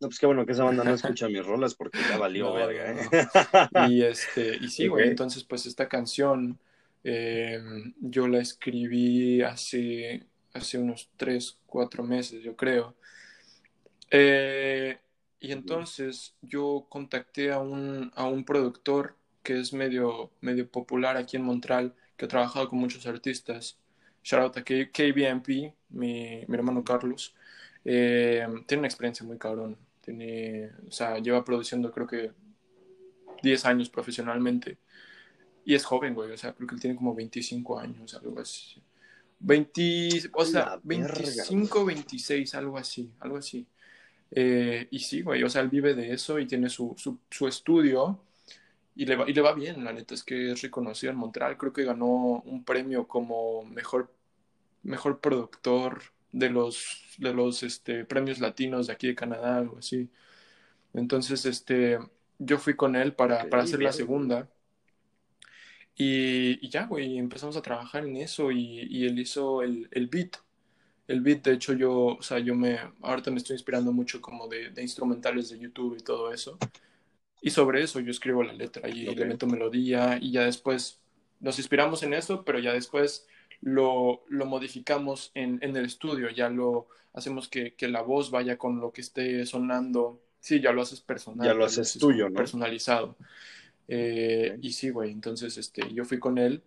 No, 0.00 0.08
pues 0.08 0.18
qué 0.18 0.26
bueno 0.26 0.46
que 0.46 0.52
esa 0.52 0.64
banda 0.64 0.84
no 0.84 0.94
escucha 0.94 1.28
mis 1.28 1.44
rolas 1.44 1.74
porque 1.74 2.04
ya 2.04 2.16
valió 2.16 2.52
No, 2.52 2.52
verga, 2.52 2.90
no, 2.92 2.92
¿eh? 2.92 3.10
Y, 3.70 4.02
este, 4.02 4.56
y 4.56 4.68
sí, 4.68 4.88
güey, 4.88 5.06
entonces 5.08 5.44
pues 5.44 5.66
esta 5.66 5.88
canción 5.88 6.58
eh, 7.04 7.60
yo 8.00 8.28
la 8.28 8.40
escribí 8.40 9.42
hace, 9.42 10.26
hace 10.52 10.78
unos 10.78 11.10
3, 11.16 11.58
4 11.66 12.02
meses, 12.04 12.42
yo 12.42 12.56
creo. 12.56 12.96
Eh, 14.10 14.98
y 15.40 15.52
entonces 15.52 16.34
yo 16.42 16.86
contacté 16.88 17.52
a 17.52 17.58
un, 17.60 18.12
a 18.14 18.26
un 18.26 18.44
productor 18.44 19.16
que 19.42 19.58
es 19.60 19.72
medio, 19.72 20.30
medio 20.40 20.70
popular 20.70 21.16
aquí 21.16 21.36
en 21.36 21.44
Montreal, 21.44 21.94
que 22.16 22.26
ha 22.26 22.28
trabajado 22.28 22.68
con 22.68 22.78
muchos 22.78 23.06
artistas. 23.06 23.78
Shout 24.22 24.42
out 24.42 24.56
a 24.58 24.64
K- 24.64 24.90
KBMP, 24.92 25.74
mi, 25.90 26.44
mi 26.46 26.54
hermano 26.56 26.84
Carlos. 26.84 27.34
Eh, 27.84 28.46
tiene 28.66 28.80
una 28.80 28.88
experiencia 28.88 29.24
muy 29.26 29.38
cabrón. 29.38 29.78
Tiene, 30.10 30.70
o 30.88 30.90
sea, 30.90 31.18
lleva 31.18 31.44
produciendo 31.44 31.92
creo 31.92 32.06
que 32.06 32.32
10 33.42 33.64
años 33.64 33.88
profesionalmente. 33.88 34.78
Y 35.64 35.74
es 35.74 35.84
joven, 35.84 36.14
güey. 36.14 36.32
O 36.32 36.36
sea, 36.36 36.52
creo 36.52 36.66
que 36.66 36.74
él 36.74 36.80
tiene 36.80 36.96
como 36.96 37.14
25 37.14 37.78
años, 37.78 38.14
algo 38.14 38.40
así. 38.40 38.82
20, 39.38 40.30
o 40.32 40.44
sea, 40.44 40.60
La 40.60 40.80
verga, 40.82 41.14
25, 41.14 41.84
26, 41.84 42.54
algo 42.56 42.76
así, 42.76 43.12
algo 43.20 43.36
así. 43.36 43.66
Eh, 44.32 44.88
y 44.90 44.98
sí, 44.98 45.22
güey, 45.22 45.44
o 45.44 45.48
sea, 45.48 45.62
él 45.62 45.68
vive 45.68 45.94
de 45.94 46.12
eso 46.12 46.38
y 46.38 46.46
tiene 46.46 46.68
su, 46.68 46.94
su, 46.98 47.20
su 47.30 47.46
estudio 47.46 48.20
y 48.96 49.06
le, 49.06 49.16
va, 49.16 49.30
y 49.30 49.32
le 49.32 49.40
va 49.40 49.54
bien, 49.54 49.84
la 49.84 49.92
neta, 49.92 50.14
es 50.14 50.24
que 50.24 50.52
es 50.52 50.60
reconocido 50.60 51.12
en 51.12 51.18
Montreal. 51.18 51.56
Creo 51.56 51.72
que 51.72 51.84
ganó 51.84 52.42
un 52.44 52.64
premio 52.64 53.06
como 53.06 53.64
mejor, 53.64 54.12
mejor 54.82 55.20
productor 55.20 56.02
de 56.32 56.50
los, 56.50 57.14
de 57.18 57.32
los 57.34 57.62
este, 57.62 58.04
premios 58.04 58.40
latinos 58.40 58.86
de 58.88 58.92
aquí 58.94 59.08
de 59.08 59.14
Canadá, 59.14 59.58
algo 59.58 59.78
así. 59.78 60.10
Entonces, 60.94 61.46
este, 61.46 61.98
yo 62.38 62.58
fui 62.58 62.76
con 62.76 62.96
él 62.96 63.14
para, 63.14 63.48
para 63.50 63.64
hacer 63.64 63.82
la 63.82 63.92
segunda. 63.92 64.50
Y, 65.96 66.64
y 66.66 66.70
ya, 66.70 66.86
güey, 66.86 67.18
empezamos 67.18 67.56
a 67.56 67.62
trabajar 67.62 68.04
en 68.06 68.16
eso 68.16 68.50
y, 68.52 68.86
y 68.90 69.06
él 69.06 69.18
hizo 69.18 69.62
el, 69.62 69.88
el 69.92 70.06
beat. 70.08 70.36
el 71.08 71.20
beat, 71.22 71.44
de 71.44 71.54
hecho 71.54 71.74
yo, 71.74 71.92
o 72.18 72.22
sea, 72.22 72.38
yo 72.40 72.54
me, 72.56 72.78
ahorita 73.02 73.30
me 73.32 73.38
estoy 73.38 73.54
inspirando 73.56 73.92
mucho 73.92 74.20
como 74.22 74.48
de, 74.48 74.70
de 74.70 74.82
instrumentales 74.82 75.50
de 75.50 75.58
YouTube 75.60 75.98
y 75.98 76.02
todo 76.04 76.32
eso. 76.32 76.58
Y 77.42 77.50
sobre 77.50 77.82
eso 77.82 78.00
yo 78.00 78.10
escribo 78.12 78.42
la 78.44 78.52
letra 78.54 78.88
y 78.90 79.10
Ok. 79.10 79.16
le 79.16 79.26
meto 79.26 79.46
melodía 79.46 80.18
y 80.20 80.32
ya 80.32 80.44
después 80.44 81.00
nos 81.40 81.58
inspiramos 81.58 82.02
en 82.04 82.14
eso, 82.14 82.44
pero 82.44 82.58
ya 82.60 82.72
después 82.74 83.28
lo, 83.60 84.24
lo 84.28 84.46
modificamos 84.46 85.30
en, 85.34 85.58
en 85.62 85.76
el 85.76 85.84
estudio, 85.86 86.30
ya 86.30 86.48
lo 86.48 86.88
hacemos 87.12 87.48
que, 87.48 87.74
que 87.74 87.88
la 87.88 88.02
voz 88.02 88.30
vaya 88.30 88.58
con 88.58 88.80
lo 88.80 88.92
que 88.92 89.00
esté 89.02 89.44
sonando. 89.46 90.22
Sí, 90.40 90.60
ya 90.60 90.72
lo 90.72 90.82
haces 90.82 91.00
personal. 91.00 91.52
Ya 91.52 91.54
lo 91.54 91.64
haces 91.64 91.96
haces 91.96 91.96
tuyo, 91.98 92.28
¿no? 92.30 92.48
Personalizado. 92.58 93.16
Eh. 93.88 94.58
Y 94.62 94.72
sí, 94.72 94.90
güey, 94.90 95.10
entonces 95.12 95.56
este, 95.58 95.92
yo 95.94 96.04
fui 96.04 96.18
con 96.20 96.38
él 96.38 96.62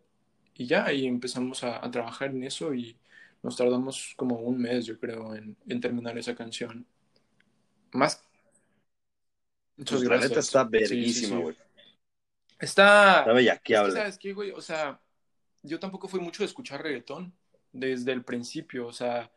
y 0.56 0.68
ya, 0.68 0.92
y 0.94 1.08
empezamos 1.08 1.64
a, 1.64 1.84
a 1.86 1.92
trabajar 1.92 2.32
en 2.32 2.44
eso 2.44 2.74
y 2.74 2.98
nos 3.44 3.58
tardamos 3.58 4.14
como 4.18 4.38
un 4.40 4.60
mes, 4.62 4.86
yo 4.86 5.00
creo, 5.00 5.36
en, 5.36 5.58
en 5.68 5.82
terminar 5.82 6.18
esa 6.18 6.36
canción. 6.36 6.86
Más. 7.94 8.22
Muchas 9.78 10.02
Pues 10.02 10.10
la 10.10 10.18
gracias. 10.18 10.20
neta 10.20 10.40
está 10.42 10.64
Sí, 10.82 11.08
sí, 11.08 11.10
verguísima, 11.10 11.38
sí. 11.38 11.40
güey. 11.40 11.56
Está. 12.60 13.24
Está 13.24 13.34
Es 13.72 13.82
que, 13.82 13.92
bellaqueable. 13.92 13.92
¿sabes 13.92 14.18
qué, 14.18 14.34
güey? 14.34 14.52
O 14.52 14.62
sea, 14.62 15.02
yo 15.64 15.80
tampoco 15.80 16.08
fui 16.08 16.20
mucho 16.20 16.44
de 16.44 16.48
escuchar 16.48 16.84
reggaetón 16.84 17.34
desde 17.72 18.12
el 18.12 18.24
principio. 18.24 18.88
O 18.88 18.94
sea, 18.94 19.32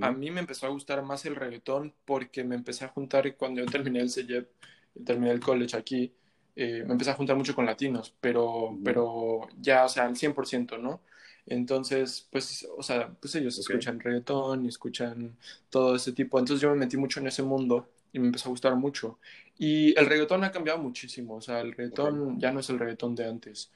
a 0.00 0.10
mí 0.10 0.30
me 0.30 0.40
empezó 0.40 0.66
a 0.66 0.70
gustar 0.70 1.02
más 1.02 1.24
el 1.26 1.36
reggaetón 1.36 1.94
porque 2.04 2.44
me 2.44 2.56
empecé 2.56 2.84
a 2.84 2.88
juntar 2.88 3.36
cuando 3.36 3.60
yo 3.60 3.66
terminé 3.66 4.00
el 4.00 4.10
CEGEP, 4.10 4.48
terminé 5.04 5.30
el 5.30 5.40
college 5.40 5.76
aquí, 5.76 6.12
eh, 6.56 6.82
me 6.84 6.92
empecé 6.92 7.10
a 7.12 7.14
juntar 7.14 7.36
mucho 7.36 7.54
con 7.54 7.66
latinos, 7.66 8.14
pero, 8.20 8.76
pero 8.84 9.48
ya, 9.60 9.84
o 9.84 9.88
sea, 9.88 10.06
al 10.06 10.16
100%, 10.16 10.78
¿no? 10.78 11.00
Entonces, 11.46 12.26
pues, 12.30 12.66
o 12.76 12.82
sea, 12.82 13.08
pues 13.20 13.34
ellos 13.36 13.58
escuchan 13.58 14.00
reggaetón 14.00 14.64
y 14.64 14.68
escuchan 14.68 15.36
todo 15.70 15.96
ese 15.96 16.12
tipo. 16.12 16.38
Entonces 16.38 16.60
yo 16.60 16.70
me 16.70 16.76
metí 16.76 16.96
mucho 16.96 17.20
en 17.20 17.28
ese 17.28 17.42
mundo 17.42 17.88
y 18.12 18.18
me 18.18 18.26
empezó 18.26 18.48
a 18.48 18.50
gustar 18.50 18.74
mucho. 18.76 19.18
Y 19.56 19.98
el 19.98 20.06
reggaetón 20.06 20.44
ha 20.44 20.52
cambiado 20.52 20.78
muchísimo, 20.80 21.36
o 21.36 21.40
sea, 21.40 21.60
el 21.60 21.72
reggaetón 21.72 22.38
ya 22.40 22.52
no 22.52 22.60
es 22.60 22.70
el 22.70 22.78
reggaetón 22.78 23.14
de 23.14 23.28
antes. 23.28 23.70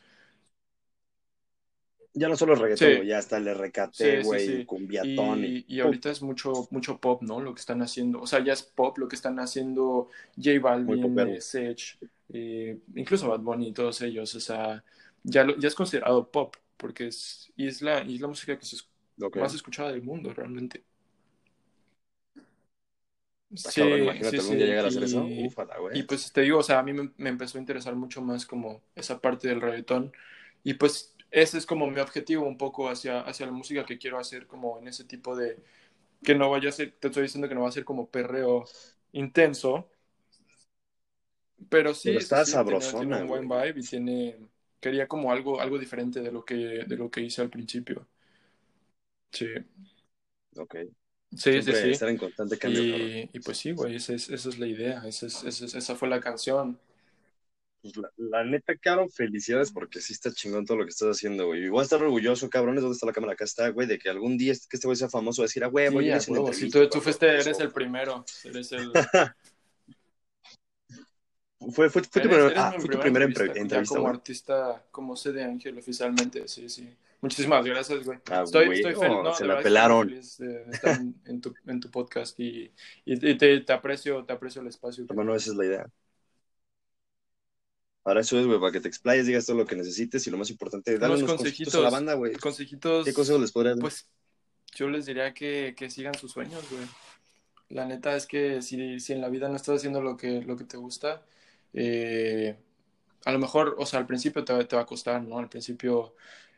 Ya 2.14 2.28
no 2.28 2.36
solo 2.36 2.52
es 2.54 2.58
reggaetón, 2.58 2.92
Sí. 2.92 3.06
ya 3.06 3.18
está 3.18 3.38
el 3.38 3.48
Sí, 3.90 4.04
RKT, 4.08 4.20
sí, 4.24 4.38
güey, 4.38 4.38
sí. 4.38 4.66
cumbiatón. 4.66 5.44
Y, 5.44 5.64
y 5.66 5.80
ahorita 5.80 6.10
es 6.10 6.20
mucho, 6.22 6.68
mucho 6.70 7.00
pop, 7.00 7.22
¿no? 7.22 7.40
Lo 7.40 7.54
que 7.54 7.60
están 7.60 7.80
haciendo. 7.82 8.20
O 8.20 8.26
sea, 8.26 8.44
ya 8.44 8.52
es 8.52 8.62
pop 8.62 8.98
lo 8.98 9.08
que 9.08 9.16
están 9.16 9.38
haciendo 9.40 10.08
J 10.36 10.60
Balvin, 10.60 11.18
eh, 11.26 11.40
Sech, 11.40 11.98
eh, 12.30 12.78
incluso 12.96 13.28
Bad 13.28 13.40
Bunny 13.40 13.68
y 13.68 13.72
todos 13.72 14.02
ellos. 14.02 14.34
O 14.34 14.40
sea, 14.40 14.84
ya, 15.22 15.44
lo- 15.44 15.56
ya 15.58 15.68
es 15.68 15.74
considerado 15.74 16.30
pop, 16.30 16.56
porque 16.76 17.06
es, 17.08 17.50
y 17.56 17.66
es, 17.68 17.80
la, 17.82 18.02
y 18.04 18.16
es 18.16 18.20
la 18.20 18.28
música 18.28 18.58
que 18.58 18.66
se 18.66 18.76
es 18.76 18.88
más 19.34 19.54
escuchada 19.54 19.90
del 19.92 20.02
mundo, 20.02 20.34
realmente. 20.34 20.84
Sí, 23.54 23.70
cabrón, 23.74 24.00
imagínate 24.00 24.30
sí, 24.30 24.38
algún 24.40 24.56
sí. 24.56 24.56
día 24.56 24.66
llegar 24.66 24.84
a 24.86 24.88
hacer 24.88 25.02
eso. 25.04 25.28
Y, 25.28 25.42
Ufala, 25.46 25.78
güey. 25.78 26.00
y 26.00 26.04
pues 26.04 26.32
te 26.32 26.40
digo, 26.42 26.58
o 26.58 26.62
sea, 26.62 26.78
a 26.78 26.82
mí 26.82 26.92
me, 26.94 27.12
me 27.18 27.28
empezó 27.30 27.58
a 27.58 27.60
interesar 27.60 27.94
mucho 27.96 28.22
más 28.22 28.46
como 28.46 28.82
esa 28.94 29.20
parte 29.20 29.48
del 29.48 29.60
reggaetón. 29.60 30.12
Y 30.64 30.74
pues 30.74 31.11
ese 31.32 31.58
es 31.58 31.66
como 31.66 31.88
mi 31.88 32.00
objetivo 32.00 32.46
un 32.46 32.58
poco 32.58 32.90
hacia, 32.90 33.22
hacia 33.22 33.46
la 33.46 33.52
música 33.52 33.86
que 33.86 33.98
quiero 33.98 34.18
hacer 34.20 34.46
como 34.48 34.78
en 34.78 34.88
ese 34.88 35.04
tipo 35.04 35.36
de... 35.36 35.62
Que 36.24 36.34
no 36.36 36.50
vaya 36.50 36.70
a 36.70 36.72
ser, 36.72 36.92
te 37.00 37.08
estoy 37.08 37.24
diciendo 37.24 37.48
que 37.48 37.54
no 37.56 37.62
va 37.62 37.68
a 37.70 37.72
ser 37.72 37.84
como 37.86 38.10
perreo 38.10 38.66
intenso. 39.12 39.90
Pero 41.68 41.94
sí, 41.94 42.14
Pero 42.14 42.20
está 42.20 42.44
sí, 42.44 42.60
tiene- 42.64 42.92
sabrosona, 42.94 42.94
tiene 42.94 43.22
un 43.22 43.26
buen 43.26 43.48
vibe 43.48 43.80
y 43.80 43.84
tiene... 43.84 44.38
Quería 44.80 45.06
como 45.08 45.30
algo, 45.32 45.60
algo 45.60 45.78
diferente 45.78 46.20
de 46.20 46.32
lo 46.32 46.44
que, 46.44 46.54
de 46.56 46.96
lo 46.96 47.10
que 47.10 47.20
hice 47.22 47.40
al 47.40 47.50
principio. 47.50 48.08
Sí, 49.32 49.46
Ok. 50.56 50.74
sí, 51.36 51.62
sí, 51.62 51.74
Siempre 51.74 51.74
sí. 51.74 51.92
estar 51.92 52.08
en 52.08 52.16
constante 52.18 52.58
cambio, 52.58 52.86
cabrón. 52.86 53.14
Y, 53.22 53.30
y 53.32 53.40
pues 53.40 53.58
sí, 53.58 53.72
güey, 53.72 53.96
esa 53.96 54.14
es, 54.14 54.28
esa 54.30 54.48
es 54.50 54.58
la 54.58 54.66
idea, 54.66 55.02
esa, 55.06 55.26
es- 55.26 55.42
esa, 55.44 55.64
es- 55.66 55.74
esa 55.74 55.96
fue 55.96 56.08
la 56.08 56.20
canción. 56.20 56.78
Pues 57.82 57.96
la, 57.96 58.10
la 58.16 58.44
neta, 58.44 58.76
cabrón, 58.76 59.10
felicidades 59.10 59.72
porque 59.72 60.00
sí 60.00 60.12
está 60.12 60.32
chingón 60.32 60.64
todo 60.64 60.76
lo 60.78 60.84
que 60.84 60.90
estás 60.90 61.08
haciendo, 61.16 61.46
güey. 61.46 61.64
Y 61.64 61.68
voy 61.68 61.80
a 61.80 61.82
estar 61.82 62.00
orgulloso, 62.02 62.48
cabrones, 62.48 62.82
¿dónde 62.82 62.94
está 62.94 63.06
la 63.06 63.12
cámara? 63.12 63.32
Acá 63.32 63.44
está, 63.44 63.68
güey, 63.70 63.88
de 63.88 63.98
que 63.98 64.08
algún 64.08 64.38
día 64.38 64.52
este- 64.52 64.66
que 64.70 64.76
este 64.76 64.86
güey 64.86 64.96
sea 64.96 65.08
famoso, 65.08 65.42
decir, 65.42 65.64
ah, 65.64 65.66
güey, 65.66 65.88
Sí, 65.88 65.94
voy 65.94 66.10
a 66.10 66.14
a 66.14 66.16
a 66.18 66.20
sí, 66.20 66.30
entrevista, 66.32 66.88
tú, 66.88 67.00
fuiste, 67.00 67.26
eres 67.26 67.46
eso. 67.48 67.62
el 67.62 67.72
primero, 67.72 68.24
eres 68.44 68.70
el... 68.72 68.92
Fue, 71.58 71.88
fue, 71.88 71.90
fue 71.90 72.02
tu, 72.02 72.18
Eres, 72.18 72.28
primer- 72.28 72.40
eres 72.52 72.58
ah, 72.58 72.72
mi 72.74 72.80
fue 72.80 72.88
tu 72.94 73.00
primera 73.00 73.26
primera 73.26 73.52
entrevista, 73.60 73.84
como 73.94 74.00
güey. 74.02 74.14
artista, 74.14 74.84
como 74.90 75.16
C 75.16 75.30
de 75.32 75.44
Ángel 75.44 75.78
oficialmente, 75.78 76.48
sí, 76.48 76.68
sí. 76.68 76.88
Muchísimas 77.20 77.64
gracias, 77.64 78.04
güey. 78.04 78.18
Ah, 78.28 78.42
Estoy, 78.44 78.66
güey, 78.66 78.78
estoy 78.80 78.94
no, 78.94 79.00
feliz, 79.00 79.16
no, 79.22 79.34
se 79.36 79.44
la 79.44 79.60
pelaron. 79.62 80.08
feliz 80.08 80.38
de, 80.38 80.62
estar 80.72 81.00
en, 81.00 81.14
en 81.24 81.40
tu, 81.40 81.54
en 81.66 81.78
tu 81.78 81.88
podcast 81.88 82.38
y, 82.40 82.72
y, 83.04 83.30
y 83.30 83.38
te, 83.38 83.60
te 83.60 83.72
aprecio, 83.72 84.24
te 84.24 84.32
aprecio 84.32 84.60
el 84.60 84.66
espacio. 84.66 85.06
Hermano, 85.08 85.36
esa 85.36 85.50
es 85.50 85.56
la 85.56 85.64
idea. 85.64 85.86
Ahora 88.04 88.20
eso 88.20 88.38
es, 88.38 88.46
güey, 88.46 88.58
para 88.60 88.72
que 88.72 88.80
te 88.80 88.88
explayes, 88.88 89.26
digas 89.26 89.46
todo 89.46 89.56
lo 89.56 89.66
que 89.66 89.76
necesites 89.76 90.26
y 90.26 90.30
lo 90.30 90.38
más 90.38 90.50
importante, 90.50 90.98
dale 90.98 91.14
Unos 91.14 91.20
unos 91.22 91.30
consejitos 91.30 91.74
a 91.74 91.80
la 91.80 91.90
banda, 91.90 92.14
güey. 92.14 92.32
Consejitos, 92.38 93.06
¿Qué 93.06 93.14
consejos 93.14 93.40
les 93.40 93.52
podrías 93.52 93.78
dar? 93.78 93.90
pues 93.90 94.08
yo 94.74 94.88
les 94.88 95.06
diría 95.06 95.34
que, 95.34 95.74
que 95.76 95.90
sigan 95.90 96.14
sus 96.14 96.32
sueños, 96.32 96.68
güey. 96.70 96.86
La 97.70 97.86
neta 97.86 98.16
es 98.16 98.26
que 98.26 98.62
si, 98.62 99.00
si 99.00 99.12
en 99.14 99.20
la 99.22 99.28
vida 99.30 99.48
no 99.48 99.56
estás 99.56 99.76
haciendo 99.78 100.02
lo 100.02 100.16
que, 100.16 100.42
lo 100.42 100.56
que 100.56 100.64
te 100.64 100.76
gusta, 100.78 101.22
eh, 101.74 102.56
a 103.24 103.32
lo 103.32 103.38
mejor, 103.38 103.76
o 103.78 103.86
sea, 103.86 104.00
al 104.00 104.06
principio 104.06 104.44
te, 104.44 104.52
va- 104.52 104.64
te 104.68 104.76
va 104.76 104.82
a 104.82 104.86
costar, 104.86 105.22
¿no? 105.22 105.38
Al 105.38 105.48
principio 105.48 106.14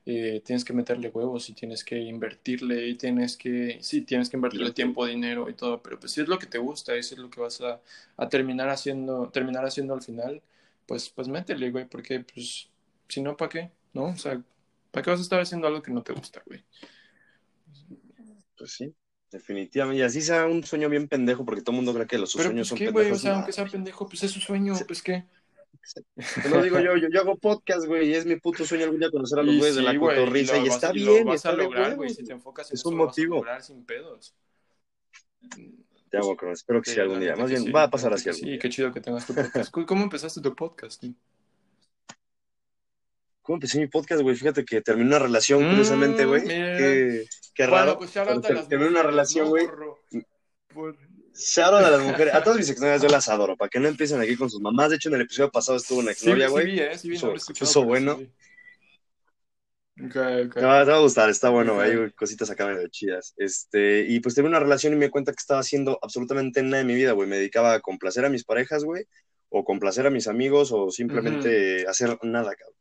eh, 0.06 0.42
tienes 0.44 0.64
que 0.64 0.72
meterle 0.72 1.08
huevos 1.10 1.48
y 1.50 1.54
tienes 1.54 1.84
que 1.84 1.98
invertirle 1.98 2.88
y 2.88 2.96
tienes 2.96 3.36
que, 3.36 3.78
sí, 3.82 4.02
tienes 4.02 4.30
que 4.30 4.36
invertirle 4.36 4.66
Invertir. 4.66 4.74
tiempo, 4.74 5.06
dinero 5.06 5.48
y 5.50 5.54
todo, 5.54 5.82
pero 5.82 5.98
pues 6.00 6.12
si 6.12 6.20
es 6.22 6.28
lo 6.28 6.38
que 6.38 6.46
te 6.46 6.58
gusta, 6.58 6.94
eso 6.96 7.14
es 7.14 7.20
lo 7.20 7.30
que 7.30 7.40
vas 7.40 7.60
a, 7.62 7.80
a 8.16 8.28
terminar 8.28 8.68
haciendo, 8.70 9.30
terminar 9.30 9.64
haciendo 9.66 9.94
al 9.94 10.02
final, 10.02 10.42
pues, 10.86 11.10
pues 11.10 11.28
métele, 11.28 11.70
güey, 11.70 11.88
porque 11.88 12.20
pues, 12.20 12.70
si 13.08 13.22
no, 13.22 13.36
¿para 13.36 13.48
qué? 13.48 13.70
¿No? 13.92 14.06
O 14.06 14.16
sea, 14.16 14.42
¿para 14.90 15.02
qué 15.04 15.10
vas 15.10 15.20
a 15.20 15.22
estar 15.22 15.40
haciendo 15.40 15.66
algo 15.66 15.82
que 15.82 15.90
no 15.92 16.02
te 16.02 16.12
gusta, 16.12 16.42
güey? 16.46 16.64
Pues 18.56 18.72
sí, 18.72 18.94
definitivamente. 19.30 20.00
Y 20.00 20.02
así 20.02 20.20
sea 20.22 20.46
un 20.46 20.64
sueño 20.64 20.88
bien 20.88 21.08
pendejo, 21.08 21.44
porque 21.44 21.62
todo 21.62 21.72
el 21.72 21.76
mundo 21.76 21.94
cree 21.94 22.06
que 22.06 22.18
los 22.18 22.30
sus 22.30 22.38
Pero 22.40 22.50
sueños 22.50 22.68
pues 22.68 22.78
son 22.78 22.86
qué, 22.86 22.92
güey, 22.92 23.10
o 23.10 23.16
sea, 23.16 23.34
aunque 23.36 23.52
sea 23.52 23.66
pendejo, 23.66 24.08
pues 24.08 24.22
es 24.22 24.30
su 24.30 24.40
sueño, 24.40 24.74
Sí. 24.74 24.84
pues 24.84 25.02
qué. 25.02 25.24
Te 26.42 26.48
lo 26.48 26.62
digo 26.62 26.80
yo, 26.80 26.96
yo, 26.96 27.08
yo 27.12 27.20
hago 27.20 27.36
podcast, 27.36 27.86
güey, 27.86 28.08
y 28.08 28.14
es 28.14 28.24
mi 28.24 28.36
puto 28.36 28.64
sueño 28.64 28.84
algún 28.84 29.00
día 29.00 29.10
conocer 29.10 29.38
a 29.38 29.42
los 29.42 29.56
güeyes 29.58 29.76
de 29.76 29.82
la 29.82 29.94
güey, 29.94 30.16
cotorriza, 30.16 30.56
lo 30.56 30.64
y 30.64 30.68
vas- 30.68 30.74
está 30.76 30.88
lo 30.88 30.94
bien, 30.94 31.22
y 31.22 31.24
vas 31.24 31.36
está 31.36 31.50
a 31.50 31.52
lograr, 31.56 31.96
güey, 31.96 32.10
si 32.10 32.24
te 32.24 32.32
enfocas 32.32 32.70
en 32.70 32.74
Es 32.74 32.80
eso, 32.80 32.88
un 32.88 32.96
lo 32.98 33.04
vas 33.06 33.08
a 33.18 33.20
motivo. 33.20 33.34
lograr 33.36 33.62
sin 33.62 33.84
pedos. 33.84 34.34
Espero 36.52 36.82
que 36.82 36.90
sí, 36.90 36.94
Sí, 36.94 37.00
algún 37.00 37.20
día. 37.20 37.36
Más 37.36 37.50
bien, 37.50 37.62
sí, 37.64 37.70
va 37.72 37.84
a 37.84 37.90
pasar 37.90 38.10
que 38.14 38.30
algún 38.30 38.34
Sí, 38.34 38.50
día. 38.50 38.58
qué 38.58 38.68
chido 38.68 38.92
que 38.92 39.00
tengas 39.00 39.26
tu 39.26 39.34
podcast. 39.34 39.70
¿Cómo- 39.70 39.86
¿Cómo 39.86 40.02
empezaste 40.04 40.40
tu 40.40 40.54
podcast? 40.54 41.02
¿Cómo 43.42 43.56
empecé 43.56 43.78
mi 43.78 43.86
podcast, 43.88 44.22
güey? 44.22 44.36
Fíjate 44.36 44.64
que 44.64 44.80
terminé 44.80 45.08
una 45.08 45.18
relación, 45.18 45.62
Mm, 45.64 45.68
curiosamente, 45.70 46.24
güey. 46.24 46.44
Qué, 46.44 47.26
qué 47.54 47.66
Bueno, 47.66 47.76
raro. 47.76 47.98
pues 47.98 48.12
terminé 48.68 48.88
una 48.90 49.02
relación, 49.02 49.48
güey. 49.48 49.66
Por- 49.66 49.98
por- 50.72 50.96
Shout 51.36 51.74
out 51.74 51.84
a 51.84 51.90
las 51.90 52.00
mujeres. 52.00 52.32
A 52.32 52.42
todas 52.44 52.58
mis 52.58 52.70
exnovias 52.70 53.02
yo 53.02 53.08
las 53.08 53.28
adoro, 53.28 53.56
para 53.56 53.68
que 53.68 53.80
no 53.80 53.88
empiecen 53.88 54.20
aquí 54.20 54.36
con 54.36 54.48
sus 54.48 54.60
mamás. 54.60 54.90
De 54.90 54.96
hecho, 54.96 55.08
en 55.08 55.16
el 55.16 55.22
episodio 55.22 55.50
pasado 55.50 55.76
estuvo 55.78 55.98
una 55.98 56.12
Sí, 56.14 56.30
exnovia, 56.30 56.46
sí 56.46 56.52
güey. 56.52 56.66
vi, 56.66 56.80
eh, 56.80 56.96
sí 56.98 57.10
vi, 57.10 57.18
no 57.18 57.32
Puso- 57.34 57.84
bueno. 57.84 58.16
sí 58.16 58.22
vi. 58.24 58.30
Ok, 59.96 60.16
ok. 60.46 60.54
Te 60.54 60.64
va, 60.64 60.84
te 60.84 60.90
va 60.90 60.96
a 60.96 61.00
gustar, 61.00 61.30
está 61.30 61.50
bueno, 61.50 61.74
Ok. 61.76 61.80
hay 61.82 62.10
cositas 62.12 62.50
acá 62.50 62.66
medio 62.66 62.88
chidas. 62.88 63.32
Este, 63.36 64.04
y 64.08 64.20
pues 64.20 64.34
tuve 64.34 64.48
una 64.48 64.58
relación 64.58 64.92
y 64.92 64.96
me 64.96 65.04
di 65.06 65.10
cuenta 65.10 65.32
que 65.32 65.38
estaba 65.40 65.60
haciendo 65.60 65.98
absolutamente 66.02 66.62
nada 66.62 66.80
en 66.80 66.86
mi 66.88 66.94
vida, 66.94 67.12
güey. 67.12 67.28
Me 67.28 67.36
dedicaba 67.36 67.74
a 67.74 67.80
complacer 67.80 68.24
a 68.24 68.28
mis 68.28 68.44
parejas, 68.44 68.82
güey, 68.84 69.06
o 69.50 69.64
complacer 69.64 70.06
a 70.06 70.10
mis 70.10 70.26
amigos, 70.26 70.72
o 70.72 70.90
simplemente 70.90 71.86
hacer 71.86 72.18
nada, 72.22 72.54
cabrón. 72.56 72.76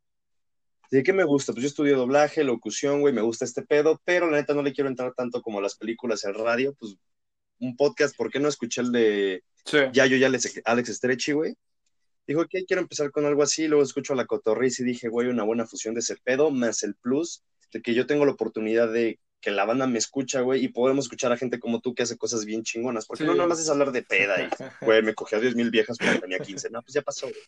¿De 0.90 1.04
qué 1.04 1.14
me 1.14 1.24
gusta? 1.24 1.54
Pues 1.54 1.62
yo 1.64 1.68
estudié 1.68 1.94
doblaje, 1.94 2.44
locución, 2.44 3.02
güey, 3.02 3.14
me 3.14 3.22
gusta 3.22 3.46
este 3.46 3.62
pedo, 3.64 4.02
pero 4.06 4.30
la 4.30 4.38
neta 4.38 4.54
no 4.54 4.62
le 4.64 4.74
quiero 4.74 4.90
entrar 4.90 5.14
tanto 5.16 5.42
como 5.42 5.60
a 5.60 5.62
las 5.62 5.76
películas, 5.76 6.24
el 6.24 6.34
radio, 6.36 6.74
pues 6.80 6.96
un 7.60 7.76
podcast, 7.76 8.16
¿por 8.18 8.30
qué 8.32 8.40
no 8.40 8.48
escuché 8.50 8.82
el 8.82 8.92
de 8.92 9.44
Sí. 9.66 9.78
Yayo 9.94 10.18
y 10.18 10.24
Alex, 10.24 10.62
Alex 10.66 10.90
Estrechi, 10.90 11.32
güey? 11.32 11.56
Dijo, 12.26 12.42
ok, 12.42 12.50
quiero 12.68 12.82
empezar 12.82 13.12
con 13.12 13.26
algo 13.26 13.44
así, 13.44 13.68
luego 13.68 13.84
escucho 13.84 14.14
a 14.14 14.16
la 14.16 14.26
cotorriz 14.26 14.80
y 14.80 14.84
dije, 14.84 15.10
güey, 15.10 15.28
una 15.28 15.44
buena 15.44 15.66
fusión 15.66 15.94
de 15.94 16.00
ese 16.00 16.16
pedo, 16.24 16.52
más 16.52 16.84
el 16.84 16.96
plus 16.96 17.44
de 17.72 17.82
que 17.82 17.94
yo 17.94 18.06
tengo 18.06 18.26
la 18.26 18.32
oportunidad 18.34 18.92
de 18.92 19.20
que 19.42 19.52
la 19.52 19.66
banda 19.66 19.88
me 19.88 19.98
escucha, 20.00 20.40
güey, 20.40 20.64
y 20.64 20.70
podemos 20.70 21.06
escuchar 21.06 21.34
a 21.34 21.38
gente 21.38 21.60
como 21.60 21.82
tú 21.82 21.94
que 21.94 22.04
hace 22.04 22.18
cosas 22.18 22.46
bien 22.46 22.64
chingonas, 22.64 23.06
porque 23.06 23.24
Sí. 23.24 23.28
no 23.28 23.36
nada 23.36 23.48
más 23.50 23.60
es 23.60 23.68
hablar 23.70 23.92
de 23.92 24.04
peda 24.04 24.42
y, 24.42 24.48
güey, 24.86 25.02
me 25.04 25.14
cogí 25.14 25.36
a 25.36 25.40
10 25.42 25.56
mil 25.56 25.70
viejas 25.70 25.98
cuando 25.98 26.22
tenía 26.22 26.40
15, 26.40 26.70
no, 26.70 26.82
pues 26.82 26.94
ya 26.94 27.02
pasó, 27.02 27.28
güey. 27.28 27.42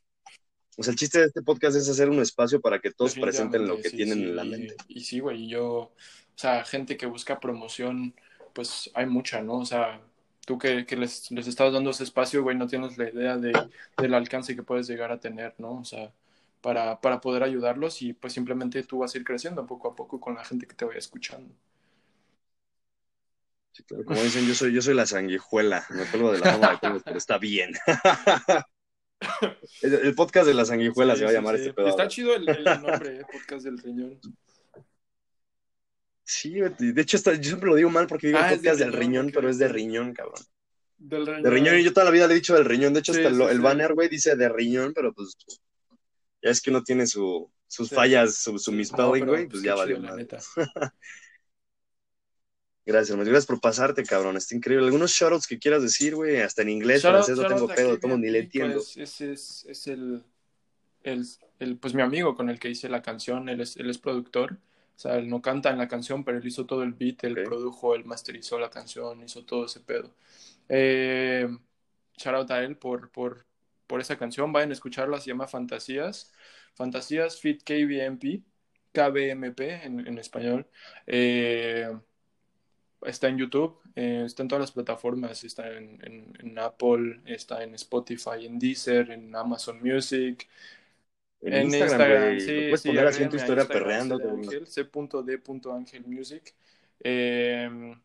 O 0.78 0.84
sea, 0.84 0.92
el 0.92 0.98
chiste 0.98 1.20
de 1.20 1.26
este 1.28 1.42
podcast 1.42 1.78
es 1.78 1.88
hacer 1.88 2.10
un 2.10 2.20
espacio 2.22 2.60
para 2.60 2.80
que 2.82 2.92
todos 2.92 3.16
presenten 3.16 3.66
lo 3.66 3.78
que 3.82 3.90
sí, 3.92 3.96
tienen 3.96 4.18
sí, 4.18 4.24
en 4.26 4.36
la 4.36 4.44
y- 4.44 4.50
mente. 4.50 4.76
Y, 4.90 5.00
sí, 5.06 5.20
güey, 5.22 5.44
y 5.46 5.48
yo, 5.48 5.64
o 5.74 5.94
sea, 6.36 6.66
gente 6.66 6.98
que 6.98 7.06
busca 7.06 7.40
promoción, 7.40 8.14
pues 8.52 8.92
hay 8.94 9.06
mucha, 9.06 9.42
¿no? 9.42 9.60
O 9.60 9.66
sea, 9.66 10.02
tú 10.46 10.58
que, 10.58 10.86
que 10.86 10.96
les, 10.96 11.32
les 11.32 11.48
estás 11.48 11.74
dando 11.74 11.90
ese 11.90 12.04
espacio, 12.04 12.44
güey, 12.44 12.56
no 12.58 12.68
tienes 12.68 12.98
la 12.98 13.10
idea 13.10 13.38
de, 13.38 13.52
del 13.98 14.14
alcance 14.14 14.56
que 14.56 14.64
puedes 14.64 14.88
llegar 14.88 15.12
a 15.12 15.20
tener, 15.20 15.56
¿no? 15.58 15.80
O 15.80 15.86
sea, 15.86 16.12
para, 16.62 17.02
para 17.02 17.22
poder 17.22 17.44
ayudarlos 17.44 18.02
y 18.02 18.14
pues 18.14 18.34
simplemente 18.34 18.84
tú 18.84 19.00
vas 19.00 19.14
a 19.14 19.18
ir 19.18 19.24
creciendo 19.24 19.66
poco 19.66 19.90
a 19.90 19.96
poco 19.96 20.20
con 20.20 20.36
la 20.36 20.46
gente 20.46 20.68
que 20.68 20.76
te 20.76 20.86
vaya 20.86 21.00
escuchando. 21.00 21.54
Como 24.06 24.22
dicen, 24.22 24.48
yo 24.48 24.56
soy, 24.56 24.74
yo 24.74 24.82
soy 24.82 24.94
la 24.94 25.06
sanguijuela. 25.06 25.86
Me 25.90 26.04
acuerdo 26.04 26.32
de 26.32 26.40
la 26.40 26.54
fama 26.54 26.72
de 26.72 26.78
todos, 26.78 27.04
pero 27.04 27.18
está 27.18 27.38
bien. 27.38 27.74
el 29.82 30.16
podcast 30.16 30.48
de 30.48 30.54
la 30.54 30.66
sanguijuela 30.66 31.16
se 31.16 31.26
va 31.26 31.32
a 31.32 31.34
llamar 31.34 31.56
este 31.56 31.74
pedo. 31.74 31.88
Está 31.90 32.08
chido 32.08 32.34
el, 32.36 32.46
nombre, 32.46 33.20
eh, 33.20 33.26
podcast 33.32 33.66
del 33.66 33.78
riñón. 33.78 34.20
Sí, 36.28 36.56
de 36.60 37.02
hecho, 37.02 37.18
yo 37.18 37.44
siempre 37.44 37.70
lo 37.70 37.76
digo 37.76 37.92
mal 37.92 38.08
porque 38.08 38.28
digo 38.28 38.40
ah, 38.42 38.50
podcast 38.50 38.80
del 38.80 38.94
riñón, 38.94 39.30
pero 39.32 39.48
es 39.48 39.60
de 39.60 39.68
riñón, 39.68 40.12
cabrón. 40.12 40.42
Del 40.98 41.24
riñón. 41.24 41.44
De 41.44 41.50
riñón, 41.52 41.80
y 41.80 41.84
yo 41.84 41.94
toda 41.94 42.06
la 42.06 42.12
vida 42.12 42.26
le 42.26 42.34
he 42.34 42.38
dicho 42.38 42.56
del 42.56 42.66
riñón. 42.66 42.94
De 42.94 43.02
hecho, 43.02 43.12
hasta 43.12 43.28
el, 43.28 43.62
banner, 43.62 43.94
güey, 43.94 44.10
dice 44.10 44.36
de 44.36 44.50
riñón, 44.50 44.92
pero 44.96 45.14
pues 45.14 45.38
ya 46.42 46.50
es 46.50 46.62
que 46.62 46.72
uno 46.72 46.84
tiene 46.84 47.06
su, 47.06 47.48
sus 47.68 47.92
fallas, 47.92 48.38
su, 48.38 48.58
su 48.58 48.72
misspelling, 48.72 49.28
güey, 49.28 49.48
pues 49.48 49.62
ya 49.62 49.76
valió. 49.76 50.00
Neta. 50.00 50.40
Gracias, 52.88 53.16
Gracias 53.18 53.46
por 53.46 53.62
pasarte, 53.62 54.04
cabrón. 54.04 54.36
Está 54.36 54.56
increíble. 54.56 54.86
¿Algunos 54.86 55.12
shoutouts 55.12 55.46
que 55.46 55.60
quieras 55.60 55.84
decir, 55.84 56.16
güey? 56.16 56.42
Hasta 56.42 56.64
en 56.64 56.70
inglés, 56.70 57.04
francés, 57.04 57.38
no 57.38 57.48
tengo 57.48 57.68
pedo, 57.68 58.00
todo 58.00 58.18
ni 58.18 58.32
le 58.32 58.40
entiendo. 58.40 58.76
Pues, 58.76 58.98
ese 58.98 59.32
es, 59.32 59.66
es 59.70 59.86
el, 59.88 60.24
el, 61.04 61.24
el, 61.60 61.78
pues 61.78 61.94
mi 61.94 62.02
amigo 62.02 62.36
con 62.36 62.50
el 62.50 62.60
que 62.60 62.70
hice 62.70 62.90
la 62.90 63.04
canción, 63.04 63.48
él 63.48 63.62
es, 63.62 63.78
él 63.78 63.92
es 63.92 64.00
productor. 64.00 64.58
O 64.96 65.00
sea, 65.00 65.18
él 65.18 65.30
no 65.30 65.42
canta 65.42 65.70
en 65.72 65.78
la 65.78 65.88
canción, 65.88 66.24
pero 66.24 66.38
él 66.38 66.48
hizo 66.48 66.66
todo 66.66 66.84
el 66.84 66.94
beat, 66.94 67.24
él 67.26 67.36
produjo, 67.44 67.96
él 67.96 68.06
masterizó 68.06 68.60
la 68.60 68.70
canción, 68.70 69.22
hizo 69.24 69.44
todo 69.46 69.66
ese 69.66 69.82
pedo. 69.82 70.14
Eh, 70.70 71.48
shout 72.18 72.36
out 72.36 72.52
a 72.52 72.64
él 72.64 72.78
por, 72.78 73.12
por, 73.12 73.46
por 73.88 74.00
esa 74.02 74.18
canción. 74.18 74.54
Vayan 74.54 74.70
a 74.70 74.74
escucharla, 74.74 75.20
se 75.20 75.30
llama 75.30 75.48
Fantasías. 75.48 76.32
Fantasías 76.76 77.40
Fit 77.40 77.64
KBMP, 77.64 78.44
KBMP 78.94 79.62
en, 79.84 80.08
en 80.08 80.18
español. 80.18 80.68
Eh, 81.08 81.90
está 83.06 83.28
en 83.28 83.38
YouTube, 83.38 83.80
eh, 83.96 84.24
está 84.26 84.44
en 84.44 84.50
todas 84.50 84.62
las 84.62 84.72
plataformas, 84.72 85.44
está 85.44 85.70
en, 85.72 86.00
en, 86.40 86.60
Apple, 86.60 87.22
está 87.26 87.64
en 87.64 87.76
Spotify, 87.76 88.46
en 88.46 88.60
Deezer, 88.60 89.12
en 89.12 89.36
Amazon 89.36 89.80
Music. 89.82 90.48
En, 91.46 91.66
Instagram, 91.66 92.40
sí, 92.40 92.52
puedes 92.70 92.82
poner 92.82 93.08
así 93.08 93.24
en 93.24 93.30
tu 93.30 93.36
historia 93.36 93.66
perreando. 93.66 94.20
c.d.angelmusic. 94.66 96.56
Eh, 97.02 97.96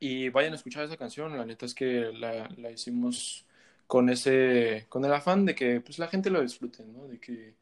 y 0.00 0.28
vayan 0.28 0.52
a 0.52 0.56
escuchar 0.56 0.84
esa 0.84 0.96
canción, 0.96 1.36
la 1.36 1.44
neta 1.44 1.66
es 1.66 1.74
que 1.74 2.12
la, 2.12 2.48
la, 2.56 2.70
hicimos 2.70 3.44
con 3.86 4.08
ese, 4.08 4.86
con 4.88 5.04
el 5.04 5.12
afán 5.12 5.44
de 5.44 5.54
que 5.56 5.80
pues 5.80 5.98
la 5.98 6.06
gente 6.06 6.30
lo 6.30 6.40
disfrute, 6.40 6.84
¿no? 6.84 7.08
De 7.08 7.18
que 7.18 7.56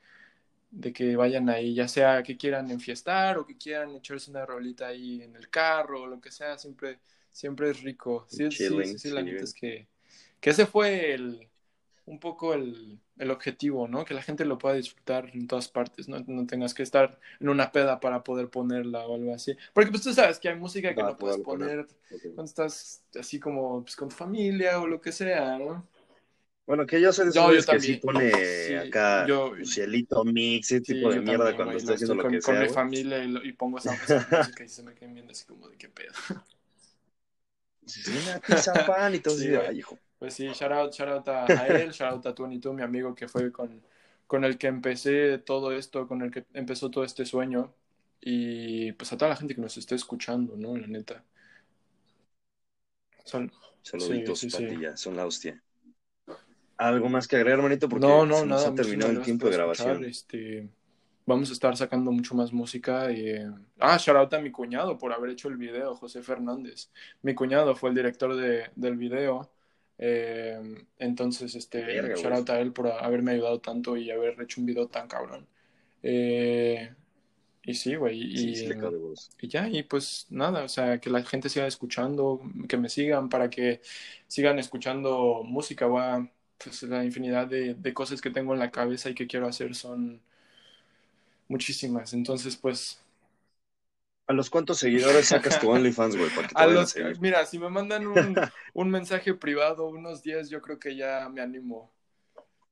de 0.70 0.92
que 0.92 1.16
vayan 1.16 1.48
ahí, 1.48 1.74
ya 1.74 1.88
sea 1.88 2.22
que 2.22 2.36
quieran 2.36 2.70
enfiestar 2.70 3.38
o 3.38 3.46
que 3.46 3.56
quieran 3.56 3.94
echarse 3.94 4.30
una 4.30 4.44
rolita 4.44 4.88
ahí 4.88 5.22
en 5.22 5.34
el 5.34 5.48
carro 5.48 6.02
o 6.02 6.06
lo 6.06 6.20
que 6.20 6.30
sea, 6.30 6.58
siempre, 6.58 6.98
siempre 7.32 7.70
es 7.70 7.82
rico. 7.82 8.26
Sí, 8.28 8.50
sí, 8.50 8.98
sí, 8.98 9.10
la 9.10 9.22
neta 9.22 9.44
es 9.44 9.54
que, 9.54 9.88
que 10.38 10.50
ese 10.50 10.66
fue 10.66 11.14
el, 11.14 11.48
un 12.04 12.18
poco 12.20 12.52
el, 12.52 13.00
el, 13.18 13.30
objetivo, 13.30 13.88
¿no? 13.88 14.04
Que 14.04 14.14
la 14.14 14.22
gente 14.22 14.44
lo 14.44 14.58
pueda 14.58 14.74
disfrutar 14.74 15.30
en 15.34 15.46
todas 15.46 15.68
partes, 15.68 16.08
¿no? 16.08 16.18
No 16.26 16.46
tengas 16.46 16.74
que 16.74 16.82
estar 16.82 17.18
en 17.40 17.48
una 17.48 17.72
peda 17.72 18.00
para 18.00 18.22
poder 18.22 18.48
ponerla 18.48 19.06
o 19.06 19.14
algo 19.14 19.34
así. 19.34 19.56
Porque 19.72 19.90
pues 19.90 20.02
tú 20.02 20.12
sabes 20.12 20.38
que 20.38 20.48
hay 20.48 20.56
música 20.56 20.94
que 20.94 21.02
no 21.02 21.16
puedes 21.16 21.38
poner, 21.38 21.86
cuando 22.34 22.44
estás 22.44 23.02
así 23.18 23.40
como 23.40 23.82
pues, 23.82 23.96
con 23.96 24.08
tu 24.08 24.16
familia 24.16 24.80
o 24.80 24.86
lo 24.86 25.00
que 25.00 25.12
sea, 25.12 25.58
¿no? 25.58 25.86
Bueno, 26.66 26.84
que 26.84 27.00
yo 27.00 27.12
sé 27.12 27.24
de 27.24 27.30
esos 27.30 27.66
que 27.66 27.80
sí 27.80 27.94
pone 27.96 28.32
acá 28.78 29.24
yo, 29.24 29.52
cielito 29.64 30.24
mix, 30.24 30.72
ese 30.72 30.80
tipo 30.80 31.12
de 31.12 31.20
mierda 31.20 31.54
cuando 31.54 31.76
estoy 31.76 31.94
haciendo 31.94 32.16
lo 32.16 32.22
con, 32.22 32.32
que 32.32 32.40
con 32.40 32.54
sea. 32.56 32.66
Con 32.66 32.68
mi 32.68 32.74
familia 32.74 33.24
y, 33.24 33.48
y 33.48 33.52
pongo 33.52 33.78
esa, 33.78 33.92
música 34.38 34.64
y 34.64 34.68
se 34.68 34.82
me 34.82 34.92
quedan 34.94 35.14
viendo 35.14 35.30
así 35.30 35.44
como 35.44 35.68
de 35.68 35.76
qué 35.76 35.88
pedo. 35.88 36.12
Sí, 37.86 38.10
una 38.20 38.40
pizza 38.40 38.84
pan 38.84 39.14
y 39.14 39.20
todo 39.20 39.36
sí, 39.36 39.54
ay, 39.54 39.78
hijo. 39.78 39.96
Pues 40.26 40.34
sí, 40.34 40.48
shout 40.48 40.72
out, 40.72 40.92
shout 40.92 41.08
out 41.08 41.28
a, 41.28 41.44
a 41.44 41.66
él, 41.68 41.92
shout 41.92 42.14
out 42.14 42.26
a 42.26 42.34
Tony 42.34 42.58
tú, 42.58 42.72
mi 42.72 42.82
amigo 42.82 43.14
que 43.14 43.28
fue 43.28 43.52
con, 43.52 43.80
con 44.26 44.42
el 44.42 44.58
que 44.58 44.66
empecé 44.66 45.38
todo 45.38 45.70
esto, 45.70 46.08
con 46.08 46.20
el 46.20 46.32
que 46.32 46.44
empezó 46.52 46.90
todo 46.90 47.04
este 47.04 47.24
sueño. 47.24 47.72
Y 48.20 48.90
pues 48.94 49.12
a 49.12 49.16
toda 49.16 49.28
la 49.28 49.36
gente 49.36 49.54
que 49.54 49.60
nos 49.60 49.76
esté 49.76 49.94
escuchando, 49.94 50.56
¿no? 50.56 50.76
La 50.76 50.88
neta. 50.88 51.22
Son, 53.22 53.52
Saluditos, 53.82 54.40
sí, 54.40 54.50
sí, 54.50 54.66
son 54.96 55.14
la 55.14 55.26
hostia. 55.26 55.62
¿Algo 56.76 57.08
más 57.08 57.28
que 57.28 57.36
agregar, 57.36 57.60
hermanito? 57.60 57.88
Porque 57.88 58.08
no, 58.08 58.26
no, 58.26 58.40
se 58.40 58.46
nos 58.46 58.64
ha 58.64 58.74
terminado 58.74 59.12
el 59.12 59.22
tiempo 59.22 59.46
de 59.46 59.52
grabación. 59.52 60.04
este, 60.06 60.68
vamos 61.24 61.50
a 61.50 61.52
estar 61.52 61.76
sacando 61.76 62.10
mucho 62.10 62.34
más 62.34 62.52
música. 62.52 63.12
Y, 63.12 63.32
ah, 63.78 63.96
shout 63.96 64.16
out 64.16 64.34
a 64.34 64.40
mi 64.40 64.50
cuñado 64.50 64.98
por 64.98 65.12
haber 65.12 65.30
hecho 65.30 65.46
el 65.46 65.56
video, 65.56 65.94
José 65.94 66.20
Fernández. 66.24 66.90
Mi 67.22 67.32
cuñado 67.32 67.76
fue 67.76 67.90
el 67.90 67.94
director 67.94 68.34
de, 68.34 68.72
del 68.74 68.96
video. 68.96 69.52
Eh, 69.98 70.84
entonces, 70.98 71.54
este, 71.54 72.14
shout 72.16 72.32
out 72.32 72.50
a 72.50 72.60
él 72.60 72.72
por 72.72 72.88
haberme 72.88 73.32
ayudado 73.32 73.60
tanto 73.60 73.96
y 73.96 74.10
haber 74.10 74.40
hecho 74.40 74.60
un 74.60 74.66
video 74.66 74.88
tan 74.88 75.08
cabrón. 75.08 75.46
Eh, 76.02 76.92
y 77.62 77.74
sí, 77.74 77.96
güey. 77.96 78.20
Y, 78.20 78.54
y, 79.40 79.48
ya, 79.48 79.68
y 79.68 79.82
pues 79.82 80.26
nada, 80.30 80.64
o 80.64 80.68
sea, 80.68 80.98
que 81.00 81.10
la 81.10 81.22
gente 81.22 81.48
siga 81.48 81.66
escuchando, 81.66 82.40
que 82.68 82.76
me 82.76 82.88
sigan 82.88 83.28
para 83.28 83.50
que 83.50 83.80
sigan 84.28 84.58
escuchando 84.58 85.42
música. 85.44 85.86
Va 85.86 86.30
pues 86.58 86.82
la 86.84 87.04
infinidad 87.04 87.46
de, 87.48 87.74
de, 87.74 87.94
cosas 87.94 88.20
que 88.20 88.30
tengo 88.30 88.54
en 88.54 88.60
la 88.60 88.70
cabeza 88.70 89.10
y 89.10 89.14
que 89.14 89.26
quiero 89.26 89.46
hacer 89.46 89.74
son 89.74 90.20
muchísimas. 91.48 92.12
Entonces, 92.12 92.56
pues... 92.56 93.00
¿A 94.28 94.32
los 94.32 94.50
cuántos 94.50 94.78
seguidores 94.78 95.28
sacas 95.28 95.60
tu 95.60 95.70
OnlyFans, 95.70 96.16
güey? 96.16 96.30
A 96.54 96.66
los, 96.66 96.94
mira, 97.20 97.46
si 97.46 97.58
me 97.58 97.68
mandan 97.68 98.06
un, 98.06 98.36
un 98.74 98.90
mensaje 98.90 99.34
privado 99.34 99.86
unos 99.88 100.22
días, 100.22 100.50
yo 100.50 100.60
creo 100.60 100.78
que 100.78 100.96
ya 100.96 101.28
me 101.28 101.40
animo. 101.40 101.92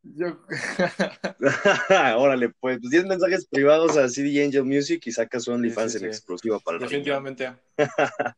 Yo... 0.03 0.45
Órale, 2.19 2.51
pues 2.61 2.81
10 2.81 2.91
pues, 2.91 3.07
mensajes 3.07 3.47
privados 3.47 3.97
a 3.97 4.09
CD 4.09 4.45
Angel 4.45 4.65
Music 4.65 5.03
y 5.07 5.13
sacas 5.13 5.49
OnlyFans 5.49 5.95
en 5.97 6.07
exclusiva 6.07 6.59
para 6.59 6.79
Definitivamente. 6.79 7.55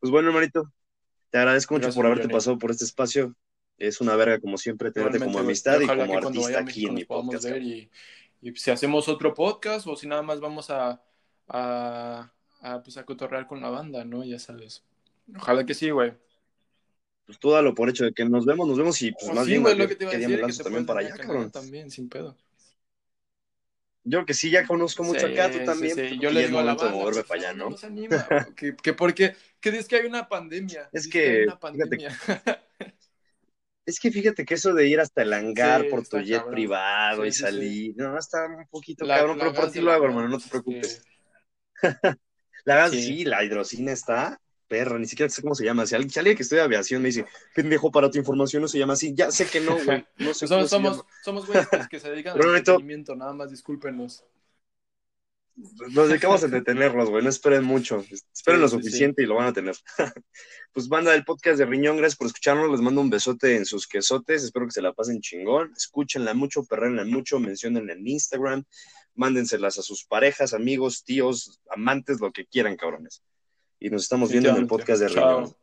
pues 0.00 0.10
bueno, 0.10 0.28
hermanito, 0.28 0.70
te 1.30 1.38
agradezco 1.38 1.74
mucho 1.74 1.92
por 1.92 2.06
haberte 2.06 2.28
pasado 2.28 2.58
por 2.58 2.70
este 2.70 2.84
espacio 2.84 3.34
es 3.78 4.00
una 4.00 4.16
verga 4.16 4.40
como 4.40 4.56
siempre 4.56 4.90
tenerte 4.90 5.18
como 5.18 5.38
amistad 5.38 5.80
y 5.80 5.86
como 5.86 6.16
artista 6.16 6.60
aquí 6.60 6.86
en 6.86 6.94
mi 6.94 7.04
podcast. 7.04 7.46
y, 7.46 7.90
si 8.54 8.70
hacemos 8.70 9.08
otro 9.08 9.34
podcast 9.34 9.86
o 9.86 9.96
si 9.96 10.06
nada 10.06 10.22
más 10.22 10.40
vamos 10.40 10.70
a, 10.70 11.02
a, 11.48 12.32
a, 12.66 12.82
pues 12.82 12.96
a 12.96 13.04
cotorrear 13.04 13.46
con 13.46 13.60
la 13.60 13.70
banda, 13.70 14.04
¿no? 14.04 14.24
Ya 14.24 14.38
sabes. 14.38 14.82
Ojalá 15.36 15.64
que 15.64 15.74
sí, 15.74 15.90
güey. 15.90 16.12
Pues 17.24 17.38
tú 17.38 17.50
dalo 17.50 17.74
por 17.74 17.88
hecho 17.88 18.04
de 18.04 18.12
que 18.12 18.24
nos 18.24 18.44
vemos, 18.44 18.68
nos 18.68 18.78
vemos 18.78 19.00
y 19.02 19.12
pues, 19.12 19.32
más 19.34 19.46
bien 19.46 19.62
lo 19.62 19.88
que 19.88 19.96
te 19.96 20.06
también 20.06 20.86
para 20.86 21.00
allá, 21.00 21.16
cabrón. 21.16 21.50
También, 21.50 21.90
sin 21.90 22.08
pedo. 22.08 22.36
Yo 24.04 24.24
que 24.24 24.34
sí 24.34 24.50
ya 24.50 24.64
conozco 24.64 25.02
mucho 25.02 25.26
acá, 25.26 25.50
tú 25.50 25.64
también. 25.64 25.96
Sí, 25.96 26.18
Yo 26.20 26.30
le 26.30 26.46
digo 26.46 26.60
a 26.60 26.62
la 26.62 26.74
banda, 26.74 26.92
moverme 26.92 27.22
pues, 27.22 27.26
para 27.26 27.40
allá, 27.40 27.54
¿no? 27.54 27.74
anima, 27.82 28.28
que, 28.56 28.76
que 28.76 28.92
porque 28.92 29.34
que 29.60 29.72
dices 29.72 29.88
que 29.88 29.96
hay 29.96 30.06
una 30.06 30.28
pandemia. 30.28 30.88
Es 30.92 31.08
que, 31.08 31.44
una 31.44 31.58
pandemia. 31.58 32.16
Es 33.86 34.00
que 34.00 34.10
fíjate 34.10 34.44
que 34.44 34.54
eso 34.54 34.74
de 34.74 34.88
ir 34.88 34.98
hasta 34.98 35.22
el 35.22 35.32
hangar 35.32 35.88
por 35.88 36.04
tu 36.04 36.18
jet 36.18 36.44
privado 36.50 37.24
y 37.24 37.30
salir, 37.30 37.94
no, 37.96 38.18
está 38.18 38.44
un 38.46 38.66
poquito 38.66 39.06
cabrón, 39.06 39.38
pero 39.38 39.54
por 39.54 39.70
ti 39.70 39.80
lo 39.80 39.92
hago, 39.92 40.06
hermano, 40.06 40.28
no 40.28 40.38
te 40.40 40.48
preocupes. 40.48 41.04
La 42.66 42.76
gas, 42.76 42.90
sí. 42.90 43.24
la 43.24 43.44
hidrocina 43.44 43.92
está, 43.92 44.40
perro, 44.68 44.98
ni 44.98 45.06
siquiera 45.06 45.30
sé 45.30 45.40
cómo 45.40 45.54
se 45.54 45.64
llama. 45.64 45.86
Si 45.86 45.94
alguien, 45.94 46.36
que 46.36 46.42
estudia 46.42 46.64
aviación 46.64 47.00
me 47.00 47.08
dice, 47.08 47.24
pendejo, 47.54 47.90
para 47.90 48.10
tu 48.10 48.18
información 48.18 48.60
no 48.60 48.68
se 48.68 48.78
llama 48.78 48.94
así, 48.94 49.14
ya 49.14 49.30
sé 49.30 49.46
que 49.46 49.60
no, 49.60 49.78
güey, 49.82 50.04
no 50.18 50.34
sé 50.34 50.46
somos, 50.46 50.68
somos, 50.68 51.04
somos 51.24 51.46
güeyes 51.46 51.68
que 51.88 52.00
se 52.00 52.10
dedican 52.10 52.34
al 52.34 52.56
entretenimiento, 52.56 53.14
nada 53.14 53.32
más 53.32 53.50
discúlpenos. 53.50 54.24
Nos 55.56 56.08
dedicamos 56.08 56.42
a 56.42 56.46
entretenerlos, 56.46 57.08
güey. 57.08 57.22
No 57.24 57.30
esperen 57.30 57.64
mucho. 57.64 58.04
Esperen 58.34 58.60
lo 58.60 58.68
suficiente 58.68 59.22
y 59.22 59.26
lo 59.26 59.36
van 59.36 59.46
a 59.46 59.52
tener. 59.54 59.74
pues 60.72 60.86
banda 60.86 61.12
del 61.12 61.24
podcast 61.24 61.58
de 61.58 61.64
Riñón, 61.64 61.96
gracias 61.96 62.18
por 62.18 62.26
escucharnos. 62.26 62.70
Les 62.70 62.82
mando 62.82 63.00
un 63.00 63.08
besote 63.08 63.56
en 63.56 63.64
sus 63.64 63.86
quesotes. 63.86 64.44
Espero 64.44 64.66
que 64.66 64.72
se 64.72 64.82
la 64.82 64.92
pasen 64.92 65.22
chingón. 65.22 65.72
Escúchenla 65.74 66.34
mucho, 66.34 66.62
perrenla 66.66 67.06
mucho, 67.06 67.40
menciónenla 67.40 67.94
en 67.94 68.06
Instagram. 68.06 68.64
Mándenselas 69.16 69.78
a 69.78 69.82
sus 69.82 70.04
parejas, 70.04 70.54
amigos, 70.54 71.02
tíos, 71.04 71.60
amantes, 71.70 72.20
lo 72.20 72.32
que 72.32 72.46
quieran, 72.46 72.76
cabrones. 72.76 73.22
Y 73.80 73.90
nos 73.90 74.02
estamos 74.02 74.30
viendo 74.30 74.50
en 74.50 74.56
el 74.56 74.66
podcast 74.66 75.00
de 75.00 75.08
Riñón. 75.08 75.56